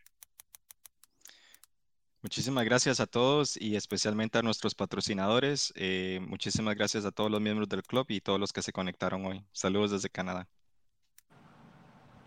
Muchísimas 2.23 2.65
gracias 2.65 2.99
a 2.99 3.05
todos 3.05 3.61
y 3.61 3.75
especialmente 3.75 4.39
a 4.39 4.41
nuestros 4.41 4.73
patrocinadores. 4.73 5.71
Eh, 5.75 6.19
muchísimas 6.27 6.73
gracias 6.73 7.05
a 7.05 7.11
todos 7.11 7.29
los 7.29 7.41
miembros 7.41 7.69
del 7.69 7.83
club 7.83 8.07
y 8.09 8.19
todos 8.19 8.39
los 8.39 8.51
que 8.51 8.63
se 8.63 8.71
conectaron 8.71 9.23
hoy. 9.23 9.45
Saludos 9.51 9.91
desde 9.91 10.09
Canadá. 10.09 10.47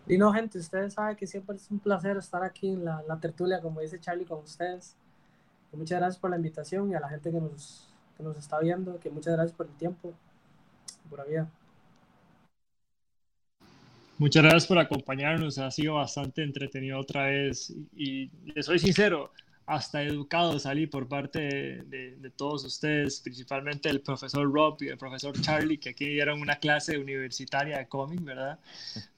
Y 0.07 0.17
no, 0.17 0.31
gente, 0.31 0.59
ustedes 0.59 0.93
saben 0.93 1.17
que 1.17 1.27
siempre 1.27 1.57
es 1.57 1.69
un 1.69 1.79
placer 1.79 2.15
estar 2.15 2.41
aquí 2.41 2.69
en 2.69 2.85
la, 2.85 3.19
tertulia, 3.19 3.59
como 3.61 3.81
dice 3.81 3.99
Charlie, 3.99 4.23
con 4.23 4.39
ustedes. 4.39 4.95
muchas 5.73 5.99
gracias 5.99 6.21
por 6.21 6.29
la 6.29 6.37
invitación 6.37 6.89
y 6.89 6.95
a 6.95 7.01
la 7.01 7.09
gente 7.09 7.29
que 7.29 7.41
nos, 7.41 7.90
nos 8.21 8.37
está 8.37 8.59
viendo, 8.59 8.99
que 8.99 9.09
muchas 9.09 9.33
gracias 9.33 9.55
por 9.55 9.67
el 9.67 9.73
tiempo, 9.73 10.13
por 11.09 11.19
la. 11.19 11.47
Muchas 14.17 14.43
gracias 14.43 14.67
por 14.67 14.77
acompañarnos, 14.77 15.57
ha 15.57 15.71
sido 15.71 15.95
bastante 15.95 16.43
entretenido 16.43 16.99
otra 16.99 17.25
vez 17.25 17.73
y, 17.95 18.29
y 18.45 18.51
les 18.53 18.67
soy 18.67 18.77
sincero, 18.77 19.31
hasta 19.71 20.03
educado 20.03 20.59
salí 20.59 20.85
por 20.87 21.07
parte 21.07 21.39
de, 21.39 22.31
todos 22.35 22.65
ustedes, 22.65 23.21
principalmente 23.21 23.89
el 23.89 24.01
profesor 24.01 24.51
Rob 24.51 24.77
y 24.81 24.89
el 24.89 24.97
profesor 24.97 25.39
Charlie, 25.39 25.77
que 25.77 25.89
aquí 25.89 26.05
dieron 26.05 26.41
una 26.41 26.57
clase 26.57 26.97
universitaria 26.97 27.77
de 27.77 27.87
cómic, 27.87 28.21
¿verdad? 28.21 28.59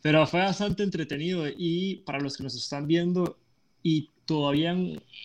Pero 0.01 0.27
fue 0.27 0.41
bastante 0.41 0.83
entretenido 0.83 1.45
y 1.47 2.03
para 2.05 2.19
los 2.19 2.37
que 2.37 2.43
nos 2.43 2.55
están 2.55 2.87
viendo 2.87 3.37
y 3.81 4.09
todavía 4.25 4.75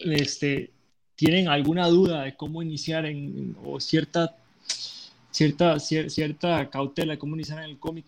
este, 0.00 0.70
tienen 1.18 1.48
alguna 1.48 1.88
duda 1.88 2.22
de 2.22 2.36
cómo 2.36 2.62
iniciar 2.62 3.04
en, 3.04 3.56
o 3.64 3.80
cierta, 3.80 4.36
cierta, 5.32 5.80
cierta 5.80 6.70
cautela 6.70 7.14
de 7.14 7.18
cómo 7.18 7.34
iniciar 7.34 7.58
en 7.58 7.70
el 7.70 7.78
cómic, 7.80 8.04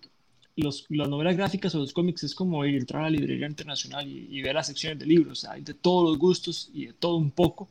los, 0.54 0.86
las 0.90 1.08
novelas 1.08 1.36
gráficas 1.36 1.74
o 1.74 1.78
los 1.78 1.92
cómics 1.92 2.22
es 2.22 2.36
como 2.36 2.64
entrar 2.64 3.02
a 3.02 3.04
la 3.06 3.10
librería 3.10 3.48
internacional 3.48 4.06
y, 4.06 4.40
ver 4.42 4.54
las 4.54 4.68
secciones 4.68 5.00
de 5.00 5.06
libros. 5.06 5.44
Hay 5.44 5.62
de 5.62 5.74
todos 5.74 6.08
los 6.08 6.18
gustos 6.18 6.70
y 6.72 6.86
de 6.86 6.92
todo 6.92 7.16
un 7.16 7.32
poco. 7.32 7.68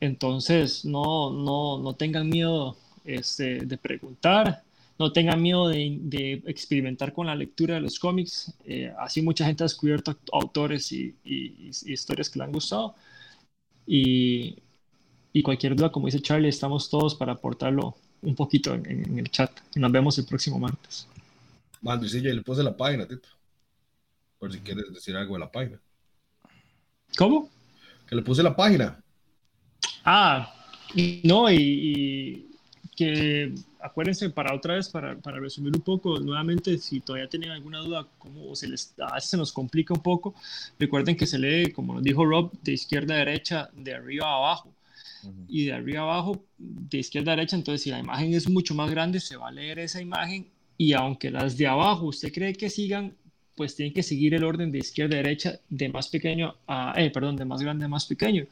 Entonces, 0.00 0.84
no, 0.84 1.30
no, 1.30 1.78
no 1.78 1.94
tengan 1.94 2.28
miedo 2.28 2.76
este, 3.04 3.60
de 3.60 3.76
preguntar, 3.78 4.64
no 4.98 5.12
tengan 5.12 5.40
miedo 5.40 5.68
de, 5.68 5.98
de, 6.00 6.42
experimentar 6.46 7.12
con 7.12 7.28
la 7.28 7.36
lectura 7.36 7.76
de 7.76 7.82
los 7.82 8.00
cómics. 8.00 8.52
Eh, 8.64 8.92
así 8.98 9.22
mucha 9.22 9.46
gente 9.46 9.62
ha 9.62 9.66
descubierto 9.66 10.16
autores 10.32 10.90
y, 10.90 11.14
y, 11.24 11.70
historias 11.86 12.28
que 12.28 12.40
le 12.40 12.44
han 12.44 12.52
gustado. 12.52 12.96
Y, 13.90 14.58
y, 15.32 15.42
cualquier 15.42 15.74
duda, 15.74 15.90
como 15.90 16.06
dice 16.06 16.20
Charlie, 16.20 16.50
estamos 16.50 16.90
todos 16.90 17.14
para 17.14 17.32
aportarlo 17.32 17.96
un 18.20 18.34
poquito 18.34 18.74
en, 18.74 18.84
en 18.86 19.18
el 19.18 19.30
chat. 19.30 19.50
Nos 19.76 19.90
vemos 19.90 20.18
el 20.18 20.26
próximo 20.26 20.58
martes. 20.58 21.08
Mando, 21.80 22.06
sí, 22.06 22.20
le 22.20 22.42
puse 22.42 22.62
la 22.62 22.76
página, 22.76 23.06
Tito. 23.06 23.28
Por 24.38 24.52
si 24.52 24.60
quieres 24.60 24.92
decir 24.92 25.16
algo 25.16 25.34
de 25.34 25.40
la 25.40 25.50
página. 25.50 25.80
¿Cómo? 27.16 27.48
Que 28.06 28.14
le 28.14 28.22
puse 28.22 28.42
la 28.42 28.54
página. 28.54 29.02
Ah, 30.04 30.54
no, 31.24 31.50
y, 31.50 32.50
que 32.96 33.54
acuérdense 33.80 34.30
para 34.30 34.54
otra 34.54 34.74
vez, 34.74 34.88
para, 34.88 35.16
para, 35.16 35.38
resumir 35.38 35.74
un 35.74 35.82
poco, 35.82 36.18
nuevamente, 36.20 36.78
si 36.78 37.00
todavía 37.00 37.28
tienen 37.28 37.50
alguna 37.50 37.78
duda, 37.78 38.06
como 38.18 38.54
se 38.54 38.68
les, 38.68 38.94
se 39.20 39.36
nos 39.36 39.52
complica 39.52 39.94
un 39.94 40.02
poco, 40.02 40.34
recuerden 40.78 41.16
que 41.16 41.26
se 41.26 41.38
lee, 41.38 41.72
como 41.72 41.94
nos 41.94 42.02
dijo 42.02 42.24
Rob, 42.24 42.52
de 42.62 42.72
izquierda 42.72 43.14
a 43.14 43.18
derecha, 43.18 43.70
de 43.74 43.94
arriba 43.94 44.26
a 44.26 44.36
abajo. 44.36 44.72
Y 45.48 45.66
de 45.66 45.72
arriba 45.72 46.00
a 46.00 46.04
abajo, 46.04 46.44
de 46.58 46.98
izquierda 46.98 47.32
a 47.32 47.36
derecha, 47.36 47.56
entonces 47.56 47.82
si 47.82 47.90
la 47.90 47.98
imagen 47.98 48.34
es 48.34 48.48
mucho 48.48 48.74
más 48.74 48.90
grande, 48.90 49.18
se 49.18 49.36
va 49.36 49.48
a 49.48 49.50
leer 49.50 49.80
esa 49.80 50.00
imagen 50.00 50.46
y 50.78 50.92
aunque 50.92 51.30
las 51.30 51.58
de 51.58 51.66
abajo 51.66 52.06
usted 52.06 52.32
cree 52.32 52.54
que 52.54 52.70
sigan, 52.70 53.14
pues 53.58 53.74
tienen 53.74 53.92
que 53.92 54.04
seguir 54.04 54.34
el 54.34 54.44
orden 54.44 54.70
de 54.70 54.78
izquierda 54.78 55.16
a 55.16 55.22
derecha, 55.22 55.58
de 55.68 55.88
más 55.88 56.08
pequeño 56.08 56.54
a, 56.68 56.94
eh, 56.96 57.10
perdón, 57.10 57.34
de 57.34 57.44
más 57.44 57.60
grande 57.60 57.84
a 57.86 57.88
más 57.88 58.06
pequeño. 58.06 58.46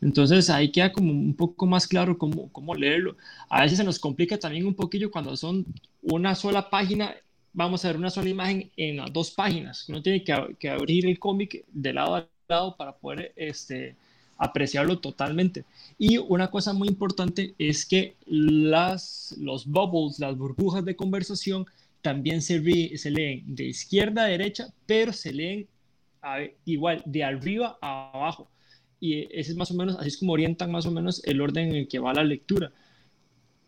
Entonces 0.00 0.48
ahí 0.50 0.70
queda 0.70 0.92
como 0.92 1.10
un 1.10 1.34
poco 1.34 1.66
más 1.66 1.88
claro 1.88 2.16
cómo, 2.16 2.48
cómo 2.52 2.74
leerlo. 2.76 3.16
A 3.48 3.62
veces 3.62 3.78
se 3.78 3.84
nos 3.84 3.98
complica 3.98 4.38
también 4.38 4.64
un 4.64 4.74
poquillo 4.74 5.10
cuando 5.10 5.36
son 5.36 5.66
una 6.00 6.36
sola 6.36 6.70
página, 6.70 7.12
vamos 7.52 7.84
a 7.84 7.88
ver 7.88 7.96
una 7.96 8.10
sola 8.10 8.28
imagen 8.28 8.70
en 8.76 8.98
las 8.98 9.12
dos 9.12 9.32
páginas. 9.32 9.88
Uno 9.88 10.00
tiene 10.00 10.22
que, 10.22 10.56
que 10.60 10.70
abrir 10.70 11.06
el 11.06 11.18
cómic 11.18 11.64
de 11.72 11.92
lado 11.92 12.14
a 12.14 12.28
lado 12.48 12.76
para 12.76 12.92
poder 12.92 13.32
este, 13.34 13.96
apreciarlo 14.38 14.98
totalmente. 15.00 15.64
Y 15.98 16.18
una 16.18 16.50
cosa 16.50 16.72
muy 16.72 16.86
importante 16.88 17.54
es 17.58 17.84
que 17.84 18.14
las, 18.26 19.34
los 19.38 19.66
bubbles, 19.66 20.20
las 20.20 20.36
burbujas 20.36 20.84
de 20.84 20.94
conversación, 20.94 21.66
también 22.02 22.42
se, 22.42 22.98
se 22.98 23.10
leen 23.10 23.54
de 23.54 23.64
izquierda 23.64 24.24
a 24.24 24.26
derecha, 24.28 24.68
pero 24.86 25.12
se 25.12 25.32
leen 25.32 25.68
igual 26.64 27.02
de 27.06 27.24
arriba 27.24 27.78
a 27.80 28.10
abajo. 28.12 28.50
Y 29.00 29.22
ese 29.36 29.52
es 29.52 29.56
más 29.56 29.70
o 29.70 29.74
menos, 29.74 29.96
así 29.98 30.08
es 30.08 30.18
como 30.18 30.32
orientan 30.32 30.70
más 30.70 30.86
o 30.86 30.90
menos 30.90 31.22
el 31.24 31.40
orden 31.40 31.70
en 31.70 31.76
el 31.76 31.88
que 31.88 31.98
va 31.98 32.14
la 32.14 32.22
lectura. 32.22 32.70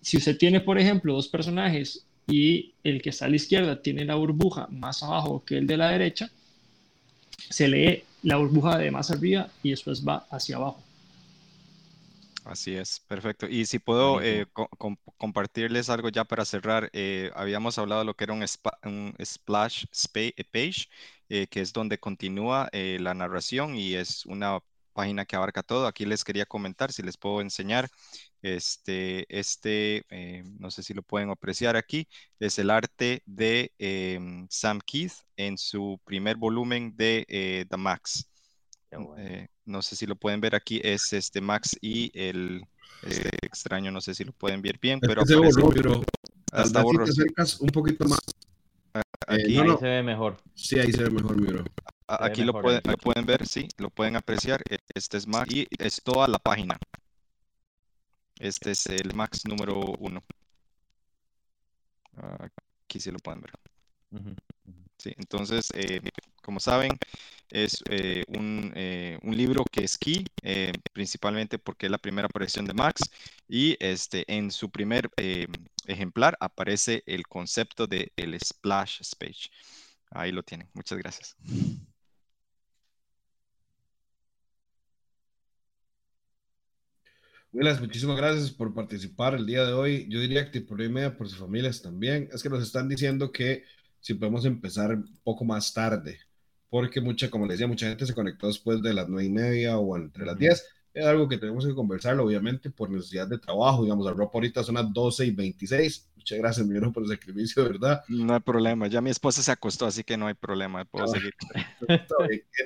Si 0.00 0.16
usted 0.16 0.36
tiene, 0.36 0.60
por 0.60 0.78
ejemplo, 0.78 1.14
dos 1.14 1.28
personajes 1.28 2.06
y 2.28 2.74
el 2.84 3.02
que 3.02 3.10
está 3.10 3.24
a 3.26 3.28
la 3.28 3.36
izquierda 3.36 3.82
tiene 3.82 4.04
la 4.04 4.14
burbuja 4.14 4.68
más 4.70 5.02
abajo 5.02 5.44
que 5.44 5.58
el 5.58 5.66
de 5.66 5.76
la 5.76 5.90
derecha, 5.90 6.30
se 7.50 7.68
lee 7.68 8.04
la 8.22 8.36
burbuja 8.36 8.78
de 8.78 8.90
más 8.90 9.10
arriba 9.10 9.48
y 9.62 9.70
después 9.70 10.06
va 10.06 10.26
hacia 10.30 10.56
abajo. 10.56 10.83
Así 12.44 12.76
es, 12.76 13.00
perfecto. 13.00 13.46
Y 13.48 13.64
si 13.64 13.78
puedo 13.78 14.20
eh, 14.20 14.46
compartirles 15.16 15.88
algo 15.88 16.10
ya 16.10 16.24
para 16.24 16.44
cerrar, 16.44 16.90
eh, 16.92 17.30
habíamos 17.34 17.78
hablado 17.78 18.02
de 18.02 18.04
lo 18.04 18.14
que 18.14 18.24
era 18.24 18.34
un, 18.34 18.46
splash 19.24 19.86
page, 20.52 20.88
eh, 21.30 21.46
que 21.46 21.60
es 21.62 21.72
donde 21.72 21.98
continúa 21.98 22.68
la 22.72 23.14
narración 23.14 23.76
y 23.76 23.94
es 23.94 24.26
una 24.26 24.60
página 24.92 25.24
que 25.24 25.36
abarca 25.36 25.62
todo. 25.62 25.86
Aquí 25.86 26.04
les 26.04 26.22
quería 26.22 26.44
comentar, 26.44 26.92
si 26.92 27.02
les 27.02 27.16
puedo 27.16 27.40
enseñar, 27.40 27.88
este, 28.42 29.26
este 29.30 30.04
no 30.60 30.70
sé 30.70 30.82
si 30.82 30.92
lo 30.92 31.02
pueden 31.02 31.30
apreciar 31.30 31.76
aquí, 31.76 32.06
es 32.38 32.58
el 32.58 32.68
arte 32.70 33.22
de 33.24 33.72
em, 33.78 34.46
Sam 34.50 34.80
Keith 34.84 35.14
en 35.36 35.56
su 35.56 35.98
primer 36.04 36.36
volumen 36.36 36.94
de 36.94 37.66
The 37.70 37.76
Max. 37.78 38.28
Eh, 39.16 39.48
no 39.64 39.82
sé 39.82 39.96
si 39.96 40.06
lo 40.06 40.16
pueden 40.16 40.40
ver 40.40 40.54
aquí, 40.54 40.80
es 40.82 41.12
este 41.12 41.40
Max 41.40 41.76
y 41.80 42.10
el 42.18 42.66
este 43.02 43.30
extraño, 43.42 43.90
no 43.90 44.00
sé 44.00 44.14
si 44.14 44.24
lo 44.24 44.32
pueden 44.32 44.62
ver 44.62 44.78
bien, 44.78 45.00
pero 45.00 45.24
se 45.24 45.34
borró, 45.36 46.02
hasta 46.52 46.82
si 46.82 46.96
te 46.96 47.02
acercas 47.02 47.60
un 47.60 47.68
poquito 47.68 48.04
más. 48.06 48.20
Aquí 49.26 49.58
ahí 49.58 49.76
se 49.78 49.86
ve 49.86 50.02
mejor. 50.02 50.36
Sí, 50.54 50.78
ahí 50.78 50.92
se 50.92 51.02
ve 51.04 51.10
mejor, 51.10 51.40
mi 51.40 51.46
bro. 51.46 51.64
Aquí 52.06 52.44
lo 52.44 52.52
pueden, 52.52 52.80
lo 52.84 52.96
pueden 52.96 53.26
ver, 53.26 53.46
sí, 53.46 53.66
lo 53.78 53.90
pueden 53.90 54.16
apreciar. 54.16 54.62
Este 54.94 55.16
es 55.16 55.26
Max 55.26 55.52
y 55.52 55.66
es 55.78 56.00
toda 56.02 56.28
la 56.28 56.38
página. 56.38 56.78
Este 58.38 58.72
es 58.72 58.86
el 58.86 59.14
Max 59.14 59.42
número 59.46 59.80
uno. 59.98 60.22
Aquí 62.84 63.00
sí 63.00 63.10
lo 63.10 63.18
pueden 63.18 63.40
ver. 63.40 63.52
Sí, 65.04 65.12
entonces, 65.18 65.68
eh, 65.74 66.00
como 66.42 66.60
saben, 66.60 66.92
es 67.50 67.82
eh, 67.90 68.24
un, 68.28 68.72
eh, 68.74 69.18
un, 69.22 69.36
libro 69.36 69.62
que 69.70 69.84
es 69.84 69.98
key, 69.98 70.24
principalmente 70.94 71.58
porque 71.58 71.86
es 71.86 71.92
la 71.92 71.98
primera 71.98 72.26
aparición 72.26 72.64
de 72.64 72.72
Max 72.72 73.02
y 73.46 73.76
este, 73.80 74.24
en 74.34 74.50
su 74.50 74.70
primer 74.70 75.10
ejemplar 75.86 76.38
aparece 76.40 77.02
el 77.04 77.24
concepto 77.26 77.86
de 77.86 78.12
el 78.16 78.40
splash 78.40 79.02
page. 79.18 79.50
Ahí 80.10 80.32
lo 80.32 80.42
tienen. 80.42 80.70
Muchas 80.72 80.96
gracias. 80.96 81.36
Willas, 87.52 87.78
muchísimas 87.78 88.16
gracias 88.16 88.50
por 88.50 88.72
participar 88.72 89.34
el 89.34 89.44
día 89.44 89.66
de 89.66 89.74
hoy. 89.74 90.06
Yo 90.08 90.18
diría 90.18 90.50
que 90.50 90.62
por 90.62 90.78
media 90.78 91.14
por 91.14 91.28
sus 91.28 91.38
familias 91.38 91.82
también. 91.82 92.30
Es 92.32 92.42
que 92.42 92.48
nos 92.48 92.62
están 92.62 92.88
diciendo 92.88 93.30
que 93.30 93.64
si 94.04 94.12
podemos 94.12 94.44
empezar 94.44 94.90
un 94.92 95.18
poco 95.22 95.46
más 95.46 95.72
tarde, 95.72 96.18
porque 96.68 97.00
mucha, 97.00 97.30
como 97.30 97.46
les 97.46 97.54
decía, 97.54 97.66
mucha 97.66 97.88
gente 97.88 98.04
se 98.04 98.12
conectó 98.12 98.48
después 98.48 98.82
de 98.82 98.92
las 98.92 99.08
nueve 99.08 99.24
y 99.24 99.30
media 99.30 99.78
o 99.78 99.96
entre 99.96 100.26
las 100.26 100.36
diez. 100.36 100.62
Es 100.92 101.06
algo 101.06 101.26
que 101.26 101.38
tenemos 101.38 101.64
que 101.66 101.74
conversarlo, 101.74 102.24
obviamente, 102.24 102.68
por 102.68 102.90
necesidad 102.90 103.26
de 103.26 103.38
trabajo. 103.38 103.82
Digamos, 103.82 104.06
el 104.06 104.14
ropa 104.14 104.32
ahorita 104.34 104.62
son 104.62 104.74
las 104.74 104.92
12 104.92 105.24
y 105.24 105.30
26. 105.30 106.10
Muchas 106.16 106.38
gracias, 106.38 106.66
mi 106.66 106.78
por 106.90 107.02
el 107.02 107.08
sacrificio, 107.08 107.64
¿verdad? 107.64 108.02
No 108.08 108.34
hay 108.34 108.40
problema. 108.40 108.88
Ya 108.88 109.00
mi 109.00 109.08
esposa 109.08 109.42
se 109.42 109.50
acostó, 109.50 109.86
así 109.86 110.04
que 110.04 110.18
no 110.18 110.26
hay 110.26 110.34
problema. 110.34 110.84
Puedo 110.84 111.06
ah, 111.06 111.08
seguir. 111.08 111.34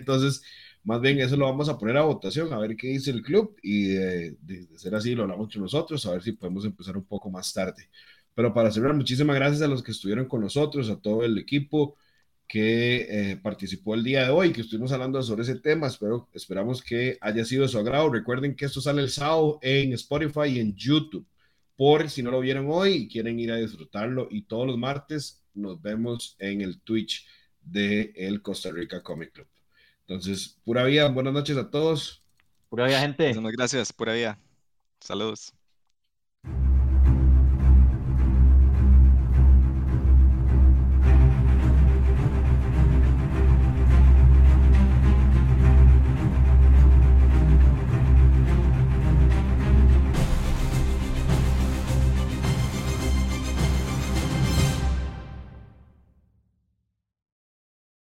Entonces, 0.00 0.42
más 0.82 1.00
bien 1.00 1.20
eso 1.20 1.36
lo 1.36 1.44
vamos 1.44 1.68
a 1.68 1.78
poner 1.78 1.96
a 1.98 2.02
votación, 2.02 2.52
a 2.52 2.58
ver 2.58 2.76
qué 2.76 2.88
dice 2.88 3.12
el 3.12 3.22
club 3.22 3.56
y 3.62 3.90
de, 3.90 4.68
ser 4.76 4.94
así 4.96 5.14
lo 5.14 5.22
hablamos 5.22 5.44
entre 5.46 5.60
nosotros, 5.60 6.04
a 6.06 6.12
ver 6.12 6.22
si 6.22 6.32
podemos 6.32 6.64
empezar 6.64 6.96
un 6.96 7.04
poco 7.04 7.30
más 7.30 7.52
tarde. 7.52 7.88
Pero 8.38 8.54
para 8.54 8.70
cerrar, 8.70 8.94
muchísimas 8.94 9.34
gracias 9.34 9.62
a 9.62 9.66
los 9.66 9.82
que 9.82 9.90
estuvieron 9.90 10.26
con 10.26 10.40
nosotros, 10.42 10.88
a 10.90 11.00
todo 11.00 11.24
el 11.24 11.38
equipo 11.38 11.96
que 12.46 13.32
eh, 13.32 13.36
participó 13.36 13.96
el 13.96 14.04
día 14.04 14.22
de 14.22 14.30
hoy, 14.30 14.52
que 14.52 14.60
estuvimos 14.60 14.92
hablando 14.92 15.20
sobre 15.24 15.42
ese 15.42 15.56
tema. 15.56 15.88
Espero, 15.88 16.28
esperamos 16.32 16.80
que 16.80 17.18
haya 17.20 17.44
sido 17.44 17.62
de 17.62 17.68
su 17.68 17.78
agrado. 17.80 18.08
Recuerden 18.08 18.54
que 18.54 18.66
esto 18.66 18.80
sale 18.80 19.02
el 19.02 19.10
sábado 19.10 19.58
en 19.60 19.92
Spotify 19.94 20.50
y 20.50 20.60
en 20.60 20.72
YouTube. 20.76 21.26
Por 21.76 22.08
si 22.10 22.22
no 22.22 22.30
lo 22.30 22.38
vieron 22.38 22.68
hoy 22.70 22.92
y 22.92 23.08
quieren 23.08 23.40
ir 23.40 23.50
a 23.50 23.56
disfrutarlo. 23.56 24.28
Y 24.30 24.42
todos 24.42 24.68
los 24.68 24.78
martes 24.78 25.42
nos 25.54 25.82
vemos 25.82 26.36
en 26.38 26.60
el 26.60 26.80
Twitch 26.82 27.26
de 27.60 28.12
el 28.14 28.40
Costa 28.40 28.70
Rica 28.70 29.02
Comic 29.02 29.32
Club. 29.32 29.48
Entonces, 30.06 30.60
pura 30.62 30.84
vida, 30.84 31.08
buenas 31.08 31.32
noches 31.32 31.56
a 31.56 31.68
todos. 31.68 32.22
Pura 32.68 32.86
vida, 32.86 33.00
gente. 33.00 33.34
Muchas 33.34 33.56
gracias, 33.56 33.92
pura 33.92 34.12
vida. 34.12 34.38
Saludos. 35.00 35.57